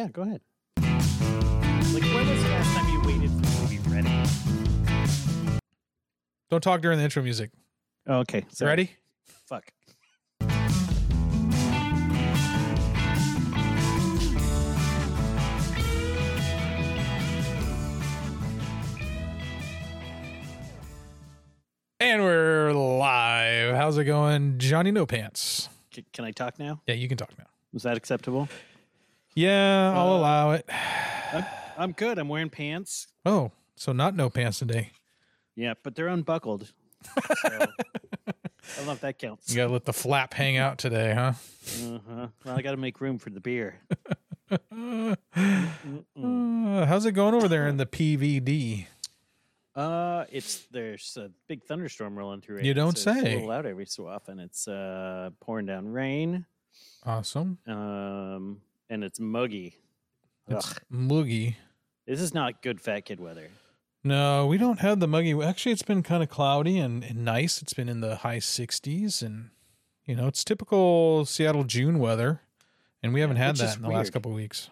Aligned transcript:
Yeah, 0.00 0.08
go 0.08 0.22
ahead. 0.22 0.40
Like, 0.78 2.02
when 2.04 2.26
was 2.26 2.42
the 2.42 2.48
last 2.48 2.74
time 2.74 2.88
you 2.88 3.02
waited 3.02 3.28
for 3.28 3.36
me 3.36 3.76
to 3.76 3.82
be 3.82 3.94
ready? 3.94 4.08
Don't 6.48 6.62
talk 6.62 6.80
during 6.80 6.96
the 6.96 7.04
intro 7.04 7.22
music. 7.22 7.50
Oh, 8.06 8.20
okay. 8.20 8.46
So, 8.48 8.64
Ready? 8.64 8.92
Fuck. 9.44 9.70
And 22.00 22.22
we're 22.22 22.72
live. 22.72 23.76
How's 23.76 23.98
it 23.98 24.04
going, 24.04 24.56
Johnny 24.56 24.92
No 24.92 25.04
Pants? 25.04 25.68
Can 26.14 26.24
I 26.24 26.30
talk 26.30 26.58
now? 26.58 26.80
Yeah, 26.86 26.94
you 26.94 27.06
can 27.06 27.18
talk 27.18 27.36
now. 27.36 27.44
Was 27.74 27.82
that 27.82 27.98
acceptable? 27.98 28.48
Yeah, 29.34 29.92
I'll 29.94 30.12
Uh, 30.12 30.18
allow 30.18 30.50
it. 30.52 30.68
I'm, 31.32 31.44
I'm 31.78 31.92
good. 31.92 32.18
I'm 32.18 32.28
wearing 32.28 32.50
pants. 32.50 33.06
Oh, 33.24 33.52
so 33.76 33.92
not 33.92 34.14
no 34.14 34.28
pants 34.30 34.58
today. 34.58 34.90
Yeah, 35.56 35.74
but 35.82 35.94
they're 35.94 36.08
unbuckled. 36.08 36.72
So, 37.14 37.48
I 37.48 38.76
don't 38.76 38.86
know 38.86 38.92
if 38.92 39.00
that 39.00 39.18
counts. 39.18 39.48
You 39.50 39.56
gotta 39.56 39.72
let 39.72 39.84
the 39.84 39.92
flap 39.92 40.34
hang 40.34 40.56
out 40.58 40.78
today, 40.78 41.14
huh? 41.14 41.32
Uh-huh. 41.82 42.26
Well, 42.44 42.56
I 42.56 42.62
got 42.62 42.72
to 42.72 42.76
make 42.76 43.00
room 43.00 43.18
for 43.18 43.30
the 43.30 43.40
beer. 43.40 43.80
Uh, 44.52 45.14
how's 46.86 47.06
it 47.06 47.12
going 47.12 47.34
over 47.34 47.46
there 47.46 47.68
in 47.68 47.76
the 47.76 47.86
PVD? 47.86 48.86
Uh, 49.76 50.24
it's 50.32 50.66
there's 50.72 51.16
a 51.16 51.30
big 51.46 51.62
thunderstorm 51.64 52.18
rolling 52.18 52.40
through. 52.40 52.58
It, 52.58 52.64
You 52.64 52.74
don't 52.74 52.98
so 52.98 53.10
It's 53.12 53.20
a 53.20 53.22
say. 53.22 53.34
little 53.34 53.48
loud 53.48 53.66
every 53.66 53.86
so 53.86 54.08
often. 54.08 54.40
It's 54.40 54.66
uh 54.66 55.30
pouring 55.40 55.66
down 55.66 55.88
rain. 55.88 56.46
Awesome. 57.06 57.58
Um, 57.66 58.60
and 58.90 59.02
it's 59.02 59.18
muggy. 59.18 59.76
It's 60.48 60.70
Ugh. 60.72 60.78
muggy. 60.90 61.56
This 62.06 62.20
is 62.20 62.34
not 62.34 62.60
good 62.60 62.80
fat 62.80 63.06
kid 63.06 63.20
weather. 63.20 63.48
No, 64.02 64.46
we 64.46 64.58
don't 64.58 64.80
have 64.80 64.98
the 65.00 65.06
muggy. 65.06 65.40
Actually, 65.42 65.72
it's 65.72 65.82
been 65.82 66.02
kind 66.02 66.22
of 66.22 66.28
cloudy 66.28 66.78
and, 66.78 67.04
and 67.04 67.24
nice. 67.24 67.62
It's 67.62 67.72
been 67.72 67.88
in 67.88 68.00
the 68.00 68.16
high 68.16 68.38
60s, 68.38 69.22
and 69.22 69.50
you 70.06 70.16
know, 70.16 70.26
it's 70.26 70.42
typical 70.42 71.24
Seattle 71.24 71.64
June 71.64 71.98
weather, 71.98 72.40
and 73.02 73.14
we 73.14 73.20
haven't 73.20 73.36
had 73.36 73.52
which 73.52 73.60
that 73.60 73.76
in 73.76 73.82
the 73.82 73.88
last 73.90 74.12
couple 74.12 74.32
of 74.32 74.36
weeks. 74.36 74.70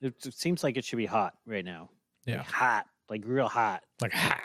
It, 0.00 0.14
it 0.24 0.34
seems 0.34 0.62
like 0.62 0.76
it 0.76 0.84
should 0.84 0.96
be 0.96 1.06
hot 1.06 1.34
right 1.46 1.64
now. 1.64 1.88
Yeah. 2.26 2.38
Like 2.38 2.46
hot, 2.46 2.86
like 3.08 3.22
real 3.26 3.48
hot. 3.48 3.82
Like 4.00 4.12
hot. 4.12 4.42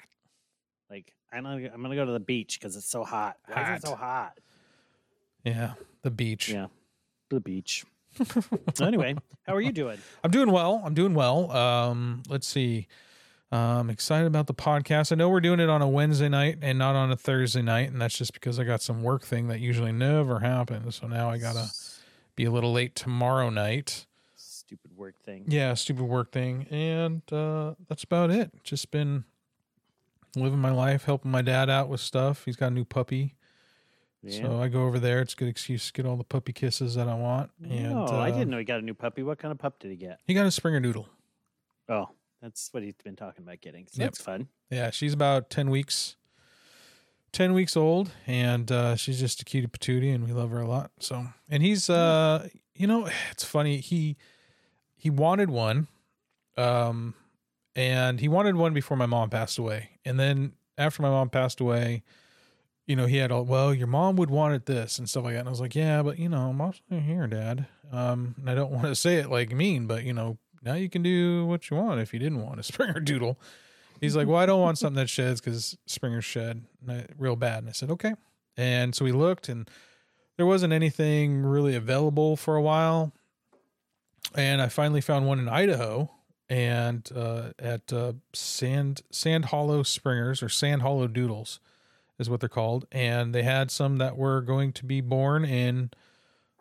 Like 0.90 1.14
I'm 1.32 1.44
gonna, 1.44 1.70
I'm 1.74 1.82
gonna 1.82 1.96
go 1.96 2.06
to 2.06 2.12
the 2.12 2.20
beach 2.20 2.60
because 2.60 2.76
it's 2.76 2.90
so 2.90 3.04
hot. 3.04 3.38
Why 3.48 3.62
Hot. 3.62 3.72
is 3.78 3.84
it 3.84 3.88
so 3.88 3.96
hot? 3.96 4.40
Yeah, 5.44 5.74
the 6.04 6.12
beach. 6.12 6.50
Yeah, 6.50 6.68
the 7.30 7.40
beach. 7.40 7.84
So 8.74 8.86
anyway, 8.86 9.16
how 9.44 9.56
are 9.56 9.62
you 9.62 9.72
doing? 9.72 9.98
I'm 10.24 10.32
doing 10.32 10.52
well. 10.52 10.82
I'm 10.84 10.94
doing 10.94 11.14
well. 11.14 11.52
Um, 11.52 12.24
let's 12.30 12.48
see. 12.48 12.88
I'm 13.52 13.90
excited 13.90 14.28
about 14.28 14.48
the 14.48 14.54
podcast. 14.54 15.12
I 15.12 15.16
know 15.16 15.28
we're 15.28 15.42
doing 15.42 15.60
it 15.60 15.70
on 15.70 15.82
a 15.82 15.88
Wednesday 15.88 16.30
night 16.30 16.60
and 16.62 16.80
not 16.80 16.96
on 16.96 17.12
a 17.12 17.18
Thursday 17.18 17.62
night, 17.62 17.92
and 17.92 18.02
that's 18.02 18.18
just 18.18 18.34
because 18.34 18.60
I 18.60 18.64
got 18.64 18.82
some 18.82 19.04
work 19.04 19.24
thing 19.24 19.50
that 19.50 19.60
usually 19.60 19.92
never 19.92 20.40
happens. 20.40 20.96
So 20.96 21.08
now 21.08 21.30
I 21.30 21.38
gotta 21.38 21.68
be 22.36 22.46
a 22.46 22.52
little 22.52 22.72
late 22.72 22.96
tomorrow 22.96 23.50
night. 23.50 24.06
Stupid 24.38 24.96
work 24.96 25.16
thing. 25.22 25.44
Yeah, 25.48 25.74
stupid 25.74 26.04
work 26.04 26.32
thing, 26.32 26.66
and 26.72 27.22
uh, 27.34 27.74
that's 27.90 28.06
about 28.06 28.32
it. 28.32 28.52
Just 28.64 28.90
been 28.90 29.26
living 30.36 30.60
my 30.60 30.72
life, 30.72 31.04
helping 31.04 31.32
my 31.32 31.42
dad 31.42 31.70
out 31.70 31.90
with 31.90 32.00
stuff. 32.00 32.46
He's 32.46 32.56
got 32.56 32.68
a 32.68 32.76
new 32.76 32.86
puppy, 32.86 33.36
Yeah. 34.24 34.42
so 34.42 34.62
I 34.62 34.68
go 34.68 34.86
over 34.86 35.00
there. 35.00 35.20
It's 35.20 35.34
a 35.34 35.36
good 35.36 35.48
excuse 35.48 35.88
to 35.88 35.94
get 35.94 36.06
all 36.06 36.16
the 36.16 36.24
puppy 36.24 36.54
kisses 36.54 36.96
that 36.96 37.08
I 37.08 37.16
want. 37.16 37.50
And 37.64 37.94
oh, 37.94 38.20
I 38.20 38.30
uh, 38.30 38.32
didn't 38.32 38.50
know 38.50 38.60
he 38.60 38.64
got 38.64 38.80
a 38.80 38.84
new 38.84 38.94
puppy. 38.94 39.24
What 39.24 39.40
kind 39.40 39.52
of 39.52 39.58
pup 39.58 39.80
did 39.80 39.90
he 39.90 39.98
get? 39.98 40.20
He 40.26 40.34
got 40.34 40.46
a 40.46 40.52
Springer 40.52 40.80
Doodle. 40.80 41.08
Oh, 41.90 42.10
that's 42.42 42.70
what 42.72 42.84
he's 42.84 42.96
been 43.04 43.16
talking 43.16 43.44
about 43.44 43.62
getting. 43.62 43.88
So 43.90 44.02
Yep. 44.02 44.12
That's 44.12 44.22
fun. 44.22 44.48
Yeah, 44.70 44.92
she's 44.92 45.14
about 45.14 45.50
10 45.50 45.70
weeks 45.70 46.16
10 47.34 47.54
weeks 47.54 47.78
old 47.78 48.12
and 48.28 48.72
uh 48.74 48.96
she's 48.96 49.18
just 49.18 49.42
a 49.42 49.46
cutie 49.46 49.68
patootie 49.68 50.14
and 50.14 50.26
we 50.26 50.34
love 50.34 50.52
her 50.52 50.60
a 50.60 50.68
lot. 50.68 50.92
So, 51.00 51.28
and 51.50 51.64
he's 51.64 51.90
uh 51.90 52.48
you 52.76 52.88
know, 52.88 53.08
it's 53.32 53.44
funny. 53.44 53.78
He 53.78 54.18
he 54.96 55.10
wanted 55.10 55.50
one 55.50 55.88
um 56.58 57.16
and 57.76 58.20
he 58.20 58.28
wanted 58.28 58.56
one 58.56 58.74
before 58.74 58.98
my 58.98 59.06
mom 59.06 59.30
passed 59.30 59.58
away. 59.58 59.92
And 60.04 60.20
then 60.20 60.54
after 60.78 61.02
my 61.02 61.10
mom 61.10 61.30
passed 61.30 61.60
away, 61.62 62.04
you 62.92 62.98
know, 62.98 63.06
he 63.06 63.16
had 63.16 63.32
all, 63.32 63.46
well, 63.46 63.74
your 63.74 63.88
mom 63.88 64.18
would 64.18 64.30
want 64.30 64.54
it 64.54 64.66
this 64.66 65.00
and 65.00 65.10
stuff 65.10 65.24
like 65.24 65.34
that. 65.34 65.40
And 65.40 65.48
I 65.48 65.50
was 65.50 65.62
like, 65.62 65.76
yeah, 65.76 66.04
but 66.04 66.20
you 66.20 66.28
know, 66.28 66.52
mom's 66.52 66.82
not 66.90 67.04
here, 67.04 67.26
dad. 67.26 67.66
Um, 67.90 68.36
and 68.38 68.50
I 68.50 68.54
don't 68.54 68.70
want 68.70 68.88
to 68.88 68.96
say 68.98 69.16
it 69.16 69.30
like 69.30 69.54
mean, 69.54 69.88
but 69.88 70.04
you 70.04 70.12
know, 70.12 70.38
now 70.62 70.74
you 70.74 70.90
can 70.90 71.02
do 71.02 71.46
what 71.46 71.70
you 71.70 71.78
want 71.78 72.02
if 72.02 72.12
you 72.12 72.20
didn't 72.20 72.44
want 72.44 72.60
a 72.60 72.64
Springer 72.72 73.00
Doodle. 73.00 73.40
He's 74.02 74.14
like, 74.14 74.28
well, 74.28 74.40
I 74.40 74.46
don't 74.46 74.60
want 74.60 74.78
something 74.78 74.98
that 74.98 75.10
sheds 75.10 75.40
because 75.40 75.78
Springer 75.86 76.22
shed 76.22 76.64
real 77.18 77.38
bad. 77.38 77.60
And 77.60 77.70
I 77.70 77.72
said, 77.72 77.92
okay. 77.92 78.14
And 78.58 78.94
so 78.94 79.06
we 79.06 79.14
looked 79.14 79.48
and 79.48 79.70
there 80.36 80.46
wasn't 80.46 80.74
anything 80.74 81.44
really 81.44 81.76
available 81.76 82.36
for 82.36 82.58
a 82.58 82.62
while. 82.62 83.14
And 84.36 84.62
I 84.62 84.68
finally 84.68 85.00
found 85.00 85.28
one 85.28 85.40
in 85.40 85.48
Idaho 85.48 86.12
and 86.50 87.10
uh, 87.16 87.52
at 87.58 87.94
uh, 87.94 88.14
Sand 88.34 89.04
Sand 89.12 89.46
Hollow 89.46 89.82
Springers 89.84 90.44
or 90.44 90.50
Sand 90.50 90.82
Hollow 90.82 91.08
Doodles 91.08 91.62
is 92.22 92.30
what 92.30 92.40
they're 92.40 92.50
called. 92.50 92.86
And 92.92 93.36
they 93.36 93.44
had 93.44 93.72
some 93.72 93.98
that 93.98 94.16
were 94.16 94.42
going 94.42 94.72
to 94.74 94.86
be 94.86 95.02
born 95.02 95.44
in 95.44 95.92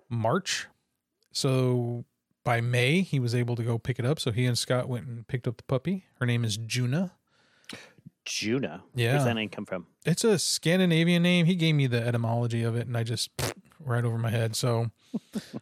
March. 0.08 0.66
So 1.32 2.04
by 2.42 2.60
May, 2.60 3.02
he 3.02 3.20
was 3.20 3.34
able 3.34 3.54
to 3.56 3.62
go 3.62 3.78
pick 3.78 3.98
it 3.98 4.04
up. 4.04 4.18
So 4.18 4.32
he 4.32 4.46
and 4.46 4.58
Scott 4.58 4.88
went 4.88 5.06
and 5.06 5.28
picked 5.28 5.46
up 5.46 5.56
the 5.56 5.62
puppy. 5.64 6.06
Her 6.18 6.26
name 6.26 6.44
is 6.44 6.56
Juna. 6.56 7.12
Juna. 8.24 8.82
Yeah. 8.94 9.12
Where's 9.12 9.24
that 9.24 9.34
name 9.34 9.48
come 9.48 9.66
from? 9.66 9.86
It's 10.04 10.24
a 10.24 10.38
Scandinavian 10.38 11.22
name. 11.22 11.46
He 11.46 11.54
gave 11.54 11.74
me 11.74 11.86
the 11.86 12.04
etymology 12.04 12.62
of 12.62 12.76
it, 12.76 12.86
and 12.86 12.96
I 12.96 13.02
just 13.02 13.30
right 13.80 14.04
over 14.04 14.18
my 14.18 14.30
head. 14.30 14.54
So 14.56 14.90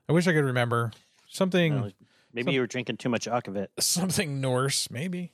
I 0.08 0.12
wish 0.12 0.26
I 0.26 0.32
could 0.32 0.44
remember 0.44 0.92
something. 1.28 1.80
Well, 1.80 1.92
maybe 2.32 2.52
you 2.52 2.60
were 2.60 2.66
drinking 2.66 2.98
too 2.98 3.08
much 3.08 3.26
Akavit. 3.26 3.68
something 3.78 4.40
Norse, 4.40 4.90
maybe. 4.90 5.32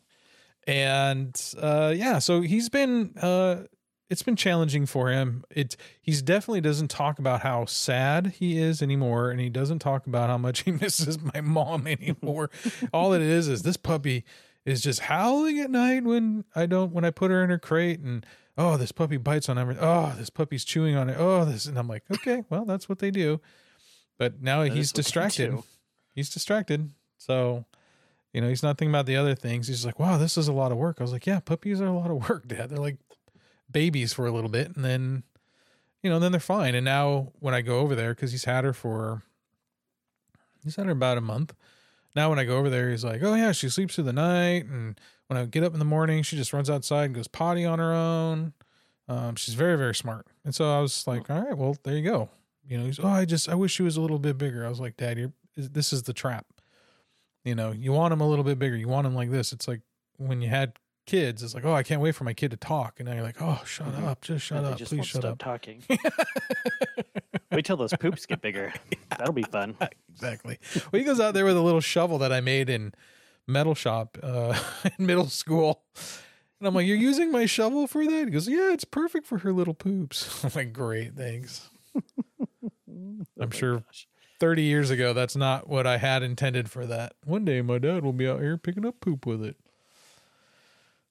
And 0.67 1.39
uh 1.61 1.93
yeah, 1.95 2.19
so 2.19 2.41
he's 2.41 2.69
been 2.69 3.15
uh 3.21 3.65
it's 4.11 4.23
been 4.23 4.37
challenging 4.37 4.87
for 4.87 5.11
him. 5.11 5.45
It 5.51 5.77
he's 6.01 6.23
definitely 6.23 6.61
doesn't 6.61 6.89
talk 6.89 7.19
about 7.19 7.41
how 7.41 7.65
sad 7.65 8.35
he 8.39 8.59
is 8.59 8.83
anymore 8.83 9.31
and 9.31 9.41
he 9.41 9.49
doesn't 9.49 9.79
talk 9.79 10.07
about 10.07 10.31
how 10.31 10.39
much 10.39 10.61
he 10.65 10.73
misses 10.73 11.19
my 11.21 11.41
mom 11.41 11.87
anymore. 11.87 12.51
All 12.93 13.13
it 13.13 13.23
is 13.23 13.49
is 13.49 13.63
this 13.63 13.77
puppy 13.77 14.25
is 14.65 14.81
just 14.81 15.01
howling 15.01 15.59
at 15.59 15.71
night 15.71 16.05
when 16.05 16.45
I 16.55 16.67
don't 16.67 16.93
when 16.93 17.05
I 17.05 17.11
put 17.11 17.31
her 17.31 17.43
in 17.43 17.51
her 17.51 17.59
crate 17.59 18.01
and 18.01 18.25
oh 18.57 18.77
this 18.77 18.93
puppy 18.93 19.17
bites 19.17 19.49
on 19.49 19.59
everything. 19.59 19.83
Oh, 19.83 20.15
this 20.17 20.31
puppy's 20.31 20.65
chewing 20.65 20.97
on 20.97 21.09
it. 21.09 21.17
Oh, 21.19 21.45
this 21.45 21.67
and 21.67 21.79
I'm 21.79 21.89
like, 21.89 22.05
okay, 22.13 22.45
well, 22.51 22.65
that's 22.65 22.89
what 22.89 22.99
they 22.99 23.11
do. 23.11 23.41
But 24.19 24.43
now 24.43 24.63
That 24.63 24.73
he's 24.73 24.87
is 24.87 24.93
what 24.93 24.97
they 24.97 25.03
distracted. 25.03 25.59
He's 26.15 26.31
distracted. 26.31 26.91
So 27.17 27.65
you 28.35 28.41
know, 28.41 28.49
he's 28.49 28.65
not 28.65 28.77
thinking 28.77 28.91
about 28.93 29.07
the 29.07 29.17
other 29.17 29.37
things. 29.37 29.69
He's 29.69 29.87
like, 29.87 30.01
wow, 30.01 30.19
this 30.19 30.37
is 30.37 30.49
a 30.49 30.53
lot 30.53 30.73
of 30.73 30.77
work. 30.77 30.97
I 30.99 31.05
was 31.05 31.13
like, 31.13 31.25
yeah, 31.25 31.39
puppies 31.39 31.81
are 31.81 31.87
a 31.87 31.97
lot 31.97 32.11
of 32.11 32.29
work, 32.29 32.49
dad. 32.49 32.69
They're 32.69 32.79
like 32.79 32.99
babies 33.71 34.13
for 34.13 34.27
a 34.27 34.33
little 34.33 34.51
bit. 34.51 34.75
And 34.75 34.85
then, 34.85 35.23
you 36.03 36.11
know, 36.11 36.19
then 36.19 36.33
they're 36.33 36.41
fine. 36.41 36.75
And 36.75 36.85
now 36.85 37.33
when 37.41 37.55
I 37.55 37.61
go 37.61 37.79
over 37.81 37.95
there, 37.95 38.15
because 38.15 38.33
he's 38.33 38.45
had 38.45 38.65
her 38.65 38.73
for, 38.73 39.23
he's 40.63 40.77
had 40.77 40.87
her 40.87 40.93
about 40.93 41.19
a 41.19 41.23
month. 41.23 41.55
Now 42.15 42.31
when 42.31 42.39
I 42.39 42.45
go 42.45 42.59
over 42.59 42.71
there, 42.71 42.91
he's 42.91 43.05
like, 43.05 43.23
oh, 43.23 43.35
yeah, 43.35 43.53
she 43.53 43.69
sleeps 43.69 43.95
through 43.95 44.05
the 44.05 44.13
night. 44.13 44.67
And 44.67 44.99
when 45.27 45.37
I 45.37 45.45
get 45.47 45.65
up 45.65 45.73
in 45.73 45.79
the 45.79 45.85
morning, 45.85 46.23
she 46.23 46.37
just 46.37 46.53
runs 46.53 46.71
outside 46.71 47.07
and 47.07 47.15
goes 47.15 47.29
potty 47.29 47.65
on 47.65 47.79
her 47.79 47.93
own. 47.93 48.53
Um, 49.09 49.35
she's 49.37 49.55
very, 49.55 49.77
very 49.77 49.95
smart. 49.95 50.27
And 50.45 50.55
so 50.55 50.71
I 50.71 50.81
was 50.81 51.07
like, 51.07 51.29
all 51.29 51.43
right, 51.43 51.57
well, 51.57 51.77
there 51.83 51.97
you 51.97 52.09
go. 52.09 52.31
You 52.67 52.79
know, 52.79 52.85
he's, 52.85 52.99
oh, 52.99 53.09
I 53.09 53.25
just, 53.25 53.49
I 53.49 53.55
wish 53.55 53.73
she 53.73 53.83
was 53.83 53.97
a 53.97 54.01
little 54.01 54.19
bit 54.19 54.39
bigger. 54.39 54.65
I 54.65 54.69
was 54.69 54.81
like, 54.81 54.97
dad, 54.97 55.19
you're, 55.19 55.33
this 55.57 55.93
is 55.93 56.05
the 56.05 56.13
trap. 56.13 56.47
You 57.45 57.55
know, 57.55 57.73
you 57.73 57.93
want 57.93 58.13
them 58.13 58.23
a 58.23 58.29
little 58.29 58.45
bit 58.45 58.59
bigger. 58.59 58.77
You 58.77 58.89
want 58.89 59.05
them 59.05 59.15
like 59.15 59.31
this. 59.31 59.53
It's 59.53 59.69
like 59.69 59.83
when 60.17 60.41
you 60.41 60.49
had 60.49 60.73
kids, 61.07 61.43
is 61.43 61.55
like, 61.55 61.65
oh, 61.65 61.73
I 61.75 61.83
can't 61.83 62.01
wait 62.01 62.15
for 62.15 62.25
my 62.25 62.33
kid 62.35 62.51
to 62.53 62.57
talk. 62.57 62.99
And 62.99 63.09
now 63.09 63.15
you're 63.15 63.23
like, 63.23 63.41
oh, 63.41 63.63
shut 63.67 63.89
Mhm. 63.95 64.05
up. 64.07 64.21
Just 64.23 64.45
shut 64.47 64.65
up. 64.65 64.77
just 64.79 64.91
Please 64.91 65.07
shut 65.07 65.23
stop 65.23 65.33
up. 65.33 65.39
talking. 65.39 65.83
Wait 67.53 67.65
till 67.65 67.77
those 67.77 67.93
poops 68.01 68.27
get 68.27 68.41
bigger. 68.41 68.73
That'll 69.11 69.33
be 69.33 69.43
fun. 69.45 69.77
exactly. 70.13 70.59
Well, 70.91 70.99
he 70.99 71.05
goes 71.05 71.21
out 71.21 71.35
there 71.35 71.45
with 71.45 71.57
a 71.57 71.61
little 71.63 71.81
shovel 71.81 72.19
that 72.19 72.33
I 72.33 72.41
made 72.41 72.69
in 72.69 72.93
metal 73.47 73.75
shop 73.77 74.19
uh, 74.23 74.59
in 74.99 75.07
middle 75.07 75.29
school. 75.29 75.83
And 76.59 76.67
I'm 76.67 76.75
like, 76.75 76.87
you're 76.87 76.97
using 76.97 77.31
my 77.31 77.47
shovel 77.47 77.87
for 77.87 78.05
that? 78.05 78.25
He 78.25 78.31
goes, 78.31 78.49
yeah, 78.49 78.73
it's 78.73 78.85
perfect 78.85 79.27
for 79.27 79.39
her 79.39 79.53
little 79.53 79.75
poops. 79.75 80.45
I'm 80.45 80.51
like, 80.55 80.73
great, 80.73 81.15
thanks. 81.15 81.71
I'm 82.89 83.27
Oh 83.41 83.51
sure 83.51 83.79
gosh. 83.81 84.09
30 84.41 84.63
years 84.63 84.91
ago, 84.91 85.13
that's 85.13 85.37
not 85.37 85.69
what 85.69 85.87
I 85.87 85.99
had 85.99 86.23
intended 86.23 86.71
for 86.71 86.87
that. 86.87 87.15
One 87.25 87.45
day 87.45 87.63
my 87.63 87.79
dad 87.79 88.03
will 88.05 88.13
be 88.13 88.27
out 88.29 88.41
here 88.41 88.57
picking 88.57 88.85
up 88.87 89.01
poop 89.01 89.27
with 89.27 89.45
it. 89.45 89.57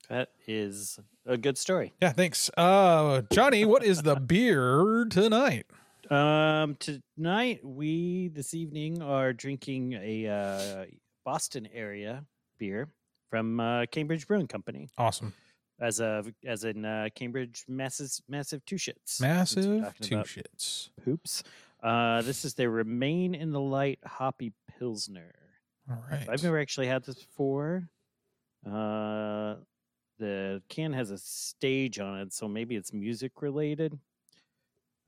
That 0.10 0.30
is 0.48 1.00
a 1.26 1.38
good 1.38 1.58
story. 1.58 1.94
Yeah, 2.02 2.12
thanks. 2.12 2.50
Uh, 2.58 3.22
Johnny, 3.32 3.66
what 3.66 3.84
is 3.84 4.02
the 4.04 4.16
beer 4.20 5.06
tonight? 5.10 5.66
Um, 6.10 6.76
tonight 6.76 7.62
we 7.64 8.28
this 8.28 8.54
evening 8.54 9.02
are 9.02 9.32
drinking 9.32 9.94
a 9.94 10.28
uh, 10.28 10.86
Boston 11.26 11.68
area 11.74 12.26
beer 12.60 12.90
from 13.30 13.60
uh, 13.60 13.86
Cambridge 13.92 14.28
Brewing 14.28 14.48
Company, 14.48 14.90
Awesome. 14.98 15.34
as 15.80 16.02
a 16.02 16.24
as 16.46 16.66
in 16.66 16.84
uh, 16.84 17.08
Cambridge 17.16 17.64
massive 17.70 18.12
massive 18.28 18.64
two 18.66 18.76
shits. 18.76 19.22
Massive 19.22 19.94
two 20.02 20.16
about 20.16 20.28
shits. 20.28 20.90
poops. 21.04 21.44
Uh, 21.82 22.22
this 22.22 22.44
is 22.46 22.54
their 22.54 22.70
Remain 22.70 23.34
in 23.34 23.52
the 23.52 23.60
Light 23.62 24.00
Hoppy 24.06 24.52
Pilsner. 24.78 25.34
All 25.90 26.04
right. 26.12 26.28
I've 26.30 26.44
never 26.44 26.60
actually 26.60 26.88
had 26.88 27.04
this 27.06 27.16
before. 27.16 27.90
Uh, 28.70 29.56
the 30.24 30.62
can 30.70 30.94
has 30.94 31.12
a 31.12 31.18
stage 31.18 32.00
on 32.00 32.20
it, 32.20 32.34
so 32.34 32.48
maybe 32.48 32.78
it's 32.78 32.94
music 32.94 33.42
related. 33.42 34.00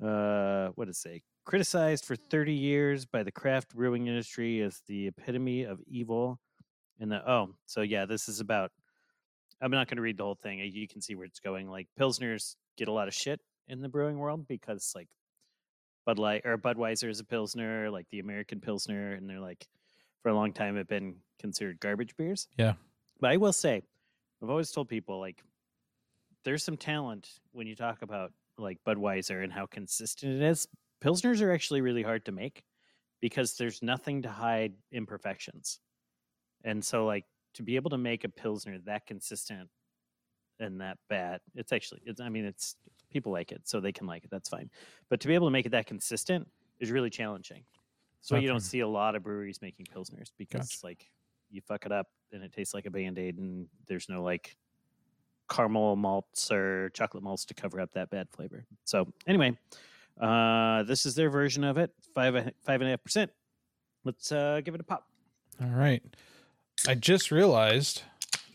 Uh, 0.04 0.70
what 0.76 0.86
does 0.86 0.98
it 0.98 1.00
say? 1.00 1.22
Criticized 1.46 2.04
for 2.04 2.18
30 2.18 2.54
years 2.54 3.06
by 3.06 3.24
the 3.24 3.32
craft 3.32 3.74
brewing 3.74 4.08
industry 4.08 4.62
as 4.62 4.82
the 4.88 5.08
epitome 5.08 5.64
of 5.64 5.80
evil. 5.88 6.40
And 7.00 7.12
the 7.12 7.30
oh, 7.30 7.56
so 7.66 7.82
yeah, 7.82 8.06
this 8.06 8.28
is 8.28 8.42
about. 8.42 8.72
I'm 9.62 9.72
not 9.72 9.88
going 9.88 9.96
to 9.96 10.02
read 10.02 10.18
the 10.18 10.24
whole 10.24 10.36
thing. 10.36 10.60
You 10.60 10.88
can 10.88 11.00
see 11.00 11.16
where 11.16 11.26
it's 11.26 11.40
going. 11.40 11.70
Like 11.70 11.88
pilsners 11.98 12.56
get 12.78 12.90
a 12.90 12.92
lot 12.92 13.08
of 13.08 13.14
shit 13.14 13.40
in 13.70 13.82
the 13.82 13.88
brewing 13.88 14.20
world 14.20 14.48
because 14.50 14.92
like 14.96 15.08
Bud 16.06 16.20
Light 16.20 16.42
or 16.46 16.58
Budweiser 16.58 17.10
is 17.10 17.22
a 17.22 17.24
pilsner, 17.24 17.90
like 17.90 18.08
the 18.12 18.20
American 18.20 18.60
pilsner, 18.60 19.14
and 19.14 19.30
they're 19.30 19.40
like 19.40 19.66
for 20.24 20.30
a 20.30 20.36
long 20.36 20.52
time 20.52 20.76
have 20.76 20.90
been 20.90 21.16
considered 21.40 21.80
garbage 21.80 22.18
beers. 22.18 22.50
Yeah. 22.58 22.74
But 23.22 23.32
I 23.32 23.38
will 23.38 23.54
say, 23.54 23.84
I've 24.42 24.50
always 24.50 24.72
told 24.72 24.90
people 24.90 25.20
like 25.20 25.42
there's 26.44 26.64
some 26.64 26.78
talent 26.78 27.30
when 27.52 27.68
you 27.68 27.76
talk 27.76 28.02
about 28.02 28.32
like 28.58 28.80
Budweiser 28.86 29.44
and 29.44 29.52
how 29.52 29.66
consistent 29.66 30.34
it 30.34 30.42
is. 30.42 30.68
Pilsners 31.04 31.42
are 31.42 31.52
actually 31.52 31.82
really 31.82 32.04
hard 32.04 32.26
to 32.26 32.32
make 32.32 32.64
because 33.22 33.58
there's 33.58 33.82
nothing 33.82 34.22
to 34.22 34.30
hide 34.30 34.74
imperfections. 34.92 35.80
And 36.64 36.84
so 36.84 37.06
like 37.06 37.26
to 37.56 37.64
be 37.64 37.76
able 37.76 37.90
to 37.92 37.98
make 37.98 38.24
a 38.24 38.30
pilsner 38.30 38.80
that 38.86 39.06
consistent 39.06 39.70
and 40.60 40.80
that 40.82 40.98
bad, 41.10 41.42
it's 41.56 41.74
actually 41.74 42.02
it's 42.06 42.22
I 42.22 42.30
mean 42.30 42.46
it's 42.46 42.76
people 43.12 43.32
like 43.32 43.52
it, 43.52 43.68
so 43.68 43.80
they 43.80 43.92
can 43.92 44.08
like 44.08 44.24
it, 44.24 44.30
that's 44.30 44.50
fine. 44.50 44.70
But 45.10 45.20
to 45.22 45.28
be 45.28 45.36
able 45.36 45.48
to 45.48 45.52
make 45.52 45.66
it 45.66 45.70
that 45.70 45.86
consistent 45.86 46.48
is 46.80 46.92
really 46.92 47.10
challenging. 47.10 47.64
So 48.22 48.38
you 48.38 48.48
don't 48.48 48.62
see 48.62 48.80
a 48.80 48.88
lot 48.88 49.16
of 49.16 49.22
breweries 49.22 49.62
making 49.62 49.86
pilsners 49.86 50.32
because 50.38 50.70
Gotcha. 50.70 50.86
like 50.86 51.12
you 51.50 51.62
fuck 51.62 51.86
it 51.86 51.92
up 51.92 52.08
and 52.32 52.44
it 52.44 52.52
tastes 52.54 52.74
like 52.74 52.86
a 52.86 52.92
band-aid 52.92 53.38
and 53.38 53.68
there's 53.88 54.10
no 54.10 54.24
like 54.24 54.58
caramel 55.50 55.96
malts 55.96 56.52
or 56.52 56.90
chocolate 56.90 57.24
malts 57.24 57.46
to 57.46 57.54
cover 57.54 57.80
up 57.80 57.94
that 57.94 58.10
bad 58.10 58.28
flavor. 58.32 58.66
So 58.84 59.08
anyway, 59.28 59.58
uh 60.20 60.84
this 60.84 61.06
is 61.06 61.16
their 61.16 61.30
version 61.30 61.64
of 61.64 61.78
it. 61.78 61.92
Five 62.14 62.34
five 62.64 62.82
and 62.82 62.88
a 62.88 62.92
half 62.92 63.04
percent. 63.04 63.32
Let's 64.04 64.32
uh 64.32 64.62
give 64.64 64.76
it 64.76 64.82
a 64.82 64.84
pop. 64.84 65.08
All 65.62 65.70
right. 65.70 66.04
I 66.88 66.96
just 66.96 67.32
realized 67.32 68.04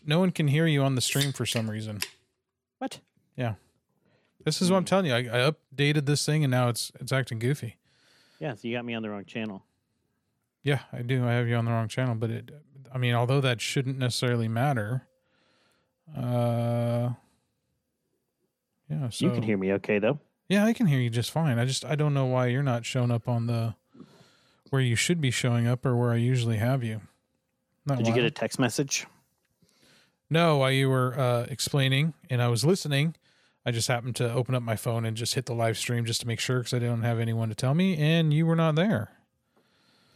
no 0.05 0.19
one 0.19 0.31
can 0.31 0.47
hear 0.47 0.67
you 0.67 0.83
on 0.83 0.95
the 0.95 1.01
stream 1.01 1.31
for 1.31 1.45
some 1.45 1.69
reason. 1.69 1.99
What? 2.79 2.99
Yeah. 3.35 3.55
This 4.43 4.61
is 4.61 4.71
what 4.71 4.77
I'm 4.77 4.85
telling 4.85 5.05
you. 5.05 5.13
I, 5.13 5.19
I 5.19 5.51
updated 5.51 6.05
this 6.05 6.25
thing 6.25 6.43
and 6.43 6.51
now 6.51 6.67
it's 6.69 6.91
it's 6.99 7.11
acting 7.11 7.39
goofy. 7.39 7.77
Yeah, 8.39 8.55
so 8.55 8.67
you 8.67 8.75
got 8.75 8.85
me 8.85 8.95
on 8.95 9.03
the 9.03 9.09
wrong 9.09 9.25
channel. 9.25 9.63
Yeah, 10.63 10.79
I 10.91 11.03
do. 11.03 11.25
I 11.27 11.31
have 11.33 11.47
you 11.47 11.55
on 11.55 11.65
the 11.65 11.71
wrong 11.71 11.87
channel, 11.87 12.15
but 12.15 12.31
it. 12.31 12.51
I 12.93 12.97
mean, 12.97 13.13
although 13.13 13.41
that 13.41 13.61
shouldn't 13.61 13.97
necessarily 13.97 14.47
matter. 14.47 15.07
Uh. 16.15 17.11
Yeah. 18.89 19.09
So 19.09 19.25
you 19.25 19.31
can 19.31 19.43
hear 19.43 19.57
me 19.57 19.73
okay 19.73 19.99
though. 19.99 20.19
Yeah, 20.49 20.65
I 20.65 20.73
can 20.73 20.85
hear 20.85 20.99
you 20.99 21.09
just 21.09 21.31
fine. 21.31 21.57
I 21.59 21.65
just 21.65 21.85
I 21.85 21.95
don't 21.95 22.13
know 22.13 22.25
why 22.25 22.47
you're 22.47 22.63
not 22.63 22.85
showing 22.85 23.11
up 23.11 23.29
on 23.29 23.47
the 23.47 23.75
where 24.69 24.81
you 24.81 24.95
should 24.95 25.21
be 25.21 25.31
showing 25.31 25.67
up 25.67 25.85
or 25.85 25.95
where 25.95 26.11
I 26.11 26.17
usually 26.17 26.57
have 26.57 26.83
you. 26.83 27.01
Not 27.85 27.97
Did 27.99 28.07
you 28.07 28.13
get 28.13 28.25
a 28.25 28.31
text 28.31 28.59
message? 28.59 29.05
No, 30.29 30.57
while 30.57 30.71
you 30.71 30.89
were 30.89 31.17
uh, 31.19 31.45
explaining 31.49 32.13
and 32.29 32.41
I 32.41 32.47
was 32.47 32.63
listening, 32.63 33.15
I 33.65 33.71
just 33.71 33.87
happened 33.87 34.15
to 34.17 34.31
open 34.31 34.55
up 34.55 34.63
my 34.63 34.75
phone 34.75 35.05
and 35.05 35.15
just 35.15 35.35
hit 35.35 35.45
the 35.45 35.53
live 35.53 35.77
stream 35.77 36.05
just 36.05 36.21
to 36.21 36.27
make 36.27 36.39
sure 36.39 36.59
because 36.59 36.73
I 36.73 36.79
didn't 36.79 37.03
have 37.03 37.19
anyone 37.19 37.49
to 37.49 37.55
tell 37.55 37.73
me, 37.73 37.97
and 37.97 38.33
you 38.33 38.45
were 38.45 38.55
not 38.55 38.75
there. 38.75 39.11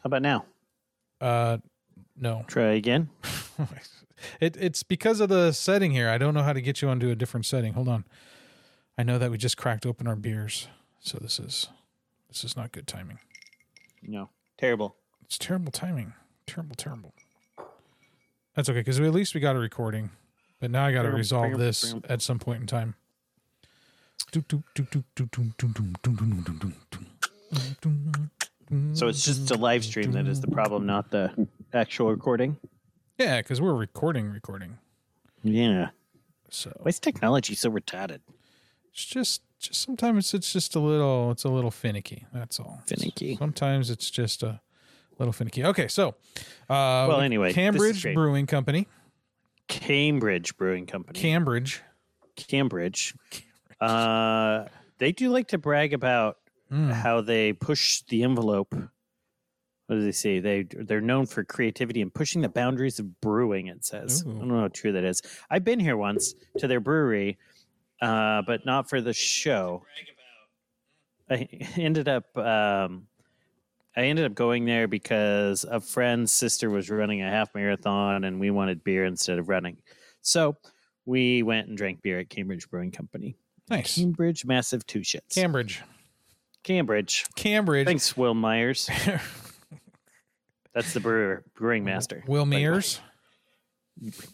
How 0.03 0.07
about 0.07 0.21
now? 0.21 0.45
Uh, 1.19 1.57
no, 2.17 2.43
Try 2.47 2.73
again. 2.73 3.09
it 4.39 4.57
it's 4.57 4.83
because 4.83 5.19
of 5.19 5.29
the 5.29 5.51
setting 5.51 5.91
here. 5.91 6.09
I 6.09 6.17
don't 6.17 6.33
know 6.33 6.43
how 6.43 6.53
to 6.53 6.61
get 6.61 6.81
you 6.81 6.89
onto 6.89 7.09
a 7.09 7.15
different 7.15 7.45
setting. 7.45 7.73
Hold 7.73 7.87
on. 7.87 8.05
I 8.97 9.03
know 9.03 9.17
that 9.17 9.29
we 9.31 9.37
just 9.37 9.57
cracked 9.57 9.85
open 9.85 10.07
our 10.07 10.15
beers, 10.15 10.67
so 10.99 11.17
this 11.21 11.39
is 11.39 11.67
this 12.29 12.43
is 12.43 12.55
not 12.55 12.71
good 12.71 12.87
timing. 12.87 13.19
No. 14.01 14.29
Terrible. 14.57 14.95
It's 15.23 15.37
terrible 15.37 15.71
timing. 15.71 16.13
Terrible, 16.47 16.75
terrible. 16.75 17.13
That's 18.55 18.69
okay 18.69 18.79
because 18.79 18.99
at 18.99 19.13
least 19.13 19.33
we 19.33 19.41
got 19.41 19.55
a 19.55 19.59
recording, 19.59 20.11
but 20.61 20.71
now 20.71 20.85
I 20.85 20.93
got 20.93 21.03
to 21.03 21.11
resolve 21.11 21.57
this 21.57 21.93
at 22.07 22.21
some 22.21 22.39
point 22.39 22.61
in 22.61 22.67
time. 22.67 22.95
So 28.93 29.07
it's 29.07 29.23
just 29.23 29.51
a 29.51 29.55
live 29.55 29.83
stream 29.83 30.11
that 30.13 30.27
is 30.27 30.41
the 30.41 30.47
problem, 30.47 30.85
not 30.85 31.11
the 31.11 31.47
actual 31.75 32.09
recording. 32.09 32.57
yeah, 33.17 33.37
because 33.41 33.61
we're 33.61 33.73
recording, 33.75 34.29
recording. 34.29 34.77
Yeah. 35.43 35.89
So 36.49 36.71
Why 36.81 36.89
is 36.89 36.99
technology 36.99 37.55
so 37.55 37.69
retarded? 37.69 38.19
it's 38.91 39.05
just, 39.05 39.41
just 39.59 39.81
sometimes 39.81 40.33
it's 40.33 40.51
just 40.53 40.75
a 40.75 40.79
little, 40.79 41.31
it's 41.31 41.43
a 41.43 41.49
little 41.49 41.71
finicky. 41.71 42.25
That's 42.33 42.59
all. 42.59 42.81
Finicky. 42.87 43.35
Sometimes 43.37 43.89
it's 43.89 44.09
just 44.09 44.41
a 44.43 44.61
little 45.19 45.33
finicky. 45.33 45.63
Okay, 45.65 45.87
so 45.87 46.09
uh, 46.69 47.05
Well, 47.09 47.21
anyway, 47.21 47.51
Cambridge. 47.53 48.03
Brewing 48.13 48.47
Company, 48.47 48.87
Cambridge 49.67 50.55
Brewing 50.57 50.85
Company. 50.85 51.19
Cambridge. 51.19 51.81
Cambridge. 52.35 53.15
Uh, 53.81 54.65
they 54.99 55.11
do 55.11 55.29
like 55.29 55.47
to 55.49 55.57
brag 55.57 55.93
about 55.93 56.37
Mm. 56.71 56.91
how 56.91 57.21
they 57.21 57.53
push 57.53 58.01
the 58.09 58.23
envelope. 58.23 58.73
What 59.87 59.97
do 59.97 60.03
they 60.03 60.11
say? 60.11 60.39
They 60.39 60.63
they're 60.63 61.01
known 61.01 61.27
for 61.27 61.43
creativity 61.43 62.01
and 62.01 62.13
pushing 62.13 62.41
the 62.41 62.49
boundaries 62.49 62.99
of 62.99 63.21
brewing. 63.21 63.67
It 63.67 63.85
says. 63.85 64.23
I 64.25 64.29
don't 64.29 64.47
know 64.47 64.61
how 64.61 64.67
true 64.69 64.91
that 64.93 65.03
is. 65.03 65.21
I've 65.49 65.63
been 65.63 65.79
here 65.79 65.97
once 65.97 66.33
to 66.57 66.67
their 66.67 66.79
brewery, 66.79 67.37
uh, 68.01 68.41
but 68.47 68.65
not 68.65 68.89
for 68.89 68.99
the 69.01 69.13
show. 69.13 69.83
I 71.29 71.47
ended 71.77 72.07
up 72.07 72.35
um, 72.37 73.07
I 73.95 74.03
ended 74.05 74.25
up 74.25 74.33
going 74.33 74.65
there 74.65 74.87
because 74.87 75.63
a 75.63 75.79
friend's 75.79 76.31
sister 76.33 76.69
was 76.69 76.89
running 76.89 77.21
a 77.21 77.29
half 77.29 77.53
marathon 77.55 78.23
and 78.23 78.39
we 78.39 78.51
wanted 78.51 78.83
beer 78.83 79.05
instead 79.05 79.39
of 79.39 79.49
running. 79.49 79.77
So 80.21 80.57
we 81.05 81.43
went 81.43 81.67
and 81.67 81.77
drank 81.77 82.01
beer 82.01 82.19
at 82.19 82.29
Cambridge 82.29 82.69
Brewing 82.69 82.91
Company. 82.91 83.37
Nice. 83.69 83.95
Cambridge 83.97 84.45
Massive 84.45 84.85
Two 84.85 84.99
Shits. 84.99 85.33
Cambridge. 85.33 85.81
Cambridge. 86.63 87.25
Cambridge. 87.35 87.85
Thanks, 87.85 88.17
Will 88.17 88.33
Meyers. 88.33 88.89
That's 90.75 90.93
the 90.93 90.99
brewer, 90.99 91.43
brewing 91.55 91.83
master. 91.85 92.23
Will. 92.27 92.45
Mears. 92.45 92.99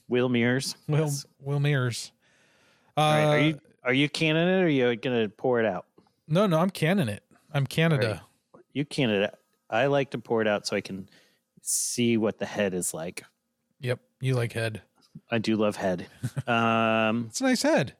Will 0.09 0.27
Mears. 0.27 0.75
Will 0.87 1.01
Yes. 1.01 1.25
Will 1.39 1.59
Mears. 1.59 2.11
Uh, 2.97 3.01
right, 3.01 3.23
are 3.25 3.39
you 3.39 3.59
are 3.83 3.93
you 3.93 4.09
canning 4.09 4.47
it 4.47 4.61
or 4.61 4.65
are 4.65 4.67
you 4.67 4.95
gonna 4.95 5.29
pour 5.29 5.59
it 5.59 5.65
out? 5.65 5.85
No, 6.27 6.47
no, 6.47 6.57
I'm 6.59 6.69
canning 6.71 7.07
it. 7.07 7.23
I'm 7.53 7.65
Canada. 7.67 8.23
You 8.73 8.85
can 8.85 9.09
it. 9.09 9.33
I 9.69 9.85
like 9.85 10.11
to 10.11 10.17
pour 10.17 10.41
it 10.41 10.47
out 10.47 10.65
so 10.67 10.75
I 10.75 10.81
can 10.81 11.07
see 11.61 12.17
what 12.17 12.39
the 12.39 12.45
head 12.45 12.73
is 12.73 12.93
like. 12.93 13.23
Yep, 13.79 13.99
you 14.19 14.33
like 14.35 14.53
head. 14.53 14.81
I 15.29 15.37
do 15.37 15.55
love 15.55 15.75
head. 15.75 16.07
um, 16.47 17.27
It's 17.29 17.41
a 17.41 17.43
nice 17.43 17.61
head. 17.61 17.95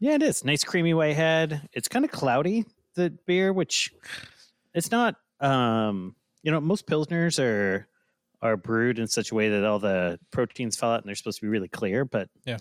yeah, 0.00 0.14
it 0.14 0.22
is 0.22 0.44
nice 0.44 0.64
creamy 0.64 0.94
white 0.94 1.16
head. 1.16 1.68
It's 1.72 1.88
kind 1.88 2.04
of 2.04 2.10
cloudy 2.10 2.66
the 2.94 3.10
beer, 3.26 3.52
which 3.52 3.92
it's 4.74 4.90
not. 4.90 5.16
Um, 5.40 6.14
you 6.46 6.52
know, 6.52 6.60
most 6.60 6.86
pilsners 6.86 7.42
are 7.42 7.88
are 8.40 8.56
brewed 8.56 9.00
in 9.00 9.08
such 9.08 9.32
a 9.32 9.34
way 9.34 9.48
that 9.48 9.64
all 9.64 9.80
the 9.80 10.16
proteins 10.30 10.76
fall 10.76 10.92
out 10.92 11.00
and 11.00 11.08
they're 11.08 11.16
supposed 11.16 11.38
to 11.40 11.42
be 11.42 11.48
really 11.48 11.66
clear, 11.68 12.04
but 12.04 12.28
Yeah. 12.44 12.58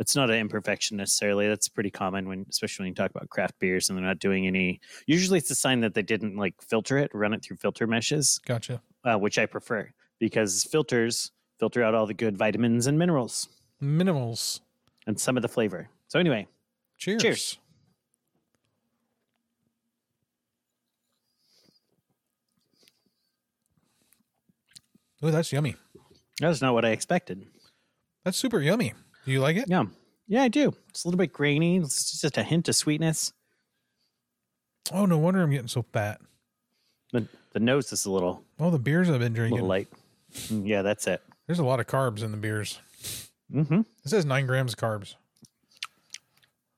it's 0.00 0.16
not 0.16 0.30
an 0.30 0.36
imperfection 0.36 0.96
necessarily. 0.96 1.46
That's 1.46 1.68
pretty 1.68 1.90
common 1.90 2.26
when, 2.26 2.44
especially 2.50 2.84
when 2.84 2.88
you 2.88 2.94
talk 2.96 3.10
about 3.12 3.28
craft 3.28 3.58
beers 3.60 3.88
and 3.88 3.96
they're 3.96 4.04
not 4.04 4.18
doing 4.18 4.48
any. 4.48 4.80
Usually, 5.06 5.38
it's 5.38 5.50
a 5.50 5.54
sign 5.54 5.80
that 5.82 5.94
they 5.94 6.02
didn't 6.02 6.36
like 6.36 6.54
filter 6.60 6.98
it, 6.98 7.10
run 7.14 7.32
it 7.34 7.44
through 7.44 7.58
filter 7.58 7.86
meshes, 7.86 8.40
Gotcha. 8.46 8.82
uh, 9.04 9.16
which 9.18 9.38
I 9.38 9.46
prefer 9.46 9.90
because 10.18 10.64
filters 10.64 11.30
filter 11.60 11.84
out 11.84 11.94
all 11.94 12.06
the 12.06 12.14
good 12.14 12.36
vitamins 12.36 12.86
and 12.88 12.98
minerals 12.98 13.48
Minerals. 13.80 14.60
and 15.06 15.20
some 15.20 15.36
of 15.36 15.42
the 15.42 15.48
flavor. 15.48 15.88
So 16.08 16.18
anyway, 16.18 16.48
Cheers. 16.98 17.22
Cheers. 17.22 17.58
Oh, 25.22 25.30
that's 25.30 25.52
yummy. 25.52 25.76
that's 26.40 26.60
not 26.62 26.74
what 26.74 26.84
I 26.84 26.90
expected. 26.90 27.46
That's 28.24 28.36
super 28.38 28.60
yummy. 28.60 28.94
Do 29.26 29.32
you 29.32 29.40
like 29.40 29.56
it? 29.56 29.64
Yeah, 29.68 29.84
yeah, 30.28 30.42
I 30.42 30.48
do. 30.48 30.74
It's 30.88 31.04
a 31.04 31.08
little 31.08 31.18
bit 31.18 31.32
grainy. 31.32 31.76
It's 31.76 32.20
just 32.20 32.38
a 32.38 32.42
hint 32.42 32.68
of 32.68 32.76
sweetness. 32.76 33.32
Oh, 34.92 35.06
no 35.06 35.18
wonder 35.18 35.42
I'm 35.42 35.50
getting 35.50 35.68
so 35.68 35.82
fat. 35.92 36.20
The 37.12 37.26
the 37.52 37.60
nose 37.60 37.92
is 37.92 38.06
a 38.06 38.10
little 38.10 38.42
Oh, 38.58 38.70
the 38.70 38.78
beers 38.78 39.10
I've 39.10 39.20
been 39.20 39.32
drinking. 39.32 39.54
little 39.56 39.68
light. 39.68 39.88
Mm, 40.32 40.66
Yeah, 40.66 40.82
that's 40.82 41.06
it. 41.06 41.22
There's 41.46 41.58
a 41.58 41.64
lot 41.64 41.80
of 41.80 41.86
carbs 41.86 42.22
in 42.22 42.30
the 42.30 42.36
beers. 42.36 42.78
Mm-hmm. 43.52 43.80
It 43.80 44.08
says 44.08 44.24
nine 44.24 44.46
grams 44.46 44.72
of 44.74 44.78
carbs. 44.78 45.16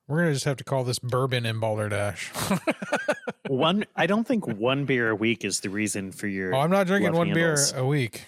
We're 0.08 0.20
gonna 0.22 0.32
just 0.32 0.44
have 0.46 0.56
to 0.58 0.64
call 0.64 0.84
this 0.84 0.98
bourbon 0.98 1.46
and 1.46 1.60
balderdash. 1.60 2.30
One, 3.48 3.84
I 3.96 4.06
don't 4.06 4.26
think 4.26 4.46
one 4.46 4.84
beer 4.86 5.10
a 5.10 5.14
week 5.14 5.44
is 5.44 5.60
the 5.60 5.68
reason 5.68 6.10
for 6.12 6.26
your. 6.26 6.54
oh, 6.54 6.60
I'm 6.60 6.70
not 6.70 6.86
drinking 6.86 7.12
one 7.12 7.28
handles. 7.28 7.72
beer 7.72 7.80
a 7.80 7.86
week. 7.86 8.24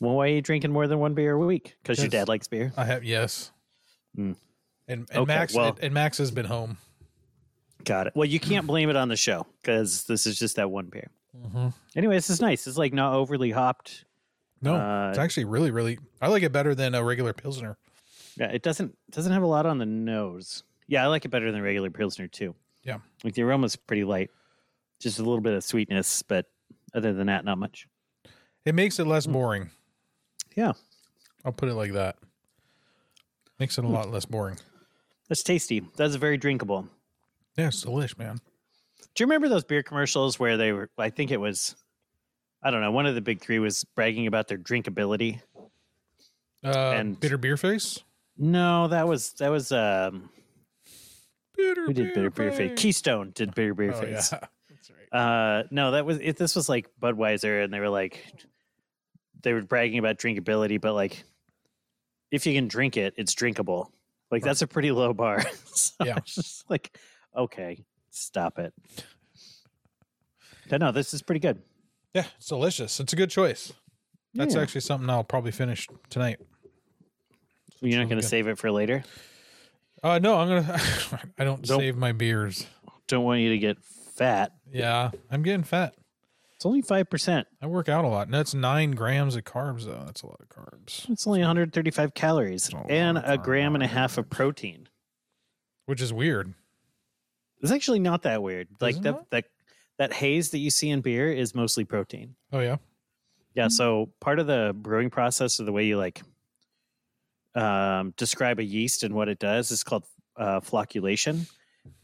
Well, 0.00 0.14
why 0.14 0.24
are 0.26 0.28
you 0.28 0.42
drinking 0.42 0.72
more 0.72 0.86
than 0.86 0.98
one 0.98 1.14
beer 1.14 1.32
a 1.34 1.38
week? 1.38 1.76
Because 1.82 1.98
your 1.98 2.08
dad 2.08 2.28
likes 2.28 2.48
beer. 2.48 2.72
I 2.76 2.84
have 2.84 3.04
yes. 3.04 3.50
Mm. 4.16 4.36
And, 4.86 5.06
and 5.10 5.10
Okay, 5.12 5.24
Max 5.24 5.54
well- 5.54 5.78
and 5.80 5.92
Max 5.94 6.18
has 6.18 6.30
been 6.30 6.46
home. 6.46 6.78
Got 7.84 8.08
it. 8.08 8.12
Well, 8.16 8.24
you 8.28 8.40
can't 8.40 8.66
blame 8.66 8.90
it 8.90 8.96
on 8.96 9.08
the 9.08 9.16
show 9.16 9.46
because 9.62 10.04
this 10.04 10.26
is 10.26 10.38
just 10.38 10.56
that 10.56 10.70
one 10.70 10.86
beer. 10.86 11.10
Mm-hmm. 11.36 11.68
Anyway, 11.96 12.14
this 12.16 12.28
is 12.28 12.40
nice. 12.40 12.66
It's 12.66 12.76
like 12.76 12.92
not 12.92 13.14
overly 13.14 13.50
hopped. 13.50 14.04
No, 14.60 14.74
Uh, 14.74 15.10
it's 15.10 15.18
actually 15.18 15.44
really, 15.44 15.70
really. 15.70 15.98
I 16.20 16.28
like 16.28 16.42
it 16.42 16.50
better 16.52 16.74
than 16.74 16.94
a 16.94 17.04
regular 17.04 17.32
pilsner. 17.32 17.78
Yeah, 18.36 18.46
it 18.48 18.62
doesn't 18.62 18.96
doesn't 19.10 19.32
have 19.32 19.42
a 19.42 19.46
lot 19.46 19.64
on 19.66 19.78
the 19.78 19.86
nose. 19.86 20.64
Yeah, 20.88 21.04
I 21.04 21.06
like 21.06 21.24
it 21.24 21.28
better 21.28 21.52
than 21.52 21.62
regular 21.62 21.90
pilsner 21.90 22.26
too. 22.28 22.54
Yeah. 22.82 22.98
like 23.22 23.34
the 23.34 23.42
aroma's 23.42 23.76
pretty 23.76 24.04
light, 24.04 24.30
just 25.00 25.18
a 25.18 25.22
little 25.22 25.40
bit 25.40 25.52
of 25.54 25.62
sweetness, 25.62 26.22
but 26.22 26.46
other 26.94 27.12
than 27.12 27.26
that, 27.26 27.44
not 27.44 27.58
much. 27.58 27.86
It 28.64 28.74
makes 28.74 28.98
it 28.98 29.06
less 29.06 29.26
boring. 29.26 29.70
Yeah. 30.58 30.72
I'll 31.44 31.52
put 31.52 31.68
it 31.68 31.74
like 31.74 31.92
that. 31.92 32.16
Makes 33.60 33.78
it 33.78 33.84
a 33.84 33.88
lot 33.88 34.10
less 34.10 34.24
boring. 34.24 34.58
That's 35.28 35.42
tasty. 35.44 35.82
That's 35.96 36.16
very 36.16 36.36
drinkable. 36.36 36.88
Yeah, 37.56 37.68
it's 37.68 37.84
delish, 37.84 38.18
man. 38.18 38.40
Do 39.14 39.22
you 39.22 39.26
remember 39.26 39.48
those 39.48 39.62
beer 39.64 39.82
commercials 39.84 40.38
where 40.38 40.56
they 40.56 40.72
were? 40.72 40.90
I 40.98 41.10
think 41.10 41.30
it 41.30 41.36
was, 41.40 41.76
I 42.62 42.70
don't 42.72 42.80
know. 42.80 42.90
One 42.90 43.06
of 43.06 43.14
the 43.14 43.20
big 43.20 43.40
three 43.40 43.60
was 43.60 43.84
bragging 43.94 44.26
about 44.26 44.48
their 44.48 44.58
drinkability. 44.58 45.40
Uh, 46.64 46.70
And- 46.96 47.20
bitter 47.20 47.38
beer 47.38 47.56
face. 47.56 48.00
No, 48.36 48.88
that 48.88 49.06
was 49.06 49.32
that 49.34 49.50
was 49.50 49.70
um 49.72 50.30
Bitter 51.56 51.86
who 51.86 51.92
did 51.92 52.14
bitter 52.14 52.30
beer 52.30 52.52
face? 52.52 52.72
Keystone 52.80 53.30
did 53.32 53.54
bitter 53.54 53.74
beer 53.74 53.92
Oh, 53.92 54.00
face. 54.00 54.30
yeah. 54.32 54.40
That's 54.70 54.90
right. 54.90 55.12
Uh, 55.20 55.62
no, 55.72 55.90
that 55.92 56.04
was 56.06 56.18
it. 56.20 56.36
This 56.36 56.54
was 56.56 56.68
like 56.68 56.88
Budweiser, 57.00 57.62
and 57.64 57.72
they 57.72 57.80
were 57.80 57.88
like, 57.88 58.24
they 59.42 59.52
were 59.52 59.62
bragging 59.62 59.98
about 59.98 60.18
drinkability, 60.18 60.80
but 60.80 60.94
like, 60.94 61.24
if 62.30 62.46
you 62.46 62.54
can 62.54 62.68
drink 62.68 62.96
it, 62.96 63.14
it's 63.16 63.32
drinkable. 63.34 63.90
Like 64.30 64.42
Right. 64.42 64.48
that's 64.50 64.62
a 64.62 64.66
pretty 64.66 64.90
low 64.92 65.14
bar. 65.14 65.42
so 65.64 66.04
Yeah. 66.04 66.16
it's 66.18 66.34
just 66.34 66.70
like, 66.70 66.96
okay, 67.36 67.84
stop 68.10 68.58
it. 68.58 68.74
But 70.68 70.80
no, 70.80 70.92
this 70.92 71.14
is 71.14 71.22
pretty 71.22 71.40
good. 71.40 71.62
Yeah, 72.14 72.26
it's 72.36 72.46
delicious. 72.48 73.00
It's 73.00 73.12
a 73.12 73.16
good 73.16 73.30
choice. 73.30 73.72
That's 74.34 74.54
Yeah. 74.54 74.60
actually 74.62 74.82
something 74.82 75.08
I'll 75.08 75.24
probably 75.24 75.52
finish 75.52 75.88
tonight. 76.10 76.38
You're 77.80 78.00
not 78.00 78.08
going 78.08 78.20
to 78.20 78.26
save 78.26 78.48
it 78.48 78.58
for 78.58 78.70
later. 78.70 79.04
Uh, 80.02 80.18
no, 80.18 80.36
I'm 80.36 80.48
gonna. 80.48 80.80
I 81.38 81.44
don't, 81.44 81.62
Don't- 81.62 81.80
save 81.80 81.96
my 81.96 82.12
beers. 82.12 82.66
Don't 83.08 83.24
want 83.24 83.40
you 83.40 83.50
to 83.50 83.58
get 83.58 83.78
fat. 84.16 84.52
Yeah, 84.70 85.10
I'm 85.30 85.42
getting 85.42 85.64
fat. 85.64 85.94
It's 86.58 86.66
only 86.66 86.82
five 86.82 87.08
percent. 87.08 87.46
I 87.62 87.68
work 87.68 87.88
out 87.88 88.04
a 88.04 88.08
lot. 88.08 88.26
And 88.26 88.34
that's 88.34 88.52
nine 88.52 88.90
grams 88.90 89.36
of 89.36 89.44
carbs, 89.44 89.84
though. 89.84 90.02
That's 90.04 90.22
a 90.22 90.26
lot 90.26 90.40
of 90.40 90.48
carbs, 90.48 91.08
It's 91.08 91.24
only 91.24 91.38
135 91.38 92.14
calories 92.14 92.68
Oh, 92.74 92.84
and 92.90 93.16
a 93.16 93.38
gram 93.38 93.76
and 93.76 93.84
a 93.84 93.86
half 93.86 94.18
of 94.18 94.28
protein. 94.28 94.88
which 95.86 96.00
is 96.02 96.12
weird. 96.12 96.52
It's 97.62 97.70
actually 97.70 98.00
not 98.00 98.22
that 98.22 98.42
weird. 98.42 98.66
Like 98.80 98.94
Isn't 98.94 99.02
that 99.04 99.14
it? 99.14 99.30
that 99.30 99.44
that 99.98 100.12
haze 100.12 100.50
that 100.50 100.58
you 100.58 100.70
see 100.70 100.90
in 100.90 101.00
beer 101.00 101.30
is 101.32 101.54
mostly 101.54 101.84
protein. 101.84 102.34
Oh 102.52 102.58
yeah. 102.58 102.78
Yeah. 103.54 103.68
So 103.68 104.10
part 104.20 104.40
of 104.40 104.48
the 104.48 104.72
brewing 104.76 105.10
process, 105.10 105.60
or 105.60 105.64
the 105.64 105.72
way 105.72 105.84
you 105.86 105.96
like 105.96 106.22
um, 107.54 108.14
describe 108.16 108.58
a 108.58 108.64
yeast 108.64 109.02
and 109.04 109.14
what 109.14 109.28
it 109.28 109.38
does, 109.38 109.70
is 109.70 109.82
called 109.84 110.04
uh, 110.36 110.58
flocculation, 110.60 111.48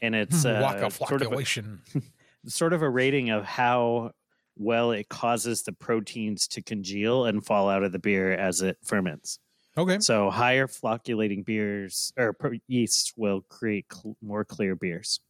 and 0.00 0.14
it's 0.14 0.44
uh, 0.44 0.60
Waka 0.62 0.90
sort 0.92 1.22
of 1.22 1.32
a, 1.32 1.34
flocculation. 1.36 1.78
sort 2.46 2.72
of 2.72 2.82
a 2.82 2.88
rating 2.88 3.30
of 3.30 3.44
how 3.44 4.12
well 4.56 4.92
it 4.92 5.08
causes 5.08 5.62
the 5.62 5.72
proteins 5.72 6.46
to 6.48 6.62
congeal 6.62 7.24
and 7.26 7.44
fall 7.44 7.68
out 7.68 7.82
of 7.82 7.92
the 7.92 7.98
beer 7.98 8.32
as 8.32 8.60
it 8.60 8.76
ferments. 8.82 9.38
Okay. 9.76 9.98
So 10.00 10.30
higher 10.30 10.68
flocculating 10.68 11.42
beers 11.42 12.12
or 12.16 12.32
pro- 12.32 12.58
yeast 12.68 13.14
will 13.16 13.40
create 13.48 13.86
cl- 13.92 14.16
more 14.22 14.44
clear 14.44 14.76
beers. 14.76 15.20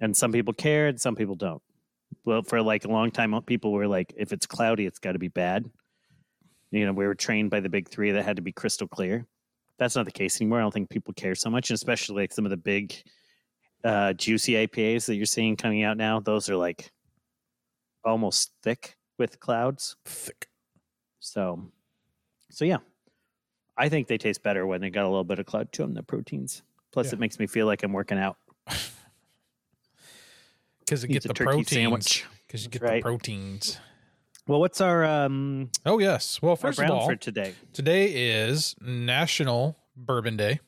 And 0.00 0.16
some 0.16 0.32
people 0.32 0.52
care 0.52 0.88
and 0.88 1.00
some 1.00 1.16
people 1.16 1.34
don't. 1.34 1.62
Well, 2.24 2.42
for 2.42 2.60
like 2.62 2.84
a 2.84 2.88
long 2.88 3.10
time, 3.10 3.40
people 3.42 3.72
were 3.72 3.86
like, 3.86 4.12
if 4.16 4.32
it's 4.32 4.46
cloudy, 4.46 4.86
it's 4.86 4.98
got 4.98 5.12
to 5.12 5.18
be 5.18 5.28
bad. 5.28 5.64
You 6.70 6.86
know, 6.86 6.92
we 6.92 7.06
were 7.06 7.14
trained 7.14 7.50
by 7.50 7.60
the 7.60 7.68
big 7.68 7.88
three 7.88 8.10
that 8.10 8.24
had 8.24 8.36
to 8.36 8.42
be 8.42 8.52
crystal 8.52 8.88
clear. 8.88 9.26
That's 9.78 9.96
not 9.96 10.04
the 10.04 10.12
case 10.12 10.40
anymore. 10.40 10.58
I 10.58 10.62
don't 10.62 10.72
think 10.74 10.90
people 10.90 11.14
care 11.14 11.34
so 11.34 11.50
much, 11.50 11.70
and 11.70 11.74
especially 11.74 12.22
like 12.22 12.32
some 12.32 12.44
of 12.44 12.50
the 12.50 12.56
big, 12.56 12.94
uh, 13.84 14.12
juicy 14.14 14.52
IPAs 14.52 15.06
that 15.06 15.16
you're 15.16 15.26
seeing 15.26 15.56
coming 15.56 15.82
out 15.82 15.96
now. 15.96 16.20
Those 16.20 16.48
are 16.48 16.56
like 16.56 16.90
almost 18.04 18.52
thick 18.62 18.96
with 19.18 19.40
clouds. 19.40 19.96
Thick. 20.04 20.48
So, 21.20 21.70
so 22.50 22.64
yeah, 22.64 22.78
I 23.76 23.88
think 23.88 24.08
they 24.08 24.18
taste 24.18 24.42
better 24.42 24.66
when 24.66 24.80
they 24.80 24.90
got 24.90 25.04
a 25.04 25.08
little 25.08 25.24
bit 25.24 25.38
of 25.38 25.46
cloud 25.46 25.72
to 25.72 25.82
them. 25.82 25.94
The 25.94 26.02
proteins. 26.02 26.62
Plus, 26.92 27.06
Yeah. 27.06 27.14
it 27.14 27.18
makes 27.20 27.38
me 27.38 27.46
feel 27.46 27.66
like 27.66 27.82
I'm 27.82 27.92
working 27.92 28.18
out. 28.18 28.36
Because 30.80 31.02
it 31.02 31.10
Eat 31.10 31.14
get 31.14 31.22
the 31.22 31.32
proteins. 31.34 32.22
Because 32.46 32.64
you 32.64 32.68
get 32.70 32.82
right. 32.82 32.96
the 33.02 33.08
proteins. 33.08 33.78
Well, 34.46 34.60
what's 34.60 34.82
our 34.82 35.02
um 35.04 35.70
Oh 35.86 35.98
yes. 35.98 36.42
Well, 36.42 36.56
first 36.56 36.78
of 36.78 36.90
all, 36.90 37.06
for 37.06 37.16
today? 37.16 37.54
today 37.72 38.06
is 38.42 38.76
National 38.82 39.78
Bourbon 39.96 40.36
Day. 40.36 40.60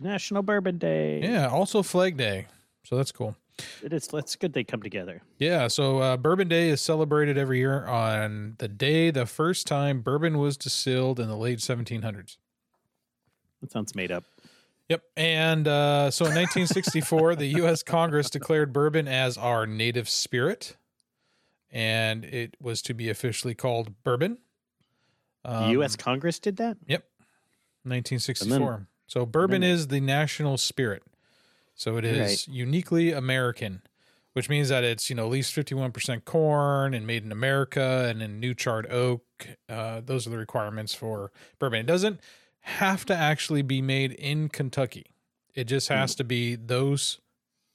National 0.00 0.42
Bourbon 0.42 0.78
Day. 0.78 1.20
Yeah. 1.22 1.48
Also 1.48 1.82
Flag 1.82 2.16
Day. 2.16 2.46
So 2.84 2.96
that's 2.96 3.10
cool. 3.10 3.34
It 3.82 3.92
is. 3.92 4.08
It's 4.12 4.36
good 4.36 4.52
they 4.52 4.64
come 4.64 4.82
together. 4.82 5.22
Yeah, 5.38 5.68
so 5.68 5.98
uh, 5.98 6.16
Bourbon 6.16 6.48
Day 6.48 6.68
is 6.68 6.80
celebrated 6.80 7.38
every 7.38 7.58
year 7.58 7.86
on 7.86 8.54
the 8.58 8.68
day 8.68 9.10
the 9.10 9.26
first 9.26 9.66
time 9.66 10.00
bourbon 10.00 10.38
was 10.38 10.56
distilled 10.56 11.20
in 11.20 11.28
the 11.28 11.36
late 11.36 11.58
1700s. 11.58 12.36
That 13.60 13.72
sounds 13.72 13.94
made 13.94 14.12
up. 14.12 14.24
Yep. 14.88 15.02
And 15.16 15.68
uh, 15.68 16.10
so 16.10 16.24
in 16.24 16.34
1964, 16.34 17.36
the 17.36 17.46
U.S. 17.46 17.82
Congress 17.82 18.30
declared 18.30 18.72
bourbon 18.72 19.06
as 19.06 19.36
our 19.36 19.66
native 19.66 20.08
spirit, 20.08 20.76
and 21.70 22.24
it 22.24 22.56
was 22.60 22.80
to 22.82 22.94
be 22.94 23.10
officially 23.10 23.54
called 23.54 24.02
bourbon. 24.02 24.38
Um, 25.44 25.70
U.S. 25.72 25.96
Congress 25.96 26.38
did 26.38 26.56
that. 26.56 26.78
Yep. 26.86 27.04
1964. 27.84 28.86
So 29.06 29.26
bourbon 29.26 29.60
then- 29.62 29.70
is 29.70 29.88
the 29.88 30.00
national 30.00 30.56
spirit. 30.58 31.02
So 31.78 31.96
it 31.96 32.04
is 32.04 32.18
Right. 32.18 32.48
uniquely 32.54 33.12
American, 33.12 33.82
which 34.32 34.48
means 34.48 34.68
that 34.68 34.82
it's 34.84 35.08
you 35.08 35.14
know 35.16 35.24
at 35.26 35.30
least 35.30 35.54
51% 35.54 36.24
corn 36.24 36.92
and 36.92 37.06
made 37.06 37.24
in 37.24 37.30
America 37.32 38.06
and 38.10 38.20
in 38.20 38.40
new 38.40 38.52
charred 38.52 38.90
oak. 38.90 39.24
Uh, 39.68 40.00
those 40.04 40.26
are 40.26 40.30
the 40.30 40.38
requirements 40.38 40.92
for 40.92 41.30
bourbon. 41.60 41.78
It 41.80 41.86
doesn't 41.86 42.20
have 42.62 43.06
to 43.06 43.14
actually 43.14 43.62
be 43.62 43.80
made 43.80 44.12
in 44.12 44.48
Kentucky. 44.48 45.06
It 45.54 45.64
just 45.64 45.88
has 45.88 46.14
to 46.16 46.24
be 46.24 46.56
those 46.56 47.20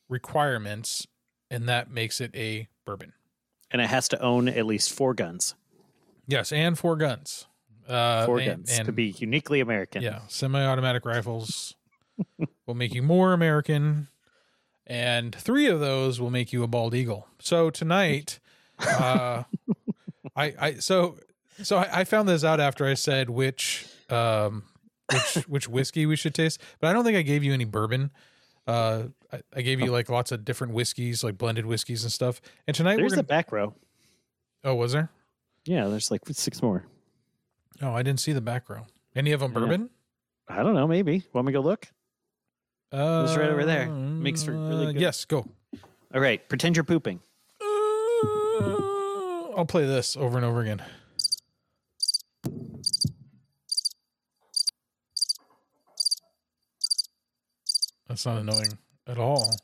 requirements, 0.09 1.07
and 1.49 1.67
that 1.69 1.89
makes 1.89 2.19
it 2.21 2.31
a 2.35 2.67
bourbon. 2.85 3.13
And 3.71 3.81
it 3.81 3.87
has 3.87 4.07
to 4.09 4.21
own 4.21 4.47
at 4.49 4.65
least 4.65 4.91
four 4.93 5.13
guns. 5.13 5.55
Yes, 6.27 6.51
and 6.51 6.77
four 6.77 6.95
guns. 6.97 7.47
Uh, 7.87 8.25
Four 8.25 8.39
and- 8.39 8.65
guns 8.65 8.79
to 8.79 8.91
be 8.91 9.07
uniquely 9.17 9.59
American. 9.59 10.01
Yeah, 10.03 10.19
semi-automatic 10.27 11.03
rifles 11.05 11.75
will 12.65 12.75
make 12.75 12.93
you 12.93 13.01
more 13.01 13.33
American, 13.33 14.07
and 14.87 15.33
three 15.35 15.67
of 15.67 15.79
those 15.79 16.19
will 16.19 16.29
make 16.31 16.53
you 16.53 16.63
a 16.63 16.67
bald 16.67 16.93
eagle. 16.95 17.27
So 17.39 17.69
tonight, 17.69 18.39
uh, 18.79 19.43
I, 20.35 20.53
I, 20.59 20.73
so, 20.75 21.17
so 21.61 21.77
I, 21.77 21.99
I 21.99 22.03
found 22.03 22.27
this 22.27 22.43
out 22.43 22.59
after 22.59 22.85
I 22.85 22.93
said 22.93 23.29
which, 23.29 23.85
um, 24.09 24.63
which, 25.11 25.35
which 25.47 25.69
whiskey 25.69 26.05
we 26.05 26.15
should 26.15 26.33
taste, 26.33 26.61
but 26.79 26.87
I 26.89 26.93
don't 26.93 27.03
think 27.03 27.17
I 27.17 27.21
gave 27.21 27.43
you 27.43 27.53
any 27.53 27.65
bourbon. 27.65 28.11
Uh, 28.65 29.03
I, 29.31 29.41
I 29.57 29.61
gave 29.61 29.81
you 29.81 29.91
like 29.91 30.09
lots 30.09 30.31
of 30.31 30.45
different 30.45 30.73
whiskeys, 30.73 31.23
like 31.23 31.37
blended 31.37 31.65
whiskeys 31.65 32.03
and 32.03 32.11
stuff. 32.11 32.39
And 32.67 32.75
tonight 32.75 32.95
There's 32.95 33.11
we're 33.11 33.17
the 33.17 33.23
back 33.23 33.51
row. 33.51 33.73
oh, 34.63 34.75
was 34.75 34.93
there? 34.93 35.09
Yeah, 35.65 35.87
there's 35.87 36.09
like 36.11 36.21
six 36.31 36.61
more. 36.61 36.85
Oh, 37.81 37.93
I 37.93 38.03
didn't 38.03 38.21
see 38.21 38.31
the 38.33 38.41
back 38.41 38.69
row. 38.69 38.85
Any 39.15 39.31
of 39.33 39.41
them 39.41 39.51
Yeah. 39.51 39.59
bourbon? 39.59 39.89
I 40.47 40.63
don't 40.63 40.75
know. 40.75 40.87
Maybe. 40.87 41.23
Want 41.33 41.47
me 41.47 41.53
to 41.53 41.59
go 41.59 41.61
look? 41.61 41.87
Uh, 42.93 43.25
It's 43.27 43.35
right 43.35 43.49
over 43.49 43.65
there. 43.65 43.87
Makes 43.87 44.43
for 44.43 44.51
really 44.51 44.93
good- 44.93 45.01
Yes, 45.01 45.25
go. 45.25 45.47
All 46.13 46.21
right. 46.21 46.47
Pretend 46.47 46.75
you're 46.77 46.83
pooping. 46.83 47.19
I'll 49.55 49.65
play 49.67 49.85
this 49.85 50.15
over 50.15 50.37
and 50.37 50.45
over 50.45 50.61
again. 50.61 50.81
That's 58.07 58.25
not 58.25 58.37
annoying 58.37 58.77
at 59.07 59.17
all. 59.17 59.55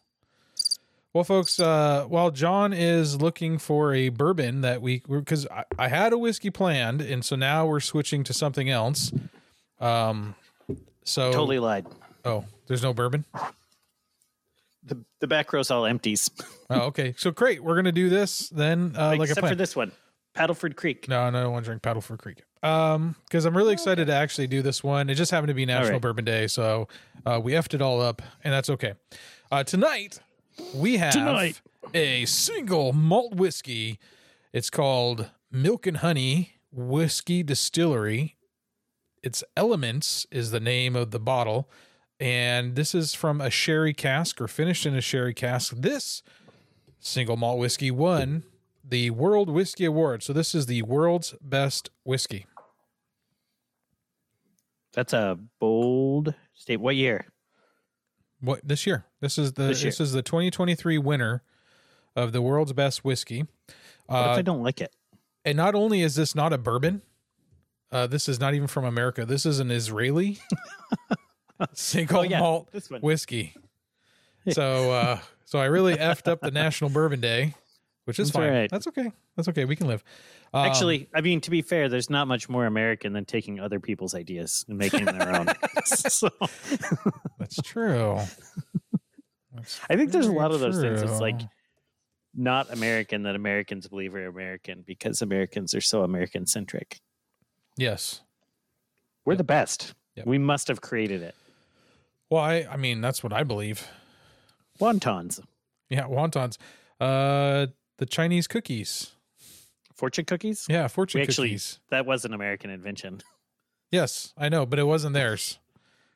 Well, 1.13 1.24
folks, 1.24 1.59
uh, 1.59 2.05
while 2.07 2.29
John 2.31 2.71
is 2.71 3.19
looking 3.19 3.57
for 3.57 3.93
a 3.93 4.09
bourbon 4.09 4.62
that 4.62 4.81
we, 4.81 5.01
because 5.07 5.48
I, 5.48 5.63
I 5.77 5.88
had 5.88 6.13
a 6.13 6.17
whiskey 6.17 6.50
planned, 6.51 7.01
and 7.01 7.25
so 7.25 7.36
now 7.36 7.65
we're 7.65 7.79
switching 7.79 8.24
to 8.25 8.33
something 8.33 8.69
else. 8.69 9.12
Um, 9.79 10.36
so 11.03 11.31
Totally 11.31 11.59
lied. 11.59 11.88
Oh, 12.25 12.45
there's 12.67 12.83
no 12.83 12.93
bourbon. 12.93 13.25
The 14.83 15.03
the 15.19 15.27
back 15.27 15.51
row's 15.53 15.71
all 15.71 15.85
empties. 15.85 16.29
Oh, 16.71 16.81
okay. 16.81 17.15
So 17.17 17.31
great. 17.31 17.63
We're 17.63 17.75
gonna 17.75 17.91
do 17.91 18.09
this 18.09 18.47
then, 18.49 18.93
uh, 18.95 19.07
like 19.17 19.21
a 19.21 19.23
Except 19.31 19.47
for 19.47 19.55
this 19.55 19.75
one. 19.75 19.91
Paddleford 20.35 20.75
Creek. 20.75 21.09
No, 21.09 21.27
no, 21.31 21.39
I 21.39 21.41
don't 21.41 21.51
want 21.51 21.65
to 21.65 21.69
drink 21.69 21.81
Paddleford 21.81 22.19
Creek. 22.19 22.43
Um, 22.61 23.15
because 23.25 23.45
I'm 23.45 23.57
really 23.57 23.73
excited 23.73 24.05
to 24.05 24.13
actually 24.13 24.45
do 24.45 24.61
this 24.61 24.83
one. 24.83 25.09
It 25.09 25.15
just 25.15 25.31
happened 25.31 25.47
to 25.47 25.55
be 25.55 25.65
National 25.65 25.93
right. 25.93 26.01
Bourbon 26.01 26.25
Day, 26.25 26.45
so 26.45 26.88
uh, 27.25 27.41
we 27.43 27.53
effed 27.53 27.73
it 27.73 27.81
all 27.81 27.99
up, 28.01 28.21
and 28.43 28.53
that's 28.53 28.69
okay. 28.69 28.93
Uh, 29.51 29.63
tonight 29.63 30.19
we 30.75 30.97
have 30.97 31.13
Tonight. 31.13 31.61
a 31.93 32.25
single 32.25 32.93
malt 32.93 33.33
whiskey. 33.35 33.97
It's 34.53 34.69
called 34.69 35.31
Milk 35.51 35.88
and 35.88 35.97
Honey 35.97 36.53
Whiskey 36.71 37.43
Distillery. 37.43 38.35
Its 39.23 39.43
Elements 39.57 40.25
is 40.31 40.51
the 40.51 40.59
name 40.59 40.95
of 40.95 41.11
the 41.11 41.19
bottle, 41.19 41.69
and 42.19 42.75
this 42.75 42.93
is 42.93 43.13
from 43.13 43.39
a 43.41 43.49
sherry 43.49 43.93
cask 43.93 44.39
or 44.41 44.47
finished 44.47 44.85
in 44.85 44.95
a 44.95 45.01
sherry 45.01 45.33
cask. 45.33 45.73
This 45.75 46.21
single 46.99 47.38
malt 47.38 47.59
whiskey 47.59 47.91
won 47.91 48.43
the 48.83 49.09
World 49.11 49.49
Whiskey 49.49 49.85
Award. 49.85 50.23
So 50.23 50.33
this 50.33 50.53
is 50.55 50.65
the 50.65 50.81
world's 50.81 51.35
best 51.41 51.89
whiskey. 52.03 52.45
That's 54.93 55.13
a 55.13 55.38
bold 55.59 56.33
state. 56.53 56.77
What 56.77 56.95
year? 56.95 57.27
What 58.41 58.67
this 58.67 58.88
year? 58.88 59.05
This 59.21 59.38
is 59.38 59.53
the 59.53 59.63
This 59.63 59.81
this, 59.83 59.99
is 59.99 60.11
the 60.13 60.21
2023 60.23 60.97
winner 60.97 61.43
of 62.15 62.31
the 62.31 62.41
world's 62.41 62.73
best 62.73 63.03
whiskey. 63.05 63.45
What 64.07 64.19
if 64.21 64.27
Uh, 64.27 64.39
I 64.39 64.41
don't 64.41 64.63
like 64.63 64.81
it? 64.81 64.93
and 65.45 65.55
not 65.55 65.75
only 65.75 66.01
is 66.01 66.15
this 66.15 66.33
not 66.35 66.51
a 66.51 66.57
bourbon, 66.57 67.01
uh, 67.91 68.07
this 68.07 68.27
is 68.27 68.39
not 68.39 68.53
even 68.53 68.67
from 68.67 68.83
America. 68.85 69.25
This 69.25 69.45
is 69.45 69.59
an 69.59 69.71
Israeli 69.71 70.39
single 71.73 72.19
Oh, 72.19 72.23
yeah, 72.23 72.39
malt 72.39 72.69
whiskey. 73.01 73.55
So 74.51 74.91
uh, 74.91 75.19
so 75.45 75.59
I 75.59 75.65
really 75.65 75.95
effed 75.95 76.27
up 76.27 76.41
the 76.41 76.51
National 76.51 76.89
Bourbon 76.89 77.19
Day, 77.19 77.53
which 78.05 78.19
is 78.19 78.29
That's 78.31 78.43
fine. 78.43 78.53
right. 78.53 78.71
That's 78.71 78.87
okay. 78.87 79.11
That's 79.35 79.47
okay. 79.49 79.65
We 79.65 79.75
can 79.75 79.87
live. 79.87 80.03
Um, 80.53 80.65
Actually, 80.65 81.07
I 81.13 81.21
mean, 81.21 81.41
to 81.41 81.51
be 81.51 81.61
fair, 81.61 81.89
there's 81.89 82.09
not 82.09 82.27
much 82.27 82.49
more 82.49 82.65
American 82.65 83.13
than 83.13 83.25
taking 83.25 83.59
other 83.59 83.79
people's 83.79 84.15
ideas 84.15 84.65
and 84.67 84.77
making 84.77 85.05
their 85.05 85.35
own. 85.35 85.47
so, 85.85 86.29
that's 87.37 87.61
true. 87.61 88.19
That's 89.53 89.79
I 89.89 89.95
think 89.95 90.11
there's 90.11 90.27
a 90.27 90.31
lot 90.31 90.51
of 90.51 90.59
those 90.59 90.79
things. 90.81 91.01
It's 91.01 91.19
like 91.19 91.41
not 92.33 92.71
American 92.73 93.23
that 93.23 93.35
Americans 93.35 93.87
believe 93.87 94.15
are 94.15 94.25
American 94.25 94.83
because 94.87 95.21
Americans 95.21 95.73
are 95.75 95.81
so 95.81 96.03
American 96.03 96.47
centric. 96.47 97.01
yes. 97.77 98.21
We're 99.25 99.35
the 99.35 99.43
best. 99.43 99.93
Yep. 100.15 100.25
We 100.25 100.39
must 100.39 100.69
have 100.69 100.81
created 100.81 101.21
it. 101.21 101.35
Well, 102.29 102.41
I, 102.43 102.67
I 102.69 102.77
mean, 102.77 103.01
that's 103.01 103.24
what 103.24 103.33
I 103.33 103.43
believe. 103.43 103.88
Wontons, 104.79 105.41
Yeah, 105.89 106.03
wontons. 106.03 106.57
Uh, 107.00 107.67
the 107.98 108.05
Chinese 108.05 108.48
cookies. 108.48 109.12
fortune 109.93 110.25
cookies. 110.25 110.65
Yeah, 110.69 110.88
fortune 110.88 111.19
We 111.19 111.24
actually- 111.24 111.50
cookies. 111.50 111.79
That 111.89 112.05
was 112.05 112.24
an 112.25 112.33
American 112.33 112.69
invention. 112.69 113.21
Yes, 113.91 114.33
I 114.38 114.48
know, 114.50 114.65
but 114.65 114.79
it 114.79 114.83
wasn't 114.83 115.13
theirs. 115.15 115.57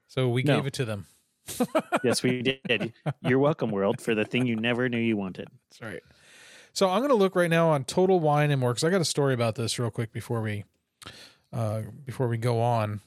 So 0.08 0.30
we 0.30 0.44
No. 0.44 0.58
gave 0.58 0.68
it 0.68 0.74
to 0.74 0.86
them. 0.86 1.08
yes, 2.04 2.22
we 2.24 2.42
did. 2.42 2.94
You're 3.22 3.40
welcome, 3.40 3.72
world, 3.72 4.00
for 4.00 4.14
the 4.16 4.24
thing 4.24 4.46
you 4.46 4.56
never 4.56 4.88
knew 4.88 5.00
you 5.00 5.18
wanted. 5.18 5.50
That's 5.72 5.82
right. 5.82 6.02
So 6.72 6.90
I'm 6.90 7.00
going 7.00 7.10
to 7.10 7.16
look 7.16 7.36
right 7.36 7.50
now 7.50 7.70
on 7.70 7.84
Total 7.84 8.20
Wine 8.20 8.50
and 8.52 8.60
More 8.62 8.72
because 8.72 8.84
I 8.84 8.90
got 8.90 9.02
a 9.02 9.06
story 9.06 9.34
about 9.34 9.56
this 9.56 9.78
real 9.78 9.92
quick 9.92 10.12
before 10.14 10.42
we, 10.42 10.64
uh, 11.52 11.82
before 12.06 12.28
we 12.28 12.38
go 12.38 12.62
on. 12.62 13.02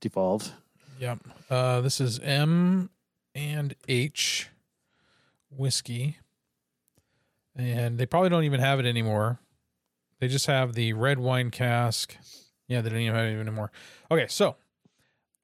Devolve. 0.00 0.52
Yep. 0.98 1.18
Uh, 1.50 1.80
this 1.82 2.00
is 2.00 2.18
M 2.20 2.90
and 3.34 3.74
H 3.86 4.48
whiskey, 5.50 6.16
and 7.54 7.98
they 7.98 8.06
probably 8.06 8.30
don't 8.30 8.44
even 8.44 8.60
have 8.60 8.80
it 8.80 8.86
anymore. 8.86 9.38
They 10.20 10.28
just 10.28 10.46
have 10.46 10.72
the 10.74 10.94
red 10.94 11.18
wine 11.18 11.50
cask. 11.50 12.16
Yeah, 12.68 12.80
they 12.80 12.88
don't 12.88 13.00
even 13.00 13.14
have 13.14 13.26
it 13.26 13.38
anymore. 13.38 13.70
Okay, 14.10 14.26
so 14.28 14.56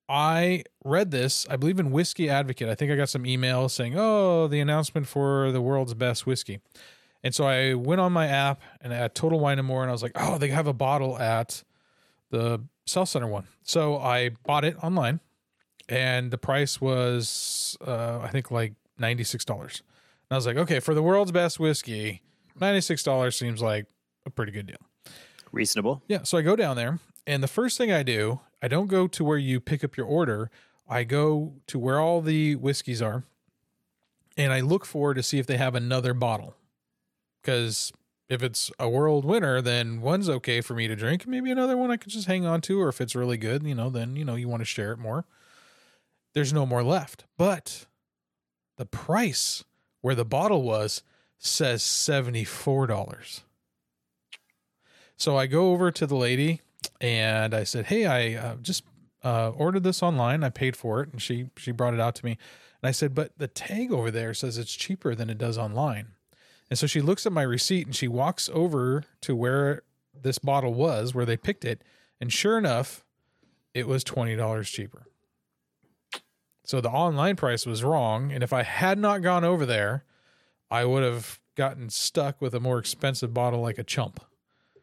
I 0.08 0.64
read 0.84 1.10
this. 1.10 1.46
I 1.50 1.56
believe 1.56 1.78
in 1.78 1.90
Whiskey 1.90 2.30
Advocate. 2.30 2.68
I 2.68 2.74
think 2.74 2.90
I 2.90 2.96
got 2.96 3.10
some 3.10 3.24
emails 3.24 3.72
saying, 3.72 3.94
"Oh, 3.96 4.48
the 4.48 4.60
announcement 4.60 5.06
for 5.06 5.52
the 5.52 5.60
world's 5.60 5.94
best 5.94 6.26
whiskey." 6.26 6.60
And 7.22 7.34
so 7.34 7.44
I 7.44 7.74
went 7.74 8.00
on 8.00 8.12
my 8.12 8.26
app 8.26 8.62
and 8.80 8.92
at 8.92 9.14
Total 9.14 9.38
Wine 9.38 9.58
and 9.58 9.68
More, 9.68 9.82
and 9.82 9.90
I 9.90 9.92
was 9.92 10.02
like, 10.02 10.12
"Oh, 10.14 10.38
they 10.38 10.48
have 10.48 10.66
a 10.66 10.72
bottle 10.72 11.18
at 11.18 11.62
the 12.30 12.62
South 12.86 13.10
Center 13.10 13.26
one." 13.26 13.46
So 13.62 13.98
I 13.98 14.30
bought 14.30 14.64
it 14.64 14.82
online 14.82 15.20
and 15.88 16.30
the 16.30 16.38
price 16.38 16.80
was 16.80 17.76
uh, 17.86 18.20
I 18.20 18.28
think 18.28 18.50
like 18.50 18.74
ninety 18.98 19.24
six 19.24 19.44
dollars. 19.44 19.82
And 20.30 20.34
I 20.34 20.36
was 20.36 20.46
like, 20.46 20.56
okay, 20.56 20.80
for 20.80 20.94
the 20.94 21.02
world's 21.02 21.32
best 21.32 21.60
whiskey, 21.60 22.22
ninety 22.60 22.80
six 22.80 23.02
dollars 23.02 23.36
seems 23.36 23.60
like 23.60 23.86
a 24.26 24.30
pretty 24.30 24.52
good 24.52 24.66
deal. 24.66 24.76
Reasonable. 25.50 26.02
Yeah, 26.08 26.22
so 26.22 26.38
I 26.38 26.42
go 26.42 26.56
down 26.56 26.76
there, 26.76 26.98
and 27.26 27.42
the 27.42 27.48
first 27.48 27.76
thing 27.76 27.92
I 27.92 28.02
do, 28.02 28.40
I 28.62 28.68
don't 28.68 28.86
go 28.86 29.06
to 29.08 29.24
where 29.24 29.38
you 29.38 29.60
pick 29.60 29.84
up 29.84 29.96
your 29.96 30.06
order. 30.06 30.50
I 30.88 31.04
go 31.04 31.54
to 31.66 31.78
where 31.78 32.00
all 32.00 32.20
the 32.20 32.56
whiskeys 32.56 33.02
are, 33.02 33.24
and 34.36 34.52
I 34.52 34.60
look 34.60 34.84
for 34.84 35.14
to 35.14 35.22
see 35.22 35.38
if 35.38 35.46
they 35.46 35.56
have 35.58 35.74
another 35.74 36.14
bottle. 36.14 36.54
Because 37.42 37.92
if 38.28 38.42
it's 38.42 38.70
a 38.78 38.88
world 38.88 39.24
winner, 39.24 39.60
then 39.60 40.00
one's 40.00 40.28
okay 40.28 40.60
for 40.60 40.74
me 40.74 40.88
to 40.88 40.96
drink. 40.96 41.26
Maybe 41.26 41.50
another 41.50 41.76
one 41.76 41.90
I 41.90 41.96
could 41.96 42.12
just 42.12 42.28
hang 42.28 42.46
on 42.46 42.60
to, 42.62 42.80
or 42.80 42.88
if 42.88 43.00
it's 43.00 43.14
really 43.14 43.36
good, 43.36 43.62
you 43.64 43.74
know, 43.74 43.90
then 43.90 44.16
you 44.16 44.24
know 44.24 44.36
you 44.36 44.48
want 44.48 44.60
to 44.60 44.66
share 44.66 44.92
it 44.92 44.98
more. 44.98 45.26
There's 46.34 46.52
no 46.52 46.64
more 46.66 46.82
left, 46.82 47.24
but 47.36 47.86
the 48.76 48.86
price 48.86 49.64
where 50.00 50.14
the 50.14 50.24
bottle 50.24 50.62
was 50.62 51.02
says 51.38 51.82
seventy 51.82 52.44
four 52.44 52.86
dollars. 52.86 53.42
So 55.16 55.36
I 55.36 55.46
go 55.46 55.72
over 55.72 55.90
to 55.90 56.06
the 56.06 56.16
lady 56.16 56.62
and 57.00 57.54
I 57.54 57.64
said, 57.64 57.86
"Hey, 57.86 58.06
I 58.06 58.40
uh, 58.40 58.56
just 58.56 58.84
uh, 59.22 59.50
ordered 59.50 59.82
this 59.82 60.02
online. 60.02 60.42
I 60.42 60.50
paid 60.50 60.76
for 60.76 61.02
it." 61.02 61.12
And 61.12 61.20
she 61.20 61.50
she 61.56 61.70
brought 61.70 61.94
it 61.94 62.00
out 62.00 62.14
to 62.16 62.24
me. 62.24 62.38
And 62.82 62.88
I 62.88 62.92
said, 62.92 63.14
"But 63.14 63.38
the 63.38 63.48
tag 63.48 63.92
over 63.92 64.10
there 64.10 64.34
says 64.34 64.58
it's 64.58 64.74
cheaper 64.74 65.14
than 65.14 65.30
it 65.30 65.38
does 65.38 65.58
online." 65.58 66.12
And 66.70 66.78
so 66.78 66.86
she 66.86 67.02
looks 67.02 67.26
at 67.26 67.32
my 67.32 67.42
receipt 67.42 67.86
and 67.86 67.94
she 67.94 68.08
walks 68.08 68.48
over 68.52 69.04
to 69.20 69.36
where 69.36 69.82
this 70.14 70.38
bottle 70.38 70.72
was, 70.72 71.14
where 71.14 71.26
they 71.26 71.36
picked 71.36 71.64
it, 71.64 71.82
and 72.20 72.32
sure 72.32 72.56
enough, 72.56 73.04
it 73.74 73.86
was 73.86 74.02
twenty 74.02 74.36
dollars 74.36 74.70
cheaper. 74.70 75.06
So 76.64 76.80
the 76.80 76.90
online 76.90 77.36
price 77.36 77.66
was 77.66 77.82
wrong, 77.82 78.30
and 78.32 78.42
if 78.42 78.52
I 78.52 78.62
had 78.62 78.98
not 78.98 79.22
gone 79.22 79.44
over 79.44 79.66
there, 79.66 80.04
I 80.70 80.84
would 80.84 81.02
have 81.02 81.40
gotten 81.56 81.90
stuck 81.90 82.40
with 82.40 82.54
a 82.54 82.60
more 82.60 82.78
expensive 82.78 83.34
bottle 83.34 83.60
like 83.60 83.78
a 83.78 83.84
chump. 83.84 84.20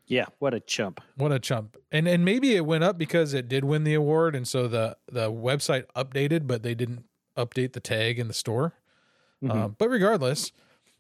Yeah, 0.05 0.25
what 0.39 0.53
a 0.53 0.59
chump. 0.59 1.01
What 1.15 1.31
a 1.31 1.39
chump. 1.39 1.77
And 1.91 2.07
and 2.07 2.25
maybe 2.25 2.55
it 2.55 2.65
went 2.65 2.83
up 2.83 2.97
because 2.97 3.33
it 3.33 3.47
did 3.47 3.63
win 3.63 3.83
the 3.83 3.93
award 3.93 4.35
and 4.35 4.47
so 4.47 4.67
the 4.67 4.97
the 5.11 5.31
website 5.31 5.85
updated 5.95 6.47
but 6.47 6.63
they 6.63 6.73
didn't 6.73 7.05
update 7.37 7.73
the 7.73 7.79
tag 7.79 8.17
in 8.17 8.27
the 8.27 8.33
store. 8.33 8.73
Mhm. 9.43 9.51
Um, 9.51 9.75
but 9.77 9.87
regardless, 9.87 10.51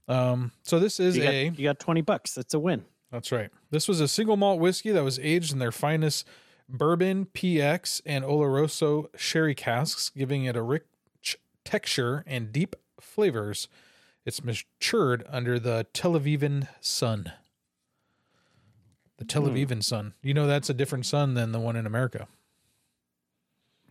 um 0.07 0.51
so 0.61 0.79
this 0.79 0.99
is 0.99 1.17
you, 1.17 1.23
got, 1.23 1.33
a 1.33 1.45
you 1.49 1.63
got 1.63 1.79
20 1.79 2.01
bucks. 2.01 2.35
That's 2.35 2.53
a 2.53 2.59
win. 2.59 2.85
That's 3.11 3.31
right. 3.31 3.49
This 3.71 3.87
was 3.87 3.99
a 3.99 4.07
single 4.07 4.37
malt 4.37 4.59
whiskey 4.59 4.91
that 4.91 5.03
was 5.03 5.17
aged 5.17 5.51
in 5.53 5.57
their 5.57 5.71
finest 5.71 6.27
bourbon, 6.69 7.25
PX, 7.33 8.01
and 8.05 8.23
Oloroso 8.23 9.07
sherry 9.17 9.55
casks, 9.55 10.09
giving 10.15 10.45
it 10.45 10.55
a 10.55 10.61
rich 10.61 10.83
texture 11.65 12.23
and 12.27 12.51
deep 12.53 12.75
flavors. 12.99 13.67
It's 14.25 14.43
matured 14.43 15.25
under 15.29 15.59
the 15.59 15.87
Tel 15.93 16.13
Avivan 16.13 16.67
sun. 16.81 17.31
The 19.17 19.25
Tel 19.25 19.43
Hmm. 19.43 19.49
Avivan 19.55 19.83
sun. 19.83 20.13
You 20.21 20.33
know 20.33 20.47
that's 20.47 20.69
a 20.69 20.73
different 20.73 21.05
sun 21.05 21.33
than 21.33 21.51
the 21.51 21.59
one 21.59 21.75
in 21.75 21.85
America. 21.85 22.27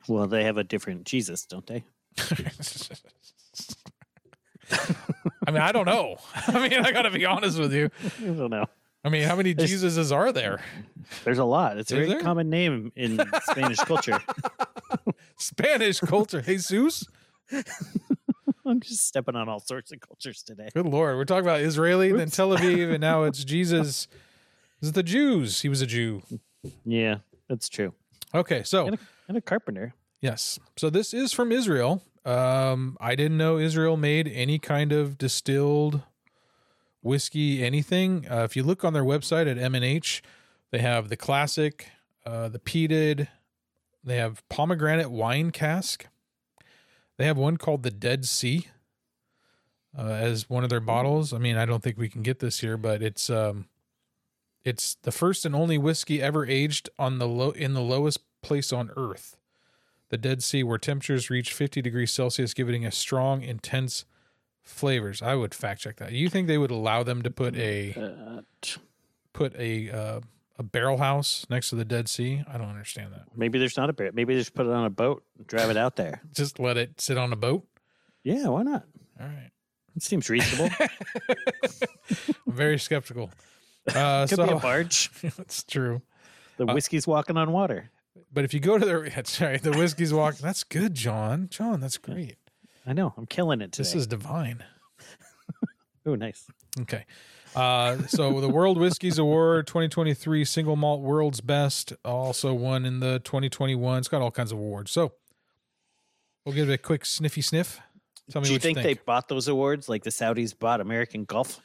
Well, 0.06 0.26
they 0.26 0.44
have 0.44 0.56
a 0.56 0.64
different 0.64 1.04
Jesus, 1.04 1.44
don't 1.44 1.66
they? 1.66 1.84
I 5.46 5.50
mean, 5.50 5.62
I 5.62 5.72
don't 5.72 5.86
know. 5.86 6.18
I 6.46 6.68
mean, 6.68 6.80
I 6.84 6.92
got 6.92 7.02
to 7.02 7.10
be 7.10 7.24
honest 7.24 7.58
with 7.58 7.72
you. 7.72 7.90
I 8.20 8.24
don't 8.26 8.50
know. 8.50 8.66
I 9.04 9.10
mean, 9.10 9.22
how 9.24 9.36
many 9.36 9.52
There's- 9.52 9.70
Jesuses 9.72 10.14
are 10.14 10.32
there? 10.32 10.60
There's 11.24 11.38
a 11.38 11.44
lot. 11.44 11.78
It's 11.78 11.90
a 11.92 11.94
Is 11.94 11.98
very 11.98 12.08
there? 12.08 12.20
common 12.20 12.50
name 12.50 12.92
in 12.96 13.20
Spanish 13.42 13.78
culture. 13.78 14.18
Spanish 15.38 16.00
culture. 16.00 16.40
Jesus. 16.42 17.04
I'm 18.66 18.80
just 18.80 19.06
stepping 19.06 19.34
on 19.36 19.48
all 19.48 19.60
sorts 19.60 19.92
of 19.92 20.00
cultures 20.00 20.42
today. 20.42 20.68
Good 20.74 20.86
lord, 20.86 21.16
we're 21.16 21.24
talking 21.24 21.44
about 21.44 21.60
Israeli, 21.62 22.12
then 22.12 22.28
Tel 22.28 22.50
Aviv, 22.50 22.90
and 22.90 23.00
now 23.00 23.22
it's 23.22 23.42
Jesus. 23.44 24.08
Is 24.82 24.92
the 24.92 25.02
Jews. 25.02 25.62
He 25.62 25.68
was 25.68 25.80
a 25.80 25.86
Jew. 25.86 26.22
Yeah, 26.84 27.16
that's 27.48 27.68
true. 27.68 27.94
Okay, 28.34 28.62
so 28.62 28.90
And 29.28 29.36
a 29.36 29.40
carpenter. 29.40 29.94
Yes. 30.20 30.58
So 30.76 30.90
this 30.90 31.14
is 31.14 31.32
from 31.32 31.50
Israel. 31.50 32.02
Um, 32.26 32.96
I 33.00 33.14
didn't 33.14 33.38
know 33.38 33.56
Israel 33.58 33.96
made 33.96 34.28
any 34.28 34.58
kind 34.58 34.92
of 34.92 35.16
distilled 35.16 36.02
whiskey 37.02 37.64
anything. 37.64 38.26
Uh, 38.30 38.44
if 38.44 38.56
you 38.56 38.62
look 38.62 38.84
on 38.84 38.92
their 38.92 39.04
website 39.04 39.50
at 39.50 39.58
M&H, 39.58 40.22
they 40.70 40.78
have 40.78 41.08
the 41.08 41.16
classic, 41.16 41.88
uh, 42.26 42.48
the 42.48 42.58
peated, 42.58 43.28
they 44.04 44.16
have 44.16 44.46
pomegranate 44.48 45.10
wine 45.10 45.50
cask. 45.50 46.06
They 47.16 47.26
have 47.26 47.36
one 47.36 47.56
called 47.56 47.82
the 47.82 47.90
Dead 47.90 48.24
Sea 48.24 48.68
uh, 49.96 50.02
as 50.02 50.48
one 50.48 50.64
of 50.64 50.70
their 50.70 50.80
bottles. 50.80 51.32
I 51.32 51.38
mean, 51.38 51.56
I 51.56 51.64
don't 51.64 51.82
think 51.82 51.98
we 51.98 52.08
can 52.08 52.22
get 52.22 52.38
this 52.38 52.60
here, 52.60 52.76
but 52.76 53.02
it's 53.02 53.28
um, 53.28 53.66
it's 54.64 54.96
the 55.02 55.12
first 55.12 55.44
and 55.44 55.54
only 55.54 55.78
whiskey 55.78 56.22
ever 56.22 56.46
aged 56.46 56.88
on 56.98 57.18
the 57.18 57.26
low 57.26 57.50
in 57.50 57.74
the 57.74 57.82
lowest 57.82 58.20
place 58.40 58.72
on 58.72 58.90
Earth, 58.96 59.36
the 60.10 60.16
Dead 60.16 60.42
Sea, 60.42 60.62
where 60.62 60.78
temperatures 60.78 61.30
reach 61.30 61.52
50 61.52 61.82
degrees 61.82 62.12
Celsius, 62.12 62.54
giving 62.54 62.86
a 62.86 62.92
strong, 62.92 63.42
intense 63.42 64.04
flavors. 64.68 65.22
I 65.22 65.34
would 65.34 65.54
fact 65.54 65.80
check 65.82 65.96
that. 65.96 66.12
You 66.12 66.28
think 66.28 66.46
they 66.48 66.58
would 66.58 66.70
allow 66.70 67.02
them 67.02 67.22
to 67.22 67.30
put 67.30 67.56
a 67.56 67.94
Uh, 67.94 68.42
put 69.32 69.54
a 69.56 69.90
uh, 69.90 70.20
a 70.58 70.62
barrel 70.62 70.98
house 70.98 71.46
next 71.48 71.70
to 71.70 71.76
the 71.76 71.84
Dead 71.84 72.08
Sea? 72.08 72.42
I 72.52 72.58
don't 72.58 72.68
understand 72.68 73.12
that. 73.12 73.24
maybe 73.36 73.58
there's 73.58 73.76
not 73.76 73.88
a 73.90 73.92
bear. 73.92 74.10
Maybe 74.12 74.34
they 74.34 74.40
just 74.40 74.54
put 74.54 74.66
it 74.66 74.72
on 74.72 74.84
a 74.84 74.90
boat, 74.90 75.22
drive 75.46 75.70
it 75.70 75.76
out 75.76 75.96
there. 75.96 76.20
Just 76.34 76.58
let 76.58 76.76
it 76.76 77.00
sit 77.00 77.16
on 77.16 77.32
a 77.32 77.36
boat. 77.36 77.64
Yeah, 78.24 78.48
why 78.48 78.62
not? 78.64 78.84
All 79.20 79.26
right. 79.26 79.50
It 79.96 80.02
seems 80.02 80.28
reasonable. 80.28 80.70
I'm 82.46 82.52
very 82.52 82.78
skeptical. 82.78 83.30
Uh, 83.94 84.26
Could 84.28 84.36
be 84.38 84.52
a 84.52 84.56
barge. 84.56 85.10
that's 85.22 85.62
true. 85.62 86.02
The 86.56 86.66
Uh, 86.66 86.74
whiskey's 86.74 87.06
walking 87.06 87.36
on 87.36 87.52
water. 87.52 87.90
But 88.32 88.44
if 88.44 88.52
you 88.52 88.60
go 88.60 88.76
to 88.78 88.84
the 88.84 88.98
right, 89.40 89.62
the 89.62 89.72
whiskey's 89.72 90.12
walking. 90.12 90.40
That's 90.42 90.64
good, 90.64 90.94
John. 90.94 91.48
John, 91.50 91.80
that's 91.80 91.98
great. 91.98 92.36
I 92.88 92.94
know. 92.94 93.12
I'm 93.18 93.26
killing 93.26 93.60
it 93.60 93.72
today. 93.72 93.84
This 93.84 93.94
is 93.94 94.06
divine. 94.06 94.64
oh 96.06 96.14
nice. 96.14 96.46
Okay. 96.80 97.04
Uh, 97.54 97.98
so 98.06 98.40
the 98.40 98.48
World 98.48 98.78
Whiskies 98.78 99.18
Award 99.18 99.66
2023 99.66 100.44
Single 100.44 100.74
Malt 100.76 101.02
World's 101.02 101.42
Best 101.42 101.92
also 102.02 102.54
won 102.54 102.86
in 102.86 103.00
the 103.00 103.18
2021. 103.20 103.98
It's 103.98 104.08
got 104.08 104.22
all 104.22 104.30
kinds 104.30 104.52
of 104.52 104.58
awards. 104.58 104.90
So 104.90 105.12
we'll 106.44 106.54
give 106.54 106.70
it 106.70 106.72
a 106.72 106.78
quick 106.78 107.04
sniffy 107.04 107.42
sniff. 107.42 107.78
Tell 108.30 108.40
me 108.40 108.48
Do 108.48 108.54
you 108.54 108.58
think, 108.58 108.78
you 108.78 108.82
they 108.84 108.94
bought 108.94 109.28
those 109.28 109.48
awards 109.48 109.88
like 109.88 110.02
the 110.02 110.10
Saudis 110.10 110.58
bought 110.58 110.80
American 110.80 111.24
Golf? 111.24 111.60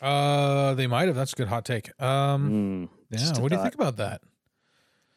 Uh, 0.00 0.72
they 0.74 0.86
might 0.86 1.06
have. 1.08 1.16
That's 1.16 1.34
a 1.34 1.36
good 1.36 1.48
hot 1.48 1.66
take. 1.66 1.90
Um, 2.02 2.88
Mm, 3.10 3.18
yeah. 3.18 3.40
What 3.40 3.50
do 3.50 3.56
you 3.56 3.62
think 3.62 3.74
about 3.74 3.98
that? 3.98 4.22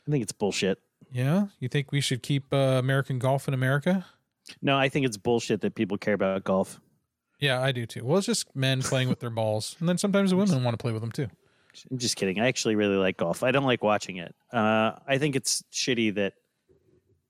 I 0.06 0.12
think 0.12 0.22
it's 0.22 0.34
bullshit. 0.34 0.80
Yeah, 1.12 1.48
you 1.60 1.70
think 1.70 1.92
we 1.94 2.02
should 2.02 2.24
keep 2.24 2.52
uh, 2.54 2.58
American 2.58 3.20
golf 3.20 3.48
in 3.48 3.54
America? 3.54 4.06
No, 4.62 4.78
I 4.78 4.90
think 4.90 5.06
it's 5.06 5.18
bullshit 5.18 5.62
that 5.62 5.76
people 5.76 5.98
care 5.98 6.14
about 6.14 6.44
golf. 6.44 6.80
Yeah, 7.40 7.62
I 7.62 7.72
do 7.72 7.86
too. 7.86 8.04
Well, 8.06 8.18
it's 8.18 8.28
just 8.28 8.56
men 8.56 8.82
playing 8.82 9.10
with 9.10 9.20
their 9.20 9.30
balls, 9.30 9.76
and 9.80 9.88
then 9.90 9.98
sometimes 9.98 10.30
the 10.32 10.38
women 10.38 10.64
want 10.64 10.74
to 10.74 10.82
play 10.82 10.92
with 10.92 11.02
them 11.02 11.12
too. 11.12 11.28
I'm 11.90 11.98
just 11.98 12.16
kidding. 12.16 12.40
I 12.40 12.48
actually 12.48 12.76
really 12.76 12.98
like 12.98 13.18
golf. 13.18 13.42
I 13.42 13.52
don't 13.52 13.64
like 13.66 13.84
watching 13.84 14.18
it. 14.18 14.36
Uh, 14.52 14.92
I 15.08 15.18
think 15.18 15.36
it's 15.36 15.64
shitty 15.72 16.16
that 16.16 16.34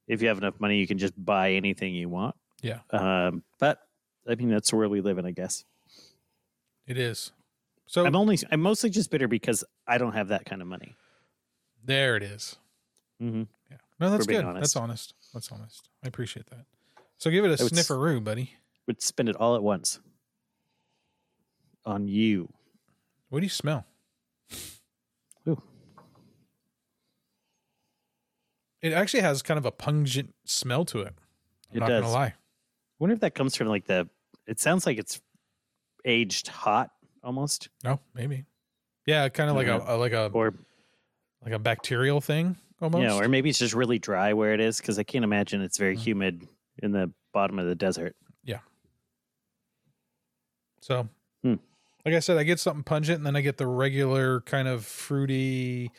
if 0.08 0.22
you 0.22 0.28
have 0.28 0.38
enough 0.38 0.60
money, 0.60 0.78
you 0.80 0.86
can 0.88 0.98
just 0.98 1.14
buy 1.18 1.54
anything 1.54 1.96
you 1.96 2.10
want. 2.10 2.36
Yeah. 2.62 2.80
Um, 2.92 3.44
but 3.60 3.80
I 4.30 4.36
mean, 4.36 4.50
that's 4.50 4.74
where 4.74 4.90
we 4.90 5.00
live 5.02 5.18
in, 5.18 5.26
I 5.26 5.32
guess. 5.32 5.64
It 6.88 6.98
is. 6.98 7.32
So 7.86 8.06
I'm 8.06 8.16
only, 8.16 8.38
I'm 8.52 8.62
mostly 8.62 8.90
just 8.90 9.12
bitter 9.12 9.28
because 9.30 9.64
I 9.88 9.98
don't 9.98 10.14
have 10.14 10.28
that 10.30 10.46
kind 10.46 10.62
of 10.62 10.68
money. 10.68 10.96
there 11.84 12.16
it 12.18 12.24
is. 12.24 12.58
Mm-hmm. 13.22 13.44
Yeah. 13.72 13.78
No, 14.00 14.10
that's 14.10 14.26
good. 14.26 14.44
That's 14.46 14.76
honest. 14.76 14.78
honest. 14.78 15.14
That's 15.34 15.52
honest. 15.52 15.90
I 16.04 16.08
appreciate 16.08 16.48
that. 16.48 16.66
So 17.18 17.30
give 17.32 17.46
it 17.46 17.60
a 17.60 17.64
would 17.64 17.72
snifferoo, 17.74 18.24
buddy. 18.24 18.54
Would 18.88 19.02
spend 19.02 19.30
it 19.30 19.36
all 19.38 19.56
at 19.56 19.64
once 19.64 20.00
on 21.86 22.08
you. 22.08 22.52
What 23.30 23.40
do 23.40 23.46
you 23.46 23.50
smell? 23.50 23.86
Ooh. 25.48 25.62
It 28.82 28.92
actually 28.94 29.22
has 29.22 29.42
kind 29.42 29.58
of 29.58 29.66
a 29.66 29.72
pungent 29.72 30.34
smell 30.46 30.84
to 30.86 31.00
it. 31.02 31.14
I'm 31.72 31.78
It 31.78 31.80
not 31.80 31.90
does. 31.90 32.02
gonna 32.02 32.14
lie. 32.14 32.34
wonder 33.00 33.14
if 33.14 33.22
that 33.22 33.36
comes 33.36 33.56
from 33.56 33.68
like 33.68 33.86
the, 33.86 34.10
it 34.46 34.60
sounds 34.60 34.86
like 34.86 34.98
it's 34.98 35.22
aged 36.06 36.48
hot 36.50 36.92
almost, 37.24 37.70
No, 37.84 38.00
maybe. 38.14 38.46
Yeah, 39.06 39.28
kind 39.30 39.50
of 39.50 39.56
like 39.56 39.68
a, 39.68 39.96
like 39.96 40.12
a 40.14 40.28
or 40.34 40.54
like 41.44 41.54
a 41.54 41.60
bacterial 41.60 42.22
thing 42.22 42.58
almost. 42.82 43.02
Yeah, 43.04 43.16
or 43.16 43.28
maybe 43.30 43.50
it's 43.50 43.60
just 43.60 43.74
really 43.74 44.00
dry 44.00 44.34
where 44.34 44.54
it 44.54 44.60
is 44.60 44.78
because 44.80 45.00
I 45.00 45.04
can't 45.04 45.24
imagine 45.24 45.62
it's 45.62 45.78
very 45.78 45.96
Mhm. 45.98 46.00
humid 46.02 46.48
in 46.82 46.92
the 46.92 47.12
bottom 47.34 47.60
of 47.60 47.66
the 47.66 47.76
desert. 47.76 48.16
Yeah. 48.44 48.60
So, 50.82 51.08
Hmm. 51.44 51.56
like 52.06 52.14
I 52.16 52.20
said, 52.20 52.38
I 52.38 52.44
get 52.44 52.60
something 52.60 52.84
pungent, 52.84 53.18
and 53.18 53.26
then 53.26 53.36
I 53.36 53.42
get 53.42 53.58
the 53.58 53.68
regular 53.68 54.42
kind 54.42 54.68
of 54.68 54.86
fruity, 54.86 55.92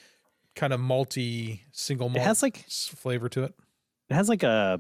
kind 0.55 0.73
of 0.73 0.81
malty 0.81 1.61
single 1.73 2.09
It 2.15 2.21
has 2.23 2.43
like 2.43 2.59
flavor 2.69 3.29
to 3.31 3.45
it. 3.45 3.55
it 4.09 4.15
has 4.15 4.29
like 4.29 4.43
a 4.43 4.79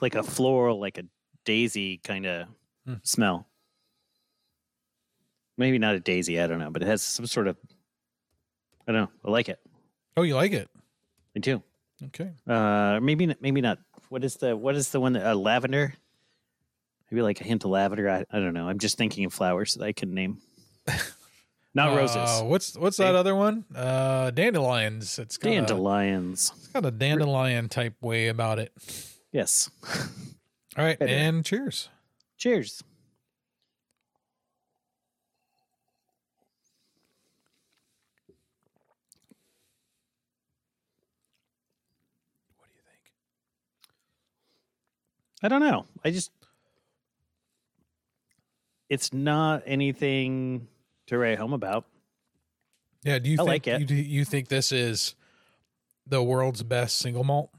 like 0.00 0.14
a 0.14 0.22
floral, 0.22 0.78
like 0.80 0.98
a 0.98 1.04
daisy 1.44 1.98
kind 1.98 2.26
of 2.26 2.48
Hmm. 2.84 2.94
smell. 3.02 3.48
Maybe 5.56 5.78
not 5.78 5.94
a 5.94 6.00
daisy, 6.00 6.40
I 6.40 6.46
don't 6.46 6.58
know, 6.58 6.70
but 6.70 6.82
it 6.82 6.86
has 6.86 7.00
some 7.02 7.26
sort 7.26 7.48
of 7.48 7.56
I 8.86 8.92
don't 8.92 9.02
know. 9.02 9.10
I 9.24 9.30
like 9.30 9.48
it. 9.48 9.60
Oh, 10.16 10.22
you 10.22 10.34
like 10.34 10.52
it? 10.52 10.68
Me 11.34 11.40
too. 11.40 11.62
Okay. 12.06 12.32
Uh, 12.46 13.00
maybe 13.00 13.34
maybe 13.40 13.60
not. 13.62 13.78
What 14.14 14.22
is 14.22 14.36
the 14.36 14.56
what 14.56 14.76
is 14.76 14.90
the 14.90 15.00
one 15.00 15.14
that 15.14 15.26
uh, 15.26 15.34
lavender? 15.34 15.92
Maybe 17.10 17.20
like 17.20 17.40
a 17.40 17.44
hint 17.44 17.64
of 17.64 17.70
lavender. 17.70 18.08
I, 18.08 18.24
I 18.30 18.38
don't 18.38 18.54
know. 18.54 18.68
I'm 18.68 18.78
just 18.78 18.96
thinking 18.96 19.24
of 19.24 19.32
flowers 19.34 19.74
that 19.74 19.82
I 19.84 19.90
can 19.90 20.14
name. 20.14 20.38
Not 21.74 21.88
Uh, 21.88 21.96
roses. 21.96 22.42
what's 22.44 22.78
what's 22.78 22.98
that 22.98 23.16
other 23.16 23.34
one? 23.34 23.64
Uh, 23.74 24.30
dandelions. 24.30 25.18
It's 25.18 25.36
got, 25.36 25.50
a, 25.50 25.54
Dandelions. 25.54 26.52
it's 26.56 26.68
got 26.68 26.86
a 26.86 26.92
dandelion 26.92 27.68
type 27.68 28.00
way 28.00 28.28
about 28.28 28.60
it. 28.60 28.72
Yes. 29.32 29.68
All 30.78 30.84
right, 30.84 30.96
and 31.02 31.44
cheers. 31.44 31.88
Cheers. 32.38 32.84
What 42.58 42.68
do 42.68 42.74
you 42.74 42.80
think? 42.86 43.00
I 45.44 45.48
don't 45.48 45.60
know. 45.60 45.84
I 46.02 46.10
just 46.10 46.30
it's 48.88 49.12
not 49.12 49.62
anything 49.66 50.66
to 51.06 51.18
write 51.18 51.38
home 51.38 51.52
about. 51.52 51.84
Yeah, 53.02 53.18
do 53.18 53.28
you 53.28 53.34
I 53.34 53.38
think 53.38 53.48
like 53.48 53.66
it. 53.68 53.80
You, 53.80 53.86
do 53.86 53.94
you 53.94 54.24
think 54.24 54.48
this 54.48 54.72
is 54.72 55.14
the 56.06 56.22
world's 56.22 56.62
best 56.62 56.98
single 56.98 57.24
malt? 57.24 57.50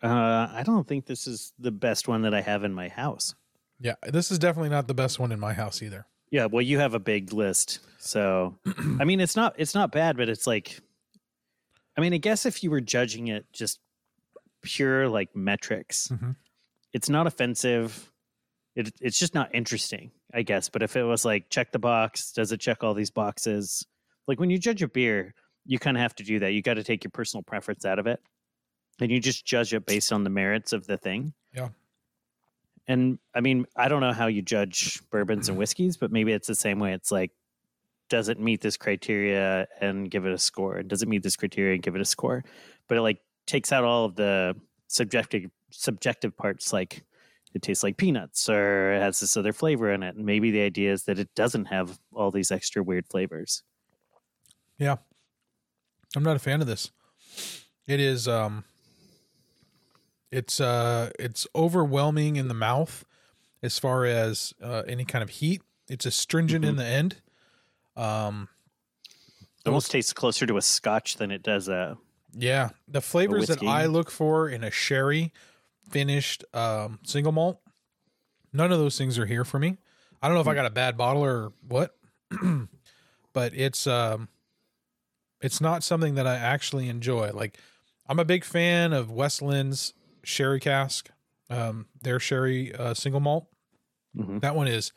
Uh, 0.00 0.48
I 0.52 0.62
don't 0.64 0.86
think 0.86 1.06
this 1.06 1.26
is 1.26 1.52
the 1.58 1.72
best 1.72 2.06
one 2.06 2.22
that 2.22 2.34
I 2.34 2.40
have 2.40 2.62
in 2.62 2.72
my 2.72 2.88
house. 2.88 3.34
Yeah, 3.80 3.94
this 4.04 4.30
is 4.30 4.38
definitely 4.38 4.68
not 4.70 4.86
the 4.86 4.94
best 4.94 5.18
one 5.18 5.32
in 5.32 5.40
my 5.40 5.54
house 5.54 5.82
either. 5.82 6.06
Yeah, 6.30 6.46
well, 6.46 6.62
you 6.62 6.78
have 6.78 6.94
a 6.94 7.00
big 7.00 7.32
list, 7.32 7.80
so 7.98 8.56
I 9.00 9.04
mean, 9.04 9.18
it's 9.18 9.34
not 9.34 9.54
it's 9.58 9.74
not 9.74 9.90
bad, 9.90 10.16
but 10.16 10.28
it's 10.28 10.46
like, 10.46 10.78
I 11.96 12.00
mean, 12.00 12.14
I 12.14 12.18
guess 12.18 12.46
if 12.46 12.62
you 12.62 12.70
were 12.70 12.80
judging 12.80 13.26
it 13.28 13.46
just 13.52 13.80
pure 14.62 15.08
like 15.08 15.34
metrics, 15.34 16.08
Mhm. 16.08 16.36
It's 16.94 17.10
not 17.10 17.26
offensive. 17.26 18.10
It, 18.74 18.90
it's 19.02 19.18
just 19.18 19.34
not 19.34 19.54
interesting, 19.54 20.12
I 20.32 20.42
guess. 20.42 20.70
But 20.70 20.82
if 20.82 20.96
it 20.96 21.02
was 21.02 21.24
like 21.24 21.50
check 21.50 21.72
the 21.72 21.78
box, 21.78 22.32
does 22.32 22.52
it 22.52 22.60
check 22.60 22.82
all 22.82 22.94
these 22.94 23.10
boxes? 23.10 23.84
Like 24.26 24.40
when 24.40 24.48
you 24.48 24.58
judge 24.58 24.82
a 24.82 24.88
beer, 24.88 25.34
you 25.66 25.78
kind 25.78 25.96
of 25.96 26.00
have 26.00 26.14
to 26.16 26.22
do 26.22 26.38
that. 26.38 26.52
You 26.52 26.62
got 26.62 26.74
to 26.74 26.84
take 26.84 27.04
your 27.04 27.10
personal 27.10 27.42
preference 27.42 27.84
out 27.84 27.98
of 27.98 28.06
it, 28.06 28.20
and 29.00 29.10
you 29.10 29.20
just 29.20 29.44
judge 29.44 29.74
it 29.74 29.84
based 29.84 30.12
on 30.12 30.24
the 30.24 30.30
merits 30.30 30.72
of 30.72 30.86
the 30.86 30.96
thing. 30.96 31.34
Yeah. 31.52 31.68
And 32.86 33.18
I 33.34 33.40
mean, 33.40 33.66
I 33.76 33.88
don't 33.88 34.00
know 34.00 34.12
how 34.12 34.26
you 34.26 34.42
judge 34.42 35.00
bourbons 35.10 35.48
and 35.48 35.58
whiskeys, 35.58 35.96
but 35.96 36.12
maybe 36.12 36.32
it's 36.32 36.46
the 36.46 36.54
same 36.54 36.78
way. 36.78 36.92
It's 36.92 37.10
like, 37.10 37.32
does 38.10 38.28
it 38.28 38.38
meet 38.38 38.60
this 38.60 38.76
criteria 38.76 39.66
and 39.80 40.10
give 40.10 40.26
it 40.26 40.32
a 40.32 40.38
score? 40.38 40.76
And 40.76 40.88
does 40.88 41.02
it 41.02 41.08
meet 41.08 41.22
this 41.22 41.36
criteria 41.36 41.74
and 41.74 41.82
give 41.82 41.94
it 41.96 42.02
a 42.02 42.04
score? 42.04 42.44
But 42.86 42.98
it 42.98 43.00
like 43.00 43.20
takes 43.46 43.72
out 43.72 43.84
all 43.84 44.04
of 44.04 44.14
the 44.16 44.54
subjective 44.88 45.50
subjective 45.74 46.36
parts, 46.36 46.72
like 46.72 47.04
it 47.54 47.62
tastes 47.62 47.82
like 47.82 47.96
peanuts 47.96 48.48
or 48.48 48.92
it 48.94 49.00
has 49.00 49.20
this 49.20 49.36
other 49.36 49.52
flavor 49.52 49.92
in 49.92 50.02
it. 50.02 50.16
And 50.16 50.26
maybe 50.26 50.50
the 50.50 50.62
idea 50.62 50.92
is 50.92 51.04
that 51.04 51.18
it 51.18 51.34
doesn't 51.34 51.66
have 51.66 51.98
all 52.12 52.30
these 52.30 52.50
extra 52.50 52.82
weird 52.82 53.06
flavors. 53.06 53.62
Yeah. 54.78 54.96
I'm 56.16 56.22
not 56.22 56.36
a 56.36 56.40
fan 56.40 56.60
of 56.60 56.66
this. 56.66 56.90
It 57.86 58.00
is 58.00 58.26
um 58.26 58.64
it's 60.32 60.60
uh 60.60 61.10
it's 61.18 61.46
overwhelming 61.54 62.36
in 62.36 62.48
the 62.48 62.54
mouth 62.54 63.04
as 63.62 63.78
far 63.78 64.04
as 64.04 64.52
uh, 64.60 64.82
any 64.86 65.04
kind 65.04 65.22
of 65.22 65.30
heat. 65.30 65.62
It's 65.88 66.06
astringent 66.06 66.64
in 66.64 66.76
the 66.76 66.84
end. 66.84 67.22
Um 67.96 68.48
It 69.64 69.68
almost 69.68 69.90
tastes 69.90 70.12
closer 70.12 70.46
to 70.46 70.56
a 70.56 70.62
scotch 70.62 71.16
than 71.16 71.30
it 71.30 71.42
does 71.42 71.68
a 71.68 71.98
Yeah, 72.32 72.70
the 72.88 73.00
flavors 73.00 73.46
that. 73.46 73.62
I 73.62 73.86
look 73.86 74.10
for 74.10 74.48
in 74.48 74.64
a 74.64 74.70
sherry 74.70 75.32
finished 75.90 76.44
um, 76.54 76.98
single 77.04 77.32
malt, 77.32 77.60
none 78.52 78.72
of 78.72 78.78
those 78.78 78.96
things 78.98 79.18
are 79.18 79.26
here 79.26 79.44
for 79.44 79.58
me. 79.58 79.78
I 80.22 80.28
don't 80.28 80.34
know 80.34 80.40
if 80.40 80.48
I 80.48 80.54
got 80.54 80.66
a 80.66 80.70
bad 80.70 80.96
bottle 80.96 81.22
or 81.24 81.52
what, 81.68 81.94
but 83.32 83.52
it's 83.54 83.86
um, 83.86 84.28
it's 85.40 85.60
not 85.60 85.84
something 85.84 86.14
that 86.14 86.26
I 86.26 86.36
actually 86.36 86.88
enjoy. 86.88 87.30
Like, 87.32 87.58
I'm 88.08 88.18
a 88.18 88.24
big 88.24 88.44
fan 88.44 88.92
of 88.92 89.10
Westland's 89.10 89.92
sherry 90.22 90.60
cask, 90.60 91.10
um, 91.50 91.86
their 92.02 92.18
sherry 92.18 92.74
uh, 92.74 92.94
single 92.94 93.20
malt. 93.20 93.46
Mhm. 94.16 94.40
That 94.40 94.54
one 94.56 94.68
is 94.68 94.92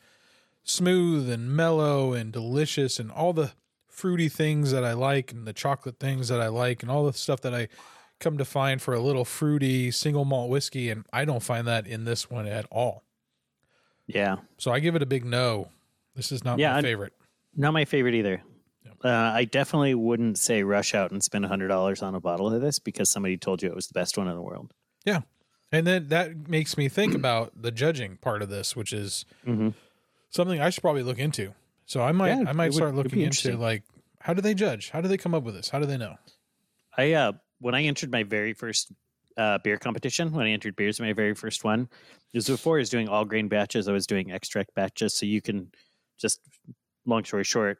smooth 0.64 1.28
and 1.28 1.54
mellow 1.54 2.12
and 2.14 2.32
delicious, 2.32 2.98
and 2.98 3.10
all 3.10 3.32
the 3.32 3.52
fruity 3.88 4.28
things 4.28 4.70
that 4.70 4.84
I 4.84 4.92
like, 4.94 5.32
and 5.32 5.46
the 5.46 5.52
chocolate 5.52 5.98
things 5.98 6.28
that 6.28 6.40
I 6.40 6.48
like, 6.48 6.82
and 6.82 6.90
all 6.90 7.04
the 7.04 7.12
stuff 7.12 7.40
that 7.42 7.54
I 7.54 7.68
come 8.20 8.38
to 8.38 8.44
find 8.44 8.80
for 8.82 8.94
a 8.94 9.00
little 9.00 9.24
fruity 9.24 9.90
single 9.90 10.24
malt 10.24 10.50
whiskey. 10.50 10.90
And 10.90 11.04
I 11.12 11.24
don't 11.24 11.42
find 11.42 11.66
that 11.66 11.86
in 11.86 12.04
this 12.04 12.30
one 12.30 12.46
at 12.46 12.66
all. 12.70 13.04
Yeah. 14.06 14.36
So 14.56 14.72
I 14.72 14.80
give 14.80 14.94
it 14.96 15.02
a 15.02 15.06
big 15.06 15.24
no. 15.24 15.68
This 16.14 16.32
is 16.32 16.44
not 16.44 16.58
Yeah, 16.58 16.72
my 16.74 16.82
favorite. 16.82 17.12
Not 17.56 17.72
my 17.72 17.84
favorite 17.84 18.14
either. 18.14 18.42
Uh, 19.04 19.08
I 19.08 19.44
definitely 19.44 19.94
wouldn't 19.94 20.38
say 20.38 20.64
rush 20.64 20.92
out 20.94 21.12
and 21.12 21.22
spend 21.22 21.44
hundred 21.46 21.68
dollars 21.68 22.02
on 22.02 22.16
a 22.16 22.20
bottle 22.20 22.52
of 22.52 22.60
this 22.60 22.80
because 22.80 23.10
somebody 23.10 23.36
told 23.36 23.62
you 23.62 23.68
it 23.68 23.74
was 23.74 23.86
the 23.86 23.94
best 23.94 24.18
one 24.18 24.26
in 24.26 24.34
the 24.34 24.42
world. 24.42 24.72
Yeah, 25.04 25.20
and 25.70 25.86
then 25.86 26.08
that 26.08 26.48
makes 26.48 26.76
me 26.76 26.88
think 26.88 27.14
about 27.14 27.62
the 27.62 27.70
judging 27.70 28.16
part 28.16 28.42
of 28.42 28.48
this, 28.48 28.74
which 28.74 28.92
is 28.92 29.24
Mhm. 29.46 29.74
something 30.30 30.60
I 30.60 30.70
should 30.70 30.82
probably 30.82 31.04
look 31.04 31.18
into. 31.20 31.54
So 31.86 32.02
I 32.02 32.10
might, 32.10 32.30
Yeah, 32.30 32.44
I 32.48 32.52
might 32.52 32.74
start 32.74 32.88
it'd 32.94 33.04
looking 33.04 33.20
into 33.22 33.56
like, 33.56 33.84
how 34.20 34.34
do 34.34 34.42
they 34.42 34.52
judge? 34.54 34.90
How 34.90 35.00
do 35.00 35.06
they 35.06 35.16
come 35.16 35.32
up 35.34 35.44
with 35.44 35.54
this? 35.54 35.68
How 35.68 35.78
do 35.78 35.86
they 35.86 35.96
know? 35.96 36.16
I 36.96 37.12
uh 37.12 37.32
when 37.60 37.74
I 37.74 37.82
entered 37.82 38.10
my 38.10 38.22
very 38.22 38.52
first 38.52 38.92
uh, 39.36 39.58
beer 39.62 39.76
competition, 39.78 40.32
when 40.32 40.46
I 40.46 40.50
entered 40.50 40.76
beers, 40.76 41.00
my 41.00 41.12
very 41.12 41.34
first 41.34 41.64
one, 41.64 41.88
it 42.32 42.36
was 42.38 42.48
before 42.48 42.76
I 42.76 42.80
was 42.80 42.90
doing 42.90 43.08
all 43.08 43.24
grain 43.24 43.48
batches. 43.48 43.88
I 43.88 43.92
was 43.92 44.06
doing 44.06 44.30
extract 44.30 44.74
batches, 44.74 45.14
so 45.14 45.26
you 45.26 45.40
can 45.40 45.70
just 46.18 46.40
long 47.06 47.24
story 47.24 47.44
short, 47.44 47.78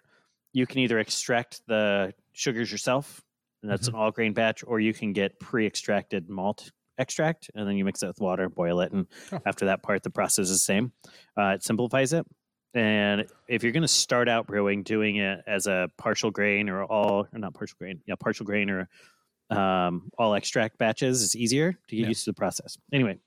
you 0.53 0.67
can 0.67 0.79
either 0.79 0.99
extract 0.99 1.61
the 1.67 2.15
sugars 2.33 2.71
yourself, 2.73 3.21
and 3.63 3.71
that's 3.71 3.89
an 3.89 3.95
all 3.95 4.11
grain 4.11 4.33
batch, 4.33 4.63
or 4.67 4.81
you 4.81 4.95
can 4.95 5.13
get 5.13 5.39
pre-extracted 5.41 6.29
malt 6.31 6.71
extract, 6.99 7.51
and 7.55 7.69
then 7.69 7.77
you 7.77 7.85
mix 7.85 8.03
it 8.03 8.07
with 8.07 8.21
water, 8.21 8.49
boil 8.49 8.81
it, 8.81 8.93
and 8.93 9.07
Oh. 9.33 9.41
after 9.47 9.67
that 9.67 9.83
part, 9.83 10.03
the 10.03 10.11
process 10.11 10.45
is 10.45 10.51
the 10.51 10.59
same. 10.59 10.93
Uh, 11.37 11.55
it 11.57 11.63
simplifies 11.63 12.13
it. 12.13 12.25
And 12.75 13.27
if 13.49 13.63
you're 13.63 13.73
going 13.73 13.83
to 13.83 13.89
start 13.89 14.29
out 14.29 14.47
brewing, 14.47 14.83
doing 14.83 15.17
it 15.17 15.41
as 15.47 15.67
a 15.67 15.91
partial 15.99 16.31
grain 16.31 16.69
or 16.69 16.85
all, 16.85 17.27
or 17.33 17.39
not 17.39 17.55
partial 17.55 17.77
grain, 17.79 18.01
yeah, 18.07 18.15
partial 18.19 18.47
grain 18.47 18.71
or 18.71 18.89
um, 19.51 20.11
all 20.19 20.35
extract 20.35 20.79
batches 20.79 21.23
is 21.23 21.37
easier 21.37 21.73
to 21.73 21.97
get 21.97 22.03
Yeah. 22.03 22.09
used 22.09 22.25
to 22.25 22.31
the 22.31 22.35
process. 22.35 22.77
Anyway, 22.93 23.19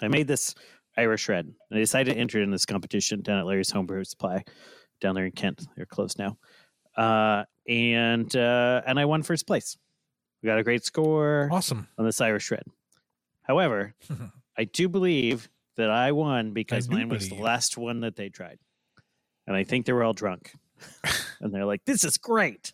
I 0.00 0.08
made 0.08 0.26
this 0.28 0.54
Irish 0.96 1.28
Red. 1.28 1.46
And 1.46 1.76
I 1.78 1.80
decided 1.80 2.14
to 2.14 2.18
enter 2.20 2.40
in 2.42 2.50
this 2.50 2.66
competition 2.66 3.22
down 3.22 3.38
at 3.38 3.46
Larry's 3.46 3.70
Homebrew 3.70 4.04
Supply 4.04 4.44
down 5.00 5.14
there 5.14 5.26
in 5.26 5.32
Kent. 5.32 5.66
They're 5.76 5.86
closed 5.86 6.18
now. 6.18 6.38
Uh, 6.96 7.44
and 7.68 8.34
uh, 8.36 8.82
and 8.86 8.98
I 8.98 9.04
won 9.04 9.22
first 9.22 9.46
place. 9.46 9.76
We 10.42 10.48
got 10.48 10.58
a 10.58 10.62
great 10.64 10.84
score 10.84 11.48
Awesome. 11.52 11.88
on 11.98 12.04
this 12.04 12.20
Irish 12.20 12.50
Red. 12.50 12.64
However, 13.42 13.94
I 14.58 14.64
do 14.64 14.88
believe 14.88 15.48
that 15.76 15.88
I 15.90 16.12
won 16.12 16.52
because 16.52 16.88
do 16.88 16.96
mine 16.96 17.08
was 17.08 17.28
the 17.28 17.36
last 17.36 17.78
one 17.78 18.00
that 18.00 18.16
they 18.16 18.28
tried. 18.28 18.58
And 19.46 19.56
I 19.56 19.64
think 19.64 19.86
they 19.86 19.92
were 19.92 20.04
all 20.04 20.12
drunk. 20.12 20.52
and 21.40 21.52
they're 21.54 21.64
like, 21.64 21.84
this 21.86 22.04
is 22.04 22.18
great. 22.18 22.72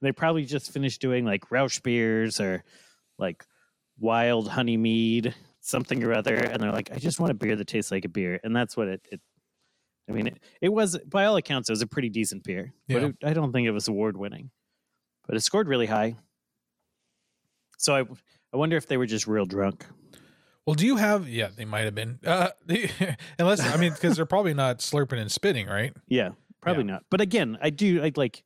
They 0.00 0.12
probably 0.12 0.44
just 0.44 0.72
finished 0.72 1.00
doing 1.00 1.24
like 1.24 1.50
Rauch 1.50 1.82
beers 1.82 2.40
or 2.40 2.62
like 3.18 3.44
wild 3.98 4.48
honey 4.48 4.76
mead, 4.76 5.34
something 5.60 6.02
or 6.04 6.12
other. 6.12 6.36
And 6.36 6.62
they're 6.62 6.72
like, 6.72 6.90
I 6.92 6.98
just 6.98 7.18
want 7.18 7.32
a 7.32 7.34
beer 7.34 7.56
that 7.56 7.66
tastes 7.66 7.90
like 7.90 8.04
a 8.04 8.08
beer. 8.08 8.40
And 8.44 8.54
that's 8.54 8.76
what 8.76 8.88
it, 8.88 9.06
it 9.10 9.20
I 10.08 10.12
mean, 10.12 10.28
it, 10.28 10.38
it 10.62 10.68
was, 10.70 10.96
by 11.06 11.26
all 11.26 11.36
accounts, 11.36 11.68
it 11.68 11.72
was 11.72 11.82
a 11.82 11.86
pretty 11.86 12.08
decent 12.08 12.44
beer. 12.44 12.72
But 12.88 13.02
it, 13.02 13.16
I 13.24 13.32
don't 13.32 13.52
think 13.52 13.66
it 13.66 13.72
was 13.72 13.88
award 13.88 14.16
winning. 14.16 14.50
But 15.26 15.36
it 15.36 15.40
scored 15.40 15.68
really 15.68 15.86
high. 15.86 16.16
So 17.76 17.94
I, 17.94 18.04
I 18.52 18.56
wonder 18.56 18.76
if 18.76 18.86
they 18.86 18.96
were 18.96 19.06
just 19.06 19.26
real 19.26 19.44
drunk. 19.44 19.84
Well, 20.68 20.74
do 20.74 20.84
you 20.84 20.96
have? 20.96 21.26
Yeah, 21.28 21.48
they 21.54 21.64
might 21.64 21.86
have 21.86 21.94
been. 21.94 22.18
Uh, 22.26 22.50
they, 22.66 22.90
unless 23.38 23.60
I 23.60 23.78
mean, 23.78 23.92
because 23.92 24.16
they're 24.16 24.26
probably 24.26 24.52
not 24.52 24.80
slurping 24.80 25.18
and 25.18 25.32
spitting, 25.32 25.66
right? 25.66 25.94
Yeah, 26.08 26.32
probably 26.60 26.84
not. 26.84 27.04
But 27.10 27.22
again, 27.22 27.56
I 27.62 27.70
do 27.70 28.02
I 28.02 28.12
like 28.16 28.44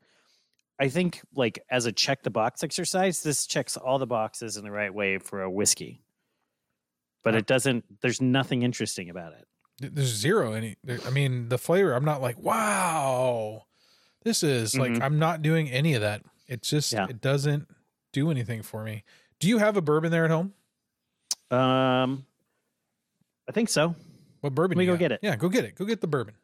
I 0.79 0.89
think 0.89 1.21
like 1.35 1.61
as 1.71 1.87
a 1.87 1.93
check 1.93 2.23
the 2.23 2.31
box 2.31 2.63
exercise, 2.65 3.23
this 3.23 3.47
checks 3.47 3.77
all 3.77 3.99
the 3.99 4.07
boxes 4.07 4.57
in 4.57 4.65
the 4.65 4.71
right 4.71 4.93
way 4.93 5.19
for 5.19 5.43
a 5.43 5.51
whiskey. 5.51 6.03
But 7.25 7.35
it 7.37 7.47
doesn't 7.47 7.85
there's 8.01 8.21
nothing 8.21 8.63
interesting 8.63 9.09
about 9.11 9.33
it. 9.35 9.47
There's 9.95 10.09
zero 10.15 10.53
any. 10.55 10.77
there- 10.85 11.01
I 11.07 11.11
mean, 11.11 11.49
the 11.49 11.59
flavor. 11.59 11.93
I'm 11.95 12.05
not 12.05 12.21
like, 12.21 12.39
wow, 12.39 13.63
this 14.25 14.43
is 14.43 14.77
like. 14.77 14.93
Mhm. 14.93 15.03
I'm 15.03 15.19
not 15.19 15.43
doing 15.43 15.71
any 15.71 15.95
of 15.95 16.01
that. 16.03 16.23
It's 16.49 16.69
just 16.69 16.93
Yeah. 16.93 17.07
it 17.09 17.21
doesn't 17.21 17.69
do 18.13 18.31
anything 18.31 18.63
for 18.63 18.83
me. 18.85 19.05
Do 19.39 19.49
you 19.49 19.59
have 19.59 19.77
a 19.77 19.83
bourbon 19.83 20.11
there 20.11 20.25
at 20.25 20.31
home? 20.31 20.53
Um 21.51 22.27
I 23.49 23.53
think 23.53 23.69
so. 23.69 23.95
What 24.41 24.55
bourbon? 24.55 24.77
Let 24.77 24.81
me 24.81 24.85
you 24.87 24.91
go 24.91 24.95
got? 24.95 24.99
get 25.01 25.13
it. 25.13 25.21
Yeah, 25.23 25.37
go 25.37 25.49
get 25.49 25.65
it. 25.65 25.75
Go 25.77 25.85
get 25.85 26.01
the 26.01 26.07
bourbon. 26.09 26.35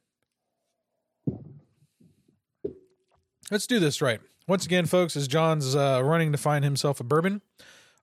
Let's 3.51 3.67
do 3.67 3.79
this 3.79 4.03
right. 4.03 4.21
Once 4.47 4.67
again, 4.67 4.85
folks, 4.85 5.17
as 5.17 5.27
John's 5.27 5.75
uh, 5.75 6.03
running 6.05 6.33
to 6.33 6.39
find 6.39 6.65
himself 6.65 7.01
a 7.01 7.05
bourbon, 7.05 7.41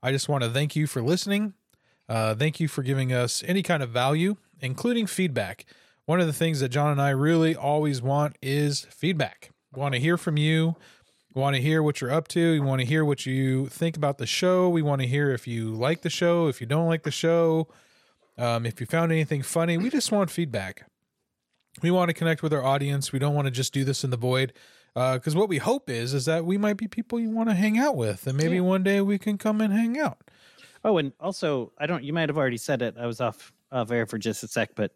I 0.01 0.11
just 0.11 0.27
want 0.27 0.43
to 0.43 0.49
thank 0.49 0.75
you 0.75 0.87
for 0.87 1.03
listening. 1.03 1.53
Uh, 2.09 2.33
thank 2.33 2.59
you 2.59 2.67
for 2.67 2.81
giving 2.81 3.13
us 3.13 3.43
any 3.45 3.61
kind 3.61 3.83
of 3.83 3.91
value, 3.91 4.37
including 4.59 5.05
feedback. 5.05 5.65
One 6.05 6.19
of 6.19 6.25
the 6.25 6.33
things 6.33 6.61
that 6.61 6.69
John 6.69 6.91
and 6.91 7.01
I 7.01 7.11
really 7.11 7.55
always 7.55 8.01
want 8.01 8.37
is 8.41 8.87
feedback. 8.89 9.51
We 9.71 9.81
want 9.81 9.93
to 9.93 9.99
hear 9.99 10.17
from 10.17 10.37
you. 10.37 10.75
We 11.35 11.41
want 11.41 11.55
to 11.55 11.61
hear 11.61 11.83
what 11.83 12.01
you're 12.01 12.11
up 12.11 12.27
to. 12.29 12.53
We 12.53 12.59
want 12.59 12.81
to 12.81 12.87
hear 12.87 13.05
what 13.05 13.27
you 13.27 13.67
think 13.67 13.97
about 13.97 14.17
the 14.17 14.25
show. 14.25 14.69
We 14.69 14.81
want 14.81 15.01
to 15.01 15.07
hear 15.07 15.31
if 15.31 15.47
you 15.47 15.75
like 15.75 16.01
the 16.01 16.09
show, 16.09 16.47
if 16.47 16.59
you 16.59 16.65
don't 16.65 16.87
like 16.87 17.03
the 17.03 17.11
show, 17.11 17.67
um, 18.37 18.65
if 18.65 18.79
you 18.79 18.87
found 18.87 19.11
anything 19.11 19.43
funny. 19.43 19.77
We 19.77 19.91
just 19.91 20.11
want 20.11 20.31
feedback. 20.31 20.89
We 21.83 21.91
want 21.91 22.09
to 22.09 22.13
connect 22.13 22.41
with 22.41 22.53
our 22.53 22.63
audience. 22.63 23.11
We 23.11 23.19
don't 23.19 23.35
want 23.35 23.45
to 23.45 23.51
just 23.51 23.73
do 23.73 23.83
this 23.83 24.03
in 24.03 24.09
the 24.09 24.17
void. 24.17 24.53
Because 24.95 25.35
what 25.35 25.49
we 25.49 25.57
hope 25.57 25.89
is 25.89 26.13
is 26.13 26.23
that 26.25 26.45
we 26.45 26.57
might 26.57 26.77
be 26.77 26.87
people 26.87 27.19
you 27.19 27.29
want 27.29 27.49
to 27.49 27.55
hang 27.55 27.77
out 27.77 27.95
with, 27.97 28.25
and 28.27 28.37
maybe 28.37 28.55
Yeah. 28.55 28.61
one 28.61 28.81
day 28.81 29.01
we 29.01 29.17
can 29.19 29.37
come 29.37 29.59
and 29.61 29.71
hang 29.73 29.99
out. 29.99 30.19
Oh, 30.85 30.97
and 30.97 31.11
also 31.19 31.73
I 31.77 31.85
don't 31.85 32.03
you 32.03 32.13
might 32.13 32.29
have 32.29 32.37
already 32.37 32.57
said 32.57 32.81
it. 32.81 32.95
I 32.97 33.05
was 33.05 33.19
off 33.19 33.51
off 33.71 33.91
air 33.91 34.05
for 34.05 34.17
just 34.17 34.43
a 34.43 34.47
sec, 34.47 34.71
but 34.75 34.91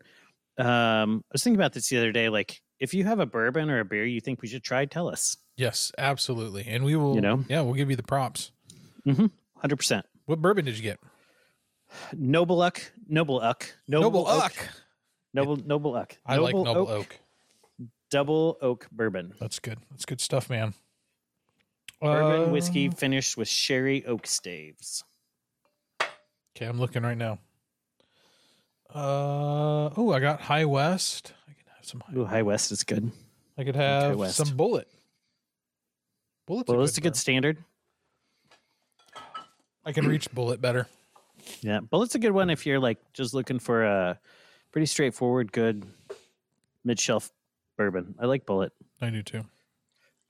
um 0.58 1.24
I 1.30 1.34
was 1.34 1.44
thinking 1.44 1.60
about 1.60 1.74
this 1.74 1.90
the 1.90 1.98
other 1.98 2.12
day. 2.14 2.30
Like 2.30 2.62
if 2.80 2.94
you 2.94 3.04
have 3.04 3.20
a 3.20 3.26
bourbon 3.26 3.70
or 3.70 3.80
a 3.82 3.86
beer 3.86 4.06
you 4.06 4.22
think 4.22 4.42
we 4.42 4.48
should 4.48 4.64
try, 4.64 4.86
tell 4.86 5.10
us. 5.10 5.36
Yes, 5.58 5.92
absolutely, 5.98 6.66
and 6.66 6.86
we 6.86 6.96
will. 6.96 7.16
You 7.16 7.22
know? 7.22 7.44
yeah, 7.50 7.60
we'll 7.62 7.74
give 7.74 7.90
you 7.90 7.98
the 7.98 8.04
props. 8.04 8.52
Hundred 9.06 9.76
percent. 9.76 10.06
What 10.28 10.42
bourbon 10.42 10.64
did 10.64 10.78
you 10.78 10.84
get? 10.84 11.00
Noble 12.14 12.62
Uck, 12.62 12.82
Noble 13.08 13.42
Uck, 13.42 13.74
Noble 13.88 14.28
Uck. 14.28 14.54
Noble 15.34 15.58
Noble 15.58 15.96
Uck. 15.96 16.18
I 16.26 16.38
like 16.38 16.56
Noble 16.56 16.88
Oak. 16.88 17.20
Double 18.10 18.58
Oak 18.62 18.88
Bourbon. 18.92 19.34
That's 19.40 19.60
good. 19.60 19.78
That's 19.92 20.06
good 20.06 20.22
stuff, 20.22 20.50
man. 20.50 20.74
Bourbon 22.02 22.50
Uh, 22.50 22.52
whiskey 22.52 22.90
finished 22.90 23.38
with 23.38 23.48
sherry 23.48 24.06
oak 24.06 24.26
staves. 24.26 25.04
Okay, 26.02 26.66
I'm 26.66 26.80
looking 26.80 27.04
right 27.04 27.18
now. 27.18 27.40
Uh 28.94 29.90
oh, 29.96 30.12
I 30.14 30.20
got 30.20 30.42
High 30.42 30.66
West. 30.66 31.34
I 31.48 31.54
can 31.54 31.64
have 31.76 31.86
some. 31.86 32.00
High, 32.02 32.14
Ooh, 32.16 32.26
High 32.26 32.42
West 32.42 32.72
is 32.72 32.84
good. 32.84 33.12
I 33.58 33.64
could 33.64 33.76
have 33.76 34.16
West. 34.16 34.38
some 34.38 34.58
Bulleit. 34.58 34.86
Bulleit's 36.50 36.68
Well, 36.70 36.80
a 36.82 36.84
it's 36.84 36.98
a 36.98 37.02
good 37.02 37.16
standard. 37.16 37.58
I 39.86 39.92
can 39.92 40.08
reach 40.08 40.32
Bulleit 40.32 40.62
better. 40.62 40.88
Yeah, 41.62 41.80
Bulleit's 41.82 42.16
a 42.16 42.20
good 42.20 42.32
one 42.32 42.50
if 42.50 42.66
you're 42.66 42.80
like 42.80 42.98
just 43.14 43.34
looking 43.34 43.60
for 43.60 43.84
a 43.84 44.20
pretty 44.72 44.86
straightforward, 44.88 45.52
good 45.52 45.86
mid 46.84 47.00
shelf 47.00 47.32
bourbon. 47.80 48.14
I 48.20 48.26
like 48.26 48.46
Bulleit. 48.46 48.72
I 49.02 49.10
do 49.10 49.24
too. 49.24 49.46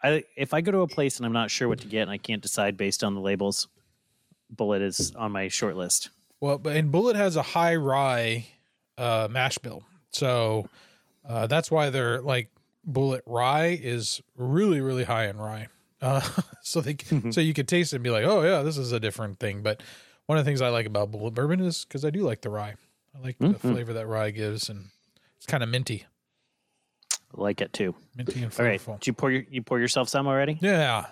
I 0.04 0.24
if 0.38 0.54
I 0.54 0.62
go 0.62 0.72
to 0.72 0.82
a 0.82 0.88
place 0.88 1.18
and 1.18 1.26
I'm 1.26 1.34
not 1.34 1.50
sure 1.52 1.68
what 1.68 1.80
to 1.80 1.88
get 1.88 2.04
and 2.04 2.12
I 2.12 2.18
can't 2.18 2.42
decide 2.44 2.78
based 2.78 3.04
on 3.04 3.16
the 3.16 3.20
labels, 3.22 3.68
Bulleit 4.56 4.82
is 4.82 5.14
on 5.16 5.32
my 5.32 5.48
short 5.50 5.76
list. 5.76 6.10
Well, 6.40 6.58
but 6.60 6.76
and 6.78 6.94
Bulleit 6.94 7.16
has 7.16 7.36
a 7.36 7.42
high 7.42 7.76
rye 7.76 8.46
uh, 8.98 9.28
mash 9.30 9.58
bill, 9.58 9.84
so 10.12 10.70
uh, 11.28 11.48
that's 11.48 11.70
why 11.72 11.90
they're 11.90 12.22
like 12.22 12.50
Bulleit 12.90 13.22
rye 13.26 13.78
is 13.82 14.22
really 14.38 14.80
really 14.80 15.04
high 15.04 15.28
in 15.28 15.38
rye. 15.38 15.68
Uh, 16.02 16.22
so 16.62 16.80
they 16.80 16.94
can, 16.94 17.32
so 17.34 17.42
you 17.42 17.54
could 17.54 17.68
taste 17.68 17.92
it 17.92 17.98
and 17.98 18.04
be 18.04 18.10
like, 18.12 18.24
oh 18.26 18.42
yeah, 18.44 18.62
this 18.62 18.78
is 18.78 18.92
a 18.94 19.00
different 19.02 19.40
thing. 19.40 19.64
But 19.64 19.82
one 20.28 20.38
of 20.38 20.46
the 20.46 20.50
things 20.50 20.62
I 20.62 20.70
like 20.70 20.86
about 20.86 21.12
Bulleit 21.12 21.34
bourbon 21.34 21.60
is 21.62 21.84
because 21.84 22.06
I 22.06 22.10
do 22.12 22.22
like 22.22 22.42
the 22.42 22.50
rye. 22.52 22.76
I 23.18 23.20
like 23.22 23.38
the 23.40 23.48
Mhm. 23.48 23.60
flavor 23.60 23.92
that 23.94 24.06
rye 24.08 24.30
gives, 24.32 24.70
and 24.70 24.86
it's 25.36 25.48
kind 25.48 25.64
of 25.64 25.68
minty, 25.68 26.06
like 27.34 27.62
it 27.62 27.74
too. 27.74 27.96
minty 28.16 28.44
and 28.44 28.54
All 28.60 28.66
right, 28.66 28.80
flavorful. 28.80 29.00
did 29.00 29.08
you 29.08 29.14
pour 29.14 29.32
your 29.32 29.44
you 29.50 29.62
pour 29.62 29.80
yourself 29.80 30.10
some 30.10 30.28
already? 30.28 30.58
Yeah. 30.62 31.06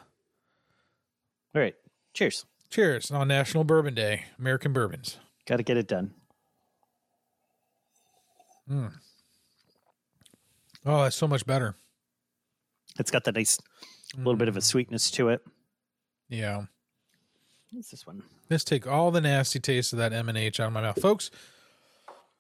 All 1.56 1.62
right, 1.62 1.76
cheers. 2.14 2.46
Cheers 2.70 3.12
on 3.12 3.28
National 3.28 3.64
Bourbon 3.64 3.94
Day, 3.94 4.26
American 4.38 4.74
bourbons. 4.74 5.18
Got 5.46 5.58
to 5.58 5.64
get 5.64 5.78
it 5.78 5.88
done. 5.88 6.12
Mm. 8.70 8.92
Oh, 10.86 11.04
that's 11.04 11.16
so 11.16 11.28
much 11.28 11.46
better. 11.46 11.76
It's 13.00 13.12
got 13.12 13.24
that 13.24 13.36
nice 13.36 13.58
little 14.18 14.36
bit 14.36 14.50
of 14.50 14.58
a 14.58 14.60
mm. 14.60 14.64
sweetness 14.64 15.12
to 15.12 15.30
it. 15.30 15.42
Yeah. 16.30 16.64
What's 17.72 17.92
this 17.92 18.06
one? 18.06 18.24
Let's 18.50 18.64
take 18.64 18.88
all 18.88 19.12
the 19.12 19.22
nasty 19.22 19.60
taste 19.60 19.94
of 19.94 20.00
that 20.00 20.14
M 20.14 20.30
and 20.30 20.38
H 20.38 20.60
out 20.60 20.68
of 20.68 20.74
my 20.74 20.82
mouth, 20.82 21.02
folks. 21.02 21.32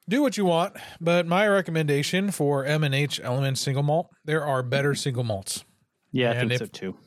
Do 0.09 0.21
what 0.21 0.37
you 0.37 0.45
want, 0.45 0.77
but 1.01 1.25
my 1.27 1.47
recommendation 1.47 2.31
for 2.31 2.63
M 2.65 2.83
and 2.83 2.95
H 2.95 3.19
Element 3.21 3.57
Single 3.57 3.83
Malt, 3.83 4.09
there 4.23 4.45
are 4.45 4.63
better 4.63 4.95
single 4.95 5.23
malts. 5.25 5.65
Yeah, 6.13 6.29
I 6.29 6.33
And 6.35 6.49
think 6.49 6.61
if- 6.61 6.67
so 6.67 6.71
too. 6.71 6.97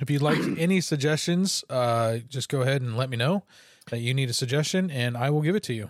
If 0.00 0.10
you'd 0.10 0.22
like 0.22 0.38
any 0.58 0.80
suggestions, 0.80 1.64
uh, 1.70 2.18
just 2.28 2.48
go 2.48 2.60
ahead 2.60 2.82
and 2.82 2.96
let 2.96 3.08
me 3.10 3.16
know 3.16 3.44
that 3.90 3.98
you 4.00 4.12
need 4.14 4.28
a 4.28 4.32
suggestion, 4.34 4.90
and 4.90 5.16
I 5.16 5.30
will 5.30 5.40
give 5.42 5.56
it 5.56 5.62
to 5.64 5.72
you. 5.74 5.88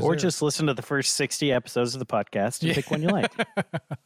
Or 0.00 0.14
just 0.14 0.40
listen 0.40 0.68
to 0.68 0.74
the 0.74 0.82
first 0.82 1.14
60 1.14 1.50
episodes 1.52 1.94
of 1.96 1.98
the 1.98 2.06
podcast 2.06 2.62
and 2.62 2.72
pick 2.72 2.92
one 2.92 3.02
you 3.02 3.08
like. 3.08 3.32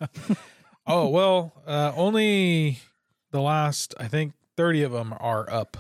oh 0.87 1.09
well, 1.09 1.52
uh, 1.66 1.92
only 1.94 2.80
the 3.33 3.40
last 3.42 3.94
I 4.00 4.09
think 4.09 4.33
thirty 4.57 4.83
of 4.83 4.92
them 4.92 5.14
are 5.20 5.48
up 5.50 5.76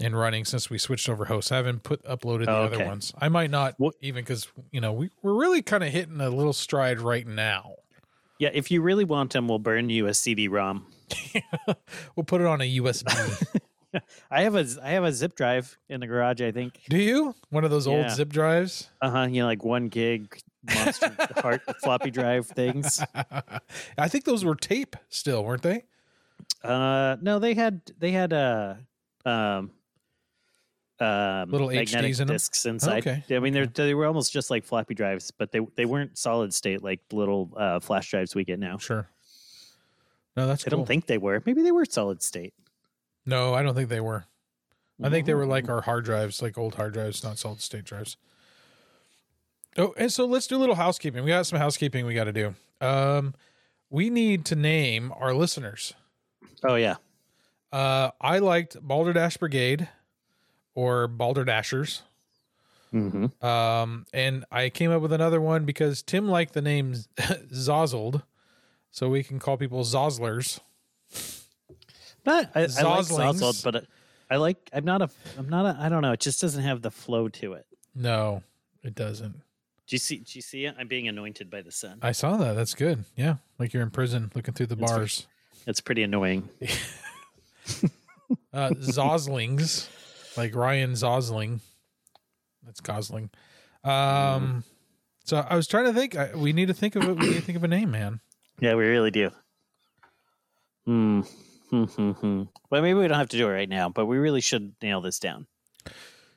and 0.00 0.18
running 0.18 0.44
since 0.44 0.70
we 0.70 0.78
switched 0.78 1.08
over 1.08 1.26
hosts. 1.26 1.52
I 1.52 1.56
haven't 1.56 1.82
put 1.82 2.02
uploaded 2.04 2.46
the 2.46 2.52
Oh, 2.56 2.64
other 2.64 2.84
ones. 2.84 3.12
I 3.20 3.28
might 3.28 3.50
not 3.50 3.74
What- 3.78 3.94
even 4.00 4.22
because 4.24 4.48
you 4.72 4.80
know 4.80 4.92
we 4.92 5.10
we're 5.22 5.34
really 5.34 5.62
kind 5.62 5.84
of 5.84 5.90
hitting 5.90 6.20
a 6.20 6.30
little 6.30 6.52
stride 6.52 7.00
right 7.00 7.26
now. 7.26 7.74
Yeah, 8.38 8.50
if 8.54 8.70
you 8.70 8.80
really 8.80 9.04
want 9.04 9.32
them, 9.34 9.48
we'll 9.48 9.58
burn 9.58 9.90
you 9.90 10.06
a 10.06 10.14
CD-ROM. 10.14 10.86
We'll 12.16 12.24
put 12.24 12.40
it 12.40 12.46
on 12.46 12.60
a 12.60 12.76
USB. 12.78 13.60
I 14.30 14.42
have 14.42 14.54
a 14.54 14.64
I 14.82 14.90
have 14.90 15.02
a 15.04 15.12
zip 15.12 15.34
drive 15.34 15.76
in 15.88 16.00
the 16.00 16.06
garage. 16.06 16.40
I 16.40 16.52
think. 16.52 16.80
Do 16.88 16.96
you 16.98 17.34
one 17.50 17.64
of 17.64 17.70
those 17.70 17.86
old 17.86 18.10
zip 18.10 18.28
drives? 18.30 18.88
Uh 19.02 19.10
huh. 19.10 19.22
You 19.30 19.40
know, 19.42 19.46
like 19.46 19.64
one 19.64 19.88
gig 19.88 20.38
monster 20.64 21.14
heart 21.38 21.62
floppy 21.82 22.10
drive 22.10 22.46
things. 22.46 23.02
I 23.98 24.08
think 24.08 24.24
those 24.24 24.44
were 24.44 24.54
tape 24.54 24.94
still, 25.08 25.44
weren't 25.44 25.62
they? 25.62 25.84
Uh, 26.62 27.16
no, 27.20 27.38
they 27.40 27.54
had 27.54 27.80
they 27.98 28.12
had 28.12 28.32
uh, 28.32 28.74
um, 29.24 29.72
um, 31.00 31.50
Little 31.50 31.68
magnetic 31.68 32.14
discs 32.26 32.66
inside. 32.66 33.06
Okay, 33.06 33.24
I 33.34 33.38
mean, 33.38 33.52
they're, 33.54 33.66
they 33.66 33.94
were 33.94 34.06
almost 34.06 34.32
just 34.32 34.50
like 34.50 34.64
floppy 34.64 34.94
drives, 34.94 35.30
but 35.30 35.50
they 35.52 35.60
they 35.76 35.84
weren't 35.86 36.18
solid 36.18 36.52
state 36.54 36.82
like 36.82 37.00
little 37.12 37.50
uh, 37.56 37.80
flash 37.80 38.10
drives 38.10 38.34
we 38.34 38.44
get 38.44 38.58
now. 38.58 38.76
Sure. 38.78 39.08
No, 40.36 40.46
that's 40.46 40.64
I 40.66 40.70
cool. 40.70 40.78
don't 40.80 40.86
think 40.86 41.06
they 41.06 41.18
were. 41.18 41.42
Maybe 41.44 41.62
they 41.62 41.72
were 41.72 41.84
solid 41.84 42.22
state. 42.22 42.54
no, 43.26 43.54
I 43.54 43.62
don't 43.62 43.74
think 43.74 43.88
they 43.88 44.00
were. 44.00 44.24
I 45.02 45.08
think 45.08 45.24
they 45.26 45.32
were 45.34 45.46
like 45.46 45.64
Mm. 45.64 45.70
our 45.70 45.80
hard 45.80 46.04
drives, 46.04 46.42
like 46.42 46.58
old 46.58 46.74
hard 46.74 46.92
drives, 46.92 47.24
not 47.24 47.38
solid 47.38 47.62
state 47.62 47.84
drives. 47.84 48.18
Oh, 49.78 49.94
and 49.96 50.12
so 50.12 50.26
let's 50.26 50.46
do 50.46 50.56
a 50.56 50.58
little 50.58 50.74
housekeeping. 50.74 51.24
We 51.24 51.30
got 51.30 51.46
some 51.46 51.58
housekeeping 51.58 52.04
we 52.04 52.12
got 52.14 52.24
to 52.24 52.32
do. 52.32 52.54
Um, 52.80 53.34
we 53.88 54.10
need 54.10 54.44
to 54.46 54.56
name 54.56 55.12
our 55.16 55.32
listeners. 55.32 55.94
Oh 56.62 56.74
yeah. 56.74 56.96
Uh, 57.72 58.10
I 58.20 58.38
liked 58.40 58.76
Balderdash 58.82 59.36
Brigade 59.38 59.88
or 60.74 61.08
Balderdashers. 61.08 62.02
Mm-hmm. 62.92 63.44
Um, 63.46 64.06
and 64.12 64.44
I 64.50 64.68
came 64.68 64.90
up 64.90 65.00
with 65.00 65.12
another 65.12 65.40
one 65.40 65.64
because 65.64 66.02
Tim 66.02 66.28
liked 66.28 66.54
the 66.54 66.62
name 66.62 66.94
Zozzled, 67.52 68.22
so 68.90 69.08
we 69.08 69.22
can 69.22 69.38
call 69.38 69.56
people 69.56 69.82
Zozzlers. 69.84 70.58
But 72.24 72.50
I, 72.54 72.60
I 72.60 72.62
like 72.62 72.70
Zoslings. 72.70 73.40
Zosled, 73.40 73.64
but 73.64 73.86
I 74.30 74.36
like. 74.36 74.68
I'm 74.72 74.84
not 74.84 75.02
a. 75.02 75.10
I'm 75.38 75.48
not 75.48 75.66
a. 75.66 75.78
I 75.80 75.88
don't 75.88 76.02
know. 76.02 76.12
It 76.12 76.20
just 76.20 76.40
doesn't 76.40 76.62
have 76.62 76.82
the 76.82 76.90
flow 76.90 77.28
to 77.28 77.54
it. 77.54 77.66
No, 77.94 78.42
it 78.82 78.94
doesn't. 78.94 79.32
Do 79.32 79.94
you 79.94 79.98
see? 79.98 80.16
Do 80.18 80.32
you 80.34 80.42
see 80.42 80.64
it? 80.66 80.74
I'm 80.78 80.86
being 80.88 81.08
anointed 81.08 81.48
by 81.50 81.62
the 81.62 81.72
sun. 81.72 81.98
I 82.02 82.12
saw 82.12 82.36
that. 82.38 82.54
That's 82.54 82.74
good. 82.74 83.04
Yeah, 83.16 83.36
like 83.58 83.72
you're 83.72 83.82
in 83.82 83.90
prison 83.90 84.30
looking 84.34 84.54
through 84.54 84.66
the 84.66 84.76
That's 84.76 84.90
very- 84.90 85.00
bars. 85.02 85.26
It's 85.66 85.80
pretty 85.80 86.02
annoying. 86.02 86.48
uh, 88.52 88.70
Zoslings, 88.70 89.88
like 90.36 90.54
Ryan 90.54 90.92
Zosling. 90.92 91.60
That's 92.64 92.80
Gosling. 92.80 93.30
Um, 93.84 94.64
so 95.24 95.38
I 95.48 95.56
was 95.56 95.66
trying 95.66 95.86
to 95.86 95.92
think. 95.92 96.16
I, 96.16 96.34
we 96.34 96.52
need 96.52 96.68
to 96.68 96.74
think 96.74 96.96
of 96.96 97.04
it. 97.04 97.16
We 97.16 97.28
need 97.28 97.36
to 97.36 97.40
think 97.40 97.56
of 97.56 97.64
a 97.64 97.68
name, 97.68 97.90
man. 97.90 98.20
Yeah, 98.60 98.74
we 98.74 98.86
really 98.86 99.10
do. 99.10 99.30
Hmm. 100.84 101.20
Hmm. 101.70 101.84
Hmm. 101.84 102.10
hmm. 102.10 102.42
Well, 102.68 102.82
maybe 102.82 102.98
we 102.98 103.08
don't 103.08 103.18
have 103.18 103.28
to 103.30 103.36
do 103.36 103.48
it 103.48 103.52
right 103.52 103.68
now, 103.68 103.88
but 103.88 104.06
we 104.06 104.18
really 104.18 104.40
should 104.40 104.74
nail 104.82 105.00
this 105.00 105.18
down. 105.18 105.46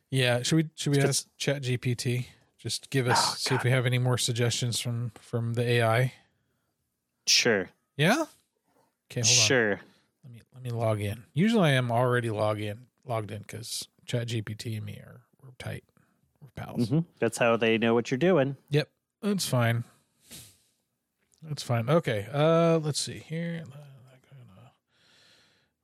Yeah, 0.10 0.44
should 0.44 0.56
we 0.58 0.70
should 0.76 0.96
we 0.96 1.02
ask 1.02 1.28
Chat 1.38 1.64
GPT? 1.64 2.28
Just 2.60 2.90
give 2.90 3.08
us 3.08 3.20
Oh, 3.20 3.36
see 3.38 3.56
if 3.56 3.64
we 3.64 3.72
have 3.72 3.86
any 3.86 3.98
more 3.98 4.18
suggestions 4.18 4.80
from 4.80 5.12
from 5.20 5.56
the 5.56 5.64
AI. 5.64 6.14
Sure. 7.28 7.70
Yeah. 7.98 8.26
Okay, 9.12 9.22
hold 9.22 9.40
on. 9.40 9.48
Sure. 9.48 9.82
Let 10.24 10.34
me 10.34 10.42
let 10.54 10.64
me 10.64 10.70
log 10.70 11.02
in. 11.02 11.24
Usually 11.34 11.72
I 11.72 11.74
am 11.74 11.92
already 11.92 12.30
log 12.30 12.62
in 12.62 12.86
logged 13.06 13.32
in 13.32 13.40
because 13.40 13.88
Chat 14.06 14.28
GPT 14.28 14.78
and 14.78 14.86
me 14.86 14.94
are 14.94 15.22
we're 15.42 15.50
tight. 15.60 15.84
We're 16.42 16.50
pals. 16.56 16.90
hmm 16.90 17.00
That's 17.20 17.38
how 17.38 17.58
they 17.58 17.78
know 17.78 17.94
what 17.94 18.12
you're 18.12 18.18
doing. 18.18 18.56
Yep, 18.70 18.90
that's 19.22 19.48
fine. 19.48 19.84
That's 21.42 21.64
fine. 21.64 21.90
Okay. 21.90 22.28
Uh, 22.32 22.80
let's 22.80 23.00
see 23.00 23.20
here. 23.20 23.64
I 23.66 23.70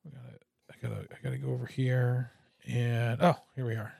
gotta, 0.10 0.39
I 0.71 0.75
gotta, 1.01 1.08
I 1.13 1.17
gotta 1.23 1.38
go 1.38 1.49
over 1.51 1.65
here 1.65 2.32
and 2.67 3.21
oh, 3.21 3.36
here 3.55 3.65
we 3.65 3.73
are. 3.75 3.93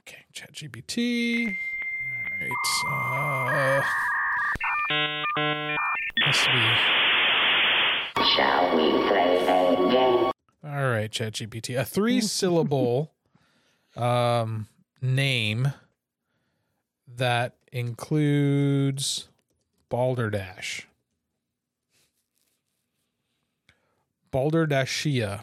Okay, 0.00 0.24
Chat 0.32 0.52
GPT. 0.52 1.54
All 2.90 3.46
right. 3.46 3.82
Uh, 5.38 5.76
must 6.26 6.46
be. 6.46 6.76
Shall 8.36 8.76
we 8.76 8.90
play 9.08 9.46
a 9.46 9.76
game? 9.90 10.30
All 10.64 10.88
right, 10.88 11.10
ChatGPT. 11.10 11.78
A 11.78 11.84
three 11.84 12.20
syllable 12.20 13.12
um 13.96 14.66
name 15.02 15.72
that 17.06 17.56
includes 17.70 19.28
Balderdash. 19.90 20.86
Balderdashia. 24.32 25.42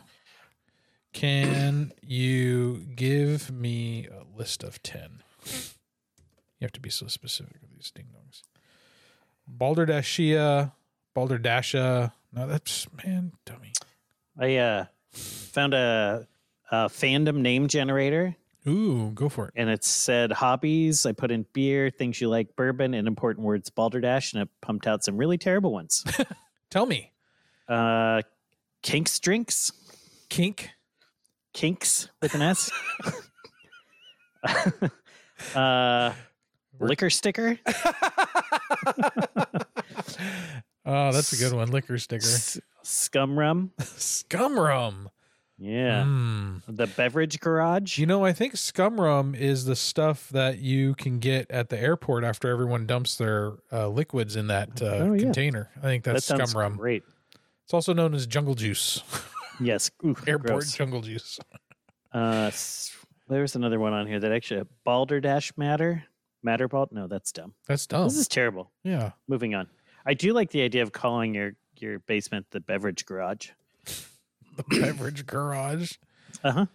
Can 1.14 1.94
you 2.02 2.86
give 2.96 3.52
me 3.52 4.08
a 4.08 4.38
list 4.38 4.64
of 4.64 4.82
10? 4.82 5.22
You 5.46 6.66
have 6.66 6.72
to 6.72 6.80
be 6.80 6.90
so 6.90 7.08
specific 7.08 7.58
with 7.62 7.72
these 7.74 7.92
ding 7.92 8.08
dongs. 8.16 8.42
Balderdashia, 9.50 10.72
Balderdasha. 11.16 12.12
No, 12.34 12.48
that's 12.48 12.88
man, 13.04 13.34
dummy. 13.46 13.74
I 14.40 14.56
uh, 14.56 14.86
found 15.12 15.74
a, 15.74 16.28
a 16.72 16.76
fandom 16.88 17.38
name 17.38 17.68
generator, 17.68 18.36
Ooh, 18.68 19.12
go 19.14 19.28
for 19.30 19.48
it. 19.48 19.54
and 19.56 19.70
it 19.70 19.84
said 19.84 20.32
hobbies. 20.32 21.06
I 21.06 21.12
put 21.14 21.32
in 21.32 21.46
beer, 21.54 21.90
things 21.90 22.22
you 22.22 22.30
like, 22.30 22.56
bourbon, 22.56 22.94
and 22.94 23.08
important 23.08 23.46
words 23.46 23.70
balderdash, 23.70 24.34
and 24.34 24.44
it 24.44 24.50
pumped 24.62 24.88
out 24.88 25.04
some 25.04 25.18
really 25.18 25.38
terrible 25.38 25.72
ones. 25.74 26.04
Tell 26.70 26.86
me, 26.86 27.12
uh, 27.68 28.22
kinks 28.82 29.20
drinks, 29.20 29.72
kink. 30.30 30.70
kinks 31.54 32.08
with 32.22 32.34
an 32.36 32.42
S. 32.44 32.72
uh, 35.56 36.14
liquor 36.80 37.10
sticker, 37.10 37.60
Oh, 40.86 41.12
that's 41.12 41.34
a 41.34 41.38
good 41.38 41.54
one. 41.54 41.70
Liquor 41.70 41.98
sticker. 41.98 42.26
S- 42.26 42.60
scum 42.84 43.38
rum. 43.38 43.72
Scum 43.80 44.60
rum. 44.60 45.10
Yeah, 45.64 46.04
Mm. 46.06 46.64
the 46.68 46.88
beverage 46.88 47.40
garage. 47.40 48.00
You 48.00 48.08
know, 48.08 48.26
I 48.26 48.34
think 48.34 48.58
scum 48.58 49.00
rum 49.00 49.36
is 49.36 49.66
the 49.66 49.76
stuff 49.76 50.28
that 50.30 50.58
you 50.58 50.96
can 50.96 51.20
get 51.20 51.52
at 51.52 51.70
the 51.70 51.80
airport 51.80 52.24
after 52.24 52.50
everyone 52.50 52.88
dumps 52.88 53.16
their 53.18 53.54
uh, 53.72 53.88
liquids 53.88 54.36
in 54.36 54.48
that 54.48 54.82
uh, 54.82 54.86
Oh, 54.86 55.14
yeah. 55.14 55.20
container. 55.22 55.70
I 55.78 55.82
think 55.82 56.04
that 56.06 56.14
that's 56.14 56.26
sounds 56.26 56.50
scum 56.50 56.60
rum. 56.62 56.78
great. 56.78 57.04
It's 57.66 57.76
also 57.76 57.94
known 57.94 58.16
as 58.16 58.26
jungle 58.28 58.56
juice. 58.56 59.04
Yes, 59.64 59.92
Ooh, 60.04 60.16
airport 60.26 60.48
gross. 60.48 60.74
jungle 60.74 61.02
juice. 61.02 61.40
Uh, 62.12 62.50
there's 63.30 63.56
another 63.56 63.80
one 63.80 63.94
on 63.94 64.08
here 64.08 64.20
that 64.20 64.32
actually 64.32 64.64
balderdash 64.84 65.52
matter. 65.56 66.04
Matter 66.42 66.68
bald? 66.68 66.92
No, 66.92 67.06
that's 67.06 67.32
dumb. 67.32 67.54
That's 67.68 67.86
dumb. 67.86 68.06
This 68.06 68.18
is 68.18 68.28
terrible. 68.28 68.72
yeah. 68.84 69.12
Moving 69.28 69.54
on. 69.54 69.68
I 70.06 70.14
do 70.14 70.34
like 70.34 70.50
the 70.52 70.62
idea 70.62 70.84
of 70.84 70.92
calling 70.92 71.34
your 71.36 71.54
your 71.78 72.00
basement 72.00 72.48
the 72.52 72.60
beverage 72.60 73.06
garage. 73.06 73.50
The 74.58 74.64
beverage 74.82 75.26
garage. 75.26 75.94
Uh 76.44 76.66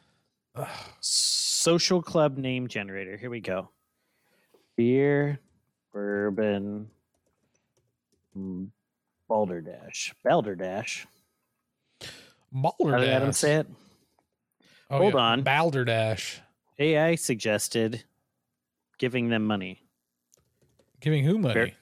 huh. 0.57 0.66
Social 1.01 2.01
club 2.01 2.39
name 2.39 2.68
generator. 2.68 3.18
Here 3.18 3.29
we 3.29 3.41
go. 3.41 3.68
Beer, 4.77 5.39
bourbon, 5.93 6.89
mm, 8.37 8.68
balderdash, 9.29 10.14
balderdash. 10.24 11.07
How 12.55 12.70
did 12.79 12.91
Adam 12.91 13.03
Balderdash. 13.03 13.37
say 13.37 13.55
it? 13.57 13.66
Oh, 14.91 14.99
Hold 14.99 15.14
yeah. 15.14 15.20
on. 15.20 15.43
Balderdash. 15.43 16.41
AI 16.79 17.14
suggested 17.16 18.05
giving 18.99 19.29
them 19.29 19.45
money. 19.45 19.83
Giving 21.01 21.24
who 21.24 21.37
money? 21.39 21.55
Fair. 21.55 21.72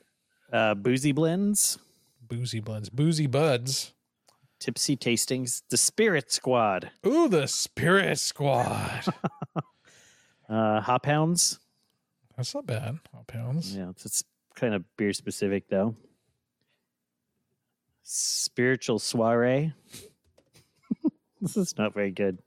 Uh, 0.55 0.72
boozy 0.72 1.11
blends, 1.11 1.78
Boozy 2.28 2.61
blends. 2.61 2.88
Boozy 2.88 3.26
buds. 3.26 3.92
tipsy 4.61 4.96
tastings, 4.96 5.62
the 5.68 5.76
Spirit 5.76 6.30
Squad, 6.30 6.92
Ooh, 7.05 7.28
the 7.28 7.48
Spirit 7.48 8.20
Squad. 8.20 9.05
uh, 10.48 10.80
hop 10.80 11.07
hounds. 11.07 11.59
That's 12.36 12.55
not 12.55 12.66
bad. 12.66 13.00
Hop 13.12 13.28
hounds. 13.32 13.76
Yeah, 13.76 13.90
it's, 13.90 14.07
it's 14.07 14.22
kind 14.55 14.74
of 14.74 14.84
beer 14.96 15.12
specific 15.12 15.68
though. 15.68 15.96
Spiritual 18.05 19.00
soiree. 19.00 19.72
this 21.40 21.57
is 21.57 21.76
not 21.76 21.94
very 21.94 22.12
good. 22.12 22.38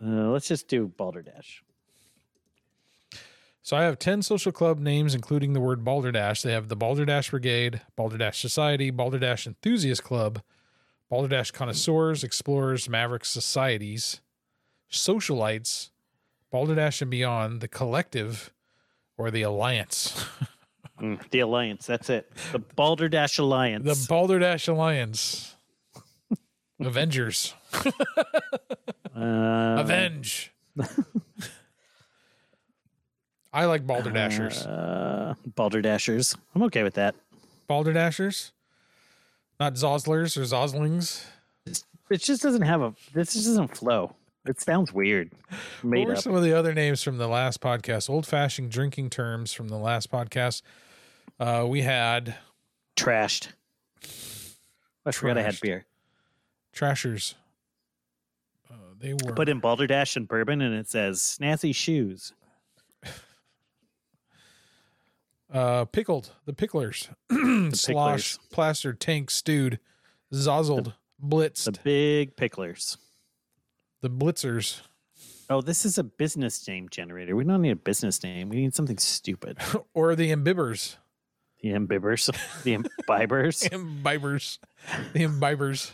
Uh, 0.00 0.30
let's 0.30 0.46
just 0.46 0.68
do 0.68 0.86
Balderdash. 0.86 1.64
So 3.64 3.76
I 3.76 3.84
have 3.84 3.98
10 3.98 4.22
social 4.22 4.50
club 4.50 4.80
names, 4.80 5.14
including 5.14 5.52
the 5.52 5.60
word 5.60 5.84
Balderdash. 5.84 6.42
They 6.42 6.52
have 6.52 6.68
the 6.68 6.76
Balderdash 6.76 7.30
Brigade, 7.30 7.80
Balderdash 7.96 8.40
Society, 8.40 8.90
Balderdash 8.90 9.46
Enthusiast 9.46 10.02
Club, 10.02 10.42
Balderdash 11.08 11.52
Connoisseurs, 11.52 12.24
Explorers, 12.24 12.88
Mavericks 12.88 13.30
Societies, 13.30 14.20
Socialites, 14.90 15.90
Balderdash 16.50 17.00
and 17.02 17.10
Beyond, 17.10 17.60
the 17.60 17.68
Collective, 17.68 18.52
or 19.16 19.30
the 19.30 19.42
Alliance. 19.42 20.24
Mm, 21.00 21.18
the 21.30 21.40
Alliance. 21.40 21.84
That's 21.84 22.08
it. 22.10 22.30
The 22.52 22.60
Balderdash 22.60 23.38
Alliance. 23.38 23.84
the 23.84 24.06
Balderdash 24.08 24.68
Alliance. 24.68 25.56
Avengers. 26.80 27.54
uh, 27.74 27.90
Avenge. 29.16 30.52
I 33.52 33.66
like 33.66 33.86
Balderdashers. 33.86 34.66
Uh, 34.66 35.34
Balderdashers. 35.50 36.36
I'm 36.54 36.62
okay 36.64 36.82
with 36.82 36.94
that. 36.94 37.14
Balderdashers? 37.68 38.52
Not 39.60 39.74
Zoslers 39.74 40.36
or 40.36 40.42
Zoslings. 40.42 41.24
It 42.10 42.20
just 42.20 42.42
doesn't 42.42 42.62
have 42.62 42.80
a. 42.82 42.94
This 43.12 43.34
just 43.34 43.46
doesn't 43.46 43.76
flow. 43.76 44.14
It 44.46 44.60
sounds 44.60 44.92
weird. 44.92 45.30
Made 45.84 46.00
what 46.00 46.08
were 46.08 46.12
up. 46.14 46.18
some 46.22 46.34
of 46.34 46.42
the 46.42 46.52
other 46.52 46.74
names 46.74 47.02
from 47.02 47.18
the 47.18 47.28
last 47.28 47.60
podcast? 47.60 48.10
Old 48.10 48.26
fashioned 48.26 48.70
drinking 48.70 49.10
terms 49.10 49.52
from 49.52 49.68
the 49.68 49.78
last 49.78 50.10
podcast. 50.10 50.62
Uh, 51.38 51.64
we 51.68 51.82
had 51.82 52.34
Trashed. 52.96 53.48
I 55.06 55.12
forgot 55.12 55.38
I 55.38 55.42
had 55.42 55.54
Trashed. 55.54 55.60
beer. 55.62 55.84
Trashers. 56.72 57.34
Uh, 58.70 58.74
they 58.98 59.12
were 59.12 59.32
Put 59.32 59.48
in 59.48 59.60
Balderdash 59.60 60.16
and 60.16 60.26
bourbon, 60.26 60.60
and 60.60 60.74
it 60.74 60.88
says 60.88 61.20
snazzy 61.20 61.74
shoes. 61.74 62.32
Uh, 65.52 65.84
pickled, 65.86 66.32
the 66.46 66.52
picklers, 66.52 67.08
slosh, 67.76 68.38
plastered, 68.50 69.00
tank, 69.00 69.30
stewed, 69.30 69.78
zozzled, 70.32 70.94
blitzed, 71.22 71.64
The 71.64 71.78
big 71.84 72.36
picklers. 72.36 72.96
the 74.00 74.10
blitzers, 74.10 74.80
Oh, 75.50 75.60
this 75.60 75.84
is 75.84 75.98
a 75.98 76.04
business 76.04 76.66
name 76.66 76.88
generator. 76.88 77.36
We 77.36 77.44
don't 77.44 77.60
need 77.60 77.72
a 77.72 77.76
business 77.76 78.22
name. 78.22 78.48
We 78.48 78.56
need 78.56 78.74
something 78.74 78.96
stupid. 78.96 79.58
or 79.94 80.14
the 80.16 80.30
imbibbers, 80.32 80.96
The 81.62 81.72
imbibbers, 81.72 82.30
the 82.62 82.76
imbibers. 82.78 83.68
imbibers, 83.70 84.58
the 85.12 85.20
imbibers, 85.24 85.90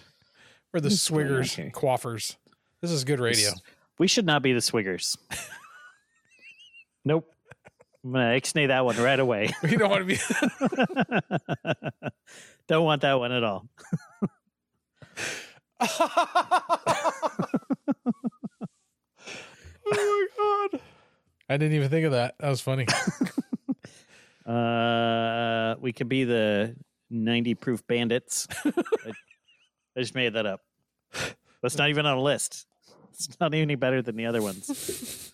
or 0.73 0.81
the 0.81 0.89
What's 0.89 1.09
going 1.11 1.27
on 1.27 1.33
swiggers, 1.43 1.55
here? 1.57 1.71
quaffers. 1.75 2.37
This 2.81 2.93
is 2.93 3.03
good 3.05 3.19
radio. 3.19 3.51
We 3.99 4.07
should 4.07 4.27
not 4.27 4.43
be 4.43 4.53
the 4.53 4.61
swiggers. 4.61 5.17
nope. 7.05 7.29
I'm 8.05 8.12
gonna 8.12 8.26
ixnay 8.40 8.68
that 8.68 8.84
one 8.84 8.96
right 8.96 9.18
away. 9.18 9.51
We 9.62 9.76
don't 9.76 9.90
want 9.90 10.09
to 10.09 10.14
be. 10.14 10.18
Don't 12.68 12.84
want 12.84 13.03
that 13.03 13.14
one 13.14 13.32
at 13.32 13.42
all. 13.42 13.66
oh 15.80 16.66
my 19.86 20.26
god! 20.36 20.80
I 21.49 21.57
didn't 21.57 21.72
even 21.74 21.88
think 21.88 22.05
of 22.05 22.12
that. 22.12 22.34
That 22.38 22.51
was 22.51 22.61
funny. 22.61 22.86
Uh, 24.49 25.74
we 25.80 25.92
could 25.92 26.09
be 26.09 26.24
the 26.24 26.74
90 27.11 27.55
proof 27.57 27.86
bandits. 27.86 28.49
I, 28.64 28.72
I 29.94 30.01
just 30.01 30.14
made 30.14 30.32
that 30.32 30.46
up. 30.46 30.62
That's 31.62 31.76
not 31.76 31.90
even 31.90 32.07
on 32.07 32.16
a 32.16 32.22
list. 32.22 32.66
It's 33.12 33.38
not 33.40 33.53
any 33.53 33.74
better 33.74 34.01
than 34.01 34.16
the 34.16 34.24
other 34.24 34.40
ones. 34.40 35.32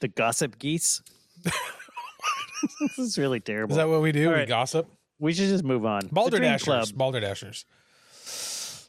The 0.00 0.08
gossip 0.08 0.58
geese. 0.58 1.02
this 1.44 2.98
is 2.98 3.18
really 3.18 3.40
terrible. 3.40 3.72
Is 3.72 3.76
that 3.76 3.88
what 3.88 4.02
we 4.02 4.12
do? 4.12 4.26
All 4.26 4.32
we 4.32 4.40
right. 4.40 4.48
gossip. 4.48 4.88
we 5.18 5.32
should 5.32 5.48
just 5.48 5.64
move 5.64 5.84
on. 5.84 6.00
The. 6.00 6.08
Balderdashers. 6.08 6.92
Balderdashers. 6.92 7.64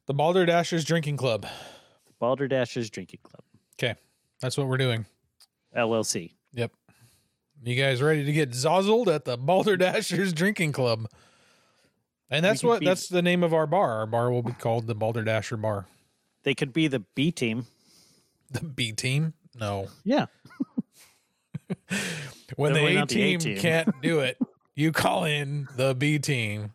The 0.06 0.14
Balderdashers 0.14 0.86
Drinking 0.86 1.18
Club. 1.18 1.46
Balderdashers 2.22 2.90
Drinking 2.90 3.20
Club. 3.24 3.44
Okay, 3.78 3.96
that's 4.42 4.58
what 4.58 4.68
we're 4.68 4.78
doing. 4.78 5.06
LLC. 5.76 6.32
Yep. 6.54 6.72
You 7.64 7.82
guys 7.82 8.02
ready 8.02 8.26
to 8.26 8.34
get 8.34 8.52
zozzled 8.52 9.08
at 9.08 9.26
the 9.26 9.38
Balderdashers 9.38 10.34
Drinking 10.36 10.74
Club? 10.74 11.08
And 12.30 12.44
that's 12.44 12.64
what 12.64 12.82
be- 12.82 12.86
that's 12.86 13.08
the 13.08 13.22
name 13.22 13.44
of 13.44 13.54
our 13.54 13.68
bar. 13.68 14.00
Our 14.00 14.06
bar 14.06 14.32
will 14.32 14.44
be 14.44 14.54
called 14.54 14.88
the 14.88 14.96
Balderdasher 14.96 15.62
Bar. 15.62 15.86
They 16.44 16.54
could 16.54 16.74
be 16.74 16.88
the 16.88 17.00
B 17.00 17.32
team. 17.32 17.68
The 18.52 18.64
B 18.66 18.92
team? 18.92 19.34
No. 19.56 19.88
Yeah. 20.04 20.26
When 22.56 22.74
Definitely 22.74 22.74
the 22.74 22.88
A 22.88 22.94
the 22.94 23.02
A 23.02 23.06
team 23.06 23.40
team. 23.40 23.58
can't 23.58 24.02
do 24.02 24.20
it, 24.22 24.38
you 24.76 24.92
call 24.92 25.24
in 25.26 25.68
the 25.76 25.94
B 25.96 26.20
team. 26.20 26.72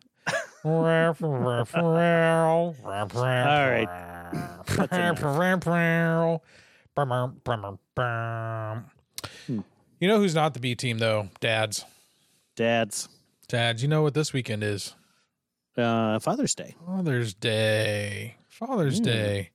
All 3.47 3.69
right. 3.69 3.87
You 9.47 10.07
know 10.07 10.17
who's 10.19 10.35
not 10.35 10.53
the 10.53 10.59
B 10.59 10.75
team 10.75 10.97
though? 10.97 11.29
Dads. 11.39 11.85
Dads. 12.55 13.09
Dads, 13.47 13.81
you 13.81 13.87
know 13.89 14.01
what 14.03 14.13
this 14.13 14.31
weekend 14.33 14.63
is? 14.63 14.95
Uh, 15.77 16.19
Father's 16.19 16.53
Day. 16.55 16.75
Father's 16.85 17.33
Day. 17.33 18.35
Father's 18.47 18.99
Mm. 19.01 19.05
Day. 19.05 19.49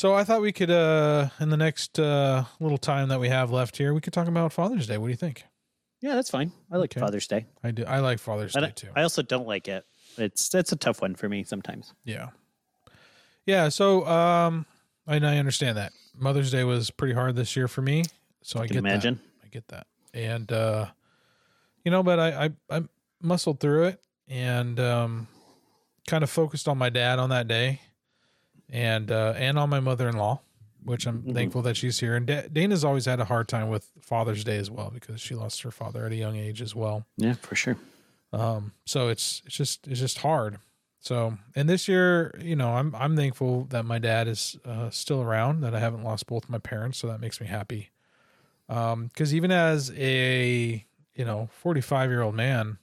So 0.00 0.14
I 0.14 0.24
thought 0.24 0.40
we 0.40 0.50
could 0.50 0.70
uh 0.70 1.28
in 1.40 1.50
the 1.50 1.58
next 1.58 1.98
uh 1.98 2.44
little 2.58 2.78
time 2.78 3.10
that 3.10 3.20
we 3.20 3.28
have 3.28 3.50
left 3.50 3.76
here, 3.76 3.92
we 3.92 4.00
could 4.00 4.14
talk 4.14 4.28
about 4.28 4.50
Father's 4.50 4.86
Day. 4.86 4.96
What 4.96 5.08
do 5.08 5.10
you 5.10 5.16
think? 5.16 5.44
Yeah, 6.00 6.14
that's 6.14 6.30
fine. 6.30 6.52
I 6.72 6.78
like 6.78 6.92
Okay. 6.96 7.00
Father's 7.00 7.26
Day. 7.26 7.44
I 7.62 7.70
do 7.70 7.84
I 7.84 7.98
like 7.98 8.18
Father's 8.18 8.56
I, 8.56 8.60
Day 8.60 8.72
too. 8.74 8.88
I 8.96 9.02
also 9.02 9.20
don't 9.20 9.46
like 9.46 9.68
it. 9.68 9.84
It's 10.16 10.48
that's 10.48 10.72
a 10.72 10.76
tough 10.76 11.02
one 11.02 11.16
for 11.16 11.28
me 11.28 11.44
sometimes. 11.44 11.92
Yeah. 12.02 12.28
Yeah, 13.44 13.68
so 13.68 14.06
um 14.06 14.64
and 15.06 15.26
I 15.26 15.36
understand 15.36 15.76
that. 15.76 15.92
Mother's 16.16 16.50
Day 16.50 16.64
was 16.64 16.90
pretty 16.90 17.12
hard 17.12 17.36
this 17.36 17.54
year 17.54 17.68
for 17.68 17.82
me. 17.82 18.04
So 18.40 18.58
I 18.58 18.62
I 18.62 18.66
can 18.68 18.76
get 18.76 18.78
imagine. 18.78 19.16
that. 19.16 19.44
I 19.44 19.48
get 19.48 19.68
that. 19.68 19.86
And 20.14 20.50
uh 20.50 20.86
you 21.84 21.90
know, 21.90 22.02
but 22.02 22.18
I 22.18 22.46
I, 22.46 22.78
I 22.78 22.82
muscled 23.20 23.60
through 23.60 23.84
it 23.88 24.00
and 24.28 24.80
um 24.80 25.28
kind 26.06 26.24
of 26.24 26.30
focused 26.30 26.68
on 26.68 26.78
my 26.78 26.88
dad 26.88 27.18
on 27.18 27.28
that 27.28 27.48
day 27.48 27.82
and 28.70 29.10
uh 29.10 29.34
and 29.36 29.58
on 29.58 29.68
my 29.68 29.80
mother-in-law, 29.80 30.40
which 30.84 31.06
I'm 31.06 31.22
Mhm. 31.22 31.34
thankful 31.34 31.62
that 31.62 31.76
she's 31.76 32.00
here. 32.00 32.16
And 32.16 32.26
da- 32.26 32.48
Dana's 32.48 32.84
always 32.84 33.04
had 33.06 33.20
a 33.20 33.24
hard 33.26 33.48
time 33.48 33.68
with 33.68 33.90
Father's 34.00 34.44
Day 34.44 34.56
as 34.56 34.70
well 34.70 34.90
because 34.92 35.20
she 35.20 35.34
lost 35.34 35.62
her 35.62 35.70
father 35.70 36.06
at 36.06 36.12
a 36.12 36.16
young 36.16 36.36
age 36.36 36.62
as 36.62 36.74
well. 36.74 37.06
Yeah, 37.16 37.34
for 37.34 37.54
sure. 37.54 37.76
Um, 38.32 38.72
so 38.84 39.08
it's 39.08 39.42
it's 39.46 39.56
just 39.56 39.86
it's 39.88 40.00
just 40.00 40.18
hard. 40.18 40.58
So 41.00 41.38
and 41.56 41.68
this 41.68 41.88
year, 41.88 42.38
you 42.40 42.54
know, 42.56 42.74
I'm 42.74 42.94
I'm 42.94 43.16
thankful 43.16 43.64
that 43.70 43.84
my 43.84 43.98
dad 43.98 44.28
is 44.28 44.56
uh, 44.64 44.90
still 44.90 45.20
around, 45.22 45.62
that 45.62 45.74
I 45.74 45.80
haven't 45.80 46.04
lost 46.04 46.26
both 46.26 46.48
my 46.48 46.58
parents, 46.58 46.98
so 46.98 47.06
that 47.08 47.20
makes 47.20 47.40
me 47.40 47.46
happy. 47.46 47.90
Um, 48.68 49.06
because 49.08 49.34
even 49.34 49.50
as 49.50 49.90
a 49.96 50.84
you 51.16 51.24
know 51.24 51.48
45 51.54 52.10
year 52.10 52.22
old 52.22 52.34
man, 52.36 52.78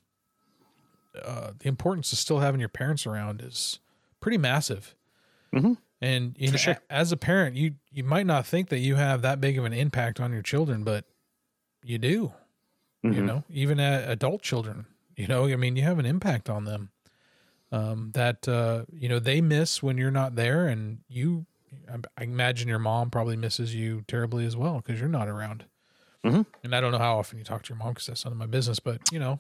uh, 1.24 1.52
the 1.60 1.68
importance 1.70 2.12
of 2.12 2.20
still 2.20 2.40
having 2.40 2.60
your 2.60 2.70
parents 2.70 3.06
around 3.08 3.42
is 3.42 3.80
pretty 4.20 4.38
massive. 4.38 4.96
Mhm. 5.54 5.78
And 6.02 6.36
you 6.38 6.52
know, 6.52 6.58
sure. 6.58 6.78
as 6.89 7.12
a 7.12 7.18
parent, 7.18 7.56
you 7.56 7.76
you 7.91 8.04
might 8.04 8.26
not 8.28 8.45
think 8.45 8.70
that 8.70 8.80
you 8.80 8.95
have 8.95 9.22
that 9.24 9.41
big 9.41 9.58
of 9.58 9.66
an 9.66 9.74
impact 9.74 10.20
on 10.20 10.32
your 10.32 10.43
children, 10.43 10.84
but 10.84 11.06
you 11.84 11.98
do 11.98 12.34
you 13.10 13.22
Mhm. 13.22 13.26
know 13.28 13.43
even 13.50 13.80
at 13.80 14.10
adult 14.10 14.41
children 14.41 14.86
you 15.16 15.28
know 15.28 15.45
i 15.48 15.56
mean 15.56 15.76
you 15.78 15.84
have 15.84 16.00
an 16.00 16.06
impact 16.06 16.50
on 16.50 16.66
them 16.66 16.91
um, 17.72 18.12
that 18.14 18.48
uh, 18.48 18.86
you 18.91 19.08
know 19.10 19.20
they 19.20 19.41
miss 19.41 19.82
when 19.84 19.98
you're 19.98 20.12
not 20.12 20.36
there 20.36 20.68
and 20.68 21.00
you 21.08 21.45
I, 21.89 21.98
I 22.18 22.24
imagine 22.24 22.68
your 22.68 22.80
mom 22.80 23.10
probably 23.12 23.38
misses 23.38 23.76
you 23.76 24.04
terribly 24.08 24.45
as 24.45 24.58
well 24.58 24.78
because 24.78 25.00
you're 25.00 25.10
not 25.10 25.28
around 25.30 25.66
Mhm. 26.26 26.45
and 26.64 26.76
i 26.76 26.82
don't 26.82 26.91
know 26.91 26.98
how 26.98 27.18
often 27.20 27.38
you 27.38 27.45
talk 27.45 27.64
to 27.64 27.70
your 27.70 27.78
mom 27.78 27.89
because 27.93 28.08
that's 28.08 28.26
none 28.26 28.34
of 28.34 28.38
my 28.39 28.48
business 28.48 28.80
but 28.80 29.02
you 29.12 29.20
know 29.20 29.39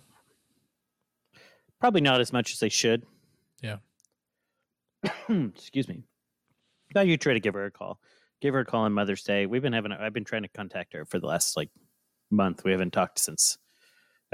Probably 1.79 2.01
not 2.01 2.21
as 2.21 2.33
much 2.33 2.53
as 2.53 2.59
they 2.59 2.69
should. 2.69 3.05
Yeah. 3.61 3.77
Excuse 5.29 5.87
me. 5.87 6.03
thought 6.93 7.07
you 7.07 7.17
try 7.17 7.33
to 7.33 7.39
give 7.39 7.53
her 7.53 7.65
a 7.65 7.71
call. 7.71 7.99
Give 8.41 8.53
her 8.53 8.61
a 8.61 8.65
call 8.65 8.83
on 8.83 8.93
Mother's 8.93 9.23
Day. 9.23 9.45
We've 9.45 9.61
been 9.61 9.73
having. 9.73 9.91
I've 9.91 10.13
been 10.13 10.23
trying 10.25 10.43
to 10.43 10.49
contact 10.49 10.93
her 10.93 11.05
for 11.05 11.19
the 11.19 11.25
last 11.27 11.57
like 11.57 11.69
month. 12.29 12.63
We 12.63 12.71
haven't 12.71 12.91
talked 12.93 13.17
since, 13.19 13.57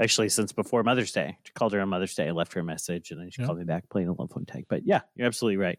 actually, 0.00 0.28
since 0.28 0.52
before 0.52 0.82
Mother's 0.82 1.12
Day. 1.12 1.38
I 1.46 1.50
called 1.58 1.72
her 1.72 1.80
on 1.80 1.88
Mother's 1.88 2.14
Day. 2.14 2.28
I 2.28 2.32
left 2.32 2.52
her 2.52 2.60
a 2.60 2.64
message, 2.64 3.10
and 3.10 3.20
then 3.20 3.30
she 3.30 3.40
Yeah. 3.40 3.46
called 3.46 3.58
me 3.58 3.64
back 3.64 3.88
playing 3.88 4.08
a 4.08 4.12
love 4.12 4.30
phone 4.30 4.44
tag. 4.44 4.66
But 4.68 4.86
yeah, 4.86 5.00
you're 5.14 5.26
absolutely 5.26 5.56
right. 5.56 5.78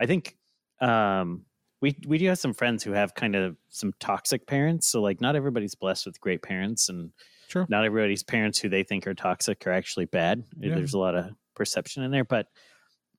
I 0.00 0.06
think 0.06 0.36
um, 0.80 1.44
we 1.80 1.96
we 2.06 2.18
do 2.18 2.28
have 2.28 2.38
some 2.38 2.52
friends 2.54 2.84
who 2.84 2.92
have 2.92 3.14
kind 3.14 3.34
of 3.34 3.56
some 3.68 3.92
toxic 3.98 4.46
parents. 4.46 4.86
So 4.88 5.00
like, 5.02 5.20
not 5.20 5.34
everybody's 5.34 5.74
blessed 5.74 6.06
with 6.06 6.20
great 6.20 6.42
parents, 6.42 6.88
and 6.88 7.10
Sure. 7.48 7.66
not 7.68 7.84
everybody's 7.84 8.22
parents 8.24 8.58
who 8.58 8.68
they 8.68 8.82
think 8.84 9.06
are 9.06 9.14
toxic 9.14 9.64
are 9.66 9.72
actually 9.72 10.06
bad. 10.06 10.44
Yeah. 10.58 10.74
There's 10.74 10.94
a 10.94 10.98
lot 10.98 11.14
of 11.16 11.30
perception 11.54 12.02
in 12.04 12.10
there, 12.10 12.24
but 12.24 12.46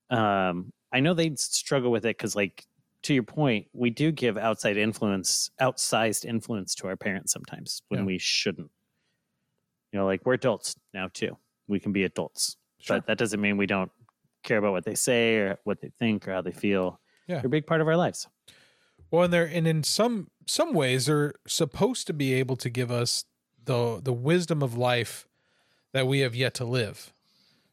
um, 0.09 0.71
I 0.93 0.99
know 0.99 1.13
they 1.13 1.35
struggle 1.35 1.91
with 1.91 2.05
it 2.05 2.17
because, 2.17 2.35
like, 2.35 2.65
to 3.03 3.13
your 3.13 3.23
point, 3.23 3.67
we 3.73 3.89
do 3.89 4.11
give 4.11 4.37
outside 4.37 4.77
influence, 4.77 5.49
outsized 5.61 6.25
influence 6.25 6.73
to 6.75 6.87
our 6.87 6.95
parents 6.95 7.31
sometimes 7.33 7.81
when 7.89 8.01
Yeah. 8.01 8.05
we 8.05 8.17
shouldn't. 8.17 8.71
You 9.91 9.99
know, 9.99 10.05
like 10.05 10.25
we're 10.25 10.33
adults 10.33 10.75
now 10.93 11.07
too. 11.13 11.37
We 11.67 11.79
can 11.79 11.91
be 11.93 12.03
adults, 12.03 12.57
Sure. 12.79 12.97
but 12.97 13.07
that 13.07 13.17
doesn't 13.17 13.39
mean 13.39 13.57
we 13.57 13.65
don't 13.67 13.91
care 14.43 14.57
about 14.57 14.71
what 14.73 14.85
they 14.85 14.95
say 14.95 15.35
or 15.37 15.59
what 15.63 15.81
they 15.81 15.89
think 15.99 16.27
or 16.27 16.33
how 16.33 16.41
they 16.41 16.51
feel. 16.51 16.99
Yeah. 17.27 17.37
They're 17.37 17.47
a 17.47 17.49
big 17.49 17.67
part 17.67 17.81
of 17.81 17.87
our 17.87 17.97
lives. 17.97 18.27
Well, 19.11 19.23
and 19.23 19.33
they're 19.33 19.45
and 19.47 19.67
in 19.67 19.83
some 19.83 20.29
some 20.47 20.73
ways 20.73 21.05
they're 21.05 21.33
supposed 21.47 22.07
to 22.07 22.13
be 22.13 22.33
able 22.33 22.57
to 22.57 22.69
give 22.69 22.91
us 22.91 23.25
the 23.63 24.01
the 24.01 24.13
wisdom 24.13 24.61
of 24.61 24.75
life 24.77 25.27
that 25.93 26.07
we 26.07 26.19
have 26.19 26.35
yet 26.35 26.53
to 26.55 26.65
live. 26.65 27.13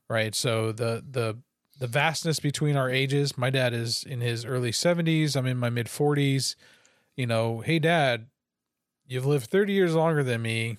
Right? 0.08 0.34
So 0.34 0.70
the 0.70 1.04
the 1.08 1.38
the 1.78 1.86
vastness 1.86 2.40
between 2.40 2.76
our 2.76 2.90
ages, 2.90 3.36
my 3.36 3.50
dad 3.50 3.72
is 3.72 4.04
in 4.04 4.20
his 4.20 4.44
early 4.44 4.70
70s, 4.70 5.36
I'm 5.36 5.46
in 5.46 5.56
my 5.56 5.70
mid 5.70 5.86
40s. 5.86 6.54
You 7.16 7.26
know, 7.26 7.60
hey 7.60 7.78
dad, 7.78 8.26
you've 9.06 9.26
lived 9.26 9.46
30 9.50 9.72
years 9.72 9.94
longer 9.94 10.22
than 10.22 10.42
me. 10.42 10.78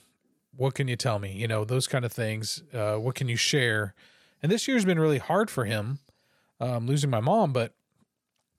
What 0.56 0.74
can 0.74 0.88
you 0.88 0.96
tell 0.96 1.20
me? 1.20 1.34
You 1.34 1.48
know, 1.48 1.66
those 1.66 1.88
kind 1.88 2.06
of 2.06 2.12
things. 2.12 2.64
Uh, 2.74 2.96
what 2.96 3.16
can 3.16 3.28
you 3.28 3.36
share? 3.36 3.94
And 4.42 4.52
this 4.52 4.68
year's 4.68 4.86
been 4.86 5.00
really 5.00 5.18
hard 5.18 5.50
for 5.50 5.66
him, 5.66 6.00
um, 6.60 6.88
losing 6.88 7.10
my 7.10 7.20
mom, 7.20 7.54
but 7.54 7.74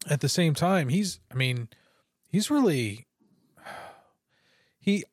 at 0.08 0.20
the 0.20 0.28
same 0.28 0.54
time, 0.54 0.88
he's, 0.88 1.20
I 1.30 1.34
mean, 1.34 1.68
he's 2.28 2.50
really 2.50 3.06
he 4.78 5.04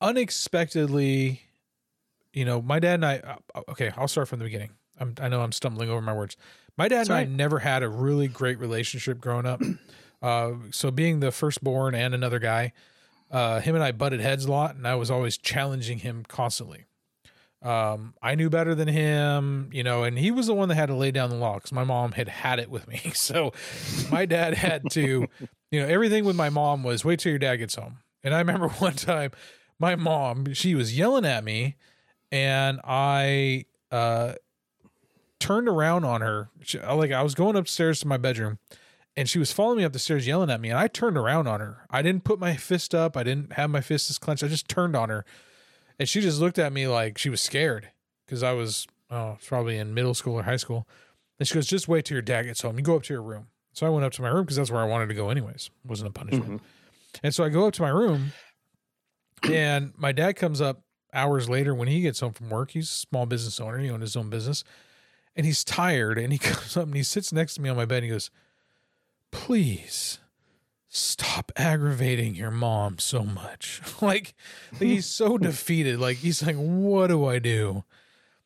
unexpectedly 0.00 1.42
you 2.32 2.44
know 2.44 2.60
my 2.60 2.78
dad 2.78 2.94
and 2.94 3.06
i 3.06 3.18
uh, 3.18 3.62
okay 3.68 3.92
i'll 3.96 4.08
start 4.08 4.28
from 4.28 4.38
the 4.38 4.44
beginning 4.44 4.70
I'm, 4.98 5.14
i 5.20 5.28
know 5.28 5.42
i'm 5.42 5.52
stumbling 5.52 5.88
over 5.88 6.00
my 6.00 6.12
words 6.12 6.36
my 6.76 6.88
dad 6.88 7.02
and 7.08 7.12
i 7.12 7.24
never 7.24 7.58
had 7.58 7.82
a 7.82 7.88
really 7.88 8.28
great 8.28 8.58
relationship 8.58 9.20
growing 9.20 9.46
up. 9.46 9.62
Uh, 10.22 10.52
so 10.70 10.92
being 10.92 11.18
the 11.18 11.32
firstborn 11.32 11.96
and 11.96 12.14
another 12.14 12.38
guy 12.38 12.72
uh, 13.32 13.58
him 13.58 13.74
and 13.74 13.82
i 13.82 13.90
butted 13.90 14.20
heads 14.20 14.44
a 14.44 14.50
lot 14.52 14.76
and 14.76 14.86
i 14.86 14.94
was 14.94 15.10
always 15.10 15.36
challenging 15.36 15.98
him 15.98 16.24
constantly. 16.28 16.84
Um, 17.60 18.14
i 18.22 18.36
knew 18.36 18.48
better 18.48 18.76
than 18.76 18.86
him 18.86 19.68
you 19.72 19.82
know 19.82 20.04
and 20.04 20.16
he 20.16 20.30
was 20.30 20.46
the 20.46 20.54
one 20.54 20.68
that 20.68 20.76
had 20.76 20.86
to 20.86 20.94
lay 20.94 21.10
down 21.10 21.28
the 21.30 21.34
law 21.34 21.54
because 21.54 21.72
my 21.72 21.82
mom 21.82 22.12
had 22.12 22.28
had 22.28 22.60
it 22.60 22.70
with 22.70 22.86
me. 22.86 23.00
So 23.14 23.52
my 24.12 24.24
dad 24.24 24.54
had 24.54 24.88
to 24.92 25.26
you 25.72 25.80
know 25.80 25.86
everything 25.88 26.24
with 26.24 26.36
my 26.36 26.50
mom 26.50 26.84
was 26.84 27.04
wait 27.04 27.18
till 27.18 27.30
your 27.30 27.40
dad 27.40 27.56
gets 27.56 27.74
home. 27.74 27.98
And 28.22 28.32
i 28.32 28.38
remember 28.38 28.68
one 28.78 28.94
time 28.94 29.32
my 29.80 29.96
mom 29.96 30.54
she 30.54 30.76
was 30.76 30.96
yelling 30.96 31.24
at 31.24 31.42
me 31.42 31.74
and 32.30 32.78
i 32.84 33.64
uh 33.90 34.34
turned 35.42 35.68
around 35.68 36.04
on 36.04 36.20
her. 36.20 36.50
She, 36.62 36.78
like 36.78 37.10
i 37.10 37.22
was 37.22 37.34
going 37.34 37.56
upstairs 37.56 37.98
to 38.00 38.06
my 38.06 38.16
bedroom 38.16 38.58
and 39.16 39.28
she 39.28 39.40
was 39.40 39.50
following 39.50 39.78
me 39.78 39.84
up 39.84 39.92
the 39.92 39.98
stairs 39.98 40.26
yelling 40.26 40.50
at 40.50 40.60
me 40.60 40.70
and 40.70 40.78
i 40.78 40.86
turned 40.86 41.18
around 41.18 41.48
on 41.48 41.58
her. 41.58 41.84
I 41.90 42.00
didn't 42.00 42.24
put 42.24 42.38
my 42.38 42.54
fist 42.54 42.94
up. 42.94 43.16
I 43.16 43.24
didn't 43.24 43.54
have 43.54 43.68
my 43.68 43.80
fists 43.80 44.16
clenched. 44.18 44.44
I 44.44 44.48
just 44.48 44.68
turned 44.68 44.94
on 44.94 45.08
her. 45.08 45.24
And 45.98 46.08
she 46.08 46.20
just 46.20 46.40
looked 46.40 46.58
at 46.58 46.72
me 46.72 46.86
like 46.86 47.18
she 47.18 47.28
was 47.28 47.40
scared 47.40 47.90
because 48.24 48.42
i 48.42 48.52
was 48.52 48.86
oh 49.10 49.36
probably 49.44 49.78
in 49.78 49.94
middle 49.94 50.14
school 50.14 50.34
or 50.34 50.44
high 50.44 50.56
school. 50.56 50.86
And 51.40 51.48
she 51.48 51.54
goes 51.54 51.66
just 51.66 51.88
wait 51.88 52.04
till 52.04 52.14
your 52.14 52.22
dad 52.22 52.44
gets 52.44 52.62
home. 52.62 52.78
You 52.78 52.84
go 52.84 52.94
up 52.94 53.02
to 53.04 53.12
your 53.12 53.22
room. 53.22 53.48
So 53.72 53.84
i 53.84 53.90
went 53.90 54.04
up 54.04 54.12
to 54.12 54.22
my 54.22 54.28
room 54.28 54.44
because 54.44 54.56
that's 54.56 54.70
where 54.70 54.82
i 54.82 54.86
wanted 54.86 55.08
to 55.08 55.14
go 55.14 55.28
anyways. 55.28 55.70
It 55.84 55.90
wasn't 55.90 56.10
a 56.10 56.12
punishment. 56.12 56.44
Mm-hmm. 56.44 57.20
And 57.24 57.34
so 57.34 57.42
i 57.42 57.48
go 57.48 57.66
up 57.66 57.74
to 57.74 57.82
my 57.82 57.90
room 57.90 58.32
and 59.42 59.92
my 59.96 60.12
dad 60.12 60.36
comes 60.36 60.60
up 60.60 60.82
hours 61.12 61.48
later 61.48 61.74
when 61.74 61.88
he 61.88 62.00
gets 62.00 62.20
home 62.20 62.32
from 62.32 62.48
work. 62.48 62.70
He's 62.70 62.88
a 62.88 62.94
small 62.94 63.26
business 63.26 63.58
owner. 63.60 63.78
He 63.78 63.90
owned 63.90 64.02
his 64.02 64.16
own 64.16 64.30
business 64.30 64.62
and 65.36 65.46
he's 65.46 65.64
tired 65.64 66.18
and 66.18 66.32
he 66.32 66.38
comes 66.50 66.76
up 66.76 66.84
and 66.84 66.94
he 66.96 67.02
sits 67.02 67.32
next 67.32 67.54
to 67.54 67.60
me 67.62 67.68
on 67.68 67.76
my 67.76 67.84
bed 67.84 67.96
and 67.98 68.04
he 68.04 68.10
goes 68.10 68.30
please 69.30 70.18
stop 70.88 71.50
aggravating 71.56 72.34
your 72.34 72.50
mom 72.50 72.98
so 72.98 73.24
much 73.24 73.80
like, 74.02 74.34
he's 74.78 75.06
so 75.06 75.38
defeated 75.38 75.98
like 75.98 76.18
he's 76.18 76.42
like 76.42 76.56
what 76.56 77.08
do 77.08 77.24
i 77.26 77.38
do 77.38 77.84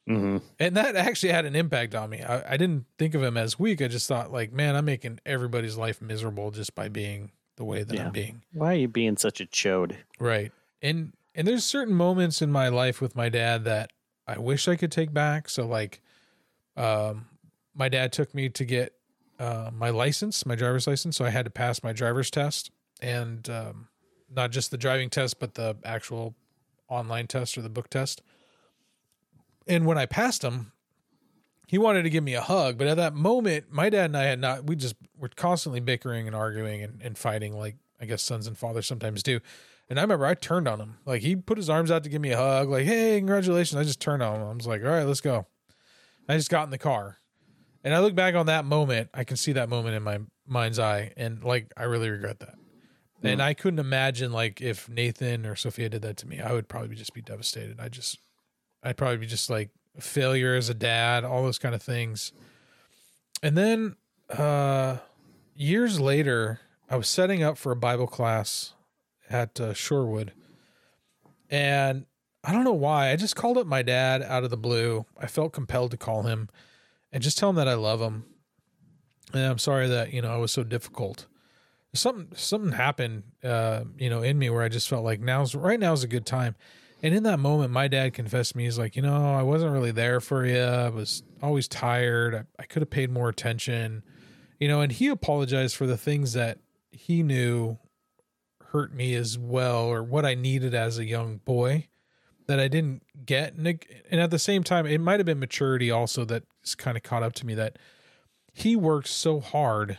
Mm-hmm. 0.09 0.37
and 0.61 0.77
that 0.77 0.95
actually 0.95 1.33
had 1.33 1.47
an 1.47 1.57
impact 1.57 1.93
on 1.97 2.09
me 2.11 2.23
I, 2.23 2.53
I 2.53 2.57
didn't 2.57 2.85
think 2.97 3.17
of 3.17 3.25
him 3.25 3.37
as 3.37 3.59
weak 3.59 3.83
i 3.83 3.89
just 3.89 4.07
thought 4.07 4.31
like 4.31 4.53
man 4.53 4.77
i'm 4.77 4.85
making 4.85 5.19
everybody's 5.27 5.77
life 5.77 6.01
miserable 6.01 6.53
just 6.53 6.77
by 6.77 6.89
being 6.89 7.33
the 7.57 7.65
way 7.65 7.83
that 7.83 7.93
Yeah. 7.93 8.07
i'm 8.07 8.13
being 8.13 8.43
Why 8.53 8.75
are 8.75 8.77
you 8.77 8.87
being 8.87 9.17
such 9.17 9.41
a 9.41 9.47
chode? 9.47 9.97
Right. 10.21 10.53
And 10.81 11.13
and 11.35 11.45
there's 11.49 11.65
certain 11.65 11.93
moments 11.95 12.41
in 12.41 12.53
my 12.53 12.69
life 12.69 13.01
with 13.01 13.17
my 13.17 13.29
dad 13.29 13.65
that 13.65 13.91
I 14.29 14.39
wish 14.39 14.69
I 14.69 14.77
could 14.77 14.93
take 14.93 15.13
back. 15.13 15.49
So 15.49 15.67
like 15.67 16.01
um 16.77 17.27
my 17.75 17.89
dad 17.89 18.13
took 18.13 18.35
me 18.35 18.49
to 18.51 18.65
get 18.65 18.95
uh 19.39 19.71
my 19.73 19.91
license, 19.91 20.47
my 20.47 20.55
driver's 20.55 20.87
license, 20.87 21.17
so 21.17 21.25
I 21.25 21.31
had 21.31 21.45
to 21.45 21.51
pass 21.51 21.83
my 21.83 21.93
driver's 21.93 22.31
test 22.31 22.71
and 23.01 23.49
um 23.51 23.89
not 24.35 24.51
just 24.51 24.71
the 24.71 24.79
driving 24.79 25.11
test 25.11 25.39
but 25.39 25.55
the 25.55 25.77
actual 25.85 26.35
online 26.89 27.27
test 27.27 27.57
or 27.59 27.63
the 27.63 27.69
book 27.69 27.91
test. 27.91 28.23
And 29.67 29.87
when 29.87 29.99
I 29.99 30.07
passed 30.07 30.45
him, 30.45 30.73
he 31.67 31.79
wanted 31.79 32.05
to 32.05 32.11
give 32.11 32.23
me 32.23 32.35
a 32.35 32.41
hug, 32.41 32.79
but 32.79 32.87
at 32.87 32.97
that 32.97 33.15
moment, 33.15 33.67
my 33.71 33.91
dad 33.91 34.05
and 34.05 34.17
I 34.17 34.23
had 34.23 34.39
not, 34.39 34.65
we 34.65 34.77
just 34.77 34.95
were 35.19 35.29
constantly 35.29 35.81
bickering 35.81 36.29
and 36.29 36.37
arguing 36.37 36.83
and, 36.83 37.03
and 37.03 37.19
fighting 37.19 37.59
like 37.59 37.77
I 38.01 38.05
guess 38.05 38.23
sons 38.23 38.47
and 38.47 38.57
fathers 38.57 38.87
sometimes 38.87 39.23
do. 39.23 39.41
And 39.89 39.99
I 39.99 40.03
remember 40.03 40.27
I 40.27 40.35
turned 40.35 40.69
on 40.69 40.81
him. 40.81 40.99
Like 41.05 41.23
he 41.23 41.37
put 41.37 41.59
his 41.59 41.71
arms 41.71 41.91
out 41.91 42.05
to 42.05 42.11
give 42.11 42.21
me 42.21 42.33
a 42.33 42.37
hug, 42.37 42.69
like, 42.69 42.85
hey, 42.85 43.19
congratulations. 43.19 43.79
I 43.79 43.85
just 43.85 44.01
turned 44.01 44.23
on 44.23 44.41
him. 44.41 44.49
I 44.49 44.53
was 44.53 44.67
like, 44.67 44.83
all 44.83 44.91
right, 44.91 45.05
let's 45.05 45.21
go. 45.21 45.47
I 46.29 46.37
just 46.37 46.51
got 46.51 46.65
in 46.65 46.71
the 46.71 46.79
car. 46.79 47.19
And 47.85 47.95
I 47.95 48.01
look 48.01 48.15
back 48.15 48.35
on 48.35 48.47
that 48.47 48.65
moment, 48.65 49.11
I 49.15 49.25
can 49.25 49.37
see 49.37 49.53
that 49.53 49.69
moment 49.69 49.95
in 49.95 50.03
my 50.03 50.19
mind's 50.47 50.79
eye. 50.79 51.13
And 51.17 51.45
like 51.45 51.73
I 51.77 51.85
really 51.85 52.11
regret 52.11 52.41
that. 52.41 52.55
And 53.23 53.43
I 53.43 53.55
couldn't 53.55 53.81
imagine 53.81 54.33
like 54.33 54.61
if 54.61 54.89
Nathan 54.89 55.47
or 55.47 55.57
Sophia 55.57 55.89
did 55.89 56.03
that 56.03 56.17
to 56.19 56.29
me, 56.29 56.41
I 56.41 56.53
would 56.53 56.69
probably 56.69 56.95
just 56.95 57.15
be 57.15 57.23
devastated. 57.23 57.81
I 57.81 57.89
just 57.89 58.19
I'd 58.83 58.97
probably 58.97 59.17
be 59.19 59.27
just 59.27 59.51
like 59.51 59.71
failure 59.99 60.55
as 60.55 60.69
a 60.69 60.75
dad, 60.75 61.25
all 61.25 61.43
those 61.43 61.59
kind 61.59 61.75
of 61.75 61.83
things. 61.83 62.33
And 63.43 63.57
then 63.57 63.97
uh 64.31 64.99
years 65.55 66.01
later, 66.01 66.61
I 66.91 66.97
was 66.97 67.09
setting 67.09 67.43
up 67.43 67.59
for 67.59 67.73
a 67.73 67.77
Bible 67.77 68.07
class 68.07 68.75
at 69.29 69.61
uh, 69.61 69.73
Shorewood. 69.73 70.31
And 71.51 72.07
I 72.47 72.53
don't 72.53 72.63
know 72.63 72.73
why. 72.73 73.11
I 73.11 73.17
just 73.17 73.35
called 73.35 73.59
up 73.59 73.67
my 73.67 73.83
dad 73.83 74.23
out 74.23 74.45
of 74.45 74.51
the 74.51 74.57
blue. 74.57 75.05
I 75.19 75.27
felt 75.27 75.53
compelled 75.53 75.91
to 75.91 75.97
call 75.97 76.23
him 76.23 76.49
and 77.11 77.21
just 77.21 77.39
tell 77.39 77.51
him 77.51 77.57
that 77.57 77.67
I 77.67 77.75
love 77.75 78.01
him. 78.01 78.25
And 79.33 79.43
I'm 79.43 79.59
sorry 79.59 79.89
that, 79.89 80.13
you 80.13 80.23
know, 80.23 80.33
I 80.33 80.37
was 80.37 80.53
so 80.53 80.63
difficult. 80.63 81.27
Something 81.93 82.29
something 82.37 82.73
happened 82.73 83.25
uh, 83.43 83.83
you 83.99 84.09
know, 84.09 84.23
in 84.23 84.39
me 84.39 84.49
where 84.51 84.63
I 84.63 84.69
just 84.69 84.89
felt 84.89 85.05
like 85.05 85.19
now's 85.19 85.57
right 85.57 85.81
now 85.81 85.93
is 85.93 86.05
a 86.05 86.09
good 86.09 86.25
time. 86.25 86.55
And 87.03 87.15
in 87.15 87.25
that 87.25 87.41
moment, 87.41 87.73
my 87.73 87.89
dad 87.89 88.15
confessed 88.15 88.53
to 88.53 88.59
me, 88.59 88.65
he's 88.65 88.79
like, 88.79 88.95
you 88.95 89.03
know, 89.03 89.35
I 89.35 89.43
wasn't 89.43 89.73
really 89.73 89.91
there 89.91 90.21
for 90.21 90.47
you. 90.47 90.61
I 90.61 90.89
was 90.89 91.25
always 91.43 91.67
tired. 91.67 92.35
I, 92.35 92.45
I 92.61 92.65
could 92.65 92.83
have 92.83 92.91
paid 92.91 93.11
more 93.11 93.29
attention, 93.29 94.05
you 94.61 94.69
know, 94.69 94.83
and 94.83 94.93
he 94.93 95.09
apologized 95.09 95.75
for 95.75 95.87
the 95.87 95.97
things 95.97 96.35
that 96.35 96.59
he 96.91 97.23
knew 97.23 97.79
hurt 98.71 98.95
me 98.95 99.15
as 99.15 99.37
well 99.37 99.85
or 99.87 100.03
what 100.03 100.25
I 100.25 100.35
needed 100.35 100.75
as 100.75 100.99
a 100.99 101.05
young 101.05 101.39
boy 101.39 101.89
that 102.47 102.61
I 102.61 102.69
didn't 102.69 103.03
get. 103.25 103.55
And, 103.55 103.67
and 104.11 104.21
at 104.21 104.31
the 104.31 104.39
same 104.39 104.63
time, 104.63 104.87
it 104.87 105.01
might 105.01 105.19
have 105.19 105.27
been 105.27 105.39
maturity 105.39 105.91
also 105.91 106.25
that 106.27 106.45
kind 106.77 106.97
of 106.97 107.03
caught 107.03 107.23
up 107.23 107.33
to 107.35 107.47
me 107.47 107.55
that 107.55 107.79
he 108.53 108.77
worked 108.77 109.09
so 109.09 109.41
hard 109.41 109.99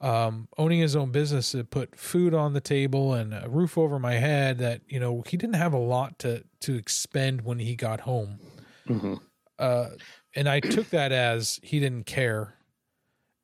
um, 0.00 0.48
owning 0.58 0.80
his 0.80 0.96
own 0.96 1.12
business 1.12 1.52
to 1.52 1.62
put 1.62 1.96
food 1.96 2.34
on 2.34 2.54
the 2.54 2.60
table 2.60 3.14
and 3.14 3.32
a 3.32 3.48
roof 3.48 3.78
over 3.78 4.00
my 4.00 4.14
head 4.14 4.58
that, 4.58 4.80
you 4.88 4.98
know, 4.98 5.22
he 5.28 5.36
didn't 5.36 5.54
have 5.54 5.72
a 5.72 5.78
lot 5.78 6.18
to, 6.18 6.42
to 6.60 6.74
expend 6.74 7.42
when 7.42 7.60
he 7.60 7.76
got 7.76 8.00
home. 8.00 8.40
Mm-hmm. 8.88 9.14
Uh, 9.58 9.90
and 10.34 10.48
I 10.48 10.58
took 10.58 10.90
that 10.90 11.12
as 11.12 11.60
he 11.62 11.78
didn't 11.78 12.06
care 12.06 12.54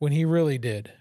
when 0.00 0.10
he 0.10 0.24
really 0.24 0.58
did, 0.58 0.92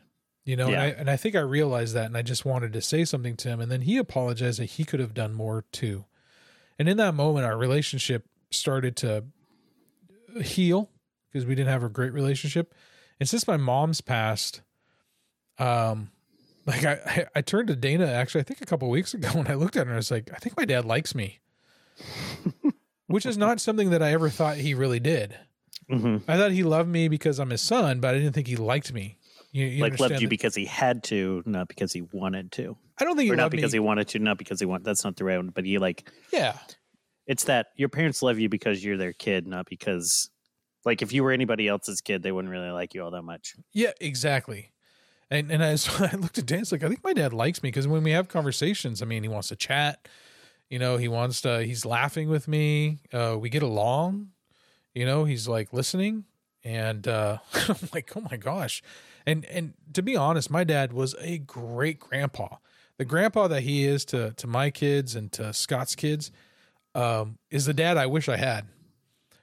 you 0.45 0.55
know, 0.55 0.69
Yeah. 0.69 0.73
and, 0.73 0.81
I, 0.81 0.99
and 0.99 1.09
I 1.09 1.17
think 1.17 1.35
I 1.35 1.39
realized 1.39 1.95
that 1.95 2.05
and 2.05 2.15
I 2.15 2.21
just 2.21 2.45
wanted 2.45 2.71
to 2.73 2.81
say 2.81 3.03
something 3.03 3.35
to 3.37 3.49
him. 3.49 3.59
And 3.59 3.71
then 3.71 3.81
he 3.81 3.97
apologized 3.97 4.59
that 4.59 4.65
he 4.65 4.83
could 4.83 4.99
have 4.99 5.15
done 5.15 5.33
more 5.33 5.65
too. 5.71 6.05
And 6.79 6.87
in 6.87 6.97
that 6.97 7.13
moment, 7.15 7.45
our 7.45 7.57
relationship 7.57 8.25
started 8.51 8.95
to 8.97 9.25
heal 10.41 10.89
because 11.31 11.45
we 11.45 11.55
didn't 11.55 11.69
have 11.69 11.83
a 11.83 11.89
great 11.89 12.13
relationship. 12.13 12.73
And 13.19 13.27
since 13.27 13.47
my 13.47 13.57
mom's 13.57 14.01
passed, 14.01 14.61
um, 15.57 16.11
Like 16.67 16.83
I, 16.85 17.27
I, 17.35 17.41
turned 17.41 17.69
to 17.69 17.75
Dana 17.75 18.05
actually, 18.07 18.41
I 18.41 18.43
think 18.43 18.61
a 18.61 18.65
couple 18.65 18.89
weeks 18.89 19.13
ago 19.13 19.29
when 19.33 19.47
I 19.47 19.53
looked 19.55 19.75
at 19.77 19.87
her, 19.87 19.91
and 19.91 19.93
I 19.93 19.97
was 19.97 20.11
like, 20.11 20.29
I 20.33 20.37
think 20.37 20.55
my 20.57 20.65
dad 20.65 20.85
likes 20.85 21.15
me, 21.15 21.39
which 23.07 23.25
is 23.25 23.37
not 23.37 23.59
something 23.61 23.89
that 23.91 24.03
I 24.03 24.11
ever 24.13 24.29
thought 24.29 24.57
he 24.57 24.73
really 24.73 24.99
did. 24.99 25.35
hmm 25.89 26.17
I 26.27 26.37
thought 26.37 26.51
he 26.51 26.63
loved 26.63 26.89
me 26.89 27.07
because 27.07 27.39
I'm 27.39 27.49
his 27.49 27.61
son, 27.61 27.99
but 28.01 28.13
I 28.13 28.19
didn't 28.19 28.33
think 28.33 28.47
he 28.47 28.57
liked 28.57 28.93
me. 28.93 29.17
You, 29.51 29.65
you 29.65 29.81
Like 29.81 29.99
loved 29.99 30.15
you 30.15 30.19
that- 30.19 30.29
because 30.29 30.55
he 30.55 30.65
had 30.65 31.03
to, 31.05 31.41
not 31.45 31.67
because 31.69 31.93
he 31.93 32.01
wanted 32.01 32.51
to, 32.53 32.77
I 32.99 33.03
don't 33.03 33.15
think 33.15 33.31
or 33.31 33.35
not 33.35 33.51
because 33.51 33.71
me. 33.73 33.77
he 33.77 33.79
wanted 33.79 34.07
to, 34.09 34.19
not 34.19 34.37
because 34.37 34.59
he 34.59 34.65
want. 34.65 34.83
That's 34.83 35.03
not 35.03 35.15
the 35.15 35.23
right 35.23 35.37
one. 35.37 35.49
But 35.49 35.65
he 35.65 35.77
like 35.77 36.09
yeah, 36.31 36.57
it's 37.25 37.45
that 37.45 37.67
your 37.75 37.89
parents 37.89 38.21
love 38.21 38.39
you 38.39 38.49
because 38.49 38.83
you're 38.83 38.97
their 38.97 39.13
kid, 39.13 39.47
not 39.47 39.67
because 39.67 40.29
like 40.85 41.01
if 41.01 41.11
you 41.11 41.23
were 41.23 41.31
anybody 41.31 41.67
else's 41.67 42.01
kid, 42.01 42.23
they 42.23 42.31
wouldn't 42.31 42.51
really 42.51 42.71
like 42.71 42.93
you 42.93 43.03
all 43.03 43.11
that 43.11 43.23
much. 43.23 43.55
yeah, 43.73 43.91
exactly. 43.99 44.71
And 45.29 45.51
and 45.51 45.63
I, 45.63 45.75
so 45.75 46.05
I 46.11 46.15
looked 46.15 46.37
at 46.37 46.45
Dan. 46.45 46.61
It's 46.61 46.71
like 46.71 46.83
I 46.83 46.87
think 46.87 47.03
my 47.03 47.13
dad 47.13 47.33
likes 47.33 47.61
me 47.61 47.67
because 47.67 47.87
when 47.87 48.03
we 48.03 48.11
have 48.11 48.27
conversations, 48.27 49.01
I 49.01 49.05
mean, 49.05 49.23
he 49.23 49.29
wants 49.29 49.49
to 49.49 49.55
chat. 49.55 50.07
You 50.69 50.79
know, 50.79 50.97
he 50.97 51.07
wants 51.07 51.41
to. 51.41 51.63
He's 51.63 51.85
laughing 51.85 52.29
with 52.29 52.47
me. 52.47 52.99
Uh, 53.13 53.37
we 53.39 53.49
get 53.49 53.63
along. 53.63 54.29
You 54.93 55.05
know, 55.05 55.25
he's 55.25 55.47
like 55.47 55.73
listening, 55.73 56.25
and 56.63 57.07
uh, 57.07 57.37
I'm 57.67 57.75
like, 57.93 58.11
oh 58.15 58.21
my 58.31 58.37
gosh. 58.37 58.81
And 59.25 59.45
and 59.45 59.73
to 59.93 60.01
be 60.01 60.15
honest, 60.15 60.49
my 60.49 60.63
dad 60.63 60.93
was 60.93 61.15
a 61.19 61.37
great 61.37 61.99
grandpa. 61.99 62.55
The 62.97 63.05
grandpa 63.05 63.47
that 63.49 63.61
he 63.61 63.85
is 63.85 64.05
to 64.05 64.31
to 64.33 64.47
my 64.47 64.69
kids 64.71 65.15
and 65.15 65.31
to 65.33 65.53
Scott's 65.53 65.95
kids 65.95 66.31
um, 66.95 67.37
is 67.51 67.65
the 67.65 67.73
dad 67.73 67.97
I 67.97 68.05
wish 68.07 68.27
I 68.27 68.37
had. 68.37 68.67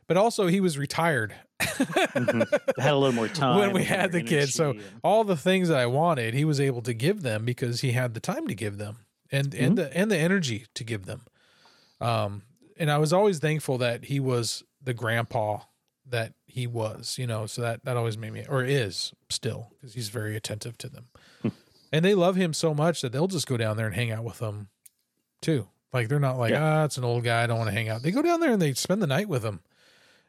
But 0.07 0.17
also, 0.17 0.49
he 0.49 0.61
was 0.61 0.77
retired 0.77 1.35
Mhm. 1.61 2.47
had 2.79 2.93
a 2.93 2.97
little 2.97 3.13
more 3.15 3.29
time 3.43 3.59
when 3.59 3.73
we 3.73 3.85
had 3.85 4.13
the 4.13 4.23
kids. 4.23 4.53
So 4.55 4.71
and- 4.71 4.83
all 5.03 5.25
the 5.25 5.37
things 5.37 5.69
that 5.69 5.79
I 5.79 5.87
wanted, 5.87 6.35
he 6.35 6.45
was 6.45 6.61
able 6.61 6.83
to 6.83 6.93
give 6.93 7.23
them 7.23 7.45
because 7.45 7.81
he 7.81 7.93
had 7.93 8.13
the 8.15 8.21
time 8.21 8.47
to 8.49 8.55
give 8.55 8.77
them 8.79 8.99
and 9.31 9.51
Mm-hmm. 9.51 9.65
and 9.65 9.79
the 9.79 9.97
and 9.97 10.11
the 10.11 10.19
energy 10.19 10.67
to 10.75 10.85
give 10.85 11.07
them. 11.07 11.23
Um, 12.01 12.43
and 12.77 12.91
I 12.91 12.99
was 12.99 13.13
always 13.13 13.39
thankful 13.39 13.79
that 13.79 14.05
he 14.07 14.19
was 14.21 14.63
the 14.83 14.93
grandpa 14.95 15.61
that 16.07 16.35
he 16.47 16.67
was, 16.67 17.17
you 17.19 17.27
know. 17.27 17.47
So 17.47 17.63
that 17.63 17.85
that 17.85 17.97
always 17.97 18.19
made 18.19 18.33
me, 18.33 18.45
or 18.49 18.63
is 18.65 19.13
still, 19.31 19.71
because 19.81 19.95
he's 19.95 20.09
very 20.11 20.37
attentive 20.37 20.77
to 20.79 20.89
them. 20.89 21.07
And 21.95 22.05
they 22.05 22.15
love 22.15 22.35
him 22.35 22.53
so 22.53 22.75
much 22.75 23.03
that 23.03 23.13
they'll 23.13 23.29
just 23.29 23.47
go 23.47 23.57
down 23.57 23.77
there 23.77 23.87
and 23.87 23.95
hang 23.95 24.11
out 24.11 24.25
with 24.25 24.39
them, 24.41 24.69
too. 25.41 25.69
Like 25.93 26.09
they're 26.09 26.19
not 26.19 26.39
like, 26.39 26.51
Yeah. 26.51 26.81
ah, 26.81 26.85
it's 26.85 26.99
an 26.99 27.05
old 27.05 27.23
guy, 27.23 27.45
I 27.45 27.47
don't 27.47 27.59
want 27.59 27.69
to 27.69 27.75
hang 27.75 27.89
out. 27.89 28.03
They 28.03 28.11
go 28.11 28.21
down 28.23 28.41
there 28.41 28.51
and 28.53 28.61
they 28.61 28.73
spend 28.75 29.01
the 29.01 29.07
night 29.07 29.29
with 29.29 29.45
him. 29.45 29.61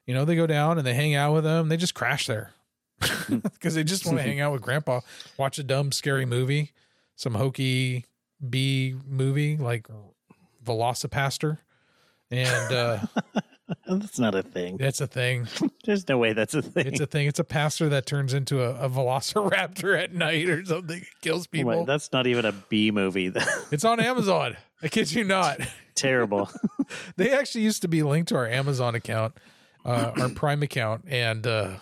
You 0.06 0.14
know, 0.14 0.24
they 0.26 0.36
go 0.36 0.46
down 0.46 0.78
and 0.78 0.86
they 0.86 0.94
hang 0.94 1.16
out 1.16 1.34
with 1.34 1.44
them. 1.44 1.70
They 1.70 1.78
just 1.78 1.96
crash 1.96 2.28
there 2.28 2.52
because 3.30 3.74
they 3.74 3.84
just 3.84 4.06
want 4.06 4.18
to 4.20 4.24
hang 4.24 4.40
out 4.40 4.54
with 4.54 4.62
grandpa, 4.62 5.00
watch 5.38 5.58
a 5.58 5.64
dumb, 5.64 5.92
scary 5.92 6.26
movie, 6.28 6.72
some 7.16 7.34
hokey 7.34 8.06
B 8.48 8.94
movie 9.08 9.58
like 9.58 9.88
VelociPastor. 10.64 11.58
And 12.30 12.74
uh, 12.74 13.00
that's 13.88 14.20
not 14.20 14.36
a 14.36 14.44
thing. 14.44 14.78
that's 14.78 15.02
a 15.02 15.08
thing. 15.08 15.48
There's 15.86 16.08
no 16.08 16.18
way 16.18 16.34
that's 16.34 16.54
a 16.54 16.62
thing. 16.62 16.88
It's 16.88 17.00
a 17.00 17.06
thing. 17.06 17.28
It's 17.28 17.40
a 17.40 17.44
pastor 17.44 17.90
that 17.90 18.06
turns 18.06 18.34
into 18.34 18.62
a, 18.62 18.76
a 18.86 18.90
velociraptor 18.90 20.00
at 20.02 20.14
night 20.14 20.50
or 20.50 20.64
something. 20.66 21.00
It 21.00 21.08
kills 21.22 21.48
people. 21.48 21.86
that's 21.86 22.12
not 22.12 22.28
even 22.28 22.46
a 22.46 22.52
B 22.52 22.92
movie. 22.92 23.32
It's 23.72 23.86
on 23.86 24.00
Amazon. 24.00 24.58
I 24.82 24.88
kid 24.88 25.12
you 25.12 25.24
not. 25.24 25.60
Terrible. 25.96 26.50
They 27.16 27.32
actually 27.32 27.64
used 27.64 27.82
to 27.84 27.88
be 27.88 28.04
linked 28.04 28.30
to 28.30 28.36
our 28.36 28.48
Amazon 28.48 28.96
account, 28.96 29.36
uh, 29.86 30.12
our 30.18 30.30
Prime 30.30 30.62
account, 30.62 31.06
and 31.08 31.48
uh, 31.48 31.76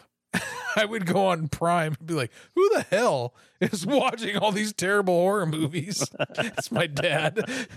I 0.76 0.86
would 0.86 1.06
go 1.08 1.28
on 1.28 1.48
Prime 1.48 1.96
and 1.98 2.08
be 2.08 2.14
like, 2.14 2.32
"Who 2.56 2.70
the 2.76 2.86
hell 2.92 3.34
is 3.60 3.86
watching 3.86 4.38
all 4.38 4.52
these 4.52 4.72
terrible 4.72 5.16
horror 5.16 5.48
movies?" 5.48 6.08
it's 6.38 6.72
my 6.72 6.86
dad. 6.86 7.68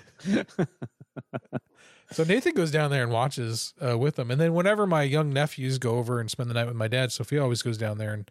So 2.11 2.25
Nathan 2.25 2.55
goes 2.55 2.71
down 2.71 2.91
there 2.91 3.03
and 3.03 3.13
watches 3.13 3.75
uh, 3.85 3.99
with 3.99 4.17
them, 4.17 4.31
and 4.31 4.41
then 4.41 4.55
whenever 4.55 4.87
my 4.87 5.03
young 5.03 5.33
nephews 5.33 5.79
go 5.79 5.97
over 5.97 6.21
and 6.21 6.31
spend 6.31 6.49
the 6.51 6.55
night 6.55 6.67
with 6.67 6.77
my 6.77 6.89
dad, 6.89 7.13
Sophia 7.13 7.43
always 7.43 7.63
goes 7.63 7.79
down 7.79 7.99
there 7.99 8.13
and 8.13 8.31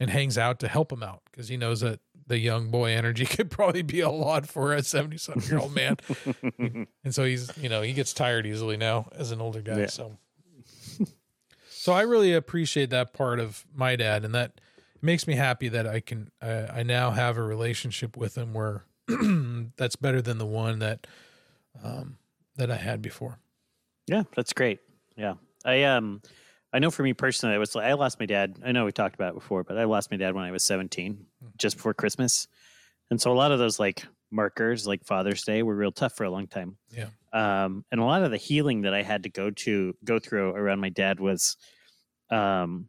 and 0.00 0.10
hangs 0.10 0.38
out 0.38 0.58
to 0.60 0.68
help 0.68 0.90
him 0.90 1.02
out 1.02 1.20
because 1.30 1.48
he 1.48 1.58
knows 1.58 1.80
that 1.80 2.00
the 2.30 2.38
young 2.38 2.70
boy 2.70 2.92
energy 2.92 3.26
could 3.26 3.50
probably 3.50 3.82
be 3.82 4.00
a 4.00 4.08
lot 4.08 4.46
for 4.46 4.72
a 4.72 4.82
77 4.82 5.42
year 5.42 5.58
old 5.58 5.74
man. 5.74 5.96
and 7.04 7.14
so 7.14 7.24
he's, 7.24 7.50
you 7.58 7.68
know, 7.68 7.82
he 7.82 7.92
gets 7.92 8.14
tired 8.14 8.46
easily 8.46 8.76
now 8.76 9.10
as 9.14 9.30
an 9.32 9.40
older 9.40 9.60
guy. 9.60 9.80
Yeah. 9.80 9.86
So, 9.88 10.16
so 11.68 11.92
I 11.92 12.02
really 12.02 12.32
appreciate 12.32 12.90
that 12.90 13.12
part 13.12 13.40
of 13.40 13.66
my 13.74 13.96
dad. 13.96 14.24
And 14.24 14.34
that 14.34 14.60
makes 15.02 15.26
me 15.26 15.34
happy 15.34 15.68
that 15.68 15.86
I 15.86 16.00
can, 16.00 16.30
I, 16.40 16.50
I 16.50 16.82
now 16.84 17.10
have 17.10 17.36
a 17.36 17.42
relationship 17.42 18.16
with 18.16 18.38
him 18.38 18.54
where 18.54 18.84
that's 19.76 19.96
better 19.96 20.22
than 20.22 20.38
the 20.38 20.46
one 20.46 20.78
that, 20.78 21.06
um, 21.82 22.16
that 22.60 22.70
I 22.70 22.76
had 22.76 23.02
before. 23.02 23.38
Yeah, 24.06 24.22
that's 24.36 24.52
great. 24.52 24.78
Yeah. 25.16 25.34
I 25.64 25.84
um 25.84 26.22
I 26.72 26.78
know 26.78 26.90
for 26.90 27.02
me 27.02 27.12
personally 27.12 27.54
I 27.54 27.58
was 27.58 27.74
I 27.74 27.92
lost 27.94 28.20
my 28.20 28.26
dad. 28.26 28.58
I 28.64 28.72
know 28.72 28.84
we 28.84 28.92
talked 28.92 29.14
about 29.14 29.30
it 29.30 29.40
before, 29.40 29.64
but 29.64 29.76
I 29.76 29.84
lost 29.84 30.10
my 30.10 30.16
dad 30.16 30.34
when 30.34 30.44
I 30.44 30.50
was 30.50 30.64
17, 30.64 31.26
just 31.58 31.76
before 31.76 31.94
Christmas. 31.94 32.48
And 33.10 33.20
so 33.20 33.32
a 33.32 33.34
lot 33.34 33.52
of 33.52 33.58
those 33.58 33.78
like 33.78 34.04
markers 34.30 34.86
like 34.86 35.04
Father's 35.04 35.42
Day 35.42 35.62
were 35.62 35.74
real 35.74 35.90
tough 35.90 36.16
for 36.16 36.24
a 36.24 36.30
long 36.30 36.46
time. 36.46 36.76
Yeah. 36.90 37.08
Um 37.32 37.84
and 37.90 38.00
a 38.00 38.04
lot 38.04 38.22
of 38.22 38.30
the 38.30 38.36
healing 38.36 38.82
that 38.82 38.94
I 38.94 39.02
had 39.02 39.24
to 39.24 39.28
go 39.28 39.50
to 39.50 39.94
go 40.04 40.18
through 40.18 40.50
around 40.50 40.80
my 40.80 40.90
dad 40.90 41.18
was 41.18 41.56
um 42.30 42.88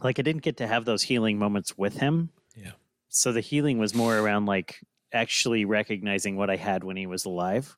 like 0.00 0.18
I 0.18 0.22
didn't 0.22 0.42
get 0.42 0.58
to 0.58 0.66
have 0.66 0.84
those 0.84 1.02
healing 1.02 1.38
moments 1.38 1.76
with 1.76 1.98
him. 1.98 2.30
Yeah. 2.56 2.72
So 3.08 3.32
the 3.32 3.40
healing 3.40 3.78
was 3.78 3.94
more 3.94 4.18
around 4.18 4.46
like 4.46 4.80
actually 5.12 5.64
recognizing 5.64 6.36
what 6.36 6.50
I 6.50 6.56
had 6.56 6.82
when 6.84 6.96
he 6.96 7.06
was 7.06 7.24
alive. 7.24 7.76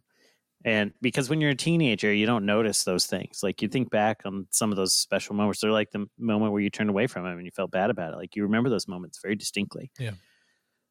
And 0.66 0.92
because 1.00 1.30
when 1.30 1.40
you're 1.40 1.52
a 1.52 1.54
teenager, 1.54 2.12
you 2.12 2.26
don't 2.26 2.44
notice 2.44 2.82
those 2.82 3.06
things. 3.06 3.40
Like 3.42 3.62
you 3.62 3.68
think 3.68 3.88
back 3.88 4.22
on 4.24 4.48
some 4.50 4.72
of 4.72 4.76
those 4.76 4.92
special 4.92 5.36
moments. 5.36 5.60
They're 5.60 5.70
like 5.70 5.92
the 5.92 6.06
moment 6.18 6.50
where 6.50 6.60
you 6.60 6.70
turned 6.70 6.90
away 6.90 7.06
from 7.06 7.24
him 7.24 7.38
and 7.38 7.46
you 7.46 7.52
felt 7.52 7.70
bad 7.70 7.88
about 7.88 8.12
it. 8.12 8.16
Like 8.16 8.34
you 8.34 8.42
remember 8.42 8.68
those 8.68 8.88
moments 8.88 9.20
very 9.22 9.36
distinctly. 9.36 9.92
Yeah. 9.98 10.10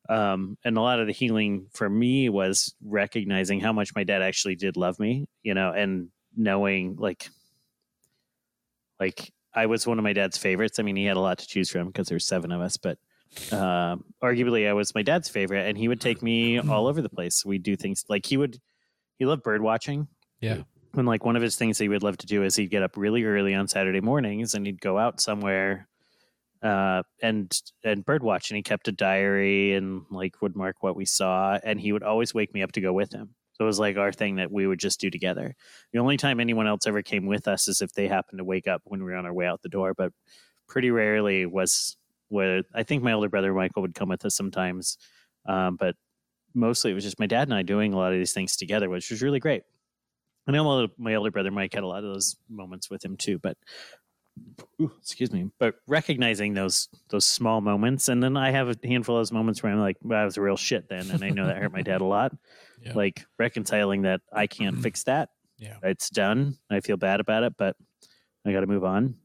Um, 0.08 0.58
and 0.64 0.78
a 0.78 0.82
lot 0.82 1.02
of 1.02 1.08
the 1.08 1.14
healing 1.14 1.68
for 1.74 1.90
me 1.90 2.30
was 2.30 2.74
recognizing 2.84 3.60
how 3.60 3.74
much 3.74 3.94
my 3.96 4.06
dad 4.06 4.22
actually 4.22 4.56
did 4.56 4.78
love 4.78 4.98
me, 4.98 5.28
you 5.44 5.54
know, 5.54 5.72
and 5.72 6.08
knowing 6.38 6.96
like, 6.98 7.30
like 8.98 9.34
I 9.54 9.66
was 9.66 9.86
one 9.86 9.98
of 9.98 10.04
my 10.04 10.14
dad's 10.14 10.38
favorites. 10.38 10.80
I 10.80 10.84
mean, 10.84 10.96
he 10.96 11.06
had 11.06 11.18
a 11.18 11.22
lot 11.22 11.40
to 11.40 11.48
choose 11.48 11.70
from 11.70 11.88
because 11.88 12.08
there 12.08 12.16
were 12.16 12.20
seven 12.20 12.54
of 12.54 12.62
us, 12.62 12.78
but 12.78 12.98
uh, 13.52 13.98
arguably 14.24 14.70
I 14.70 14.74
was 14.74 14.96
my 14.96 15.02
dad's 15.02 15.30
favorite, 15.30 15.68
and 15.68 15.78
he 15.78 15.88
would 15.88 16.02
take 16.02 16.22
me 16.22 16.60
all 16.70 16.88
over 16.88 17.02
the 17.02 17.10
place. 17.10 17.44
We'd 17.46 17.64
do 17.64 17.76
things 17.76 18.06
like 18.08 18.26
he 18.26 18.38
would. 18.38 18.60
He 19.18 19.26
loved 19.26 19.44
bird 19.44 19.62
watching. 19.62 20.08
Yeah. 20.42 20.64
And 20.94 21.08
like 21.08 21.26
one 21.26 21.36
of 21.36 21.42
his 21.42 21.56
things 21.56 21.78
that 21.78 21.84
he 21.84 21.90
would 21.90 22.04
love 22.04 22.18
to 22.18 22.26
do 22.26 22.44
is 22.44 22.56
he'd 22.56 22.70
get 22.70 22.84
up 22.84 22.98
really 22.98 23.24
early 23.24 23.54
on 23.54 23.68
Saturday 23.68 24.02
mornings 24.02 24.54
and 24.54 24.66
he'd 24.66 24.82
go 24.82 24.98
out 24.98 25.20
somewhere 25.20 25.88
uh 26.64 27.04
and 27.22 27.62
and 27.84 28.06
bird 28.06 28.24
watch 28.24 28.50
and 28.50 28.56
he 28.56 28.64
kept 28.64 28.88
a 28.88 28.92
diary 28.92 29.74
and 29.74 30.04
like 30.10 30.42
would 30.42 30.56
mark 30.56 30.78
what 30.80 30.96
we 30.96 31.06
saw 31.06 31.60
and 31.64 31.82
he 31.82 31.92
would 31.92 32.02
always 32.02 32.34
wake 32.34 32.54
me 32.54 32.64
up 32.64 32.72
to 32.72 32.82
go 32.82 32.94
with 32.94 33.12
him. 33.12 33.36
So 33.54 33.64
it 33.64 33.68
was 33.68 33.80
like 33.80 33.98
our 33.98 34.12
thing 34.12 34.36
that 34.36 34.52
we 34.52 34.68
would 34.68 34.80
just 34.80 35.00
do 35.00 35.10
together. 35.10 35.56
The 35.94 36.00
only 36.00 36.18
time 36.18 36.40
anyone 36.40 36.68
else 36.68 36.88
ever 36.88 37.02
came 37.02 37.26
with 37.26 37.48
us 37.48 37.68
is 37.68 37.82
if 37.82 37.94
they 37.94 38.08
happened 38.08 38.40
to 38.40 38.44
wake 38.44 38.68
up 38.68 38.82
when 38.86 39.00
we 39.00 39.12
were 39.12 39.18
on 39.18 39.26
our 39.26 39.34
way 39.34 39.46
out 39.46 39.62
the 39.62 39.70
door, 39.70 39.94
but 39.94 40.12
pretty 40.68 40.92
rarely 40.92 41.46
was 41.46 41.96
where 42.30 42.64
I 42.74 42.84
think 42.84 43.02
my 43.04 43.14
older 43.14 43.30
brother 43.30 43.54
Michael 43.54 43.82
would 43.84 43.96
come 43.96 44.10
with 44.10 44.26
us 44.26 44.36
sometimes. 44.36 44.98
Um, 45.48 45.78
but 45.78 45.96
mostly 46.56 46.92
it 46.92 46.96
was 46.96 47.04
just 47.04 47.20
my 47.20 47.28
dad 47.28 47.48
and 47.48 47.54
I 47.54 47.62
doing 47.62 47.94
a 47.94 47.98
lot 47.98 48.14
of 48.14 48.18
these 48.18 48.34
things 48.34 48.56
together, 48.56 48.90
which 48.90 49.12
was 49.12 49.22
really 49.22 49.40
great. 49.40 49.64
I 50.48 50.52
know 50.52 50.64
my, 50.64 50.88
my 50.98 51.16
older 51.16 51.32
brother 51.32 51.52
Mike 51.52 51.74
had 51.74 51.84
a 51.84 51.88
lot 51.88 52.04
of 52.04 52.14
those 52.14 52.38
moments 52.50 52.90
with 52.90 53.04
him 53.04 53.18
too, 53.18 53.40
but 53.40 53.58
ooh, 54.82 54.92
excuse 55.00 55.32
me. 55.32 55.50
But 55.60 55.76
recognizing 55.88 56.54
those 56.54 56.90
those 57.10 57.26
small 57.26 57.62
moments, 57.62 58.10
and 58.10 58.22
then 58.22 58.38
I 58.38 58.52
have 58.52 58.70
a 58.70 58.76
handful 58.88 59.16
of 59.16 59.22
those 59.22 59.32
moments 59.32 59.64
where 59.64 59.72
I'm 59.72 59.80
like, 59.80 59.98
well, 60.02 60.22
I 60.22 60.26
was 60.26 60.38
a 60.38 60.42
real 60.42 60.58
shit 60.58 60.88
then, 60.90 61.10
and 61.10 61.24
I 61.24 61.30
know 61.30 61.48
that 61.48 61.58
hurt 61.58 61.72
my 61.72 61.82
dad 61.82 62.02
a 62.02 62.06
lot. 62.06 62.34
Yeah. 62.84 62.92
Like 62.94 63.26
reconciling 63.40 64.04
that 64.04 64.20
I 64.32 64.46
can't 64.46 64.78
fix 64.78 65.04
that. 65.04 65.30
Yeah. 65.58 65.78
It's 65.82 66.10
done. 66.10 66.58
I 66.70 66.82
feel 66.82 66.98
bad 66.98 67.22
about 67.22 67.44
it, 67.44 67.54
but 67.58 67.78
I 68.46 68.52
got 68.52 68.60
to 68.60 68.68
move 68.68 68.84
on. 68.84 69.16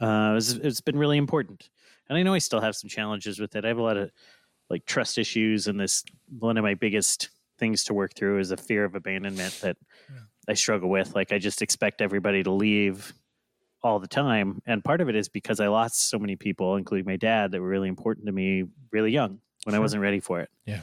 Uh, 0.00 0.34
it's, 0.36 0.52
it's 0.52 0.80
been 0.82 0.98
really 0.98 1.16
important, 1.16 1.70
and 2.08 2.18
I 2.18 2.22
know 2.24 2.34
I 2.34 2.38
still 2.38 2.60
have 2.60 2.76
some 2.76 2.90
challenges 2.90 3.38
with 3.38 3.54
it. 3.54 3.64
I 3.64 3.68
have 3.68 3.78
a 3.78 3.82
lot 3.82 3.96
of 3.96 4.10
like 4.68 4.84
trust 4.84 5.16
issues, 5.16 5.68
and 5.68 5.80
this 5.80 6.04
one 6.30 6.56
of 6.56 6.64
my 6.64 6.74
biggest 6.74 7.28
things 7.58 7.84
to 7.84 7.94
work 7.94 8.14
through 8.14 8.38
is 8.38 8.50
a 8.50 8.56
fear 8.56 8.84
of 8.84 8.94
abandonment 8.94 9.58
that 9.62 9.76
Yeah. 10.10 10.20
I 10.48 10.54
struggle 10.54 10.88
with. 10.88 11.14
Like 11.14 11.32
I 11.32 11.38
just 11.38 11.60
expect 11.62 12.00
everybody 12.00 12.42
to 12.42 12.50
leave 12.50 13.12
all 13.82 13.98
the 14.00 14.08
time, 14.08 14.60
and 14.66 14.82
part 14.82 15.00
of 15.00 15.08
it 15.08 15.14
is 15.14 15.28
because 15.28 15.60
I 15.60 15.68
lost 15.68 16.08
so 16.08 16.18
many 16.18 16.34
people, 16.36 16.76
including 16.76 17.06
my 17.06 17.16
dad, 17.16 17.52
that 17.52 17.60
were 17.60 17.68
really 17.68 17.88
important 17.88 18.26
to 18.26 18.32
me 18.32 18.64
really 18.92 19.12
young 19.12 19.40
when 19.64 19.74
I 19.74 19.78
wasn't 19.78 20.02
ready 20.02 20.20
for 20.20 20.40
it. 20.40 20.50
Yeah. 20.66 20.80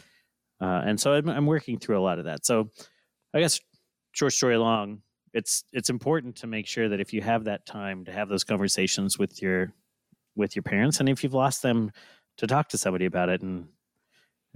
uh, 0.62 0.82
and 0.86 1.00
so 1.00 1.14
I'm, 1.14 1.28
I'm 1.30 1.46
working 1.46 1.78
through 1.80 1.98
a 2.00 2.04
lot 2.04 2.20
of 2.20 2.26
that. 2.26 2.46
So 2.46 2.70
I 3.34 3.40
guess 3.42 3.60
short 4.14 4.32
story 4.34 4.56
long, 4.58 5.02
it's 5.34 5.64
it's 5.74 5.90
important 5.90 6.38
to 6.38 6.48
make 6.48 6.68
sure 6.68 6.88
that 6.88 7.02
if 7.02 7.12
you 7.12 7.22
have 7.22 7.44
that 7.46 7.66
time 7.66 8.06
to 8.06 8.12
have 8.14 8.30
those 8.30 8.44
conversations 8.46 9.18
with 9.20 9.42
your 9.42 9.74
with 10.38 10.56
your 10.56 10.64
parents, 10.64 11.00
and 11.00 11.10
if 11.10 11.24
you've 11.24 11.34
lost 11.34 11.62
them, 11.64 11.92
to 12.38 12.48
talk 12.48 12.70
to 12.70 12.78
somebody 12.78 13.06
about 13.06 13.30
it 13.30 13.42
and 13.42 13.68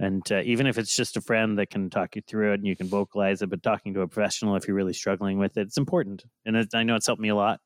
And 0.00 0.22
uh, 0.32 0.40
even 0.44 0.66
if 0.66 0.78
it's 0.78 0.96
just 0.96 1.18
a 1.18 1.20
friend 1.20 1.58
that 1.58 1.68
can 1.68 1.90
talk 1.90 2.16
you 2.16 2.22
through 2.26 2.52
it 2.52 2.54
and 2.54 2.66
you 2.66 2.74
can 2.74 2.88
vocalize 2.88 3.42
it, 3.42 3.50
but 3.50 3.62
talking 3.62 3.92
to 3.94 4.00
a 4.00 4.08
professional 4.08 4.56
if 4.56 4.66
you're 4.66 4.74
really 4.74 4.94
struggling 4.94 5.38
with 5.38 5.58
it, 5.58 5.66
it's 5.66 5.76
important. 5.76 6.24
And 6.46 6.56
it, 6.56 6.68
I 6.74 6.84
know 6.84 6.96
it's 6.96 7.06
helped 7.06 7.20
me 7.20 7.28
a 7.28 7.34
lot. 7.34 7.60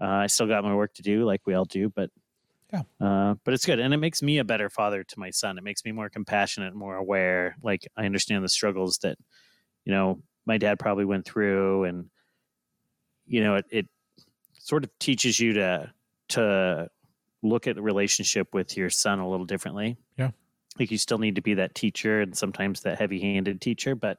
Uh, 0.00 0.06
I 0.06 0.26
still 0.26 0.48
got 0.48 0.64
my 0.64 0.74
work 0.74 0.94
to 0.94 1.02
do, 1.02 1.24
like 1.24 1.46
we 1.46 1.54
all 1.54 1.64
do, 1.64 1.88
but 1.88 2.10
Yeah. 2.72 2.82
uh, 3.00 3.34
but 3.44 3.54
it's 3.54 3.64
good, 3.64 3.78
and 3.78 3.94
it 3.94 3.98
makes 3.98 4.20
me 4.20 4.38
a 4.38 4.44
better 4.44 4.68
father 4.68 5.04
to 5.04 5.18
my 5.18 5.30
son. 5.30 5.58
It 5.58 5.64
makes 5.64 5.84
me 5.84 5.92
more 5.92 6.08
compassionate, 6.10 6.74
more 6.74 6.96
aware. 6.96 7.54
Like 7.62 7.86
I 7.96 8.04
understand 8.06 8.42
the 8.42 8.48
struggles 8.48 8.98
that 9.02 9.16
you 9.84 9.92
know 9.92 10.22
my 10.46 10.58
dad 10.58 10.78
probably 10.80 11.04
went 11.04 11.24
through, 11.26 11.84
and 11.84 12.10
you 13.26 13.44
know 13.44 13.56
it, 13.56 13.66
it 13.70 13.88
sort 14.58 14.84
of 14.84 14.90
teaches 14.98 15.38
you 15.38 15.52
to 15.54 15.92
to 16.28 16.88
look 17.42 17.66
at 17.66 17.76
the 17.76 17.82
relationship 17.82 18.54
with 18.54 18.76
your 18.76 18.90
son 18.90 19.18
a 19.18 19.28
little 19.28 19.46
differently. 19.46 19.96
Yeah. 20.16 20.30
Like 20.80 20.90
you 20.90 20.98
still 20.98 21.18
need 21.18 21.36
to 21.36 21.42
be 21.42 21.54
that 21.54 21.74
teacher 21.74 22.20
and 22.22 22.36
sometimes 22.36 22.80
that 22.80 22.98
heavy-handed 22.98 23.60
teacher, 23.60 23.94
but 23.94 24.18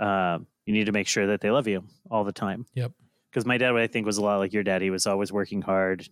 um, 0.00 0.46
you 0.64 0.72
need 0.72 0.86
to 0.86 0.92
make 0.92 1.06
sure 1.06 1.28
that 1.28 1.40
they 1.40 1.50
love 1.50 1.68
you 1.68 1.84
all 2.10 2.24
the 2.24 2.32
time. 2.32 2.66
Yep. 2.74 2.92
Because 3.30 3.46
my 3.46 3.58
dad, 3.58 3.76
I 3.76 3.86
think, 3.86 4.06
was 4.06 4.16
a 4.18 4.22
lot 4.22 4.38
like 4.38 4.52
your 4.52 4.62
dad. 4.62 4.82
He 4.82 4.90
was 4.90 5.06
always 5.06 5.30
working 5.32 5.60
hard, 5.62 6.08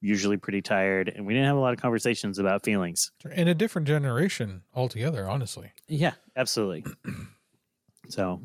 usually 0.00 0.36
pretty 0.36 0.60
tired, 0.60 1.08
and 1.14 1.24
we 1.24 1.32
didn't 1.32 1.46
have 1.46 1.56
a 1.56 1.60
lot 1.60 1.72
of 1.72 1.80
conversations 1.80 2.38
about 2.38 2.64
feelings. 2.64 3.12
in 3.34 3.46
a 3.48 3.54
different 3.54 3.86
generation 3.86 4.62
altogether, 4.74 5.28
honestly. 5.28 5.72
Yeah, 5.88 6.12
absolutely. 6.36 6.84
so, 8.08 8.40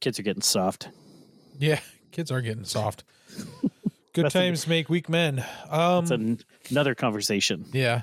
kids 0.00 0.18
are 0.18 0.22
getting 0.22 0.42
soft. 0.42 0.88
Yeah, 1.58 1.80
kids 2.12 2.30
are 2.30 2.40
getting 2.40 2.64
soft. 2.64 3.04
Good 4.14 4.26
That's 4.26 4.34
a- 4.34 4.38
times 4.38 4.66
make 4.66 4.88
weak 4.88 5.08
men. 5.08 5.44
Um, 5.70 6.04
It's 6.04 6.10
an, 6.10 6.38
another 6.70 6.94
conversation. 6.94 7.64
yeah. 7.72 8.02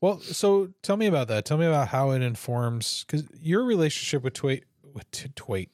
Well, 0.00 0.20
so 0.20 0.70
tell 0.82 0.96
me 0.96 1.06
about 1.06 1.28
that. 1.28 1.44
Tell 1.44 1.58
me 1.58 1.66
about 1.66 1.88
how 1.88 2.10
it 2.10 2.22
informs 2.22 3.04
because 3.04 3.26
your 3.40 3.64
relationship 3.64 4.22
with 4.22 4.32
Twait, 4.34 4.62
with 4.94 5.10
T- 5.10 5.28
Twait, 5.36 5.68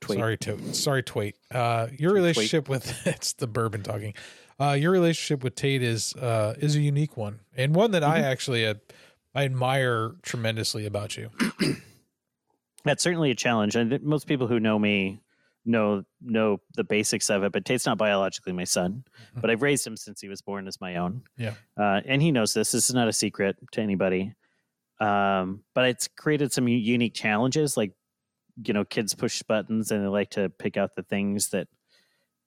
Twait. 0.00 0.16
sorry, 0.16 0.36
to, 0.38 0.74
sorry, 0.74 1.02
Twait. 1.02 1.34
Uh, 1.50 1.88
your 1.98 2.12
relationship 2.12 2.68
with 2.68 2.94
it's 3.06 3.32
the 3.34 3.46
bourbon 3.46 3.82
talking. 3.82 4.14
Uh, 4.60 4.72
your 4.72 4.90
relationship 4.90 5.42
with 5.42 5.54
Tate 5.54 5.82
is 5.82 6.14
uh 6.16 6.54
is 6.58 6.76
a 6.76 6.80
unique 6.80 7.16
one 7.16 7.40
and 7.56 7.74
one 7.74 7.92
that 7.92 8.04
I 8.04 8.18
actually 8.18 8.66
uh, 8.66 8.74
I 9.34 9.44
admire 9.44 10.12
tremendously 10.22 10.84
about 10.84 11.16
you. 11.16 11.30
That's 12.84 13.02
certainly 13.02 13.30
a 13.30 13.34
challenge, 13.34 13.76
and 13.76 14.02
most 14.02 14.26
people 14.26 14.46
who 14.46 14.60
know 14.60 14.78
me 14.78 15.20
know 15.70 16.02
know 16.20 16.60
the 16.74 16.84
basics 16.84 17.30
of 17.30 17.42
it. 17.44 17.52
But 17.52 17.64
Tate's 17.64 17.86
not 17.86 17.96
biologically 17.98 18.52
my 18.52 18.64
son, 18.64 19.04
Mhm. 19.36 19.40
but 19.40 19.50
I've 19.50 19.62
raised 19.62 19.86
him 19.86 19.96
since 19.96 20.20
he 20.20 20.28
was 20.28 20.42
born 20.42 20.66
as 20.68 20.80
my 20.80 20.96
own. 20.96 21.22
Yeah. 21.36 21.54
uh, 21.76 22.00
and 22.04 22.20
he 22.20 22.32
knows 22.32 22.52
this. 22.54 22.72
This 22.72 22.88
is 22.88 22.94
not 22.94 23.08
a 23.08 23.12
secret 23.12 23.56
to 23.72 23.80
anybody. 23.80 24.34
Um, 25.00 25.64
but 25.74 25.86
it's 25.88 26.08
created 26.08 26.52
some 26.52 26.68
unique 26.68 27.14
challenges. 27.14 27.76
Like, 27.76 27.92
you 28.62 28.74
know, 28.74 28.84
kids 28.84 29.14
push 29.14 29.42
buttons 29.42 29.90
and 29.90 30.04
they 30.04 30.08
like 30.08 30.30
to 30.30 30.50
pick 30.50 30.76
out 30.76 30.94
the 30.94 31.02
things 31.02 31.48
that 31.50 31.68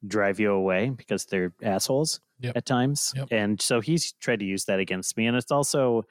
drive 0.05 0.39
you 0.39 0.51
away 0.51 0.89
because 0.89 1.25
they're 1.25 1.53
assholes 1.63 2.19
Yep. 2.41 2.57
at 2.57 2.65
times. 2.65 3.13
Yep. 3.15 3.27
And 3.31 3.61
so 3.61 3.79
he's 3.81 4.11
tried 4.13 4.39
to 4.39 4.45
use 4.45 4.65
that 4.65 4.79
against 4.79 5.15
me, 5.17 5.25
and 5.27 5.35
it's 5.37 5.51
also 5.51 6.05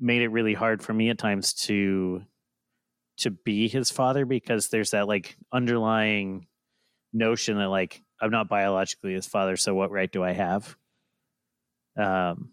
made 0.00 0.22
it 0.22 0.28
really 0.28 0.54
hard 0.54 0.82
for 0.82 0.92
me 0.92 1.08
at 1.08 1.18
times 1.18 1.54
to 1.54 2.22
to 3.18 3.30
be 3.30 3.68
his 3.68 3.90
father 3.90 4.24
because 4.24 4.68
there's 4.68 4.92
that 4.92 5.08
like 5.08 5.36
underlying 5.52 6.46
notion 7.12 7.58
that 7.58 7.68
like 7.68 8.02
I'm 8.20 8.30
not 8.30 8.48
biologically 8.48 9.14
his 9.14 9.26
father, 9.26 9.56
so 9.56 9.74
what 9.74 9.90
right 9.90 10.10
do 10.10 10.22
I 10.24 10.32
have? 10.32 10.76
Um, 11.96 12.50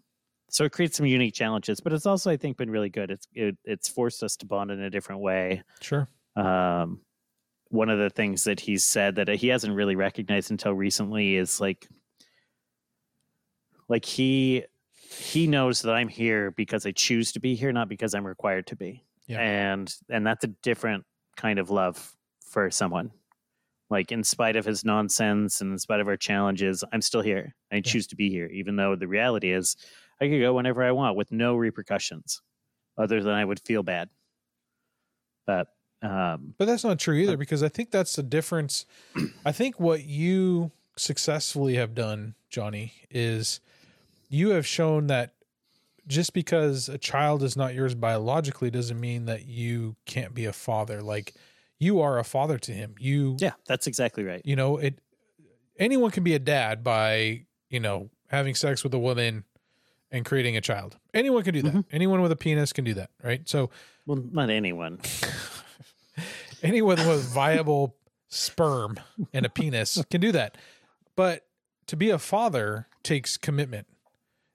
so 0.48 0.64
it 0.64 0.72
creates 0.72 0.96
some 0.96 1.06
unique 1.06 1.34
challenges, 1.34 1.80
but 1.80 1.92
it's 1.92 2.06
also 2.06 2.30
I 2.30 2.36
think 2.36 2.56
been 2.56 2.70
really 2.70 2.88
good. 2.88 3.10
It's 3.10 3.26
it, 3.34 3.56
it's 3.64 3.88
forced 3.88 4.22
us 4.22 4.36
to 4.38 4.46
bond 4.46 4.70
in 4.70 4.80
a 4.80 4.90
different 4.90 5.20
way. 5.20 5.62
Sure. 5.80 6.08
Um, 6.36 7.00
one 7.68 7.90
of 7.90 7.98
the 7.98 8.10
things 8.10 8.44
that 8.44 8.60
he's 8.60 8.84
said 8.84 9.16
that 9.16 9.28
he 9.28 9.48
hasn't 9.48 9.74
really 9.74 9.96
recognized 9.96 10.50
until 10.50 10.72
recently 10.72 11.36
is 11.36 11.60
like 11.60 11.88
like 13.88 14.04
he 14.04 14.64
he 14.92 15.46
knows 15.46 15.82
that 15.82 15.94
I'm 15.94 16.08
here 16.08 16.50
because 16.50 16.86
I 16.86 16.92
choose 16.92 17.32
to 17.32 17.40
be 17.40 17.54
here, 17.54 17.72
not 17.72 17.88
because 17.88 18.14
I'm 18.14 18.26
required 18.26 18.66
to 18.68 18.76
be. 18.76 19.04
Yeah. 19.26 19.40
And 19.40 19.94
and 20.08 20.26
that's 20.26 20.44
a 20.44 20.48
different 20.48 21.04
kind 21.36 21.58
of 21.58 21.70
love 21.70 22.14
for 22.40 22.70
someone. 22.70 23.10
Like 23.88 24.10
in 24.10 24.24
spite 24.24 24.56
of 24.56 24.64
his 24.64 24.84
nonsense 24.84 25.60
and 25.60 25.72
in 25.72 25.78
spite 25.78 26.00
of 26.00 26.08
our 26.08 26.16
challenges, 26.16 26.82
I'm 26.92 27.02
still 27.02 27.22
here. 27.22 27.54
I 27.70 27.80
choose 27.80 28.06
to 28.08 28.16
be 28.16 28.28
here, 28.30 28.46
even 28.46 28.76
though 28.76 28.96
the 28.96 29.06
reality 29.06 29.52
is 29.52 29.76
I 30.20 30.28
could 30.28 30.40
go 30.40 30.54
whenever 30.54 30.82
I 30.82 30.90
want 30.92 31.16
with 31.16 31.30
no 31.30 31.54
repercussions, 31.56 32.42
other 32.98 33.22
than 33.22 33.32
I 33.32 33.44
would 33.44 33.60
feel 33.60 33.82
bad. 33.82 34.08
But 35.46 35.68
um, 36.02 36.54
But 36.58 36.66
that's 36.66 36.84
not 36.84 36.98
true 36.98 37.14
either 37.14 37.36
because 37.36 37.62
I 37.62 37.68
think 37.68 37.90
that's 37.90 38.16
the 38.16 38.22
difference. 38.22 38.86
I 39.44 39.52
think 39.52 39.78
what 39.78 40.04
you 40.04 40.72
successfully 40.96 41.76
have 41.76 41.94
done, 41.94 42.34
Johnny, 42.50 42.92
is 43.10 43.60
you 44.28 44.50
have 44.50 44.66
shown 44.66 45.06
that 45.06 45.34
just 46.06 46.32
because 46.32 46.88
a 46.88 46.98
child 46.98 47.42
is 47.42 47.56
not 47.56 47.74
yours 47.74 47.94
biologically 47.94 48.70
doesn't 48.70 48.98
mean 48.98 49.26
that 49.26 49.46
you 49.46 49.96
can't 50.06 50.34
be 50.34 50.44
a 50.44 50.52
father. 50.52 51.02
Like 51.02 51.34
you 51.78 52.00
are 52.00 52.18
a 52.18 52.24
father 52.24 52.58
to 52.58 52.72
him. 52.72 52.94
You 52.98 53.36
yeah, 53.40 53.52
that's 53.66 53.86
exactly 53.86 54.24
right. 54.24 54.42
you 54.44 54.56
know, 54.56 54.76
it 54.78 55.00
anyone 55.78 56.10
can 56.10 56.24
be 56.24 56.34
a 56.34 56.38
dad 56.38 56.82
by, 56.82 57.46
you 57.68 57.80
know, 57.80 58.10
having 58.28 58.54
sex 58.54 58.82
with 58.82 58.94
a 58.94 58.98
woman 58.98 59.44
and 60.10 60.24
creating 60.24 60.56
a 60.56 60.60
child. 60.60 60.96
Anyone 61.12 61.42
can 61.42 61.54
do 61.54 61.62
that. 61.62 61.70
Mm-hmm. 61.70 61.80
Anyone 61.90 62.22
with 62.22 62.32
a 62.32 62.36
penis 62.36 62.72
can 62.72 62.84
do 62.84 62.94
that, 62.94 63.10
right? 63.22 63.48
So 63.48 63.70
Well, 64.06 64.22
not 64.30 64.50
anyone. 64.50 65.00
anyone 66.62 66.96
with 67.06 67.32
viable 67.32 67.96
sperm 68.28 68.98
and 69.32 69.44
a 69.46 69.48
penis 69.48 70.02
can 70.10 70.20
do 70.20 70.32
that. 70.32 70.56
But 71.16 71.46
to 71.86 71.96
be 71.96 72.10
a 72.10 72.18
father 72.18 72.88
takes 73.02 73.36
commitment. 73.36 73.86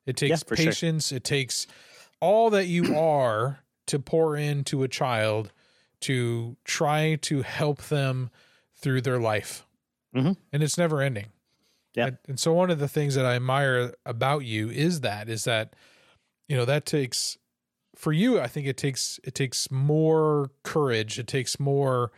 It 0.05 0.17
takes 0.17 0.29
Yeah, 0.29 0.47
for 0.47 0.55
sure. 0.55 0.65
patience. 0.67 1.11
It 1.11 1.23
takes 1.23 1.67
all 2.19 2.49
that 2.51 2.67
you 2.67 2.95
are 2.97 3.59
to 3.87 3.99
pour 3.99 4.35
into 4.35 4.83
a 4.83 4.87
child 4.87 5.51
to 6.01 6.57
try 6.65 7.15
to 7.21 7.41
help 7.43 7.83
them 7.83 8.29
through 8.75 9.01
their 9.01 9.19
life. 9.19 9.65
Mhm. 10.15 10.37
And 10.51 10.63
it's 10.63 10.77
never 10.77 11.01
ending. 11.01 11.31
Yeah. 11.93 12.07
And, 12.07 12.17
and 12.27 12.39
so 12.39 12.53
one 12.53 12.71
of 12.71 12.79
the 12.79 12.87
things 12.87 13.15
that 13.15 13.25
I 13.25 13.35
admire 13.35 13.93
about 14.05 14.39
you 14.45 14.69
is 14.69 15.01
that 15.01 15.29
is 15.29 15.43
that 15.43 15.75
you 16.47 16.55
know 16.55 16.65
that 16.65 16.85
takes 16.85 17.37
for 17.95 18.11
you 18.13 18.39
I 18.39 18.47
think 18.47 18.65
it 18.67 18.77
takes 18.77 19.19
it 19.23 19.35
takes 19.35 19.69
more 19.69 20.51
courage, 20.63 21.19
it 21.19 21.27
takes 21.27 21.59
more 21.59 22.11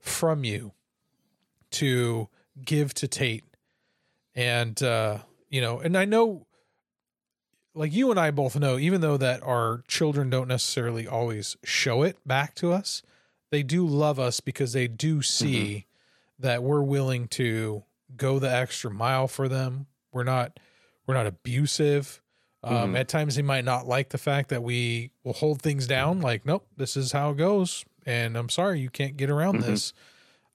from 0.00 0.44
you 0.44 0.72
to 1.72 2.28
give 2.64 2.94
to 2.94 3.08
Tate. 3.08 3.44
And 4.34 4.80
uh 4.82 5.18
you 5.48 5.60
know, 5.60 5.78
and 5.80 5.96
I 5.96 6.04
know 6.04 6.46
like 7.74 7.92
you 7.92 8.10
and 8.10 8.18
I 8.20 8.30
both 8.30 8.56
know 8.56 8.78
even 8.78 9.00
though 9.00 9.16
that 9.16 9.42
our 9.42 9.82
children 9.88 10.30
don't 10.30 10.48
necessarily 10.48 11.06
always 11.06 11.56
show 11.64 12.02
it 12.02 12.16
back 12.26 12.54
to 12.56 12.72
us, 12.72 13.02
they 13.50 13.62
do 13.62 13.86
love 13.86 14.18
us 14.18 14.40
because 14.40 14.72
they 14.72 14.88
do 14.88 15.22
see 15.22 15.86
that 16.38 16.62
we're 16.62 16.82
willing 16.82 17.28
to 17.28 17.84
go 18.16 18.38
the 18.38 18.50
extra 18.52 18.90
mile 18.90 19.26
for 19.28 19.48
them. 19.48 19.86
We're 20.12 20.24
not 20.24 20.58
we're 21.06 21.14
not 21.14 21.26
abusive. 21.26 22.20
Um, 22.62 22.94
Mhm. 22.94 22.98
At 23.00 23.08
times, 23.08 23.36
they 23.36 23.42
might 23.42 23.64
not 23.64 23.86
like 23.86 24.08
the 24.08 24.16
fact 24.18 24.48
that 24.48 24.62
we 24.62 25.10
will 25.22 25.34
hold 25.34 25.60
things 25.60 25.86
down. 25.86 26.22
Like, 26.22 26.46
nope, 26.46 26.66
this 26.78 26.96
is 26.96 27.12
how 27.12 27.30
it 27.32 27.36
goes, 27.36 27.84
and 28.06 28.38
I'm 28.38 28.48
sorry 28.48 28.80
you 28.80 28.88
can't 28.88 29.18
get 29.18 29.28
around 29.28 29.56
Mhm. 29.58 29.62
this. 29.66 29.92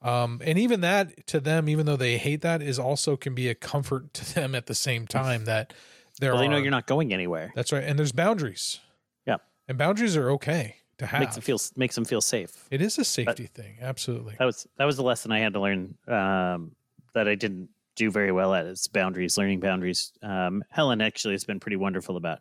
Um, 0.01 0.41
and 0.43 0.57
even 0.57 0.81
that 0.81 1.27
to 1.27 1.39
them, 1.39 1.69
even 1.69 1.85
though 1.85 1.97
they 1.97 2.17
hate 2.17 2.41
that, 2.41 2.63
is 2.63 2.79
also 2.79 3.15
can 3.15 3.35
be 3.35 3.47
a 3.47 3.53
comfort 3.53 4.11
to 4.15 4.33
them 4.33 4.55
at 4.55 4.65
the 4.65 4.73
same 4.73 5.05
time 5.05 5.45
that 5.45 5.71
there 6.19 6.33
Well, 6.33 6.41
they 6.41 6.47
know 6.47 6.57
you're 6.57 6.71
not 6.71 6.87
going 6.87 7.13
anywhere. 7.13 7.51
That's 7.55 7.71
right, 7.71 7.83
and 7.83 7.97
there's 7.97 8.11
boundaries. 8.11 8.79
Yeah. 9.25 9.37
and 9.67 9.77
boundaries 9.77 10.15
are 10.17 10.29
okay 10.31 10.75
to 10.97 11.05
have. 11.05 11.21
Makes 11.21 11.35
them 11.35 11.41
feel 11.41 11.59
makes 11.75 11.95
them 11.95 12.05
feel 12.05 12.21
safe. 12.21 12.67
it 12.71 12.81
is 12.81 12.97
a 12.97 13.03
safety 13.03 13.47
thing, 13.47 13.77
absolutely. 13.81 14.35
That 14.37 14.45
was 14.45 14.67
that 14.77 14.85
was 14.85 14.97
the 14.97 15.03
lesson 15.03 15.31
I 15.31 15.39
had 15.39 15.53
to 15.53 15.59
learn 15.59 15.95
um, 16.07 16.71
that 17.13 17.27
I 17.27 17.35
didn't 17.35 17.69
do 17.95 18.11
very 18.11 18.31
well 18.31 18.53
at. 18.53 18.65
Is 18.65 18.87
boundaries, 18.87 19.37
learning 19.37 19.59
boundaries. 19.59 20.11
Um, 20.21 20.63
Helen 20.69 21.01
actually 21.01 21.33
has 21.33 21.43
been 21.43 21.59
pretty 21.59 21.77
wonderful 21.77 22.17
about 22.17 22.39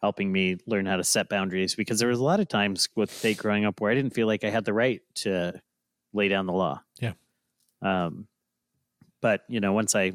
helping 0.00 0.30
me 0.30 0.56
learn 0.66 0.86
how 0.86 0.96
to 0.96 1.02
set 1.04 1.28
boundaries 1.28 1.74
because 1.74 1.98
there 1.98 2.08
was 2.08 2.20
a 2.20 2.24
lot 2.24 2.38
of 2.38 2.48
times 2.48 2.88
with 2.94 3.20
Tate 3.20 3.36
growing 3.38 3.64
up 3.64 3.80
where 3.80 3.90
I 3.90 3.94
didn't 3.94 4.14
feel 4.14 4.28
like 4.28 4.44
I 4.44 4.50
had 4.50 4.64
the 4.64 4.72
right 4.72 5.02
to 5.16 5.60
lay 6.12 6.28
down 6.28 6.46
the 6.46 6.52
law. 6.52 6.82
Yeah. 7.00 7.14
Um, 7.82 8.28
but 9.20 9.42
you 9.48 9.58
know, 9.60 9.72
once 9.72 9.96
I 9.96 10.12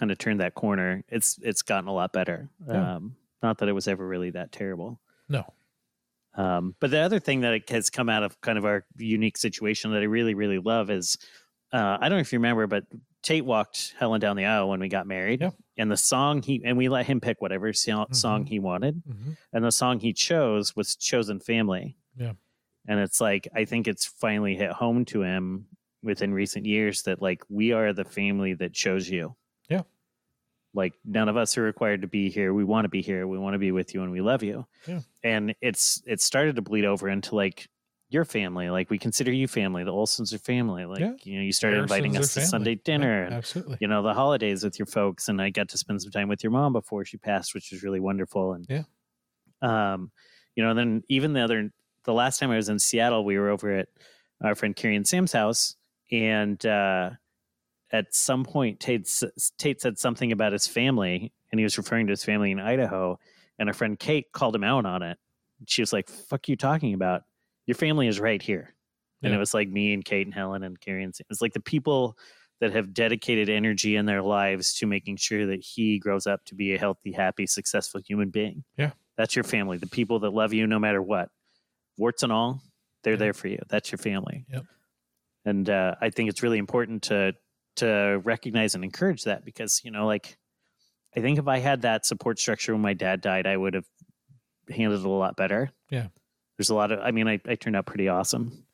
kind 0.00 0.10
of 0.10 0.18
turned 0.18 0.40
that 0.40 0.54
corner, 0.54 1.04
it's 1.08 1.38
it's 1.42 1.62
gotten 1.62 1.88
a 1.88 1.92
lot 1.92 2.12
better. 2.12 2.48
Yeah. 2.66 2.96
Um, 2.96 3.14
not 3.42 3.58
that 3.58 3.68
it 3.68 3.72
was 3.72 3.86
ever 3.86 4.06
really 4.06 4.30
that 4.30 4.50
terrible. 4.50 4.98
No, 5.28 5.44
Um, 6.34 6.74
but 6.80 6.90
the 6.90 6.98
other 7.00 7.20
thing 7.20 7.40
that 7.42 7.68
has 7.70 7.90
come 7.90 8.08
out 8.08 8.22
of 8.22 8.40
kind 8.40 8.58
of 8.58 8.64
our 8.64 8.84
unique 8.96 9.36
situation 9.36 9.92
that 9.92 10.00
I 10.00 10.04
really, 10.06 10.34
really 10.34 10.58
love 10.58 10.90
is 10.90 11.16
uh, 11.72 11.98
I 12.00 12.08
don't 12.08 12.16
know 12.18 12.20
if 12.22 12.32
you 12.32 12.38
remember, 12.38 12.66
but 12.66 12.84
Tate 13.22 13.44
walked 13.44 13.94
Helen 13.98 14.20
down 14.20 14.36
the 14.36 14.44
aisle 14.46 14.68
when 14.70 14.80
we 14.80 14.88
got 14.88 15.06
married. 15.06 15.40
Yeah. 15.40 15.50
And 15.78 15.90
the 15.90 15.96
song 15.96 16.42
he, 16.42 16.60
and 16.64 16.76
we 16.76 16.88
let 16.88 17.06
him 17.06 17.20
pick 17.20 17.40
whatever 17.40 17.72
so- 17.72 18.06
song 18.12 18.44
he 18.46 18.58
wanted. 18.58 19.02
Mhm. 19.08 19.36
And 19.52 19.64
the 19.64 19.70
song 19.72 20.00
he 20.00 20.12
chose 20.12 20.74
was 20.74 20.96
Chosen 20.96 21.38
Family. 21.40 21.96
Yeah. 22.16 22.32
and 22.88 22.98
it's 22.98 23.20
like 23.20 23.46
I 23.54 23.64
think 23.66 23.86
it's 23.86 24.04
finally 24.06 24.56
hit 24.56 24.72
home 24.72 25.04
to 25.06 25.22
him 25.22 25.66
within 26.02 26.32
recent 26.34 26.64
years 26.66 27.02
that 27.02 27.20
like 27.22 27.42
we 27.48 27.72
are 27.72 27.92
the 27.92 28.04
family 28.04 28.54
that 28.54 28.72
chose 28.72 29.08
you. 29.08 29.36
Yeah. 30.72 30.78
Like 30.80 30.94
none 31.04 31.28
of 31.28 31.36
us 31.36 31.56
are 31.58 31.62
required 31.62 32.02
to 32.02 32.08
be 32.08 32.30
here. 32.30 32.52
We 32.54 32.64
want 32.64 32.84
to 32.84 32.88
be 32.88 33.02
here. 33.02 33.26
We 33.26 33.38
want 33.38 33.54
to 33.54 33.58
be 33.58 33.72
with 33.72 33.94
you 33.94 34.02
and 34.02 34.12
we 34.12 34.20
love 34.20 34.42
you. 34.42 34.66
Yeah. 34.86 35.00
And 35.24 35.54
it's 35.60 36.02
it 36.06 36.20
started 36.20 36.56
to 36.56 36.62
bleed 36.62 36.84
over 36.84 37.08
into 37.08 37.34
like 37.34 37.68
your 38.08 38.24
family. 38.24 38.70
Like 38.70 38.90
we 38.90 38.98
consider 38.98 39.32
you 39.32 39.46
family. 39.46 39.84
The 39.84 39.92
Olsons 39.92 40.32
are 40.34 40.38
family. 40.38 40.84
Like 40.84 41.00
Yeah. 41.00 41.12
you 41.22 41.36
know, 41.38 41.42
you 41.42 41.52
started 41.52 41.78
inviting 41.78 42.16
us 42.16 42.34
to 42.34 42.40
family. 42.40 42.48
Sunday 42.48 42.70
Yeah, 42.72 42.76
dinner 42.84 43.22
and 43.24 43.34
absolutely. 43.34 43.78
you 43.80 43.88
know 43.88 44.02
the 44.02 44.14
holidays 44.14 44.64
with 44.64 44.78
your 44.78 44.86
folks 44.86 45.28
and 45.28 45.40
i 45.40 45.50
got 45.50 45.68
to 45.70 45.78
spend 45.78 46.02
some 46.02 46.10
time 46.12 46.28
with 46.28 46.42
your 46.42 46.50
mom 46.52 46.72
before 46.72 47.04
she 47.04 47.16
passed 47.18 47.54
which 47.54 47.70
was 47.72 47.82
really 47.82 48.00
wonderful 48.00 48.52
and 48.54 48.66
Yeah. 48.68 48.82
um 49.62 50.10
you 50.56 50.64
know 50.64 50.74
then 50.74 51.02
even 51.08 51.32
the 51.34 51.40
other 51.40 51.70
the 52.04 52.12
last 52.12 52.38
time 52.40 52.50
i 52.50 52.56
was 52.56 52.68
in 52.68 52.78
seattle 52.78 53.24
we 53.24 53.38
were 53.38 53.50
over 53.50 53.70
at 53.78 53.88
our 54.42 54.54
friend 54.54 54.74
carrie 54.74 54.96
and 54.96 55.06
sam's 55.06 55.32
house 55.32 55.76
and 56.10 56.64
uh 56.66 57.10
at 57.92 58.14
some 58.14 58.44
point 58.44 58.78
tate, 58.80 59.08
tate 59.58 59.80
said 59.80 59.98
something 59.98 60.32
about 60.32 60.52
his 60.52 60.66
family 60.66 61.32
and 61.50 61.58
he 61.58 61.64
was 61.64 61.76
referring 61.78 62.06
to 62.06 62.12
his 62.12 62.24
family 62.24 62.50
in 62.50 62.60
idaho 62.60 63.18
and 63.58 63.68
our 63.68 63.72
friend 63.74 63.98
kate 63.98 64.32
called 64.32 64.54
him 64.54 64.64
out 64.64 64.86
on 64.86 65.02
it 65.02 65.18
she 65.66 65.82
was 65.82 65.92
like 65.92 66.08
fuck 66.08 66.48
you 66.48 66.56
talking 66.56 66.94
about 66.94 67.22
your 67.66 67.74
family 67.74 68.06
is 68.06 68.20
right 68.20 68.42
here 68.42 68.74
and 69.22 69.30
Yeah. 69.32 69.36
it 69.36 69.40
was 69.40 69.52
like 69.54 69.68
me 69.68 69.92
and 69.92 70.04
kate 70.04 70.26
and 70.26 70.34
helen 70.34 70.62
and 70.62 70.80
carrie 70.80 71.04
and 71.04 71.14
it's 71.28 71.40
like 71.42 71.52
the 71.52 71.60
people 71.60 72.16
that 72.60 72.72
have 72.74 72.92
dedicated 72.92 73.48
energy 73.48 73.96
in 73.96 74.04
their 74.04 74.20
lives 74.22 74.74
to 74.74 74.86
making 74.86 75.16
sure 75.16 75.46
that 75.46 75.60
he 75.64 75.98
grows 75.98 76.26
up 76.26 76.44
to 76.44 76.54
be 76.54 76.74
a 76.74 76.78
healthy, 76.78 77.10
happy, 77.10 77.46
successful 77.46 78.02
human 78.06 78.28
being. 78.28 78.64
Yeah. 78.76 78.90
That's 79.16 79.34
your 79.34 79.44
family. 79.44 79.78
The 79.78 79.86
people 79.86 80.18
that 80.18 80.34
love 80.34 80.52
you 80.52 80.66
no 80.66 80.78
matter 80.78 81.00
what, 81.00 81.30
warts 81.96 82.22
and 82.22 82.30
all, 82.30 82.60
they're 83.02 83.14
Yeah. 83.14 83.18
there 83.18 83.32
for 83.32 83.48
you. 83.48 83.60
That's 83.70 83.90
your 83.90 83.96
family. 83.98 84.44
Yep. 84.52 84.66
And 85.46 85.70
uh, 85.70 85.94
I 86.02 86.10
think 86.10 86.28
it's 86.28 86.42
really 86.42 86.58
important 86.58 87.04
to 87.04 87.32
to 87.80 88.20
recognize 88.24 88.74
and 88.74 88.82
encourage 88.84 89.24
that 89.24 89.44
because 89.44 89.82
you 89.84 89.90
know, 89.90 90.06
like, 90.06 90.36
I 91.16 91.20
think 91.20 91.38
if 91.38 91.46
I 91.48 91.58
had 91.58 91.82
that 91.82 92.06
support 92.06 92.38
structure 92.38 92.72
when 92.72 92.80
my 92.82 92.94
dad 92.94 93.20
died, 93.20 93.46
I 93.46 93.56
would 93.56 93.74
have 93.74 93.86
handled 94.68 95.00
it 95.00 95.06
a 95.06 95.10
lot 95.10 95.36
better. 95.36 95.70
Yeah. 95.90 96.06
There's 96.56 96.70
a 96.70 96.74
lot 96.74 96.92
of. 96.92 97.00
I 97.00 97.10
mean, 97.10 97.26
I, 97.28 97.40
I 97.46 97.54
turned 97.56 97.74
out 97.76 97.86
pretty 97.86 98.08
awesome. 98.08 98.64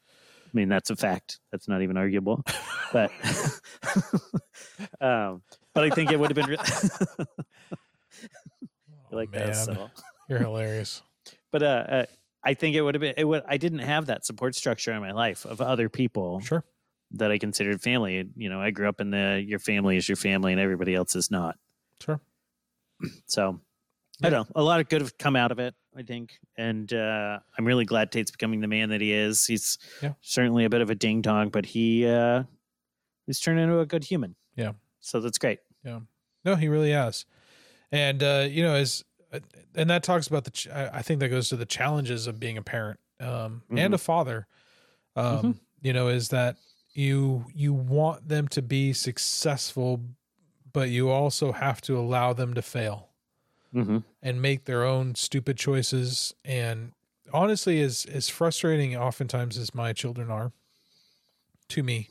I 0.44 0.50
mean, 0.52 0.68
that's 0.68 0.90
a 0.90 0.96
fact. 0.96 1.40
That's 1.52 1.68
not 1.68 1.82
even 1.82 1.96
arguable. 1.96 2.42
But, 2.92 3.10
um, 5.00 5.42
but 5.74 5.82
I 5.84 5.90
think 5.90 6.12
it 6.12 6.20
would 6.20 6.30
have 6.30 6.36
been. 6.36 6.56
Re- 6.56 7.26
Oh, 9.12 9.16
like 9.16 9.30
that. 9.32 9.46
man, 9.46 9.54
So, 9.54 9.90
you're 10.28 10.38
hilarious. 10.38 11.02
but 11.52 11.62
uh, 11.62 11.66
uh, 11.66 12.06
I 12.44 12.54
think 12.54 12.74
it 12.76 12.82
would 12.82 12.94
have 12.94 13.00
been. 13.00 13.14
It 13.16 13.24
would. 13.24 13.42
I 13.46 13.56
didn't 13.56 13.80
have 13.80 14.06
that 14.06 14.24
support 14.24 14.54
structure 14.54 14.92
in 14.92 15.00
my 15.00 15.12
life 15.12 15.44
of 15.44 15.60
other 15.60 15.88
people 15.88 16.40
Sure. 16.40 16.64
That 17.12 17.30
I 17.30 17.38
considered 17.38 17.80
family. 17.80 18.28
You 18.36 18.48
know, 18.48 18.60
I 18.60 18.70
grew 18.70 18.88
up 18.88 19.00
in 19.00 19.10
the 19.10 19.42
your 19.46 19.58
family 19.58 19.96
is 19.96 20.08
your 20.08 20.16
family 20.16 20.52
and 20.52 20.60
everybody 20.60 20.94
else 20.94 21.14
is 21.16 21.30
not. 21.30 21.56
Sure. 22.00 22.20
So 23.26 23.60
Yeah. 24.20 24.26
I 24.28 24.30
don't 24.30 24.48
know. 24.48 24.60
A 24.60 24.62
lot 24.62 24.80
of 24.80 24.88
good 24.88 25.02
have 25.02 25.18
come 25.18 25.36
out 25.36 25.52
of 25.52 25.58
it, 25.58 25.74
I 25.96 26.02
think. 26.02 26.38
And 26.56 26.90
uh, 26.92 27.38
I'm 27.58 27.64
really 27.66 27.84
glad 27.84 28.10
Tate's 28.10 28.30
becoming 28.30 28.60
the 28.60 28.68
man 28.68 28.88
that 28.88 29.00
he 29.00 29.12
is. 29.12 29.46
He's 29.46 29.78
Yeah. 30.02 30.14
certainly 30.22 30.64
a 30.64 30.70
bit 30.70 30.80
of 30.80 30.90
a 30.90 30.94
ding 30.94 31.20
dong, 31.22 31.50
but 31.50 31.66
he 31.66 32.06
uh, 32.06 32.44
he's 33.26 33.40
turned 33.40 33.60
into 33.60 33.78
a 33.80 33.86
good 33.86 34.04
human. 34.04 34.34
Yeah. 34.56 34.72
So 35.00 35.20
that's 35.20 35.38
great. 35.38 35.58
Yeah. 35.84 36.00
No, 36.44 36.56
he 36.56 36.68
really 36.68 36.92
has. 36.92 37.24
And 37.92 38.22
uh, 38.22 38.46
you 38.50 38.62
know, 38.62 38.74
as 38.74 39.04
uh, 39.32 39.40
and 39.74 39.90
that 39.90 40.02
talks 40.02 40.26
about 40.26 40.44
the. 40.44 40.50
Ch- 40.50 40.68
I 40.68 41.02
think 41.02 41.20
that 41.20 41.28
goes 41.28 41.48
to 41.50 41.56
the 41.56 41.66
challenges 41.66 42.26
of 42.26 42.40
being 42.40 42.56
a 42.58 42.62
parent 42.62 42.98
um, 43.20 43.62
and 43.70 43.92
a 43.94 43.98
father. 43.98 44.46
Um, 45.14 45.36
Mhm. 45.42 45.58
You 45.82 45.92
know, 45.92 46.08
is 46.08 46.28
that 46.30 46.56
you 46.96 47.46
you 47.54 47.72
want 47.74 48.28
them 48.28 48.48
to 48.48 48.62
be 48.62 48.92
successful, 48.92 50.00
but 50.72 50.88
you 50.88 51.10
also 51.10 51.52
have 51.52 51.80
to 51.82 51.98
allow 51.98 52.32
them 52.32 52.54
to 52.54 52.62
fail 52.62 53.08
Mm-hmm. 53.74 53.98
and 54.22 54.40
make 54.40 54.64
their 54.64 54.84
own 54.84 55.14
stupid 55.16 55.58
choices. 55.58 56.34
And 56.44 56.92
honestly, 57.32 57.80
as 57.82 58.06
as 58.06 58.28
frustrating 58.28 58.96
oftentimes 58.96 59.58
as 59.58 59.74
my 59.74 59.92
children 59.92 60.30
are 60.30 60.52
to 61.68 61.82
me, 61.82 62.08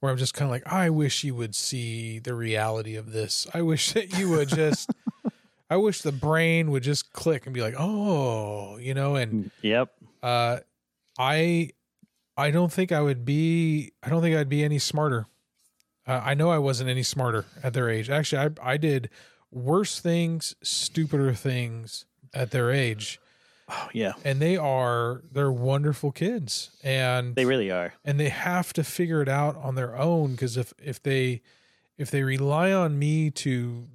where 0.00 0.10
I'm 0.10 0.18
just 0.18 0.34
kind 0.34 0.46
of 0.46 0.50
like, 0.50 0.66
I 0.66 0.90
wish 0.90 1.22
you 1.22 1.34
would 1.34 1.54
see 1.54 2.18
the 2.18 2.34
reality 2.34 2.96
of 2.96 3.12
this. 3.12 3.46
I 3.54 3.62
wish 3.62 3.92
that 3.92 4.18
you 4.18 4.30
would 4.30 4.48
just, 4.48 4.90
I 5.70 5.76
wish 5.76 6.02
the 6.02 6.10
brain 6.12 6.70
would 6.70 6.82
just 6.82 7.12
click 7.12 7.46
and 7.46 7.54
be 7.54 7.60
like, 7.60 7.74
oh, 7.78 8.76
you 8.78 8.94
know, 8.94 9.14
and 9.16 9.50
Yep. 9.62 9.90
uh, 10.22 10.58
I, 11.18 11.70
I 12.36 12.50
don't 12.50 12.72
think 12.72 12.90
I 12.92 13.00
would 13.00 13.24
be. 13.24 13.92
I 14.02 14.08
don't 14.08 14.22
think 14.22 14.36
I'd 14.36 14.48
be 14.48 14.64
any 14.64 14.78
smarter. 14.78 15.26
Uh, 16.06 16.20
I 16.22 16.34
know 16.34 16.50
I 16.50 16.58
wasn't 16.58 16.90
any 16.90 17.02
smarter 17.02 17.46
at 17.62 17.72
their 17.74 17.88
age. 17.88 18.10
Actually, 18.10 18.54
I 18.62 18.72
I 18.72 18.76
did 18.76 19.08
worse 19.50 20.00
things, 20.00 20.54
stupider 20.62 21.32
things 21.32 22.04
at 22.34 22.50
their 22.50 22.70
age, 22.72 23.20
Oh 23.68 23.88
yeah. 23.92 24.12
and 24.24 24.40
they 24.40 24.56
are 24.56 25.22
they're 25.30 25.52
wonderful 25.52 26.10
kids, 26.12 26.70
and 26.82 27.34
They 27.36 27.44
really 27.44 27.70
are. 27.70 27.94
and 28.04 28.18
they 28.18 28.28
have 28.30 28.72
to 28.74 28.82
figure 28.84 29.22
it 29.22 29.28
out 29.28 29.56
on 29.56 29.76
their 29.76 29.96
own 29.96 30.32
because 30.32 30.56
if 30.56 30.74
if 30.82 31.00
they 31.02 31.40
if 31.96 32.10
they 32.10 32.24
rely 32.24 32.72
on 32.72 32.98
me 32.98 33.30
to 33.30 33.86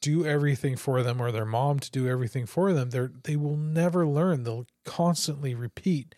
do 0.00 0.24
everything 0.26 0.74
for 0.76 1.02
them 1.02 1.20
or 1.20 1.30
their 1.30 1.44
mom 1.44 1.78
to 1.78 1.90
do 1.90 2.08
everything 2.08 2.44
for 2.46 2.72
them 2.72 2.90
they're 2.90 3.12
they 3.22 3.36
will 3.36 3.56
never 3.56 4.04
learn 4.04 4.42
they'll 4.42 4.66
constantly 4.84 5.54
repeat 5.54 6.12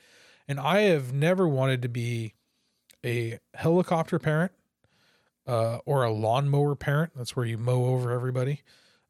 and 0.48 0.58
i 0.60 0.80
have 0.82 1.12
never 1.12 1.46
wanted 1.48 1.82
to 1.82 1.88
be 1.88 2.34
a 3.04 3.38
helicopter 3.54 4.18
parent 4.18 4.52
uh, 5.46 5.78
or 5.84 6.02
a 6.04 6.10
lawnmower 6.12 6.74
parent 6.74 7.12
that's 7.16 7.36
where 7.36 7.44
you 7.46 7.58
mow 7.58 7.84
over 7.86 8.10
everybody 8.12 8.62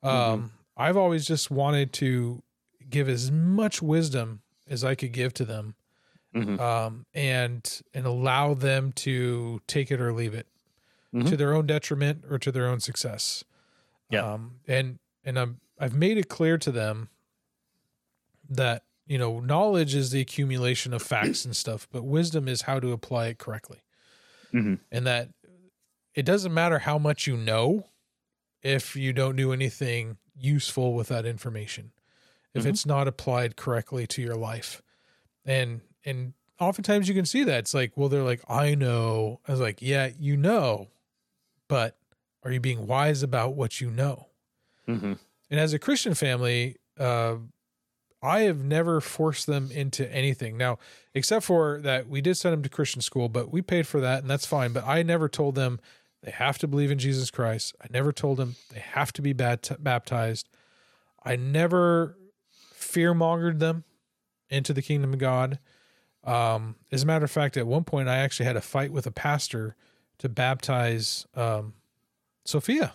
um, 0.03 0.53
i've 0.76 0.97
always 0.97 1.26
just 1.26 1.51
wanted 1.51 1.93
to 1.93 2.43
give 2.91 3.09
as 3.09 3.30
much 3.30 3.80
wisdom 3.80 4.43
as 4.68 4.82
i 4.85 4.95
could 4.95 5.12
give 5.12 5.32
to 5.35 5.45
them 5.45 5.74
Mhm. 6.35 6.59
um, 6.59 7.07
and 7.14 7.80
and 7.95 8.07
allow 8.07 8.55
them 8.55 8.91
to 8.93 9.61
take 9.68 9.93
it 9.93 10.01
or 10.01 10.12
leave 10.12 10.35
it 10.35 10.49
Mhm. 11.14 11.28
to 11.28 11.37
their 11.37 11.55
own 11.55 11.64
detriment 11.64 12.24
or 12.28 12.41
to 12.41 12.51
their 12.51 12.66
own 12.66 12.80
success. 12.80 13.45
Yeah. 14.11 14.32
Um, 14.32 14.59
and 14.66 14.99
and 15.24 15.39
I'm 15.39 15.61
I've 15.78 15.95
made 15.95 16.18
it 16.18 16.28
clear 16.28 16.59
to 16.59 16.72
them 16.72 17.09
that 18.51 18.82
you 19.07 19.19
know 19.19 19.41
knowledge 19.41 19.95
is 19.95 20.11
the 20.11 20.21
accumulation 20.21 20.93
of 20.93 21.03
facts 21.03 21.45
and 21.45 21.55
stuff, 21.57 21.87
but 21.93 22.05
wisdom 22.05 22.49
is 22.49 22.63
how 22.63 22.81
to 22.81 22.93
apply 22.93 23.27
it 23.29 23.39
correctly, 23.39 23.83
Mhm. 24.53 24.81
and 24.91 25.07
that 25.07 25.31
it 26.15 26.25
doesn't 26.25 26.55
matter 26.55 26.81
how 26.81 26.99
much 26.99 27.27
you 27.27 27.37
know 27.37 27.89
if 28.63 28.97
you 28.97 29.13
don't 29.13 29.37
do 29.37 29.53
anything 29.53 30.17
useful 30.37 30.95
with 30.95 31.09
that 31.09 31.27
information 31.27 31.93
if 32.55 32.65
Mhm. 32.65 32.69
it's 32.69 32.87
not 32.87 33.07
applied 33.07 33.57
correctly 33.57 34.07
to 34.07 34.21
your 34.23 34.35
life 34.37 34.83
and 35.45 35.81
and 36.05 36.33
oftentimes 36.59 37.09
you 37.09 37.15
can 37.15 37.25
see 37.27 37.45
that 37.45 37.59
it's 37.61 37.75
like 37.75 37.97
well 37.97 38.09
they're 38.09 38.23
like 38.25 38.43
i 38.49 38.75
know 38.75 39.39
i 39.47 39.53
was 39.53 39.61
like 39.61 39.81
yeah 39.81 40.09
you 40.19 40.37
know 40.37 40.89
but 41.69 41.97
are 42.43 42.51
you 42.51 42.59
being 42.61 42.87
wise 42.87 43.23
about 43.23 43.55
what 43.55 43.81
you 43.81 43.91
know 43.91 44.27
Mhm. 44.89 45.19
and 45.51 45.61
as 45.61 45.73
a 45.73 45.79
christian 45.79 46.15
family 46.15 46.77
uh 46.99 47.37
i 48.25 48.41
have 48.41 48.64
never 48.64 49.01
forced 49.01 49.47
them 49.47 49.70
into 49.70 50.11
anything. 50.12 50.57
Now 50.57 50.79
except 51.14 51.45
for 51.45 51.81
that 51.83 52.09
we 52.09 52.20
did 52.20 52.37
send 52.37 52.55
them 52.55 52.62
to 52.62 52.68
christian 52.68 53.03
school 53.03 53.29
but 53.29 53.53
we 53.53 53.62
paid 53.62 53.87
for 53.87 54.01
that 54.01 54.22
and 54.22 54.31
that's 54.31 54.47
fine 54.47 54.72
but 54.72 54.85
i 54.87 55.03
never 55.03 55.29
told 55.29 55.55
them 55.55 55.79
they 56.22 56.31
have 56.31 56.59
to 56.59 56.66
believe 56.66 56.91
in 56.91 56.99
jesus 56.99 57.31
christ. 57.31 57.75
I 57.83 57.87
never 57.91 58.12
told 58.12 58.39
them 58.39 58.57
they 58.72 58.81
have 58.81 59.12
to 59.14 59.22
be 59.22 59.33
bat- 59.33 59.77
baptized. 59.79 60.49
I 61.22 61.37
never 61.37 62.16
fear 62.72 63.14
mongered 63.14 63.59
them 63.59 63.85
into 64.49 64.72
the 64.72 64.83
kingdom 64.83 65.12
of 65.12 65.18
god. 65.18 65.59
Um, 66.25 66.77
as 66.91 67.03
a 67.03 67.07
matter 67.07 67.25
of 67.25 67.31
fact, 67.31 67.57
at 67.57 67.66
one 67.66 67.85
point, 67.85 68.09
I 68.09 68.16
actually 68.16 68.47
had 68.47 68.57
a 68.57 68.62
fight 68.62 68.91
with 68.91 69.07
a 69.07 69.11
pastor 69.11 69.77
to 70.18 70.29
baptize 70.29 71.27
um, 71.35 71.75
Sophia 72.45 72.95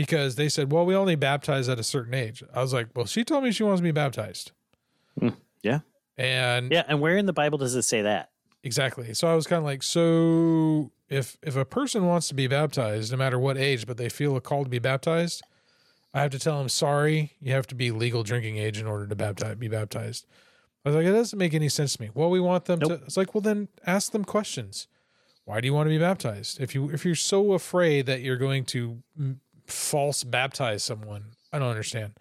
because 0.00 0.36
they 0.36 0.48
said, 0.48 0.72
"Well, 0.72 0.86
we 0.86 0.94
only 0.94 1.14
baptize 1.14 1.68
at 1.68 1.78
a 1.78 1.82
certain 1.82 2.14
age." 2.14 2.42
I 2.54 2.62
was 2.62 2.72
like, 2.72 2.88
"Well, 2.96 3.04
she 3.04 3.22
told 3.22 3.44
me 3.44 3.52
she 3.52 3.62
wants 3.62 3.80
to 3.80 3.82
be 3.82 3.90
baptized." 3.90 4.52
Mm, 5.20 5.36
yeah. 5.62 5.80
and 6.16 6.72
Yeah. 6.72 6.84
And 6.88 7.02
where 7.02 7.18
in 7.18 7.26
the 7.26 7.34
Bible 7.34 7.58
does 7.58 7.74
it 7.74 7.82
say 7.82 8.00
that? 8.02 8.30
exactly. 8.62 9.12
So 9.14 9.28
I 9.28 9.34
was 9.34 9.46
kind 9.46 9.58
of 9.58 9.64
like, 9.64 9.82
"So 9.82 10.90
if 11.10 11.36
if 11.42 11.54
a 11.54 11.66
person 11.66 12.06
wants 12.06 12.28
to 12.28 12.34
be 12.34 12.46
baptized, 12.46 13.12
no 13.12 13.18
matter 13.18 13.38
what 13.38 13.58
age, 13.58 13.86
but 13.86 13.98
they 13.98 14.08
feel 14.08 14.36
a 14.36 14.40
call 14.40 14.64
to 14.64 14.70
be 14.70 14.78
baptized." 14.78 15.42
I 16.12 16.22
have 16.22 16.32
to 16.32 16.40
tell 16.40 16.58
them, 16.58 16.68
sorry, 16.68 17.34
you 17.38 17.52
have 17.52 17.68
to 17.68 17.76
be 17.76 17.92
legal 17.92 18.24
drinking 18.24 18.56
age 18.56 18.78
in 18.80 18.86
order 18.88 19.06
to 19.06 19.14
baptize, 19.14 19.54
be 19.54 19.68
baptized. 19.68 20.26
I 20.84 20.88
was 20.88 20.96
like, 20.96 21.06
it 21.06 21.12
doesn't 21.12 21.38
make 21.38 21.54
any 21.54 21.68
sense 21.68 21.94
to 21.94 22.02
me. 22.02 22.10
Well, 22.12 22.30
we 22.30 22.40
want 22.40 22.64
them 22.64 22.80
to. 22.80 22.94
It's 22.94 23.16
like, 23.16 23.32
well, 23.32 23.42
then 23.42 23.68
ask 23.86 24.10
them 24.10 24.24
questions. 24.24 24.88
Why 25.44 25.60
do 25.60 25.66
you 25.66 25.74
want 25.74 25.86
to 25.86 25.90
be 25.90 25.98
baptized? 25.98 26.60
If 26.60 26.74
you 26.74 26.90
if 26.90 27.04
you're 27.04 27.14
so 27.14 27.52
afraid 27.52 28.06
that 28.06 28.22
you're 28.22 28.36
going 28.36 28.64
to 28.66 29.02
false 29.70 30.24
baptize 30.24 30.82
someone, 30.82 31.32
I 31.52 31.58
don't 31.58 31.68
understand. 31.68 32.14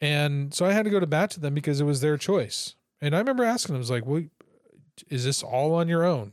And 0.00 0.52
so 0.52 0.66
I 0.66 0.72
had 0.72 0.84
to 0.84 0.90
go 0.90 1.00
to 1.00 1.06
bat 1.06 1.30
to 1.32 1.40
them 1.40 1.54
because 1.54 1.80
it 1.80 1.84
was 1.84 2.00
their 2.00 2.16
choice, 2.16 2.74
And 3.00 3.14
I 3.14 3.18
remember 3.18 3.44
asking 3.44 3.74
them, 3.74 3.78
I 3.78 3.80
was 3.80 3.90
like, 3.90 4.04
well, 4.06 4.22
is 5.08 5.24
this 5.24 5.42
all 5.42 5.74
on 5.74 5.88
your 5.88 6.04
own? 6.04 6.32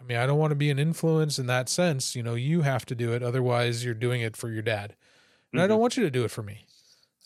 I 0.00 0.04
mean, 0.04 0.16
I 0.18 0.26
don't 0.26 0.38
want 0.38 0.52
to 0.52 0.56
be 0.56 0.70
an 0.70 0.78
influence 0.78 1.38
in 1.38 1.46
that 1.46 1.68
sense. 1.68 2.14
You 2.14 2.22
know, 2.22 2.34
you 2.34 2.62
have 2.62 2.86
to 2.86 2.94
do 2.94 3.12
it. 3.12 3.22
Otherwise, 3.22 3.84
you're 3.84 3.94
doing 3.94 4.20
it 4.20 4.36
for 4.36 4.48
your 4.48 4.62
dad. 4.62 4.94
And 5.52 5.60
I 5.60 5.66
don't 5.66 5.80
want 5.80 5.96
you 5.96 6.04
to 6.04 6.10
do 6.10 6.24
it 6.24 6.30
for 6.30 6.42
me. 6.42 6.64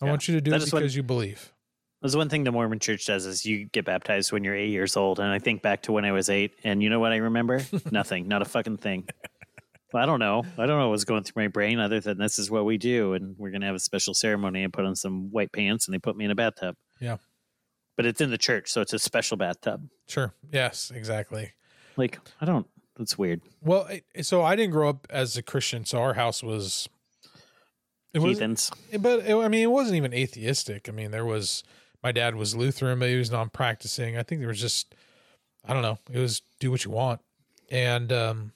I 0.01 0.05
Mm-hmm. 0.05 0.05
Yeah. 0.05 0.11
want 0.11 0.27
you 0.27 0.33
to 0.35 0.41
do 0.41 0.51
That 0.51 0.63
it 0.63 0.71
because 0.71 0.95
you 0.95 1.03
believe. 1.03 1.53
There's 2.01 2.17
one 2.17 2.27
thing 2.27 2.43
the 2.43 2.51
Mormon 2.51 2.79
church 2.79 3.05
does 3.05 3.25
is 3.25 3.45
you 3.45 3.65
get 3.65 3.85
baptized 3.85 4.31
when 4.33 4.43
you're 4.43 4.55
eight 4.55 4.71
years 4.71 4.97
old. 4.97 5.19
And 5.19 5.29
I 5.29 5.39
think 5.39 5.61
back 5.61 5.83
to 5.83 5.91
when 5.93 6.03
I 6.03 6.11
was 6.11 6.29
eight, 6.29 6.53
and 6.63 6.81
you 6.83 6.89
know 6.89 6.99
what 6.99 7.13
I 7.13 7.17
remember? 7.17 7.61
Nothing, 7.91 8.27
not 8.27 8.41
a 8.41 8.45
fucking 8.45 8.77
thing. 8.77 9.07
I 10.01 10.05
don't 10.05 10.19
know. 10.19 10.43
I 10.57 10.65
don't 10.65 10.79
know 10.79 10.89
what's 10.89 11.03
going 11.03 11.23
through 11.23 11.43
my 11.43 11.47
brain 11.47 11.79
other 11.79 11.99
than 11.99 12.17
this 12.17 12.39
is 12.39 12.49
what 12.49 12.65
we 12.65 12.77
do. 12.77 13.13
And 13.13 13.35
we're 13.37 13.51
going 13.51 13.61
to 13.61 13.67
have 13.67 13.75
a 13.75 13.79
special 13.79 14.13
ceremony 14.13 14.63
and 14.63 14.73
put 14.73 14.85
on 14.85 14.95
some 14.95 15.29
white 15.31 15.51
pants 15.51 15.87
and 15.87 15.93
they 15.93 15.99
put 15.99 16.15
me 16.17 16.25
in 16.25 16.31
a 16.31 16.35
bathtub. 16.35 16.75
Yeah. 16.99 17.17
But 17.95 18.05
it's 18.07 18.21
in 18.21 18.31
the 18.31 18.37
church, 18.37 18.71
so 18.71 18.81
it's 18.81 18.93
a 18.93 18.99
special 18.99 19.37
bathtub. 19.37 19.87
Sure. 20.07 20.33
Yes, 20.51 20.91
exactly. 20.93 21.51
Like, 21.95 22.19
I 22.41 22.45
don't, 22.45 22.65
that's 22.97 23.17
weird. 23.19 23.41
Well, 23.61 23.85
it- 24.15 24.25
so 24.25 24.41
I 24.41 24.55
didn't 24.55 24.71
grow 24.71 24.89
up 24.89 25.05
as 25.11 25.37
a 25.37 25.43
Christian, 25.43 25.85
so 25.85 25.99
our 25.99 26.13
house 26.15 26.41
was. 26.41 26.89
It 28.13 28.21
Heathens. 28.21 28.71
but 28.99 29.25
it, 29.25 29.35
I 29.35 29.47
mean, 29.47 29.63
it 29.63 29.71
wasn't 29.71 29.95
even 29.97 30.13
atheistic. 30.13 30.87
I 30.87 30.91
mean, 30.91 31.09
there 31.11 31.25
was 31.25 31.63
my 32.03 32.11
dad 32.11 32.35
was 32.35 32.55
Lutheran, 32.55 32.99
but 32.99 33.09
he 33.09 33.15
was 33.15 33.31
non-practicing. 33.31 34.17
I 34.17 34.23
think 34.23 34.39
there 34.41 34.47
was 34.49 34.61
just, 34.61 34.93
I 35.65 35.73
don't 35.73 35.81
know, 35.81 35.97
it 36.11 36.19
was 36.19 36.41
do 36.59 36.69
what 36.69 36.85
you 36.85 36.91
want, 36.91 37.21
and 37.71 38.11
um, 38.13 38.51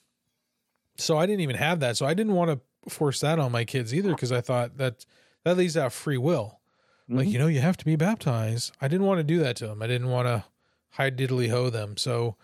so 0.98 1.16
I 1.18 1.26
didn't 1.26 1.40
even 1.40 1.56
have 1.56 1.80
that. 1.80 1.96
So 1.96 2.06
I 2.06 2.14
didn't 2.14 2.34
want 2.34 2.50
to 2.50 2.90
force 2.90 3.20
that 3.20 3.38
on 3.38 3.52
my 3.52 3.64
kids 3.64 3.94
either 3.94 4.10
because 4.10 4.32
I 4.32 4.40
thought 4.40 4.76
that 4.78 5.04
that 5.44 5.56
leaves 5.56 5.76
out 5.76 5.92
free 5.92 6.18
will. 6.18 6.60
Like 7.08 7.28
Mhm. 7.28 7.32
you 7.32 7.38
know, 7.38 7.46
you 7.46 7.60
have 7.60 7.76
to 7.78 7.84
be 7.84 7.96
baptized. 7.96 8.72
I 8.80 8.88
didn't 8.88 9.06
want 9.06 9.18
to 9.18 9.24
do 9.24 9.38
that 9.40 9.56
to 9.56 9.66
them. 9.66 9.82
I 9.82 9.86
didn't 9.86 10.08
want 10.08 10.26
to 10.28 10.44
hide 10.90 11.16
diddly 11.16 11.48
ho 11.48 11.70
them. 11.70 11.96
So, 11.96 12.36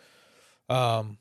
um, 0.68 1.18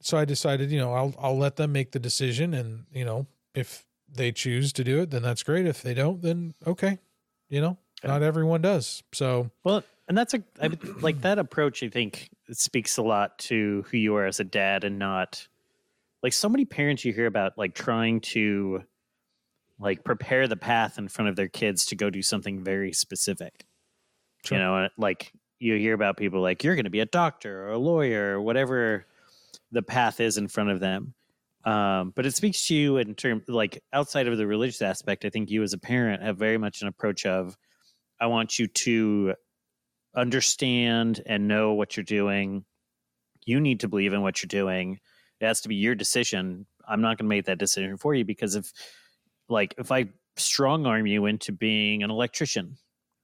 so 0.00 0.16
I 0.16 0.24
decided, 0.24 0.70
you 0.70 0.78
know, 0.78 0.92
I'll 0.94 1.14
I'll 1.18 1.36
let 1.38 1.56
them 1.56 1.72
make 1.72 1.92
the 1.92 1.98
decision, 1.98 2.54
and 2.54 2.84
you 2.92 3.04
know, 3.04 3.26
if 3.54 3.84
they 4.08 4.32
choose 4.32 4.72
to 4.74 4.84
do 4.84 5.00
it, 5.00 5.10
then 5.10 5.22
that's 5.22 5.42
great. 5.42 5.66
If 5.66 5.82
they 5.82 5.94
don't, 5.94 6.22
then 6.22 6.54
okay. 6.66 6.98
You 7.48 7.60
know, 7.60 7.78
not 8.04 8.22
everyone 8.22 8.62
does. 8.62 9.02
So 9.12 9.50
Well, 9.64 9.82
and 10.08 10.16
that's 10.16 10.34
a 10.34 10.42
I 10.62 10.70
like 11.00 11.20
that 11.22 11.38
approach. 11.38 11.82
I 11.82 11.88
think 11.88 12.30
speaks 12.52 12.96
a 12.96 13.02
lot 13.02 13.38
to 13.40 13.84
who 13.90 13.96
you 13.98 14.14
are 14.16 14.26
as 14.26 14.38
a 14.40 14.44
dad, 14.44 14.84
and 14.84 14.98
not 14.98 15.46
like 16.22 16.32
so 16.32 16.48
many 16.48 16.64
parents 16.64 17.04
you 17.04 17.12
hear 17.12 17.26
about 17.26 17.56
like 17.56 17.74
trying 17.74 18.20
to 18.20 18.82
like 19.78 20.04
prepare 20.04 20.46
the 20.46 20.56
path 20.56 20.98
in 20.98 21.08
front 21.08 21.28
of 21.28 21.36
their 21.36 21.48
kids 21.48 21.86
to 21.86 21.96
go 21.96 22.10
do 22.10 22.22
something 22.22 22.62
very 22.62 22.92
specific. 22.92 23.64
Sure. 24.44 24.58
You 24.58 24.64
know, 24.64 24.88
like 24.98 25.32
you 25.58 25.76
hear 25.76 25.94
about 25.94 26.16
people 26.16 26.40
like 26.40 26.62
you're 26.64 26.74
going 26.74 26.84
to 26.84 26.90
be 26.90 27.00
a 27.00 27.06
doctor 27.06 27.66
or 27.66 27.72
a 27.72 27.78
lawyer 27.78 28.36
or 28.36 28.40
whatever 28.40 29.06
the 29.72 29.82
path 29.82 30.20
is 30.20 30.36
in 30.36 30.48
front 30.48 30.70
of 30.70 30.80
them. 30.80 31.14
Um, 31.64 32.12
but 32.16 32.24
it 32.24 32.34
speaks 32.34 32.66
to 32.68 32.74
you 32.74 32.96
in 32.96 33.14
terms 33.14 33.44
like 33.46 33.82
outside 33.92 34.26
of 34.26 34.38
the 34.38 34.46
religious 34.46 34.80
aspect. 34.80 35.24
I 35.24 35.30
think 35.30 35.50
you 35.50 35.62
as 35.62 35.74
a 35.74 35.78
parent 35.78 36.22
have 36.22 36.38
very 36.38 36.58
much 36.58 36.80
an 36.82 36.88
approach 36.88 37.26
of 37.26 37.56
I 38.18 38.26
want 38.26 38.58
you 38.58 38.66
to 38.66 39.34
understand 40.14 41.22
and 41.26 41.48
know 41.48 41.74
what 41.74 41.96
you're 41.96 42.04
doing. 42.04 42.64
You 43.44 43.60
need 43.60 43.80
to 43.80 43.88
believe 43.88 44.12
in 44.12 44.22
what 44.22 44.42
you're 44.42 44.48
doing. 44.48 45.00
It 45.40 45.46
has 45.46 45.60
to 45.62 45.68
be 45.68 45.76
your 45.76 45.94
decision. 45.94 46.66
I'm 46.86 47.00
not 47.00 47.18
going 47.18 47.26
to 47.26 47.28
make 47.28 47.46
that 47.46 47.58
decision 47.58 47.96
for 47.96 48.14
you 48.14 48.24
because 48.24 48.54
if, 48.56 48.72
like, 49.48 49.74
if 49.78 49.90
I 49.90 50.06
strong 50.36 50.86
arm 50.86 51.06
you 51.06 51.26
into 51.26 51.52
being 51.52 52.02
an 52.02 52.10
electrician, 52.10 52.76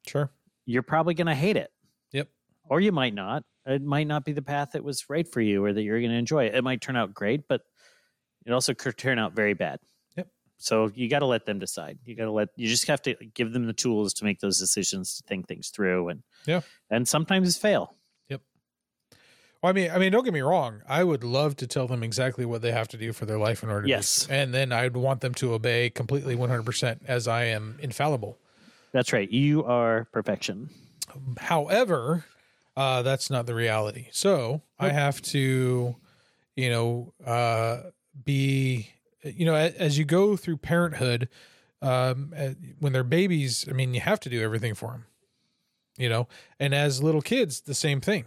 sure, 0.06 0.30
you're 0.64 0.82
probably 0.82 1.14
going 1.14 1.26
to 1.26 1.34
hate 1.34 1.56
it. 1.56 1.70
Yep. 2.12 2.28
Or 2.68 2.80
you 2.80 2.92
might 2.92 3.14
not. 3.14 3.44
It 3.66 3.82
might 3.82 4.06
not 4.06 4.24
be 4.24 4.32
the 4.32 4.42
path 4.42 4.70
that 4.72 4.84
was 4.84 5.10
right 5.10 5.26
for 5.26 5.40
you 5.40 5.64
or 5.64 5.72
that 5.72 5.82
you're 5.82 6.00
going 6.00 6.12
to 6.12 6.16
enjoy. 6.16 6.46
It 6.46 6.62
might 6.62 6.80
turn 6.80 6.96
out 6.96 7.12
great, 7.12 7.48
but 7.48 7.62
it 8.44 8.52
also 8.52 8.74
could 8.74 8.96
turn 8.96 9.18
out 9.18 9.34
very 9.34 9.54
bad. 9.54 9.80
Yep. 10.16 10.28
So 10.56 10.90
you 10.94 11.08
got 11.08 11.18
to 11.18 11.26
let 11.26 11.46
them 11.46 11.58
decide. 11.58 11.98
You 12.04 12.14
got 12.14 12.26
to 12.26 12.30
let, 12.30 12.48
you 12.54 12.68
just 12.68 12.86
have 12.86 13.02
to 13.02 13.16
give 13.34 13.52
them 13.52 13.66
the 13.66 13.72
tools 13.72 14.14
to 14.14 14.24
make 14.24 14.38
those 14.38 14.60
decisions, 14.60 15.16
to 15.16 15.24
think 15.24 15.48
things 15.48 15.70
through. 15.70 16.10
And, 16.10 16.22
Yeah. 16.46 16.60
And 16.90 17.08
sometimes 17.08 17.58
fail. 17.58 17.95
Well, 19.62 19.70
I 19.70 19.72
mean, 19.72 19.90
I 19.90 19.98
mean, 19.98 20.12
don't 20.12 20.24
get 20.24 20.34
me 20.34 20.40
wrong. 20.42 20.82
I 20.88 21.02
would 21.02 21.24
love 21.24 21.56
to 21.56 21.66
tell 21.66 21.86
them 21.86 22.02
exactly 22.02 22.44
what 22.44 22.62
they 22.62 22.72
have 22.72 22.88
to 22.88 22.96
do 22.98 23.12
for 23.12 23.26
their 23.26 23.38
life 23.38 23.62
in 23.62 23.70
order. 23.70 23.82
to 23.82 23.88
Yes. 23.88 24.26
and 24.30 24.52
then 24.54 24.70
I'd 24.72 24.96
want 24.96 25.20
them 25.22 25.34
to 25.34 25.54
obey 25.54 25.90
completely, 25.90 26.34
one 26.34 26.48
hundred 26.48 26.66
percent, 26.66 27.02
as 27.06 27.26
I 27.26 27.44
am 27.44 27.78
infallible. 27.80 28.38
That's 28.92 29.12
right. 29.12 29.30
You 29.30 29.64
are 29.64 30.06
perfection. 30.12 30.70
However, 31.38 32.24
uh, 32.76 33.02
that's 33.02 33.30
not 33.30 33.46
the 33.46 33.54
reality. 33.54 34.08
So 34.12 34.62
I 34.78 34.90
have 34.90 35.20
to, 35.22 35.96
you 36.54 36.70
know, 36.70 37.12
uh, 37.24 37.90
be, 38.24 38.90
you 39.22 39.44
know, 39.46 39.54
a- 39.54 39.72
as 39.78 39.98
you 39.98 40.04
go 40.04 40.36
through 40.36 40.58
parenthood, 40.58 41.28
um, 41.82 42.32
uh, 42.36 42.50
when 42.80 42.92
they're 42.92 43.04
babies, 43.04 43.66
I 43.68 43.72
mean, 43.72 43.94
you 43.94 44.00
have 44.00 44.20
to 44.20 44.28
do 44.28 44.42
everything 44.42 44.74
for 44.74 44.92
them, 44.92 45.06
you 45.98 46.08
know, 46.08 46.28
and 46.58 46.74
as 46.74 47.02
little 47.02 47.22
kids, 47.22 47.62
the 47.62 47.74
same 47.74 48.00
thing. 48.00 48.24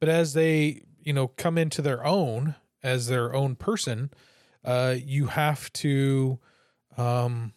But 0.00 0.08
as 0.08 0.32
they, 0.32 0.82
you 1.02 1.12
know, 1.12 1.28
come 1.28 1.58
into 1.58 1.82
their 1.82 2.04
own 2.04 2.56
as 2.82 3.06
their 3.06 3.34
own 3.34 3.56
person, 3.56 4.10
uh, 4.64 4.96
you 4.98 5.26
have 5.26 5.72
to, 5.74 6.38
um, 6.96 7.52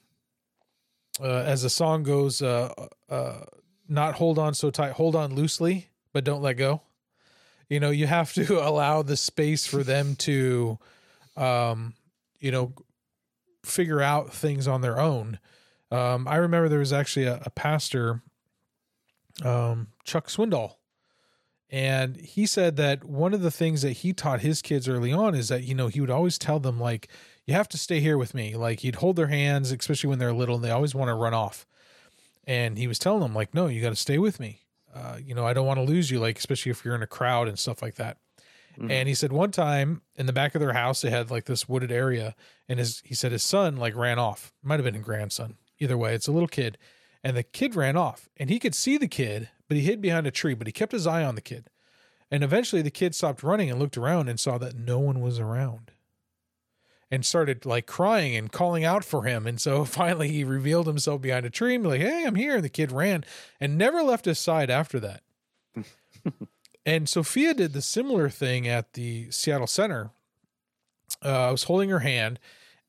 uh, 1.22 1.28
as 1.28 1.64
the 1.64 1.70
song 1.70 2.04
goes, 2.04 2.42
uh, 2.42 2.74
uh, 3.10 3.42
not 3.88 4.16
hold 4.16 4.38
on 4.38 4.54
so 4.54 4.70
tight, 4.70 4.94
hold 4.94 5.16
on 5.16 5.36
loosely, 5.36 5.88
but 6.12 6.24
don't 6.24 6.42
let 6.42 6.54
go. 6.54 6.82
You 7.70 7.80
know, 7.80 7.90
you 7.90 8.08
have 8.08 8.34
to 8.34 8.60
allow 8.68 9.02
the 9.02 9.18
space 9.18 9.66
for 9.66 9.84
them 9.84 10.16
to, 10.18 10.78
um, 11.38 11.94
you 12.40 12.52
know, 12.52 12.74
figure 13.64 14.02
out 14.02 14.34
things 14.34 14.68
on 14.68 14.82
their 14.82 15.00
own. 15.00 15.40
Um, 15.92 16.28
I 16.28 16.38
remember 16.38 16.70
there 16.70 16.80
was 16.80 16.94
actually 16.94 17.26
a, 17.26 17.42
a 17.46 17.50
pastor, 17.50 18.22
um, 19.44 19.88
Chuck 20.04 20.28
Swindoll, 20.28 20.76
and 21.74 22.18
he 22.18 22.46
said 22.46 22.76
that 22.76 23.04
one 23.04 23.34
of 23.34 23.42
the 23.42 23.50
things 23.50 23.82
that 23.82 23.94
he 23.94 24.14
taught 24.14 24.42
his 24.42 24.62
kids 24.62 24.88
early 24.88 25.12
on 25.12 25.34
is 25.34 25.48
that, 25.48 25.64
you 25.64 25.74
know, 25.74 25.88
he 25.88 26.00
would 26.00 26.12
always 26.12 26.38
tell 26.38 26.60
them, 26.60 26.80
like, 26.80 27.08
you 27.48 27.56
have 27.56 27.68
to 27.70 27.80
stay 27.80 28.00
here 28.00 28.16
with 28.16 28.36
me. 28.36 28.56
Like, 28.56 28.82
he'd 28.82 28.98
hold 28.98 29.16
their 29.16 29.26
hands, 29.26 29.72
especially 29.72 30.12
when 30.12 30.20
they're 30.20 30.34
little, 30.34 30.58
and 30.58 30.64
they 30.64 30.70
always 30.70 30.94
want 30.94 31.10
to 31.10 31.16
run 31.16 31.34
off. 31.34 31.66
And 32.46 32.78
he 32.78 32.86
was 32.86 33.00
telling 33.00 33.22
them, 33.22 33.34
like, 33.34 33.56
no, 33.56 33.66
you 33.66 33.82
got 33.82 33.90
to 33.90 33.96
stay 33.96 34.20
with 34.20 34.40
me. 34.40 34.60
Uh, 34.94 35.18
you 35.20 35.34
know, 35.34 35.48
I 35.48 35.54
don't 35.54 35.66
want 35.66 35.80
to 35.80 35.84
lose 35.84 36.12
you, 36.12 36.20
like, 36.20 36.38
especially 36.38 36.70
if 36.70 36.86
you're 36.86 36.94
in 36.94 37.02
a 37.02 37.08
crowd 37.08 37.48
and 37.48 37.58
stuff 37.58 37.82
like 37.82 37.96
that. 37.96 38.18
And 38.92 39.08
he 39.08 39.16
said 39.16 39.32
one 39.32 39.52
time 39.52 40.02
in 40.16 40.28
the 40.28 40.34
back 40.34 40.56
of 40.56 40.62
their 40.62 40.74
house, 40.74 41.02
they 41.02 41.10
had 41.10 41.30
like 41.30 41.46
this 41.46 41.70
wooded 41.70 41.92
area, 41.92 42.36
and 42.68 42.80
his 42.80 43.02
he 43.06 43.14
said 43.14 43.32
his 43.32 43.44
son 43.44 43.78
like 43.78 43.96
ran 43.96 44.18
off. 44.18 44.52
Might 44.64 44.80
have 44.80 44.84
been 44.84 44.96
a 44.96 45.00
grandson. 45.00 45.58
Either 45.80 45.98
way, 45.98 46.16
it's 46.16 46.28
a 46.28 46.32
little 46.32 46.48
kid, 46.48 46.78
and 47.24 47.38
the 47.38 47.44
kid 47.44 47.76
ran 47.76 47.96
off, 47.96 48.30
and 48.38 48.50
he 48.50 48.60
could 48.60 48.76
see 48.76 48.98
the 48.98 49.08
kid, 49.08 49.50
but 49.68 49.78
he 49.78 49.84
hid 49.84 50.02
behind 50.02 50.28
a 50.28 50.32
tree, 50.32 50.54
but 50.54 50.68
he 50.68 50.74
kept 50.74 50.92
his 50.92 51.08
eye 51.08 51.24
on 51.24 51.36
the 51.36 51.42
kid. 51.42 51.70
And 52.30 52.44
eventually, 52.44 52.82
the 52.82 52.92
kid 52.92 53.16
stopped 53.16 53.44
running 53.44 53.70
and 53.70 53.80
looked 53.80 53.98
around 53.98 54.28
and 54.28 54.40
saw 54.40 54.58
that 54.58 54.76
no 54.76 55.00
one 55.00 55.22
was 55.22 55.40
around, 55.40 55.92
and 57.12 57.26
started 57.26 57.66
like 57.66 57.86
crying 57.86 58.36
and 58.36 58.52
calling 58.52 58.84
out 58.84 59.06
for 59.06 59.24
him. 59.24 59.46
And 59.46 59.62
so 59.62 59.86
finally, 59.86 60.30
he 60.30 60.44
revealed 60.44 60.88
himself 60.88 61.22
behind 61.22 61.46
a 61.46 61.50
tree 61.50 61.76
and 61.76 61.84
be 61.84 61.90
like, 61.90 62.02
"Hey, 62.02 62.26
I'm 62.26 62.36
here." 62.36 62.56
And 62.56 62.64
the 62.64 62.70
kid 62.70 62.92
ran 62.92 63.24
and 63.60 63.78
never 63.78 64.02
left 64.04 64.26
his 64.26 64.40
side 64.40 64.70
after 64.70 65.00
that. 65.00 65.22
And 66.86 67.08
Sophia 67.08 67.54
did 67.54 67.74
the 67.74 67.82
similar 67.82 68.30
thing 68.30 68.68
at 68.68 68.94
the 68.94 69.32
Seattle 69.32 69.68
Center. 69.68 70.12
Uh, 71.24 71.48
I 71.48 71.52
was 71.52 71.64
holding 71.64 71.90
her 71.90 72.00
hand, 72.00 72.40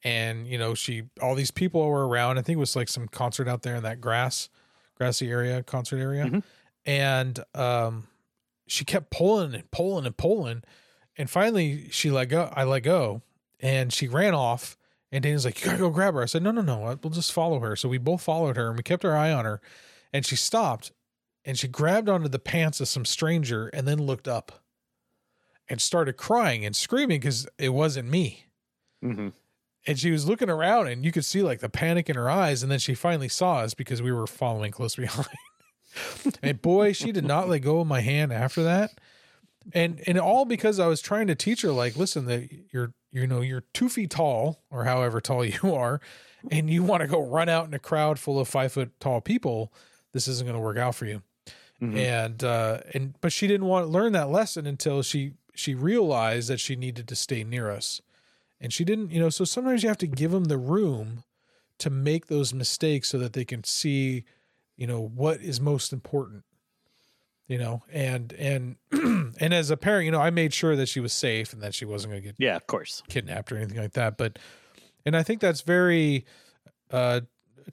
and 0.05 0.47
you 0.47 0.59
know, 0.59 0.75
she 0.75 1.05
all 1.21 1.35
these 1.35 1.51
people 1.51 1.85
were 1.89 2.07
around. 2.07 2.39
I 2.39 2.43
think 2.43 2.57
it 2.57 2.61
was 2.61 2.77
like 2.77 2.89
some 2.89 3.09
concert 3.09 3.49
out 3.49 3.63
there 3.63 3.75
in 3.75 3.83
that 3.83 4.01
grass, 4.01 4.49
grassy 4.97 5.31
area, 5.31 5.63
concert 5.63 5.99
area, 5.99 6.27
Mhm. 6.27 6.43
and 6.87 7.41
um, 7.55 8.07
she 8.67 8.85
kept 8.85 9.11
pulling 9.11 9.55
and 9.55 9.71
pulling 9.71 10.07
and 10.07 10.17
pulling, 10.17 10.63
and 11.17 11.29
finally 11.31 11.89
she 11.91 12.11
let 12.11 12.27
go. 12.29 12.53
I 12.55 12.65
let 12.65 12.81
go, 12.83 13.23
and 13.61 13.93
she 13.93 14.07
ran 14.09 14.35
off. 14.35 14.77
And 15.13 15.23
Dana's 15.23 15.45
like, 15.45 15.61
"You 15.61 15.67
gotta 15.67 15.79
go 15.79 15.91
grab 15.91 16.15
her." 16.15 16.23
I 16.23 16.27
said, 16.27 16.43
"No, 16.43 16.51
no, 16.51 16.61
no. 16.61 16.99
We'll 17.03 17.11
just 17.13 17.33
follow 17.33 17.61
her." 17.61 17.77
So 17.77 17.89
we 17.89 17.99
both 17.99 18.23
followed 18.23 18.57
her, 18.57 18.69
and 18.69 18.77
we 18.77 18.83
kept 18.83 19.05
our 19.05 19.17
eye 19.17 19.33
on 19.33 19.45
her. 19.45 19.61
And 20.13 20.27
she 20.27 20.35
stopped, 20.37 20.91
and 21.45 21.57
she 21.59 21.69
grabbed 21.69 22.09
onto 22.09 22.29
the 22.29 22.39
pants 22.41 22.81
of 22.81 22.89
some 22.89 23.05
stranger 23.05 23.69
and 23.69 23.87
then 23.87 23.99
looked 23.99 24.27
up 24.29 24.61
and 25.69 25.81
started 25.81 26.17
crying 26.17 26.65
and 26.67 26.75
screaming 26.75 27.21
because 27.21 27.47
it 27.59 27.69
wasn't 27.71 28.09
me. 28.09 28.47
Mm-hmm. 29.05 29.29
And 29.87 29.99
she 29.99 30.11
was 30.11 30.27
looking 30.27 30.49
around 30.49 30.89
and 30.89 31.05
you 31.05 31.13
could 31.13 31.25
see 31.27 31.43
like 31.43 31.61
the 31.61 31.69
panic 31.69 32.09
in 32.09 32.17
her 32.17 32.31
eyes. 32.31 32.63
And 32.63 32.73
then 32.73 32.79
she 32.79 32.95
finally 32.95 33.29
saw 33.29 33.57
us 33.59 33.75
because 33.75 34.01
we 34.01 34.13
were 34.13 34.27
following 34.27 34.73
close 34.73 34.97
behind. 34.97 35.29
and 36.43 36.61
boy, 36.63 36.93
she 36.93 37.13
did 37.13 37.25
not 37.25 37.49
let 37.49 37.61
go 37.61 37.81
of 37.81 37.87
my 37.87 38.01
hand 38.01 38.33
after 38.33 38.63
that. 38.65 38.93
And 39.73 40.03
and 40.07 40.19
all 40.19 40.45
because 40.45 40.79
I 40.79 40.87
was 40.89 41.01
trying 41.01 41.27
to 41.29 41.35
teach 41.35 41.63
her, 41.63 41.71
like, 41.73 41.97
listen, 41.97 42.27
that 42.27 42.51
you're 42.73 42.93
you 43.13 43.27
know, 43.27 43.41
you're 43.41 43.63
two 43.73 43.89
feet 43.89 44.11
tall 44.11 44.61
or 44.71 44.85
however 44.85 45.21
tall 45.21 45.45
you 45.45 45.75
are, 45.75 46.01
and 46.51 46.69
you 46.69 46.83
want 46.83 47.01
to 47.03 47.07
go 47.07 47.23
run 47.23 47.49
out 47.49 47.67
in 47.67 47.73
a 47.75 47.79
crowd 47.79 48.19
full 48.19 48.39
of 48.39 48.49
five 48.49 48.73
foot 48.73 48.91
tall 49.01 49.21
people, 49.21 49.73
this 50.13 50.29
isn't 50.29 50.47
going 50.47 50.57
to 50.57 50.63
work 50.63 50.77
out 50.79 50.95
for 50.95 51.07
you 51.07 51.23
Mhm. 51.83 51.97
and 51.99 52.45
uh 52.45 52.79
and 52.95 53.15
but 53.21 53.33
she 53.33 53.49
didn't 53.49 53.67
want 53.67 53.85
to 53.85 53.91
learn 53.91 54.13
that 54.13 54.31
lesson 54.31 54.65
until 54.65 55.03
she 55.03 55.33
she 55.57 55.75
realized 55.75 56.49
that 56.49 56.61
she 56.61 56.77
needed 56.77 57.09
to 57.09 57.17
stay 57.17 57.43
near 57.43 57.69
us 57.69 58.01
and 58.65 58.73
she 58.73 58.83
didn't 58.85 59.11
you 59.13 59.21
know 59.21 59.29
so 59.29 59.45
sometimes 59.45 59.83
you 59.85 59.89
have 59.89 59.99
to 59.99 60.07
give 60.09 60.33
them 60.33 60.45
the 60.45 60.57
room 60.59 61.23
to 61.79 61.91
make 61.91 62.27
those 62.27 62.53
mistakes 62.55 63.09
so 63.11 63.19
that 63.19 63.35
they 63.35 63.45
can 63.45 63.63
see 63.63 64.25
you 64.77 64.87
know 64.87 65.01
what 65.01 65.41
is 65.41 65.61
most 65.61 65.93
important 65.93 66.43
you 67.47 67.59
know 67.59 67.83
and 67.93 68.33
and 68.33 68.77
and 69.39 69.53
as 69.55 69.71
a 69.71 69.77
parent 69.77 70.07
you 70.07 70.11
know 70.11 70.21
i 70.21 70.31
made 70.31 70.53
sure 70.55 70.75
that 70.75 70.89
she 70.89 70.99
was 70.99 71.13
safe 71.13 71.53
and 71.53 71.63
that 71.63 71.75
she 71.75 71.85
wasn't 71.85 72.11
going 72.11 72.23
to 72.23 72.27
get 72.29 72.37
Yeah, 72.39 72.57
of 72.57 72.67
course. 72.67 73.03
kidnapped 73.09 73.53
or 73.53 73.57
anything 73.59 73.79
like 73.79 73.93
that 73.93 74.17
but 74.17 74.39
and 75.05 75.17
i 75.17 75.23
think 75.23 75.41
that's 75.41 75.61
very 75.61 76.25
uh 76.91 77.21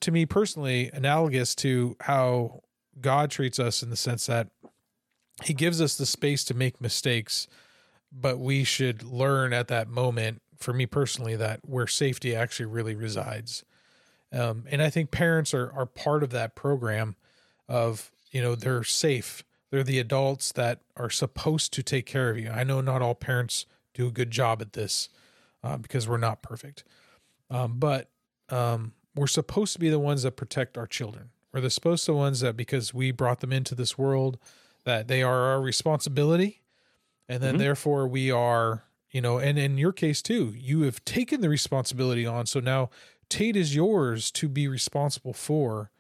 to 0.02 0.12
me 0.12 0.26
personally 0.26 0.90
analogous 0.94 1.56
to 1.56 1.96
how 2.02 2.62
god 3.00 3.32
treats 3.32 3.60
us 3.60 3.82
in 3.82 3.90
the 3.90 3.96
sense 3.96 4.26
that 4.26 4.50
he 5.44 5.54
gives 5.54 5.80
us 5.82 5.96
the 5.96 6.06
space 6.06 6.44
to 6.46 6.54
make 6.54 6.82
mistakes 6.82 7.48
but 8.12 8.40
we 8.40 8.66
should 8.66 9.04
learn 9.04 9.54
at 9.54 9.70
that 9.70 9.88
moment 9.88 10.42
for 10.62 10.74
me 10.74 10.86
personally 10.86 11.36
that 11.36 11.60
where 11.64 11.88
safety 11.88 12.36
actually 12.36 12.66
really 12.68 12.96
resides. 12.96 13.64
Um, 14.34 14.64
and 14.72 14.82
i 14.82 14.90
think 14.90 15.12
parents 15.12 15.54
are 15.54 15.72
are 15.74 15.86
part 15.86 16.24
of 16.24 16.30
that 16.30 16.56
program 16.56 17.16
of 17.68 18.12
you 18.32 18.42
know 18.42 18.56
they're 18.56 18.84
safe. 18.84 19.44
They're 19.72 19.84
the 19.84 20.00
adults 20.00 20.52
that 20.54 20.80
are 20.98 21.10
supposed 21.10 21.72
to 21.74 21.84
take 21.84 22.06
care 22.06 22.30
of 22.30 22.38
you. 22.38 22.50
I 22.50 22.64
know 22.64 22.82
not 22.82 23.02
all 23.02 23.16
parents 23.16 23.66
do 23.94 24.08
a 24.08 24.12
good 24.12 24.32
job 24.32 24.62
at 24.62 24.74
this 24.74 25.10
uh, 25.64 25.78
because 25.78 26.08
we're 26.08 26.18
not 26.18 26.42
perfect. 26.42 26.84
Um, 27.50 27.78
but 27.80 28.10
um, 28.50 28.94
we're 29.16 29.28
supposed 29.28 29.74
to 29.74 29.80
be 29.80 29.90
the 29.90 30.00
ones 30.00 30.24
that 30.24 30.32
protect 30.38 30.78
our 30.78 30.88
children. 30.88 31.30
We're 31.54 31.62
the 31.62 31.70
supposed 31.70 32.06
to 32.06 32.14
ones 32.14 32.40
that 32.42 32.56
because 32.58 32.94
we 32.94 33.12
brought 33.12 33.40
them 33.42 33.52
into 33.54 33.76
this 33.76 33.98
world 33.98 34.38
that 34.84 35.08
they 35.08 35.22
are 35.24 35.42
our 35.52 35.62
responsibility 35.62 36.62
and 37.30 37.42
then 37.44 37.56
Mhm. 37.56 37.60
therefore 37.60 38.08
we 38.08 38.30
are 38.32 38.84
you 39.12 39.22
know 39.22 39.40
and 39.40 39.60
in 39.60 39.78
your 39.78 39.92
case 39.94 40.22
too 40.22 40.54
you 40.58 40.84
have 40.84 41.04
taken 41.06 41.42
the 41.42 41.50
responsibility 41.50 42.26
on. 42.26 42.46
So 42.46 42.60
now 42.60 42.90
tate 43.30 43.56
is 43.56 43.76
yours 43.76 44.32
to 44.32 44.48
be 44.50 44.68
responsible 44.68 45.34
for 45.34 45.92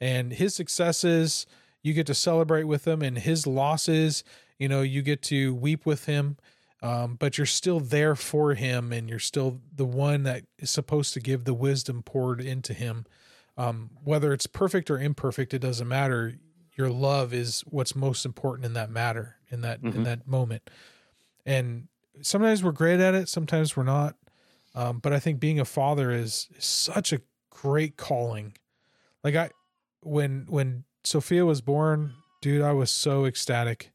and 0.00 0.32
his 0.32 0.54
successes 0.54 1.46
you 1.82 1.92
get 1.94 2.06
to 2.06 2.14
celebrate 2.14 2.64
with 2.64 2.86
him 2.86 3.02
and 3.02 3.18
his 3.18 3.46
losses 3.46 4.24
you 4.58 4.68
know 4.68 4.82
you 4.82 5.02
get 5.02 5.22
to 5.22 5.54
weep 5.54 5.86
with 5.86 6.06
him 6.06 6.36
um, 6.82 7.16
but 7.16 7.36
you're 7.36 7.46
still 7.46 7.80
there 7.80 8.16
for 8.16 8.54
him 8.54 8.92
and 8.92 9.08
you're 9.10 9.18
still 9.18 9.60
the 9.74 9.84
one 9.84 10.22
that 10.22 10.44
is 10.58 10.70
supposed 10.70 11.12
to 11.14 11.20
give 11.20 11.44
the 11.44 11.52
wisdom 11.52 12.02
poured 12.02 12.40
into 12.40 12.72
him. 12.72 13.04
Um, 13.58 13.90
whether 14.02 14.32
it's 14.32 14.46
perfect 14.46 14.90
or 14.90 14.98
imperfect 14.98 15.52
it 15.52 15.58
doesn't 15.58 15.86
matter. 15.88 16.36
Your 16.78 16.88
love 16.88 17.34
is 17.34 17.60
what's 17.66 17.94
most 17.94 18.24
important 18.24 18.64
in 18.64 18.72
that 18.72 18.88
matter 18.90 19.36
in 19.50 19.60
that 19.60 19.80
in 19.90 20.04
Mhm. 20.04 20.04
that 20.04 20.26
moment. 20.26 20.70
And 21.44 21.88
sometimes 22.22 22.62
we're 22.62 22.72
great 22.72 23.00
at 23.00 23.14
it 23.14 23.28
sometimes 23.28 23.76
we're 23.76 23.84
not. 23.84 24.16
Um, 24.74 24.98
but 25.00 25.12
i 25.12 25.18
think 25.18 25.40
being 25.40 25.58
a 25.58 25.64
father 25.64 26.10
is, 26.12 26.48
is 26.56 26.64
such 26.64 27.12
a 27.12 27.20
great 27.50 27.96
calling. 27.96 28.54
Like 29.24 29.34
i 29.36 29.50
when 30.02 30.46
when 30.48 30.84
sophia 31.04 31.44
was 31.44 31.60
born 31.60 32.12
dude 32.42 32.62
i 32.62 32.72
was 32.72 32.90
so 32.90 33.24
ecstatic 33.26 33.90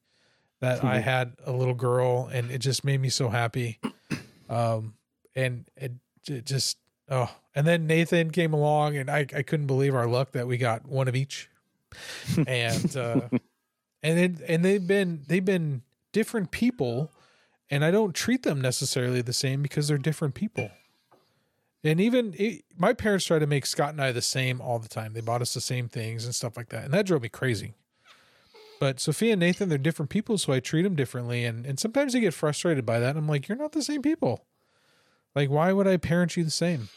that 0.59 0.83
i 0.83 0.97
Mhm. 0.99 1.03
had 1.03 1.33
a 1.45 1.51
little 1.51 1.73
girl 1.73 2.27
and 2.31 2.51
it 2.51 2.59
just 2.59 2.83
made 2.83 2.99
me 3.01 3.09
so 3.09 3.29
happy. 3.29 3.79
Um 4.49 4.95
and 5.35 5.65
it, 5.75 5.93
it 6.27 6.45
just 6.45 6.77
oh 7.09 7.33
and 7.55 7.65
then 7.67 7.87
nathan 7.87 8.31
came 8.31 8.53
along 8.53 8.97
and 8.97 9.09
i 9.09 9.19
i 9.35 9.41
couldn't 9.43 9.67
believe 9.67 9.95
our 9.95 10.07
luck 10.07 10.31
that 10.33 10.47
we 10.47 10.57
got 10.57 10.85
one 10.87 11.07
of 11.07 11.15
each. 11.15 11.49
And 12.47 12.97
uh 12.97 13.29
and 14.03 14.17
then 14.17 14.39
and 14.47 14.65
they've 14.65 14.85
been 14.85 15.21
they've 15.27 15.45
been 15.45 15.81
different 16.11 16.51
people 16.51 17.11
and 17.69 17.83
i 17.85 17.91
don't 17.91 18.13
treat 18.15 18.43
them 18.43 18.61
necessarily 18.61 19.21
the 19.21 19.33
same 19.33 19.61
because 19.61 19.87
they're 19.87 19.97
different 19.97 20.35
people. 20.35 20.69
And 21.83 22.01
even 22.01 22.33
it, 22.35 22.63
my 22.75 22.93
parents 22.93 23.25
try 23.25 23.37
to 23.37 23.45
make 23.45 23.65
scott 23.65 23.91
and 23.91 24.01
i 24.01 24.11
the 24.11 24.21
same 24.21 24.59
all 24.59 24.79
the 24.79 24.89
time. 24.89 25.13
They 25.13 25.21
bought 25.21 25.41
us 25.43 25.53
the 25.53 25.61
same 25.61 25.87
things 25.87 26.25
and 26.25 26.33
stuff 26.33 26.57
like 26.57 26.69
that. 26.69 26.85
And 26.85 26.93
that 26.95 27.05
drove 27.05 27.21
me 27.21 27.29
crazy. 27.29 27.73
But 28.79 28.99
sophia 28.99 29.33
and 29.33 29.39
nathan 29.39 29.69
they're 29.69 29.77
different 29.77 30.09
people 30.09 30.37
so 30.37 30.51
i 30.53 30.59
treat 30.59 30.81
them 30.81 30.95
differently. 30.95 31.45
And 31.45 31.65
and 31.65 31.79
sometimes 31.79 32.13
they 32.13 32.19
get 32.19 32.33
frustrated 32.33 32.85
by 32.85 32.99
that. 32.99 33.15
I'm 33.15 33.27
like 33.27 33.47
you're 33.47 33.57
not 33.57 33.71
the 33.73 33.83
same 33.83 34.01
people. 34.01 34.45
Like 35.35 35.49
why 35.49 35.71
would 35.73 35.87
i 35.87 35.97
parent 35.97 36.35
you 36.35 36.43
the 36.43 36.51
same? 36.51 36.89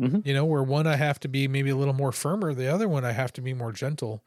Mhm. 0.00 0.24
you 0.24 0.32
know 0.32 0.44
where 0.44 0.62
one 0.62 0.86
i 0.86 0.94
have 0.94 1.18
to 1.18 1.26
be 1.28 1.48
maybe 1.48 1.70
a 1.70 1.76
little 1.76 1.92
more 1.92 2.12
firmer 2.12 2.54
the 2.54 2.72
other 2.72 2.88
one 2.88 3.04
i 3.04 3.10
have 3.10 3.32
to 3.32 3.40
be 3.40 3.52
more 3.52 3.72
gentle 3.72 4.22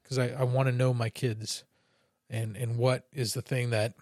because 0.00 0.18
I, 0.20 0.28
I 0.28 0.44
want 0.44 0.68
to 0.68 0.72
know 0.72 0.94
my 0.94 1.10
kids 1.10 1.64
and 2.30 2.56
and 2.56 2.76
what 2.78 3.08
is 3.12 3.34
the 3.34 3.42
thing 3.42 3.70
that 3.70 3.94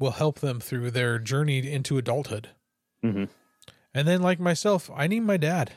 will 0.00 0.12
help 0.12 0.40
them 0.40 0.58
through 0.58 0.90
their 0.90 1.18
journey 1.20 1.70
into 1.70 1.96
adulthood. 1.98 2.48
Mhm. 3.04 3.28
And 3.94 4.08
then 4.08 4.22
like 4.22 4.40
myself, 4.40 4.90
I 4.94 5.06
need 5.06 5.20
my 5.20 5.36
dad. 5.36 5.74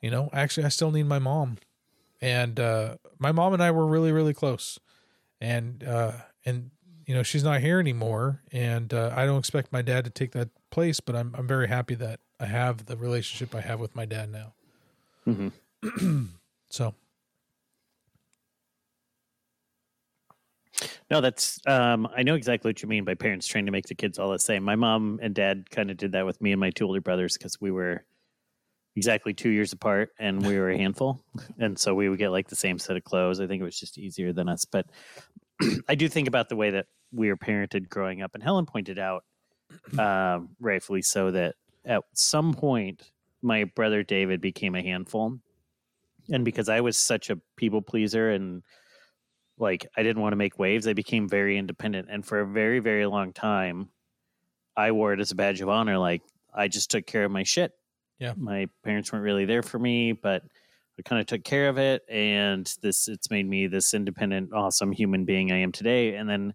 You 0.00 0.10
know, 0.10 0.30
actually 0.32 0.64
I 0.64 0.68
still 0.70 0.90
need 0.90 1.06
my 1.06 1.18
mom. 1.18 1.58
And 2.20 2.58
uh 2.58 2.96
my 3.18 3.32
mom 3.32 3.52
and 3.52 3.62
I 3.62 3.70
were 3.70 3.86
really 3.86 4.12
really 4.12 4.32
close. 4.34 4.78
And 5.40 5.84
uh 5.84 6.12
and 6.44 6.70
you 7.06 7.14
know, 7.14 7.22
she's 7.22 7.44
not 7.44 7.60
here 7.60 7.78
anymore 7.80 8.42
and 8.52 8.92
uh 8.94 9.12
I 9.14 9.26
don't 9.26 9.38
expect 9.38 9.72
my 9.72 9.82
dad 9.82 10.04
to 10.04 10.10
take 10.10 10.32
that 10.32 10.48
place, 10.70 11.00
but 11.00 11.14
I'm 11.16 11.34
I'm 11.36 11.46
very 11.46 11.68
happy 11.68 11.94
that 11.96 12.20
I 12.40 12.46
have 12.46 12.86
the 12.86 12.96
relationship 12.96 13.54
I 13.54 13.60
have 13.62 13.80
with 13.80 13.94
my 13.96 14.06
dad 14.06 14.30
now. 14.30 14.54
Mhm. 15.26 15.52
So, 16.68 16.94
No, 21.10 21.20
that's 21.20 21.60
um 21.66 22.08
I 22.16 22.22
know 22.22 22.34
exactly 22.34 22.68
what 22.68 22.82
you 22.82 22.88
mean 22.88 23.04
by 23.04 23.14
parents 23.14 23.46
trying 23.46 23.66
to 23.66 23.72
make 23.72 23.86
the 23.86 23.94
kids 23.94 24.18
all 24.18 24.30
the 24.30 24.38
same. 24.38 24.62
My 24.62 24.76
mom 24.76 25.18
and 25.22 25.34
dad 25.34 25.70
kind 25.70 25.90
of 25.90 25.96
did 25.96 26.12
that 26.12 26.26
with 26.26 26.40
me 26.40 26.52
and 26.52 26.60
my 26.60 26.70
two 26.70 26.86
older 26.86 27.00
brothers 27.00 27.36
because 27.36 27.60
we 27.60 27.70
were 27.70 28.04
exactly 28.96 29.34
two 29.34 29.50
years 29.50 29.72
apart 29.72 30.10
and 30.18 30.44
we 30.44 30.58
were 30.58 30.70
a 30.70 30.76
handful. 30.76 31.20
And 31.58 31.78
so 31.78 31.94
we 31.94 32.08
would 32.08 32.18
get 32.18 32.30
like 32.30 32.48
the 32.48 32.56
same 32.56 32.78
set 32.78 32.96
of 32.96 33.04
clothes. 33.04 33.40
I 33.40 33.46
think 33.46 33.60
it 33.60 33.64
was 33.64 33.78
just 33.78 33.98
easier 33.98 34.32
than 34.32 34.48
us. 34.48 34.64
But 34.64 34.86
I 35.88 35.94
do 35.94 36.08
think 36.08 36.28
about 36.28 36.48
the 36.48 36.56
way 36.56 36.70
that 36.70 36.86
we 37.12 37.28
were 37.28 37.36
parented 37.36 37.88
growing 37.88 38.22
up. 38.22 38.32
And 38.34 38.42
Helen 38.42 38.66
pointed 38.66 38.98
out, 38.98 39.24
um, 39.98 40.50
rightfully 40.60 41.02
so, 41.02 41.30
that 41.30 41.54
at 41.84 42.02
some 42.14 42.52
point 42.52 43.10
my 43.42 43.64
brother 43.64 44.02
David 44.02 44.40
became 44.40 44.74
a 44.74 44.82
handful. 44.82 45.38
And 46.30 46.44
because 46.44 46.68
I 46.68 46.80
was 46.80 46.96
such 46.96 47.30
a 47.30 47.38
people 47.56 47.80
pleaser 47.82 48.30
and 48.30 48.62
like 49.58 49.86
I 49.96 50.02
didn't 50.02 50.22
want 50.22 50.32
to 50.32 50.36
make 50.36 50.58
waves. 50.58 50.86
I 50.86 50.92
became 50.92 51.28
very 51.28 51.58
independent, 51.58 52.08
and 52.10 52.24
for 52.24 52.40
a 52.40 52.46
very, 52.46 52.78
very 52.78 53.06
long 53.06 53.32
time, 53.32 53.88
I 54.76 54.92
wore 54.92 55.12
it 55.12 55.20
as 55.20 55.30
a 55.30 55.34
badge 55.34 55.60
of 55.60 55.68
honor. 55.68 55.98
Like 55.98 56.22
I 56.54 56.68
just 56.68 56.90
took 56.90 57.06
care 57.06 57.24
of 57.24 57.30
my 57.30 57.42
shit. 57.42 57.72
Yeah. 58.18 58.32
my 58.36 58.66
parents 58.82 59.12
weren't 59.12 59.24
really 59.24 59.44
there 59.44 59.62
for 59.62 59.78
me, 59.78 60.12
but 60.12 60.42
I 60.98 61.02
kind 61.02 61.20
of 61.20 61.26
took 61.26 61.44
care 61.44 61.68
of 61.68 61.76
it, 61.78 62.02
and 62.08 62.70
this 62.82 63.08
it's 63.08 63.30
made 63.30 63.46
me 63.46 63.66
this 63.66 63.92
independent, 63.92 64.54
awesome 64.54 64.92
human 64.92 65.24
being 65.24 65.52
I 65.52 65.58
am 65.58 65.72
today. 65.72 66.14
And 66.16 66.28
then 66.28 66.54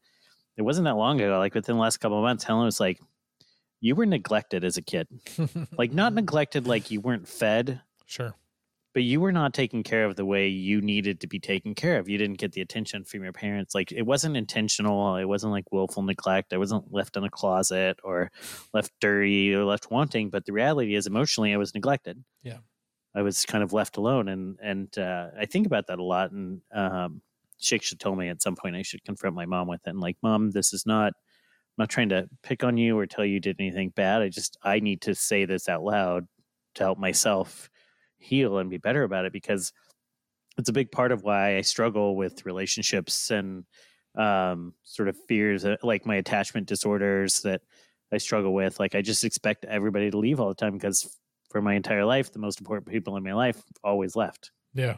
it 0.57 0.64
wasn't 0.64 0.86
that 0.86 0.95
long 0.95 1.22
ago, 1.22 1.38
like 1.38 1.53
within 1.53 1.76
the 1.76 1.82
last 1.82 1.98
couple 1.98 2.18
of 2.18 2.23
months, 2.23 2.44
Helen 2.44 2.65
was 2.65 2.80
like, 2.80 2.99
"You 3.80 3.95
were 3.95 4.07
neglected 4.07 4.64
as 4.64 4.78
a 4.78 4.82
kid, 4.82 5.07
like 5.78 5.94
not 5.94 6.14
neglected, 6.14 6.68
like 6.68 6.90
you 6.90 7.02
weren't 7.02 7.28
fed." 7.28 7.82
sure. 8.06 8.36
But 8.93 9.03
you 9.03 9.22
were 9.22 9.31
not 9.31 9.53
taken 9.53 9.84
care 9.84 10.05
of 10.05 10.15
the 10.15 10.26
way 10.26 10.47
you 10.47 10.81
needed 10.81 11.22
to 11.22 11.27
be 11.27 11.39
taken 11.39 11.73
care 11.76 11.97
of. 11.97 12.09
You 12.09 12.18
didn't 12.18 12.39
get 12.39 12.51
the 12.51 12.61
attention 12.61 13.05
from 13.05 13.23
your 13.23 13.31
parents. 13.31 13.73
Like 13.73 13.91
it 13.91 14.01
wasn't 14.01 14.35
intentional. 14.35 15.15
It 15.15 15.26
wasn't 15.26 15.53
like 15.53 15.72
willful 15.72 16.03
neglect. 16.03 16.53
I 16.53 16.57
wasn't 16.57 16.91
left 16.93 17.15
in 17.15 17.23
a 17.23 17.30
closet 17.30 17.99
or 18.03 18.31
left 18.73 18.91
dirty 18.99 19.53
or 19.53 19.63
left 19.63 19.91
wanting. 19.91 20.30
But 20.30 20.45
the 20.45 20.53
reality 20.53 20.95
is, 20.95 21.07
emotionally, 21.07 21.53
I 21.53 21.57
was 21.57 21.73
neglected. 21.73 22.23
Yeah. 22.43 22.57
I 23.15 23.22
was 23.22 23.45
kind 23.45 23.63
of 23.63 23.73
left 23.73 23.97
alone, 23.97 24.30
and 24.30 24.57
and 24.61 24.97
uh, 24.97 25.27
I 25.38 25.45
think 25.45 25.65
about 25.65 25.88
that 25.88 25.99
a 25.99 26.03
lot. 26.03 26.31
And 26.31 26.61
um, 26.73 27.22
Shake 27.59 27.84
should 27.84 27.99
tell 27.99 28.15
me 28.15 28.30
at 28.30 28.41
some 28.41 28.55
point 28.55 28.76
I 28.76 28.84
should 28.84 29.03
confront 29.03 29.35
my 29.35 29.45
mom 29.45 29.68
with 29.68 29.81
it. 29.85 29.89
And 29.89 29.99
like, 29.99 30.18
mom, 30.22 30.51
this 30.51 30.73
is 30.73 30.85
not. 30.85 31.13
I'm 31.13 31.84
not 31.84 31.89
trying 31.89 32.09
to 32.09 32.27
pick 32.43 32.63
on 32.63 32.77
you 32.77 32.97
or 32.97 33.05
tell 33.05 33.26
you 33.26 33.39
did 33.39 33.55
anything 33.59 33.91
bad. 33.95 34.22
I 34.22 34.30
just 34.30 34.57
I 34.63 34.80
need 34.80 35.01
to 35.03 35.15
say 35.15 35.45
this 35.45 35.69
out 35.69 35.84
loud 35.84 36.27
to 36.76 36.84
help 36.84 36.99
myself 36.99 37.69
heal 38.22 38.57
and 38.57 38.69
be 38.69 38.77
better 38.77 39.03
about 39.03 39.26
it 39.26 39.34
because 39.34 39.72
it's 40.57 40.69
a 40.69 40.73
big 40.73 40.91
part 40.91 41.11
of 41.11 41.23
why 41.23 41.57
I 41.57 41.61
struggle 41.61 42.15
with 42.15 42.45
relationships 42.45 43.31
and 43.31 43.65
um, 44.15 44.73
sort 44.84 45.07
of 45.07 45.18
fears, 45.27 45.64
uh, 45.65 45.77
like 45.84 46.06
my 46.06 46.15
attachment 46.15 46.68
disorders 46.68 47.41
that 47.41 47.61
I 48.11 48.18
struggle 48.18 48.53
with. 48.53 48.80
Like 48.80 48.93
I 48.95 49.02
just 49.02 49.23
expect 49.23 49.64
everybody 49.65 50.11
to 50.11 50.18
leave 50.18 50.39
all 50.39 50.49
the 50.49 50.56
time 50.56 50.73
because 50.73 51.18
for 51.49 51.61
my 51.61 51.73
entire 51.76 52.06
life, 52.06 52.31
the 52.31 52.39
most 52.39 52.60
important 52.60 52.88
people 52.91 53.15
in 53.18 53.23
my 53.23 53.34
life 53.34 53.61
always 53.84 54.15
left, 54.15 54.52
Yeah. 54.73 54.98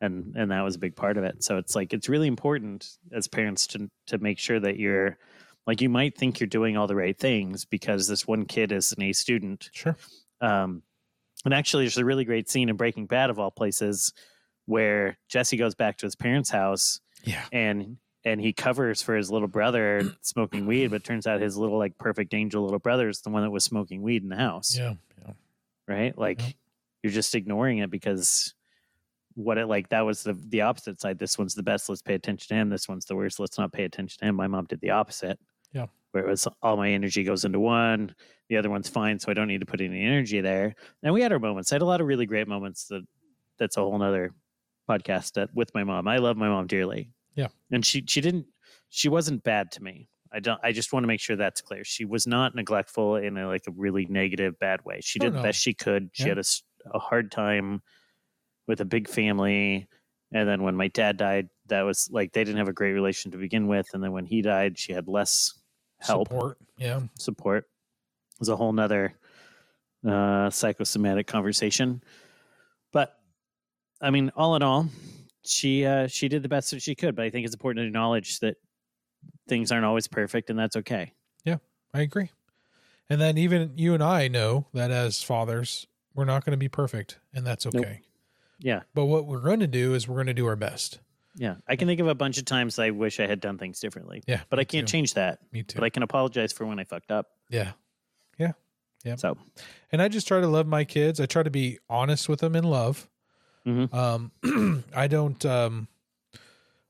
and 0.00 0.34
and 0.36 0.50
that 0.50 0.62
was 0.62 0.74
a 0.76 0.80
big 0.80 0.96
part 0.96 1.16
of 1.16 1.24
it. 1.24 1.42
So 1.44 1.58
it's 1.58 1.74
like 1.74 1.92
it's 1.92 2.08
really 2.08 2.26
important 2.28 2.88
as 3.12 3.28
parents 3.28 3.66
to 3.68 3.88
to 4.08 4.18
make 4.18 4.38
sure 4.38 4.60
that 4.60 4.78
you're 4.78 5.18
like 5.66 5.80
you 5.80 5.88
might 5.88 6.16
think 6.16 6.38
you're 6.40 6.46
doing 6.48 6.76
all 6.76 6.86
the 6.86 6.94
right 6.96 7.18
things 7.18 7.64
because 7.64 8.06
this 8.08 8.26
one 8.26 8.44
kid 8.44 8.72
is 8.72 8.92
an 8.92 9.02
A 9.02 9.12
student 9.12 9.70
Sure. 9.72 9.96
um, 10.40 10.82
and 11.46 11.54
actually, 11.54 11.84
there's 11.84 11.96
a 11.98 12.04
really 12.04 12.24
great 12.24 12.48
scene 12.50 12.68
in 12.68 12.76
Breaking 12.76 13.06
Bad, 13.06 13.30
of 13.30 13.38
all 13.38 13.50
places, 13.50 14.12
where 14.66 15.16
Jesse 15.28 15.56
goes 15.56 15.74
back 15.74 15.96
to 15.98 16.06
his 16.06 16.14
parents' 16.16 16.50
house 16.50 17.00
Yeah. 17.24 17.44
and 17.52 17.96
and 18.24 18.40
he 18.40 18.52
covers 18.52 19.00
for 19.02 19.14
his 19.16 19.30
little 19.30 19.46
brother 19.48 20.02
smoking 20.20 20.66
weed, 20.66 20.90
but 20.90 21.04
turns 21.04 21.26
out 21.28 21.40
his 21.40 21.56
little 21.56 21.78
like 21.78 21.96
perfect 21.96 22.34
angel 22.34 22.64
little 22.64 22.80
brother 22.80 23.08
is 23.08 23.20
the 23.20 23.30
one 23.30 23.42
that 23.42 23.50
was 23.50 23.62
smoking 23.64 24.02
weed 24.02 24.22
in 24.24 24.28
the 24.28 24.36
house, 24.36 24.76
Yeah. 24.76 24.94
Yeah. 25.24 25.32
right? 25.86 26.18
Like 26.18 26.40
Yeah. 26.42 26.48
you're 27.04 27.12
just 27.12 27.34
ignoring 27.36 27.78
it 27.78 27.90
because 27.90 28.52
what 29.34 29.58
it 29.58 29.66
like 29.66 29.90
that 29.90 30.00
was 30.00 30.24
the 30.24 30.32
the 30.32 30.62
opposite 30.62 31.00
side. 31.00 31.18
This 31.20 31.38
one's 31.38 31.54
the 31.54 31.62
best. 31.62 31.88
Let's 31.88 32.02
pay 32.02 32.14
attention 32.14 32.48
to 32.48 32.54
him. 32.54 32.68
This 32.70 32.88
one's 32.88 33.04
the 33.04 33.14
worst. 33.14 33.38
Let's 33.38 33.58
not 33.58 33.72
pay 33.72 33.84
attention 33.84 34.18
to 34.20 34.24
him. 34.26 34.34
My 34.34 34.46
mom 34.48 34.64
did 34.64 34.80
the 34.80 34.90
opposite. 34.90 35.38
Yeah. 35.72 35.86
Where 36.16 36.26
it 36.26 36.30
was 36.30 36.48
all 36.62 36.78
my 36.78 36.90
energy 36.92 37.24
goes 37.24 37.44
into 37.44 37.60
one, 37.60 38.14
the 38.48 38.56
other 38.56 38.70
one's 38.70 38.88
fine, 38.88 39.18
so 39.18 39.30
I 39.30 39.34
don't 39.34 39.48
need 39.48 39.60
to 39.60 39.66
put 39.66 39.82
any 39.82 40.02
energy 40.02 40.40
there. 40.40 40.74
And 41.02 41.12
we 41.12 41.20
had 41.20 41.30
our 41.30 41.38
moments. 41.38 41.70
I 41.70 41.74
had 41.74 41.82
a 41.82 41.86
lot 41.86 42.00
of 42.00 42.06
really 42.06 42.24
great 42.24 42.48
moments 42.48 42.86
that 42.86 43.02
that's 43.58 43.76
a 43.76 43.80
whole 43.80 43.98
nother 43.98 44.32
podcast 44.88 45.34
that 45.34 45.50
with 45.54 45.74
my 45.74 45.84
mom. 45.84 46.08
I 46.08 46.16
love 46.16 46.38
my 46.38 46.48
mom 46.48 46.68
dearly. 46.68 47.10
Yeah. 47.34 47.48
And 47.70 47.84
she 47.84 48.02
she 48.08 48.22
didn't 48.22 48.46
she 48.88 49.10
wasn't 49.10 49.42
bad 49.42 49.70
to 49.72 49.82
me. 49.82 50.08
I 50.32 50.40
don't 50.40 50.58
I 50.62 50.72
just 50.72 50.90
want 50.90 51.04
to 51.04 51.08
make 51.08 51.20
sure 51.20 51.36
that's 51.36 51.60
clear. 51.60 51.84
She 51.84 52.06
was 52.06 52.26
not 52.26 52.54
neglectful 52.54 53.16
in 53.16 53.36
a 53.36 53.46
like 53.46 53.64
a 53.68 53.72
really 53.72 54.06
negative 54.06 54.58
bad 54.58 54.82
way. 54.86 55.00
She 55.02 55.20
Oh, 55.20 55.24
did 55.24 55.34
the 55.34 55.42
best 55.42 55.60
she 55.60 55.74
could. 55.74 56.08
She 56.12 56.22
Yeah. 56.22 56.36
had 56.36 56.38
a 56.94 56.98
hard 56.98 57.30
time 57.30 57.82
with 58.66 58.80
a 58.80 58.86
big 58.86 59.06
family. 59.06 59.86
And 60.32 60.48
then 60.48 60.62
when 60.62 60.76
my 60.76 60.88
dad 60.88 61.18
died, 61.18 61.48
that 61.66 61.82
was 61.82 62.08
like 62.10 62.32
they 62.32 62.42
didn't 62.42 62.58
have 62.58 62.68
a 62.68 62.72
great 62.72 62.92
relation 62.92 63.32
to 63.32 63.38
begin 63.38 63.66
with. 63.66 63.86
And 63.92 64.02
then 64.02 64.12
when 64.12 64.24
he 64.26 64.40
died, 64.40 64.78
she 64.78 64.92
had 64.92 65.08
less 65.08 65.52
help 65.98 66.28
Support. 66.28 66.58
Yeah. 66.76 67.00
support 67.18 67.68
was 68.38 68.48
a 68.48 68.56
whole 68.56 68.72
nother 68.72 69.14
uh, 70.06 70.50
psychosomatic 70.50 71.26
conversation. 71.26 72.02
But 72.92 73.18
I 74.00 74.10
mean, 74.10 74.30
all 74.36 74.56
in 74.56 74.62
all, 74.62 74.88
she 75.44 75.84
uh, 75.86 76.06
she 76.06 76.28
did 76.28 76.42
the 76.42 76.48
best 76.48 76.70
that 76.70 76.82
she 76.82 76.94
could. 76.94 77.16
But 77.16 77.24
I 77.24 77.30
think 77.30 77.44
it's 77.46 77.54
important 77.54 77.84
to 77.84 77.86
acknowledge 77.86 78.40
that 78.40 78.56
things 79.48 79.72
aren't 79.72 79.84
always 79.84 80.06
perfect, 80.06 80.50
and 80.50 80.58
that's 80.58 80.76
okay. 80.76 81.12
Yeah, 81.44 81.56
I 81.94 82.02
agree. 82.02 82.30
And 83.08 83.20
then 83.20 83.38
even 83.38 83.72
you 83.76 83.94
and 83.94 84.02
I 84.02 84.28
know 84.28 84.66
that 84.74 84.90
as 84.90 85.22
fathers, 85.22 85.86
we're 86.14 86.24
not 86.24 86.44
going 86.44 86.52
to 86.52 86.58
be 86.58 86.68
perfect, 86.68 87.18
and 87.32 87.46
that's 87.46 87.66
okay. 87.66 87.78
Nope. 87.78 87.96
Yeah, 88.58 88.80
But 88.94 89.04
what 89.04 89.26
we're 89.26 89.40
going 89.42 89.60
to 89.60 89.66
do 89.66 89.92
is 89.92 90.08
we're 90.08 90.14
going 90.14 90.28
to 90.28 90.34
do 90.34 90.46
our 90.46 90.56
best. 90.56 91.00
Yeah. 91.36 91.56
I 91.68 91.76
can 91.76 91.86
think 91.86 92.00
of 92.00 92.08
a 92.08 92.14
bunch 92.14 92.38
of 92.38 92.44
times 92.44 92.78
I 92.78 92.90
wish 92.90 93.20
I 93.20 93.26
had 93.26 93.40
done 93.40 93.58
things 93.58 93.78
differently, 93.80 94.22
Yeah. 94.26 94.40
but 94.50 94.58
I 94.58 94.64
can't 94.64 94.86
too. 94.88 94.92
change 94.92 95.14
that. 95.14 95.38
Me 95.52 95.62
too. 95.62 95.76
But 95.76 95.84
I 95.84 95.90
can 95.90 96.02
apologize 96.02 96.52
for 96.52 96.66
when 96.66 96.78
I 96.78 96.84
fucked 96.84 97.10
up. 97.10 97.26
yeah. 97.50 97.72
yeah, 98.38 98.52
yeah. 99.04 99.16
So 99.16 99.36
And 99.92 100.00
I 100.02 100.08
just 100.08 100.26
try 100.26 100.40
to 100.40 100.48
love 100.48 100.66
my 100.66 100.84
kids. 100.84 101.20
I 101.20 101.26
try 101.26 101.42
to 101.42 101.50
be 101.50 101.78
honest 101.88 102.28
with 102.28 102.40
them 102.40 102.56
in 102.56 102.64
love. 102.64 103.08
Mhm. 103.66 103.92
Um, 103.94 104.84
I 104.94 105.06
don't, 105.08 105.44
um, 105.44 105.88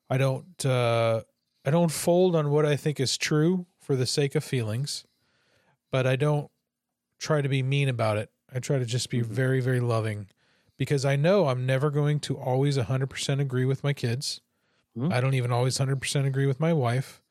I 0.09 0.19
don't, 0.19 0.65
uh, 0.65 1.23
I 1.65 1.71
don't 1.71 1.91
fold 1.91 2.37
on 2.37 2.51
what 2.51 2.65
I 2.65 2.77
think 2.77 3.01
is 3.01 3.17
true 3.17 3.67
for 3.81 3.97
the 3.97 4.07
sake 4.07 4.35
of 4.37 4.45
feelings, 4.45 5.05
but 5.91 6.07
I 6.07 6.15
don't 6.17 6.51
try 7.19 7.41
to 7.43 7.49
be 7.49 7.63
mean 7.63 7.89
about 7.89 8.17
it. 8.19 8.31
I 8.55 8.61
try 8.61 8.79
to 8.79 8.85
just 8.85 9.11
be 9.11 9.21
Mhm. 9.21 9.27
very, 9.27 9.61
very 9.61 9.81
loving 9.81 10.29
because 10.79 11.05
I 11.05 11.17
know 11.17 11.49
I'm 11.49 11.67
never 11.67 11.91
going 11.91 12.21
to 12.21 12.37
always 12.39 12.77
100% 12.79 13.41
agree 13.41 13.65
with 13.65 13.85
my 13.85 13.93
kids. 13.93 14.41
Mhm. 14.97 15.13
I 15.13 15.21
don't 15.21 15.35
even 15.35 15.53
always 15.53 15.79
100% 15.79 16.27
agree 16.27 16.47
with 16.47 16.61
my 16.61 16.73
wife. 16.73 17.23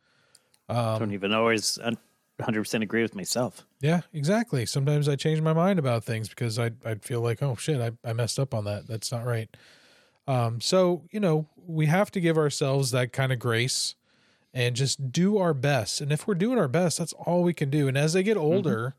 I 0.96 0.98
Um, 0.98 1.00
don't 1.00 1.12
even 1.14 1.32
always 1.34 1.78
100% 1.78 2.84
agree 2.84 3.02
with 3.04 3.16
myself. 3.16 3.66
yeah, 3.82 4.02
exactly. 4.14 4.66
Sometimes 4.66 5.08
I 5.10 5.16
change 5.16 5.42
my 5.42 5.54
mind 5.54 5.80
about 5.80 6.04
things 6.04 6.30
because 6.30 6.58
I 6.58 6.72
I 6.84 6.96
feel 6.96 7.22
like, 7.22 7.42
oh 7.44 7.56
shit, 7.56 7.80
I, 7.82 7.92
I 8.10 8.14
messed 8.14 8.40
up 8.40 8.54
on 8.54 8.64
that. 8.66 8.88
That's 8.88 9.12
not 9.12 9.26
right. 9.26 9.50
Um, 10.28 10.62
so 10.62 11.06
you 11.12 11.20
know, 11.20 11.50
we 11.58 11.88
have 11.88 12.12
to 12.12 12.22
give 12.22 12.38
ourselves 12.38 12.92
that 12.92 13.14
kind 13.14 13.34
of 13.34 13.40
grace 13.40 13.96
and 14.54 14.76
just 14.76 15.12
do 15.12 15.38
our 15.40 15.54
best. 15.56 16.02
And 16.02 16.12
if 16.14 16.28
we're 16.28 16.36
doing 16.36 16.60
our 16.60 16.70
best, 16.70 17.00
that's 17.00 17.14
all 17.14 17.44
we 17.44 17.54
can 17.54 17.70
do. 17.70 17.88
And 17.88 17.98
as 17.98 18.14
they 18.14 18.24
get 18.24 18.38
older, 18.38 18.96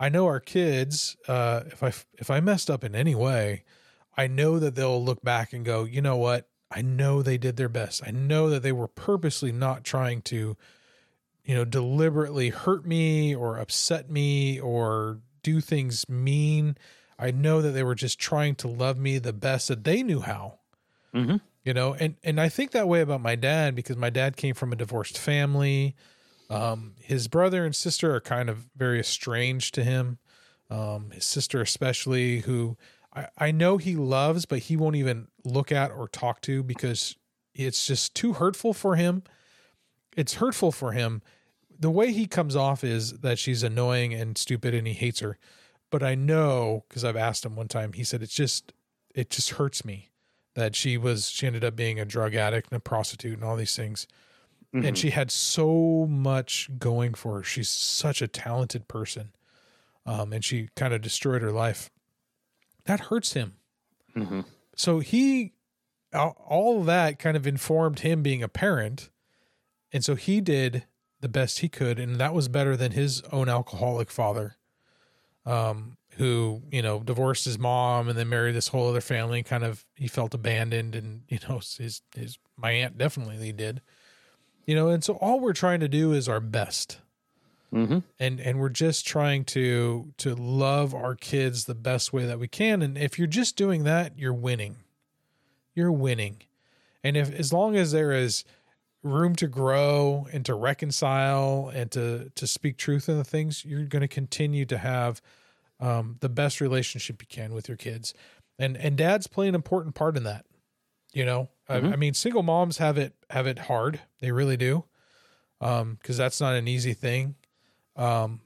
I 0.00 0.08
know 0.10 0.26
our 0.26 0.40
kids. 0.40 1.16
Uh, 1.28 1.64
if 1.68 1.82
I 1.82 1.88
if 2.14 2.30
I 2.30 2.40
messed 2.40 2.70
up 2.70 2.84
in 2.84 2.94
any 2.96 3.14
way, 3.16 3.64
I 4.16 4.26
know 4.26 4.58
that 4.58 4.74
they'll 4.74 5.02
look 5.04 5.22
back 5.22 5.52
and 5.52 5.64
go, 5.64 5.84
you 5.84 6.00
know 6.02 6.16
what? 6.16 6.48
I 6.70 6.82
know 6.82 7.22
they 7.22 7.38
did 7.38 7.56
their 7.56 7.68
best. 7.68 8.02
I 8.06 8.10
know 8.10 8.50
that 8.50 8.62
they 8.62 8.72
were 8.72 8.88
purposely 8.88 9.52
not 9.52 9.84
trying 9.84 10.22
to 10.22 10.56
you 11.44 11.54
know, 11.54 11.64
deliberately 11.64 12.50
hurt 12.50 12.84
me 12.86 13.34
or 13.34 13.56
upset 13.58 14.10
me 14.10 14.60
or 14.60 15.20
do 15.42 15.60
things 15.60 16.08
mean. 16.08 16.76
I 17.18 17.30
know 17.30 17.62
that 17.62 17.70
they 17.70 17.84
were 17.84 17.94
just 17.94 18.18
trying 18.18 18.56
to 18.56 18.68
love 18.68 18.98
me 18.98 19.18
the 19.18 19.32
best 19.32 19.68
that 19.68 19.84
they 19.84 20.02
knew 20.02 20.20
how. 20.20 20.60
Mhm. 21.12 21.40
You 21.64 21.74
know, 21.74 21.94
and 21.94 22.16
and 22.22 22.40
I 22.40 22.48
think 22.48 22.70
that 22.72 22.86
way 22.88 23.00
about 23.00 23.20
my 23.20 23.34
dad 23.34 23.74
because 23.74 23.96
my 23.96 24.10
dad 24.10 24.36
came 24.36 24.54
from 24.54 24.72
a 24.72 24.76
divorced 24.76 25.18
family. 25.18 25.96
Um, 26.50 26.96
his 27.00 27.28
brother 27.28 27.64
and 27.64 27.74
sister 27.74 28.14
are 28.14 28.20
kind 28.20 28.50
of 28.50 28.68
very 28.76 29.00
estranged 29.00 29.74
to 29.76 29.84
him. 29.84 30.18
Um, 30.70 31.12
his 31.12 31.24
sister 31.24 31.60
especially, 31.62 32.40
who 32.40 32.76
I, 33.16 33.28
I 33.38 33.50
know 33.50 33.78
he 33.78 33.96
loves, 33.96 34.44
but 34.44 34.60
he 34.60 34.76
won't 34.76 34.96
even 34.96 35.28
look 35.44 35.72
at 35.72 35.90
or 35.90 36.06
talk 36.06 36.40
to 36.42 36.62
because 36.62 37.16
it's 37.54 37.86
just 37.86 38.14
too 38.14 38.34
hurtful 38.34 38.74
for 38.74 38.96
him. 38.96 39.22
It's 40.16 40.34
hurtful 40.34 40.70
for 40.70 40.92
him. 40.92 41.22
The 41.78 41.90
way 41.90 42.12
he 42.12 42.26
comes 42.26 42.54
off 42.54 42.84
is 42.84 43.18
that 43.20 43.38
she's 43.38 43.62
annoying 43.62 44.14
and 44.14 44.36
stupid 44.36 44.74
and 44.74 44.86
he 44.86 44.92
hates 44.92 45.20
her. 45.20 45.38
But 45.90 46.02
I 46.02 46.14
know 46.14 46.84
because 46.88 47.04
I've 47.04 47.16
asked 47.16 47.44
him 47.44 47.56
one 47.56 47.68
time, 47.68 47.92
he 47.94 48.04
said 48.04 48.22
it's 48.22 48.34
just 48.34 48.72
it 49.14 49.30
just 49.30 49.50
hurts 49.50 49.84
me 49.84 50.10
that 50.54 50.74
she 50.74 50.96
was 50.96 51.30
she 51.30 51.46
ended 51.46 51.64
up 51.64 51.76
being 51.76 51.98
a 52.00 52.04
drug 52.04 52.34
addict 52.34 52.70
and 52.70 52.76
a 52.76 52.80
prostitute 52.80 53.34
and 53.34 53.44
all 53.44 53.56
these 53.56 53.76
things. 53.76 54.06
Mhm. 54.74 54.88
And 54.88 54.98
she 54.98 55.10
had 55.10 55.30
so 55.30 56.06
much 56.08 56.68
going 56.78 57.14
for 57.14 57.36
her. 57.36 57.42
She's 57.42 57.70
such 57.70 58.20
a 58.20 58.28
talented 58.28 58.88
person. 58.88 59.32
Um, 60.04 60.32
and 60.32 60.44
she 60.44 60.68
kind 60.76 60.92
of 60.94 61.02
destroyed 61.02 61.42
her 61.42 61.52
life. 61.52 61.90
That 62.86 63.00
hurts 63.00 63.34
him. 63.34 63.54
Mhm. 64.14 64.44
So 64.74 65.00
he 65.00 65.52
all 66.14 66.82
that 66.84 67.18
kind 67.18 67.36
of 67.36 67.46
informed 67.46 68.00
him 68.00 68.22
being 68.22 68.42
a 68.42 68.48
parent. 68.48 69.10
And 69.92 70.04
so 70.04 70.14
he 70.14 70.40
did 70.40 70.84
the 71.20 71.28
best 71.28 71.58
he 71.58 71.68
could, 71.68 71.98
and 71.98 72.16
that 72.16 72.32
was 72.34 72.48
better 72.48 72.76
than 72.76 72.92
his 72.92 73.20
own 73.32 73.48
alcoholic 73.48 74.10
father, 74.10 74.56
um, 75.44 75.96
who 76.16 76.62
you 76.70 76.80
know 76.82 77.00
divorced 77.00 77.44
his 77.44 77.58
mom 77.58 78.08
and 78.08 78.18
then 78.18 78.28
married 78.28 78.54
this 78.54 78.68
whole 78.68 78.88
other 78.88 79.00
family. 79.00 79.42
Kind 79.42 79.64
of 79.64 79.84
he 79.94 80.08
felt 80.08 80.34
abandoned, 80.34 80.94
and 80.94 81.22
you 81.28 81.38
know 81.48 81.56
his 81.58 82.02
his 82.14 82.38
my 82.56 82.70
aunt 82.70 82.96
definitely 82.98 83.52
did, 83.52 83.82
you 84.64 84.74
know. 84.74 84.88
And 84.88 85.04
so 85.04 85.14
all 85.14 85.40
we're 85.40 85.52
trying 85.52 85.80
to 85.80 85.88
do 85.88 86.12
is 86.12 86.28
our 86.28 86.40
best, 86.40 86.98
Mhm. 87.72 88.04
and 88.18 88.40
and 88.40 88.58
we're 88.60 88.68
just 88.68 89.06
trying 89.06 89.44
to 89.46 90.12
to 90.18 90.34
love 90.34 90.94
our 90.94 91.14
kids 91.14 91.64
the 91.64 91.74
best 91.74 92.12
way 92.12 92.24
that 92.26 92.38
we 92.38 92.48
can. 92.48 92.82
And 92.82 92.96
if 92.98 93.18
you're 93.18 93.26
just 93.28 93.56
doing 93.56 93.84
that, 93.84 94.18
you're 94.18 94.34
winning. 94.34 94.76
You're 95.74 95.92
winning, 95.92 96.42
and 97.04 97.16
if 97.16 97.30
as 97.32 97.52
long 97.52 97.76
as 97.76 97.92
there 97.92 98.12
is 98.12 98.44
room 99.02 99.36
to 99.36 99.48
grow 99.48 100.26
and 100.32 100.44
to 100.46 100.54
reconcile 100.54 101.70
and 101.74 101.90
to 101.92 102.30
to 102.36 102.46
speak 102.46 102.76
truth 102.78 103.08
in 103.08 103.18
the 103.18 103.24
things 103.24 103.64
you're 103.64 103.86
going 103.86 104.02
to 104.02 104.08
continue 104.08 104.66
to 104.66 104.78
have 104.78 105.22
um, 105.80 106.16
the 106.20 106.28
best 106.28 106.60
relationship 106.60 107.22
you 107.22 107.28
can 107.28 107.54
with 107.54 107.68
your 107.68 107.76
kids. 107.78 108.14
And 108.58 108.76
and 108.76 108.96
dads 108.98 109.26
play 109.26 109.48
an 109.48 109.54
important 109.56 109.94
part 109.94 110.16
in 110.16 110.24
that 110.24 110.46
you 111.14 111.24
know? 111.24 111.50
I, 111.68 111.76
I 111.76 111.96
mean 111.96 112.14
single 112.14 112.42
moms 112.44 112.78
have 112.78 112.98
it 112.98 113.14
have 113.30 113.46
it 113.46 113.58
hard. 113.60 114.00
They 114.20 114.32
really 114.32 114.56
do. 114.58 114.84
Um 115.60 115.96
because 115.96 116.16
that's 116.18 116.40
not 116.40 116.54
an 116.56 116.68
easy 116.68 116.94
thing 116.94 117.36
um 117.96 118.40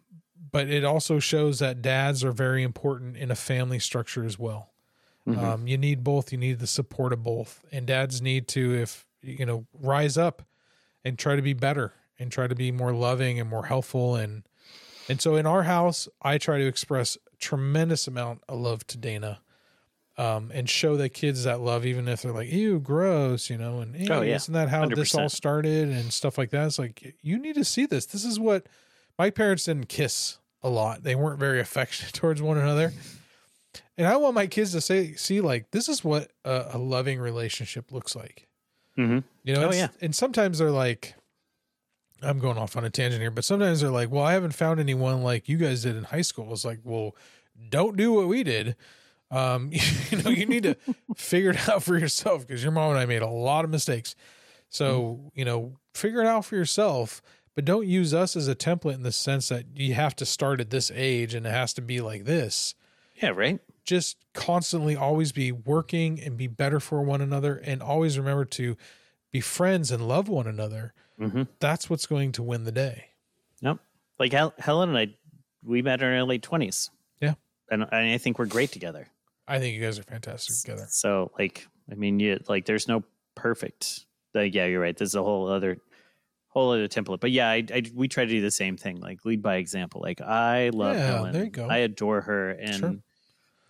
but 0.52 0.68
it 0.68 0.84
also 0.84 1.18
shows 1.20 1.60
that 1.60 1.80
dads 1.80 2.24
are 2.24 2.32
very 2.32 2.62
important 2.64 3.16
in 3.16 3.30
a 3.30 3.36
family 3.36 3.78
structure 3.78 4.24
as 4.24 4.38
well. 4.38 4.70
Um 5.26 5.68
you 5.68 5.78
need 5.78 6.02
both. 6.02 6.32
You 6.32 6.38
need 6.38 6.58
the 6.58 6.66
support 6.66 7.12
of 7.12 7.22
both. 7.22 7.64
And 7.70 7.86
dads 7.86 8.20
need 8.20 8.48
to 8.48 8.74
if 8.74 9.06
you 9.22 9.46
know 9.46 9.66
rise 9.80 10.18
up 10.18 10.42
and 11.04 11.18
try 11.18 11.36
to 11.36 11.42
be 11.42 11.52
better 11.52 11.92
and 12.18 12.32
try 12.32 12.46
to 12.48 12.54
be 12.54 12.72
more 12.72 12.92
loving 12.92 13.38
and 13.38 13.48
more 13.48 13.66
helpful. 13.66 14.16
And 14.16 14.42
and 15.08 15.20
so 15.20 15.34
in 15.36 15.46
our 15.46 15.64
house 15.64 16.08
i 16.22 16.38
try 16.38 16.58
to 16.58 16.66
express 16.66 17.16
tremendous 17.40 18.06
amount 18.06 18.42
of 18.48 18.58
love 18.60 18.86
to 18.86 18.96
dana 18.98 19.40
um, 20.18 20.50
and 20.54 20.68
show 20.68 20.96
the 20.96 21.08
kids 21.08 21.44
that 21.44 21.60
love 21.60 21.86
even 21.86 22.06
if 22.06 22.22
they're 22.22 22.32
like 22.32 22.50
ew 22.52 22.78
gross 22.78 23.48
you 23.50 23.56
know 23.56 23.80
and 23.80 23.96
Oh, 24.10 24.20
yeah. 24.20 24.36
isn't 24.36 24.52
that 24.54 24.68
how 24.68 24.86
this 24.86 25.14
all 25.14 25.28
started? 25.28 25.88
and 25.88 26.12
stuff 26.12 26.36
like 26.38 26.50
that. 26.50 26.66
It's 26.66 26.78
like 26.78 27.14
you 27.22 27.38
need 27.38 27.54
to 27.54 27.64
see 27.64 27.86
this. 27.86 28.06
This 28.06 28.24
is 28.24 28.38
what 28.38 28.66
my 29.20 29.28
parents 29.30 29.64
didn't 29.64 29.88
kiss 29.88 30.38
a 30.62 30.68
lot 30.70 31.02
they 31.02 31.14
weren't 31.14 31.38
very 31.38 31.60
affectionate 31.60 32.12
towards 32.20 32.40
one 32.40 32.56
another 32.58 32.92
and 33.98 34.06
i 34.06 34.16
want 34.16 34.34
my 34.34 34.46
kids 34.46 34.72
to 34.72 34.80
say 34.80 35.12
see 35.14 35.40
like 35.40 35.70
this 35.70 35.88
is 35.88 36.02
what 36.04 36.30
a, 36.44 36.70
a 36.72 36.78
loving 36.78 37.18
relationship 37.20 37.92
looks 37.92 38.16
like 38.16 38.46
Mhm. 38.98 39.22
you 39.44 39.54
know, 39.54 39.68
Oh, 39.68 39.72
yeah. 39.72 39.88
and 40.02 40.14
sometimes 40.14 40.58
they're 40.58 40.70
like, 40.86 41.14
I'm 42.22 42.38
going 42.38 42.58
off 42.58 42.76
on 42.76 42.84
a 42.84 42.90
tangent 42.90 43.22
here, 43.22 43.30
but 43.30 43.44
sometimes 43.44 43.80
they're 43.80 43.88
like, 44.00 44.10
well, 44.10 44.24
I 44.24 44.32
haven't 44.32 44.52
found 44.52 44.78
anyone 44.80 45.22
like 45.22 45.48
you 45.48 45.56
guys 45.56 45.82
did 45.84 45.96
in 45.96 46.04
high 46.04 46.20
school. 46.20 46.52
It's 46.52 46.64
like, 46.66 46.80
well, 46.84 47.16
don't 47.70 47.96
do 47.96 48.12
what 48.12 48.28
we 48.28 48.42
did. 48.42 48.76
Um, 49.30 49.70
you 50.10 50.18
know, 50.22 50.28
you 50.30 50.44
need 50.44 50.64
to 50.64 50.76
figure 51.16 51.50
it 51.50 51.68
out 51.68 51.82
for 51.82 51.96
yourself 51.96 52.46
because 52.46 52.62
your 52.62 52.72
mom 52.72 52.90
and 52.90 52.98
I 52.98 53.06
made 53.06 53.22
a 53.22 53.28
lot 53.28 53.64
of 53.64 53.70
mistakes. 53.70 54.14
So, 54.68 55.30
you 55.34 55.44
know, 55.46 55.76
figure 55.94 56.20
it 56.20 56.26
out 56.26 56.44
for 56.44 56.56
yourself, 56.56 57.22
but 57.54 57.64
don't 57.64 57.86
use 57.86 58.14
us 58.14 58.36
as 58.36 58.48
a 58.48 58.54
template 58.54 58.94
in 58.94 59.02
the 59.02 59.12
sense 59.12 59.48
that 59.48 59.64
you 59.74 59.94
have 59.94 60.14
to 60.16 60.26
start 60.26 60.60
at 60.60 60.70
this 60.70 60.90
age 60.94 61.34
and 61.34 61.46
it 61.46 61.50
has 61.50 61.72
to 61.74 61.82
be 61.82 62.00
like 62.00 62.24
this. 62.24 62.74
Yeah, 63.22 63.30
right. 63.30 63.60
Just 63.84 64.16
constantly 64.34 64.96
always 64.96 65.32
be 65.32 65.52
working 65.52 66.20
and 66.20 66.36
be 66.36 66.46
better 66.46 66.80
for 66.80 67.02
one 67.02 67.20
another 67.20 67.56
and 67.56 67.82
always 67.82 68.18
remember 68.18 68.44
to 68.46 68.76
be 69.32 69.40
friends 69.40 69.90
and 69.90 70.06
love 70.06 70.28
one 70.28 70.46
another. 70.46 70.94
Mm-hmm. 71.20 71.42
That's 71.58 71.90
what's 71.90 72.06
going 72.06 72.32
to 72.32 72.42
win 72.42 72.64
the 72.64 72.72
day. 72.72 73.08
Yep. 73.60 73.78
Like 74.18 74.32
Hel- 74.32 74.54
Helen 74.58 74.90
and 74.90 74.98
I, 74.98 75.14
we 75.62 75.82
met 75.82 76.00
in 76.00 76.08
our 76.08 76.22
late 76.24 76.42
twenties. 76.42 76.90
Yeah. 77.20 77.34
and, 77.70 77.82
and 77.82 78.10
I 78.12 78.18
think 78.18 78.38
we're 78.38 78.46
great 78.46 78.72
together. 78.72 79.08
I 79.46 79.58
think 79.58 79.74
you 79.74 79.82
guys 79.82 79.98
are 79.98 80.04
fantastic 80.04 80.56
together. 80.56 80.86
So, 80.88 81.30
like, 81.38 81.66
I 81.90 81.94
mean, 81.94 82.20
you 82.20 82.38
like, 82.48 82.66
there's 82.66 82.88
no 82.88 83.02
perfect. 83.34 84.06
Like, 84.32 84.54
yeah, 84.54 84.66
you're 84.66 84.80
right. 84.80 84.96
There's 84.96 85.14
a 85.14 85.22
whole 85.22 85.48
other, 85.48 85.78
whole 86.50 86.72
other 86.72 86.86
template. 86.88 87.20
But 87.20 87.30
yeah, 87.30 87.48
I, 87.48 87.64
I 87.72 87.82
we 87.94 88.06
try 88.08 88.24
to 88.24 88.30
do 88.30 88.40
the 88.40 88.50
same 88.50 88.76
thing. 88.76 89.00
Like, 89.00 89.24
lead 89.24 89.40
by 89.42 89.56
example. 89.56 90.00
Like, 90.02 90.20
I 90.20 90.70
love 90.70 90.96
Yeah, 90.96 91.06
Helen. 91.06 91.32
there 91.32 91.44
you 91.44 91.50
go. 91.50 91.66
I 91.66 91.78
adore 91.78 92.20
her, 92.20 92.50
and 92.50 92.74
Sure. 92.76 92.94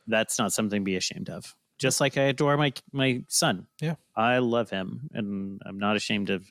that's 0.07 0.39
not 0.39 0.53
something 0.53 0.81
to 0.81 0.85
be 0.85 0.97
ashamed 0.97 1.31
of. 1.31 1.55
Just 1.79 2.01
like 2.01 2.19
I 2.19 2.23
adore 2.25 2.57
my 2.57 2.73
my 2.93 3.23
son. 3.29 3.67
Yeah. 3.81 3.95
I 4.17 4.39
love 4.39 4.69
him, 4.71 5.09
and 5.13 5.61
I'm 5.65 5.79
not 5.79 5.97
ashamed 5.97 6.29
of 6.31 6.45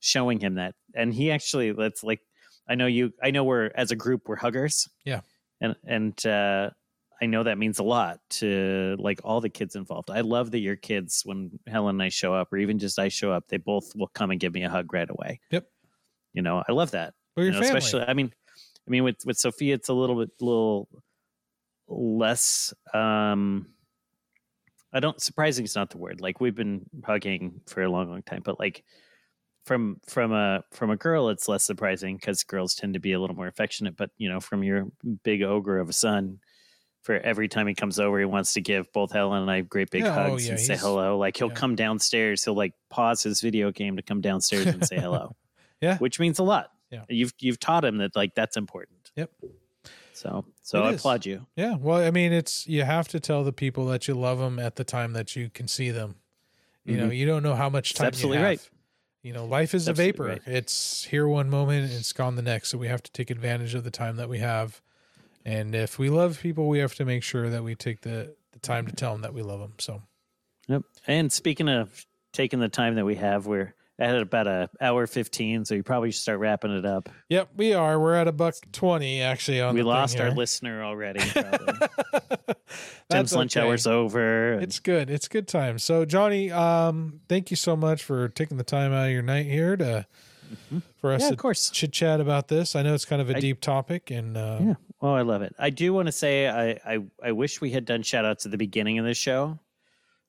showing 0.00 0.38
him 0.38 0.54
that. 0.56 0.74
And 0.94 1.12
he 1.12 1.30
actually, 1.32 1.72
that's 1.72 2.04
like, 2.04 2.20
I 2.68 2.74
know 2.76 2.86
you. 2.86 3.12
I 3.22 3.30
know 3.32 3.42
we're 3.44 3.70
as 3.74 3.90
a 3.90 3.96
group 3.96 4.28
we're 4.28 4.36
huggers. 4.36 4.88
Yeah. 5.04 5.20
And 5.60 5.74
and 5.84 6.26
uh, 6.26 6.70
I 7.20 7.26
know 7.26 7.42
that 7.44 7.58
means 7.58 7.78
a 7.78 7.82
lot 7.82 8.20
to 8.38 8.94
like 8.98 9.20
all 9.24 9.40
the 9.40 9.48
kids 9.48 9.74
involved. 9.74 10.10
I 10.10 10.20
love 10.20 10.50
that 10.52 10.58
your 10.58 10.76
kids, 10.76 11.22
when 11.24 11.58
Helen 11.66 11.96
and 11.96 12.02
I 12.02 12.08
show 12.10 12.34
up, 12.34 12.52
or 12.52 12.58
even 12.58 12.78
just 12.78 12.98
I 12.98 13.08
show 13.08 13.32
up, 13.32 13.48
they 13.48 13.56
both 13.56 13.92
will 13.96 14.08
come 14.08 14.30
and 14.30 14.38
give 14.38 14.52
me 14.54 14.62
a 14.64 14.68
hug 14.70 14.92
right 14.92 15.08
away. 15.08 15.40
Yep. 15.50 15.66
You 16.36 16.42
know, 16.42 16.62
I 16.68 16.72
love 16.72 16.92
that. 16.92 17.14
Well, 17.34 17.44
your 17.46 17.54
You 17.54 17.60
know, 17.60 17.66
family. 17.66 17.78
especially, 17.78 18.06
I 18.06 18.14
mean, 18.14 18.30
I 18.86 18.90
mean, 18.90 19.02
with 19.02 19.16
with 19.24 19.38
Sophia, 19.38 19.74
it's 19.74 19.88
a 19.88 19.94
little 19.94 20.16
bit, 20.16 20.30
little 20.40 20.88
less. 21.88 22.72
um 22.94 23.66
I 24.92 25.00
don't. 25.00 25.20
Surprising 25.20 25.64
is 25.64 25.74
not 25.74 25.90
the 25.90 25.98
word. 25.98 26.20
Like 26.20 26.40
we've 26.40 26.54
been 26.54 26.86
hugging 27.04 27.60
for 27.66 27.82
a 27.82 27.88
long, 27.88 28.08
long 28.08 28.22
time, 28.22 28.42
but 28.44 28.60
like 28.60 28.84
from 29.64 30.00
from 30.06 30.32
a 30.32 30.62
from 30.72 30.90
a 30.90 30.96
girl, 30.96 31.30
it's 31.30 31.48
less 31.48 31.64
surprising 31.64 32.16
because 32.16 32.44
girls 32.44 32.74
tend 32.74 32.94
to 32.94 33.00
be 33.00 33.12
a 33.12 33.20
little 33.20 33.34
more 33.36 33.48
affectionate. 33.48 33.96
But 33.96 34.10
you 34.18 34.28
know, 34.28 34.40
from 34.40 34.62
your 34.62 34.86
big 35.24 35.42
ogre 35.42 35.78
of 35.78 35.88
a 35.88 35.92
son, 35.92 36.38
for 37.02 37.16
every 37.16 37.48
time 37.48 37.66
he 37.66 37.74
comes 37.74 37.98
over, 37.98 38.18
he 38.18 38.24
wants 38.24 38.52
to 38.54 38.60
give 38.60 38.92
both 38.92 39.12
Helen 39.12 39.42
and 39.42 39.50
I 39.50 39.62
great 39.62 39.90
big 39.90 40.02
Yeah, 40.02 40.10
oh, 40.10 40.30
hugs 40.30 40.46
yeah, 40.46 40.52
and 40.52 40.60
say 40.60 40.76
hello. 40.76 41.18
Like 41.18 41.36
he'll 41.36 41.48
yeah. 41.48 41.54
come 41.54 41.76
downstairs, 41.76 42.44
he'll 42.44 42.54
like 42.54 42.74
pause 42.90 43.22
his 43.22 43.40
video 43.40 43.70
game 43.72 43.96
to 43.96 44.02
come 44.02 44.20
downstairs 44.20 44.66
and 44.66 44.86
say 44.86 44.98
hello. 44.98 45.34
Yeah. 45.80 45.98
which 45.98 46.18
means 46.18 46.38
a 46.38 46.42
lot. 46.42 46.72
Yeah. 46.90 47.04
you've 47.08 47.34
you've 47.40 47.58
taught 47.58 47.84
him 47.84 47.98
that 47.98 48.14
like 48.14 48.34
that's 48.34 48.56
important. 48.56 49.10
Yep. 49.16 49.30
So 50.12 50.44
so 50.62 50.82
I 50.82 50.92
applaud 50.92 51.26
you. 51.26 51.46
Yeah, 51.56 51.76
well, 51.76 51.98
I 51.98 52.10
mean, 52.10 52.32
it's 52.32 52.66
you 52.66 52.84
have 52.84 53.08
to 53.08 53.20
tell 53.20 53.44
the 53.44 53.52
people 53.52 53.86
that 53.86 54.08
you 54.08 54.14
love 54.14 54.38
them 54.38 54.58
at 54.58 54.76
the 54.76 54.84
time 54.84 55.12
that 55.12 55.36
you 55.36 55.50
can 55.50 55.68
see 55.68 55.90
them. 55.90 56.16
You 56.84 56.96
know, 56.96 57.04
mm-hmm. 57.04 57.12
you 57.12 57.26
don't 57.26 57.42
know 57.42 57.56
how 57.56 57.68
much 57.68 57.94
time. 57.94 58.06
absolutely 58.06 58.38
you 58.38 58.44
have. 58.44 58.50
right. 58.50 58.70
You 59.22 59.32
know, 59.32 59.44
life 59.44 59.74
is 59.74 59.88
a 59.88 59.92
vapor. 59.92 60.24
right. 60.24 60.42
It's 60.46 61.02
here 61.02 61.26
one 61.26 61.50
moment 61.50 61.90
and 61.90 61.92
it's 61.92 62.12
gone 62.12 62.36
the 62.36 62.42
next. 62.42 62.68
So 62.68 62.78
we 62.78 62.86
have 62.86 63.02
to 63.02 63.10
take 63.10 63.30
advantage 63.30 63.74
of 63.74 63.82
the 63.82 63.90
time 63.90 64.16
that 64.16 64.28
we 64.28 64.38
have. 64.38 64.80
And 65.44 65.74
if 65.74 65.98
we 65.98 66.10
love 66.10 66.38
people, 66.40 66.68
we 66.68 66.78
have 66.78 66.94
to 66.94 67.04
make 67.04 67.24
sure 67.24 67.50
that 67.50 67.64
we 67.64 67.74
take 67.74 68.02
the, 68.02 68.36
the 68.52 68.60
time 68.60 68.86
to 68.86 68.92
tell 68.92 69.12
them 69.12 69.22
that 69.22 69.34
we 69.34 69.42
love 69.42 69.58
them. 69.58 69.74
So 69.78 70.02
Yep. 70.68 70.82
And 71.06 71.32
speaking 71.32 71.68
of 71.68 72.06
taking 72.32 72.60
the 72.60 72.68
time 72.68 72.96
that 72.96 73.04
we 73.04 73.16
have, 73.16 73.46
we're 73.46 73.74
at 73.98 74.14
about 74.16 74.46
a 74.46 74.68
hour 74.80 75.06
fifteen, 75.06 75.64
so 75.64 75.74
you 75.74 75.82
probably 75.82 76.10
should 76.10 76.20
start 76.22 76.38
wrapping 76.38 76.76
it 76.76 76.84
up. 76.84 77.08
Yep, 77.28 77.50
we 77.56 77.72
are. 77.74 77.98
We're 77.98 78.14
at 78.14 78.28
a 78.28 78.32
buck 78.32 78.54
twenty 78.72 79.22
actually 79.22 79.60
on 79.60 79.74
we 79.74 79.82
lost 79.82 80.20
our 80.20 80.30
listener 80.30 80.84
already. 80.84 81.20
Tim's 83.10 83.34
lunch 83.34 83.56
okay. 83.56 83.66
hour's 83.66 83.86
over. 83.86 84.54
and- 84.54 84.62
It's 84.62 84.78
good. 84.80 85.10
It's 85.10 85.28
good 85.28 85.48
time. 85.48 85.78
So 85.78 86.04
Johnny, 86.04 86.50
um, 86.50 87.20
thank 87.28 87.50
you 87.50 87.56
so 87.56 87.76
much 87.76 88.02
for 88.02 88.28
taking 88.28 88.56
the 88.56 88.64
time 88.64 88.92
out 88.92 89.06
of 89.06 89.12
your 89.12 89.22
night 89.22 89.46
here 89.46 89.76
to 89.76 90.06
for 91.00 91.12
us 91.12 91.22
Mm-hmm. 91.22 91.22
yeah, 91.22 91.28
to 91.28 91.32
of 91.34 91.38
course. 91.38 91.70
chit 91.70 91.92
chat 91.92 92.20
about 92.20 92.48
this. 92.48 92.76
I 92.76 92.82
know 92.82 92.94
it's 92.94 93.04
kind 93.04 93.20
of 93.22 93.30
a 93.30 93.36
I- 93.36 93.40
deep 93.40 93.60
topic, 93.60 94.10
and 94.10 94.36
uh, 94.36 94.58
Yeah. 94.60 94.74
Oh, 95.02 95.12
I 95.12 95.22
love 95.22 95.42
it. 95.42 95.54
I 95.58 95.70
do 95.70 95.92
want 95.92 96.06
to 96.06 96.12
say 96.12 96.48
I, 96.48 96.94
I 96.94 96.98
I 97.22 97.32
wish 97.32 97.60
we 97.60 97.70
had 97.70 97.84
done 97.84 98.02
shout 98.02 98.24
outs 98.24 98.46
at 98.46 98.50
the 98.52 98.58
beginning 98.58 98.98
of 98.98 99.04
the 99.04 99.14
show. 99.14 99.58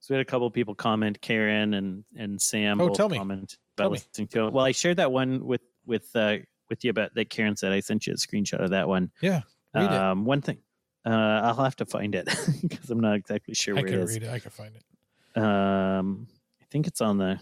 So 0.08 0.14
we 0.14 0.20
had 0.20 0.26
a 0.26 0.30
couple 0.30 0.50
people 0.52 0.74
comment, 0.74 1.20
Karen 1.20 1.74
and 1.74 2.06
and 2.16 2.42
Sam. 2.42 2.80
Oh, 2.80 2.88
tell 2.88 3.10
me. 3.10 3.18
comment 3.18 3.58
Tell 3.76 3.88
about 3.88 3.92
me. 3.92 3.98
listening 3.98 4.28
to 4.30 4.48
it. 4.48 4.54
Well, 4.54 4.64
I 4.64 4.72
shared 4.72 4.96
that 4.98 5.12
one 5.12 5.46
with 5.46 5.60
with 5.86 6.16
uh 6.16 6.38
with 6.70 6.86
you 6.86 6.92
about 6.92 7.14
that 7.16 7.30
Karen 7.30 7.58
said. 7.58 7.74
I 7.74 7.82
sent 7.82 8.08
you 8.08 8.14
a 8.14 8.16
screenshot 8.16 8.64
of 8.64 8.70
that 8.70 8.88
one. 8.88 9.12
yeah, 9.20 9.42
read 9.76 9.84
it. 9.84 9.92
Um, 9.92 10.24
one 10.24 10.40
thing. 10.40 10.60
Uh, 11.06 11.10
I'll 11.10 11.56
have 11.56 11.76
to 11.78 11.86
find 11.86 12.16
it 12.16 12.26
because 12.62 12.90
I'm 12.90 13.02
not 13.02 13.16
exactly 13.18 13.54
sure 13.54 13.76
where 13.76 13.84
I 13.84 13.88
can 13.90 14.00
it 14.00 14.04
is. 14.04 14.14
read 14.14 14.24
it. 14.24 14.30
I 14.30 14.40
can 14.40 14.52
find 14.52 14.72
it. 14.78 15.42
Um, 15.42 16.28
I 16.62 16.66
think 16.72 16.88
it's 16.88 17.02
on 17.02 17.18
the. 17.18 17.38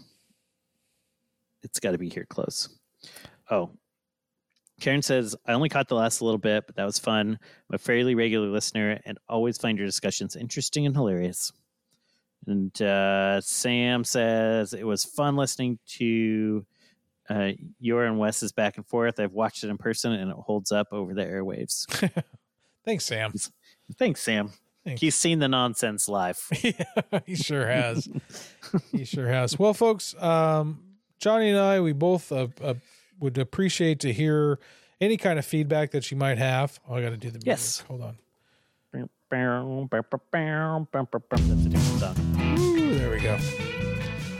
It's 1.62 1.80
got 1.80 1.92
to 1.92 2.00
be 2.00 2.10
here 2.10 2.26
close. 2.28 2.68
Oh, 3.52 3.70
Karen 4.82 5.04
says 5.04 5.36
I 5.46 5.54
only 5.54 5.70
caught 5.70 5.88
the 5.88 5.94
last 5.94 6.20
little 6.20 6.40
bit, 6.40 6.66
but 6.66 6.78
that 6.78 6.86
was 6.86 6.98
fun. 6.98 7.38
I'm 7.70 7.76
a 7.76 7.78
fairly 7.78 8.16
regular 8.16 8.48
listener 8.48 9.00
and 9.06 9.20
always 9.30 9.60
find 9.60 9.78
your 9.78 9.86
discussions 9.86 10.36
interesting 10.36 10.88
and 10.88 10.96
hilarious. 10.96 11.52
And 12.48 12.82
uh, 12.82 13.42
Sam 13.42 14.04
says 14.04 14.74
it 14.74 14.86
was 14.86 15.04
fun 15.04 15.36
listening 15.36 15.80
to 15.98 16.66
uh, 17.30 17.50
your 17.80 18.06
and 18.06 18.20
Wes's 18.20 18.52
back 18.52 18.78
and 18.78 18.86
forth. 18.86 19.20
I've 19.20 19.34
watched 19.34 19.64
it 19.64 19.70
in 19.70 19.78
person 19.78 20.12
and 20.14 20.32
it 20.32 20.38
holds 20.38 20.72
up 20.72 20.88
over 20.92 21.14
the 21.14 21.24
airwaves. 21.24 21.86
Thanks, 22.86 23.06
Sam. 23.06 23.34
Thanks, 23.98 24.22
Sam. 24.22 24.52
Thanks. 24.84 25.02
He's 25.02 25.16
seen 25.16 25.40
the 25.40 25.48
nonsense 25.48 26.08
live. 26.08 26.40
yeah, 26.62 26.84
he 27.26 27.36
sure 27.36 27.66
has. 27.66 28.08
he 28.92 29.04
sure 29.04 29.28
has. 29.28 29.58
Well, 29.58 29.74
folks, 29.74 30.14
um, 30.22 30.80
Johnny 31.20 31.50
and 31.50 31.60
I, 31.60 31.80
we 31.82 31.94
both 31.94 32.32
uh, 32.32 32.50
uh, 32.62 32.76
would 33.20 33.40
appreciate 33.40 34.00
to 34.02 34.14
hear 34.14 34.60
any 35.02 35.18
kind 35.18 35.40
of 35.40 35.46
feedback 35.46 35.92
that 35.92 36.12
you 36.12 36.18
might 36.18 36.38
have. 36.38 36.80
Oh, 36.88 36.96
I 36.96 37.02
got 37.02 37.10
to 37.10 37.18
do 37.18 37.30
the 37.30 37.40
music. 37.40 37.48
Yes. 37.48 37.80
Hold 37.88 38.04
on. 38.04 38.18
There 42.97 43.11
we 43.11 43.19
go. 43.19 43.38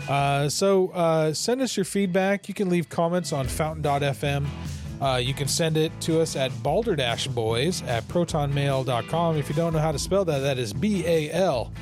Uh, 0.08 0.50
so 0.50 0.90
uh, 0.90 1.34
send 1.34 1.62
us 1.62 1.76
your 1.76 1.86
feedback. 1.86 2.48
You 2.48 2.54
can 2.54 2.70
leave 2.70 2.90
comments 2.90 3.34
on 3.34 3.48
fountain.fm. 3.48 4.46
Uh, 5.02 5.18
you 5.18 5.34
can 5.34 5.48
send 5.48 5.78
it 5.78 5.92
to 6.02 6.22
us 6.22 6.36
at 6.36 6.52
balderdashboys 6.52 7.86
at 7.88 8.08
protonmail.com. 8.08 9.38
If 9.38 9.50
you 9.50 9.56
don't 9.56 9.74
know 9.74 9.80
how 9.80 9.92
to 9.92 10.00
spell 10.00 10.24
that, 10.26 10.40
that 10.40 10.58
is 10.58 10.74
B 10.74 11.06
A 11.06 11.32
L 11.32 11.74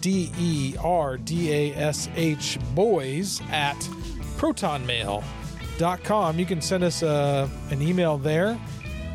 D 0.00 0.32
E 0.38 0.74
R 0.80 1.18
D 1.18 1.52
A 1.52 1.74
S 1.74 2.08
H 2.14 2.58
boys 2.74 3.42
at 3.50 3.76
protonmail.com. 4.36 6.38
You 6.38 6.46
can 6.46 6.62
send 6.62 6.84
us 6.84 7.02
uh, 7.02 7.48
an 7.70 7.82
email 7.82 8.16
there 8.16 8.58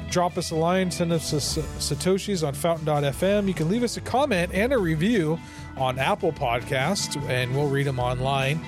drop 0.09 0.37
us 0.37 0.51
a 0.51 0.55
line, 0.55 0.89
send 0.89 1.11
us 1.11 1.33
Satoshis 1.33 2.47
on 2.47 2.53
fountain.fm. 2.53 3.47
You 3.47 3.53
can 3.53 3.69
leave 3.69 3.83
us 3.83 3.97
a 3.97 4.01
comment 4.01 4.51
and 4.53 4.73
a 4.73 4.77
review 4.77 5.39
on 5.77 5.99
Apple 5.99 6.31
Podcasts, 6.31 7.21
and 7.29 7.55
we'll 7.55 7.69
read 7.69 7.85
them 7.85 7.99
online. 7.99 8.59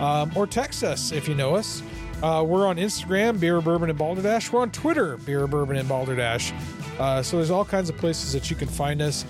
Um, 0.00 0.30
or 0.36 0.46
text 0.46 0.84
us 0.84 1.12
if 1.12 1.26
you 1.26 1.34
know 1.34 1.56
us. 1.56 1.82
Uh, 2.22 2.44
we're 2.46 2.66
on 2.66 2.76
Instagram, 2.76 3.38
Beer 3.38 3.60
Bourbon 3.60 3.90
and 3.90 3.98
Balderdash. 3.98 4.52
We're 4.52 4.60
on 4.60 4.70
Twitter, 4.70 5.16
Beer 5.18 5.46
Bourbon 5.46 5.76
and 5.76 5.88
Balderdash. 5.88 6.52
Uh, 6.98 7.22
so 7.22 7.36
there's 7.36 7.50
all 7.50 7.64
kinds 7.64 7.90
of 7.90 7.96
places 7.98 8.32
that 8.32 8.50
you 8.50 8.56
can 8.56 8.68
find 8.68 9.02
us. 9.02 9.24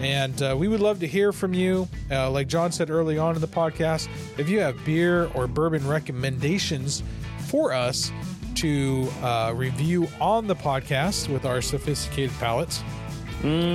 And 0.00 0.42
uh, 0.42 0.56
we 0.58 0.66
would 0.66 0.80
love 0.80 0.98
to 1.00 1.06
hear 1.06 1.32
from 1.32 1.54
you. 1.54 1.88
Uh, 2.10 2.30
like 2.30 2.48
John 2.48 2.72
said 2.72 2.90
early 2.90 3.18
on 3.18 3.36
in 3.36 3.40
the 3.40 3.46
podcast, 3.48 4.08
if 4.38 4.48
you 4.48 4.58
have 4.60 4.84
beer 4.84 5.26
or 5.34 5.46
bourbon 5.46 5.86
recommendations 5.86 7.04
for 7.46 7.72
us, 7.72 8.10
to 8.62 9.08
uh, 9.22 9.52
review 9.54 10.08
on 10.20 10.46
the 10.46 10.54
podcast 10.54 11.28
with 11.28 11.44
our 11.44 11.60
sophisticated 11.60 12.30
palates. 12.38 12.82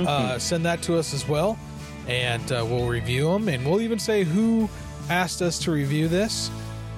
Uh, 0.06 0.38
send 0.38 0.64
that 0.64 0.80
to 0.80 0.96
us 0.96 1.12
as 1.12 1.28
well, 1.28 1.58
and 2.06 2.50
uh, 2.52 2.64
we'll 2.66 2.88
review 2.88 3.30
them. 3.30 3.48
And 3.48 3.66
we'll 3.66 3.82
even 3.82 3.98
say 3.98 4.24
who 4.24 4.66
asked 5.10 5.42
us 5.42 5.58
to 5.60 5.70
review 5.70 6.08
this, 6.08 6.50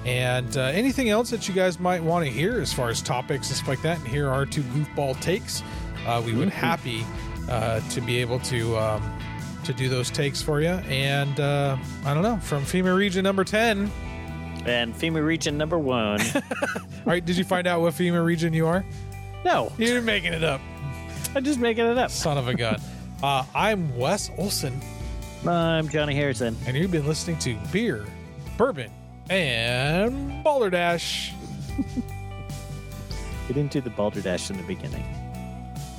and 0.05 0.55
uh, 0.55 0.61
anything 0.67 1.09
else 1.09 1.29
that 1.31 1.49
you 1.49 1.53
guys 1.53 1.81
might 1.81 2.01
want 2.01 2.25
to 2.25 2.31
hear 2.31 2.61
as 2.61 2.71
far 2.71 2.89
as 2.89 3.01
topics 3.01 3.49
and 3.49 3.57
stuff 3.57 3.67
like 3.67 3.81
that. 3.81 3.97
And 3.99 4.07
here 4.07 4.29
are 4.29 4.45
two 4.45 4.63
goofball 4.63 5.19
takes. 5.19 5.61
Uh, 6.07 6.23
we 6.25 6.33
would 6.33 6.49
happy 6.49 7.05
uh, 7.49 7.81
to 7.89 7.99
be 7.99 8.19
able 8.19 8.39
to 8.39 8.77
um, 8.77 9.19
to 9.65 9.73
do 9.73 9.89
those 9.89 10.09
takes 10.09 10.41
for 10.41 10.61
you. 10.61 10.69
And 10.69 11.39
uh, 11.41 11.75
I 12.05 12.13
don't 12.13 12.23
know 12.23 12.37
from 12.37 12.63
FEMA 12.63 12.95
region 12.95 13.23
number 13.23 13.43
ten. 13.43 13.91
And 14.65 14.93
FEMA 14.93 15.25
region 15.25 15.57
number 15.57 15.77
one. 15.79 16.21
All 16.35 16.41
right, 17.05 17.23
did 17.25 17.35
you 17.37 17.43
find 17.43 17.65
out 17.67 17.81
what 17.81 17.93
FEMA 17.93 18.23
region 18.23 18.53
you 18.53 18.67
are? 18.67 18.85
no, 19.43 19.71
You're 19.77 20.01
making 20.01 20.33
it 20.33 20.43
up. 20.43 20.61
I'm 21.35 21.43
just 21.43 21.59
making 21.59 21.85
it 21.87 21.97
up. 21.97 22.11
Son 22.11 22.37
of 22.37 22.47
a 22.47 22.53
gun. 22.53 22.79
Uh, 23.23 23.45
I'm 23.53 23.95
Wes 23.99 24.31
Olson, 24.39 24.81
I'm 25.45 25.87
Johnny 25.89 26.15
Harrison. 26.15 26.57
and 26.65 26.75
you've 26.75 26.89
been 26.89 27.05
listening 27.05 27.37
to 27.37 27.55
Beer, 27.71 28.03
Bourbon, 28.57 28.89
and 29.29 30.43
Balderdash. 30.43 31.31
We 33.47 33.53
didn't 33.53 33.71
do 33.71 33.81
the 33.81 33.89
balderdash 33.91 34.49
in 34.49 34.57
the 34.57 34.63
beginning. 34.63 35.03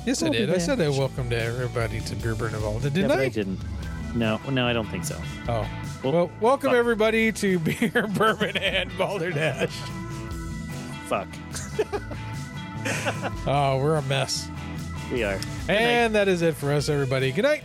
Yes, 0.05 0.21
I 0.23 0.29
did. 0.29 0.49
I 0.49 0.57
said 0.57 0.81
I 0.81 0.89
welcomed 0.89 1.31
everybody 1.31 2.01
to 2.01 2.15
Beer 2.15 2.35
Bourbon, 2.35 2.61
and 2.61 2.83
yeah, 2.83 2.89
didn't 2.89 3.07
but 3.09 3.19
I? 3.19 3.23
I 3.23 3.29
didn't. 3.29 3.59
No, 4.15 4.39
no, 4.49 4.67
I 4.67 4.73
don't 4.73 4.87
think 4.87 5.05
so. 5.05 5.17
Oh. 5.47 5.65
Well, 6.03 6.29
welcome 6.41 6.71
fuck. 6.71 6.77
everybody 6.77 7.31
to 7.31 7.59
Beer 7.59 8.07
Bourbon 8.07 8.57
and 8.57 8.95
Balderdash. 8.97 9.71
Fuck. 11.07 11.27
Oh, 13.47 13.79
we're 13.81 13.95
a 13.95 14.01
mess. 14.01 14.49
We 15.09 15.23
are. 15.23 15.39
And 15.69 16.15
that 16.15 16.27
is 16.27 16.41
it 16.41 16.53
for 16.55 16.73
us, 16.73 16.89
everybody. 16.89 17.31
Good 17.31 17.43
night. 17.43 17.63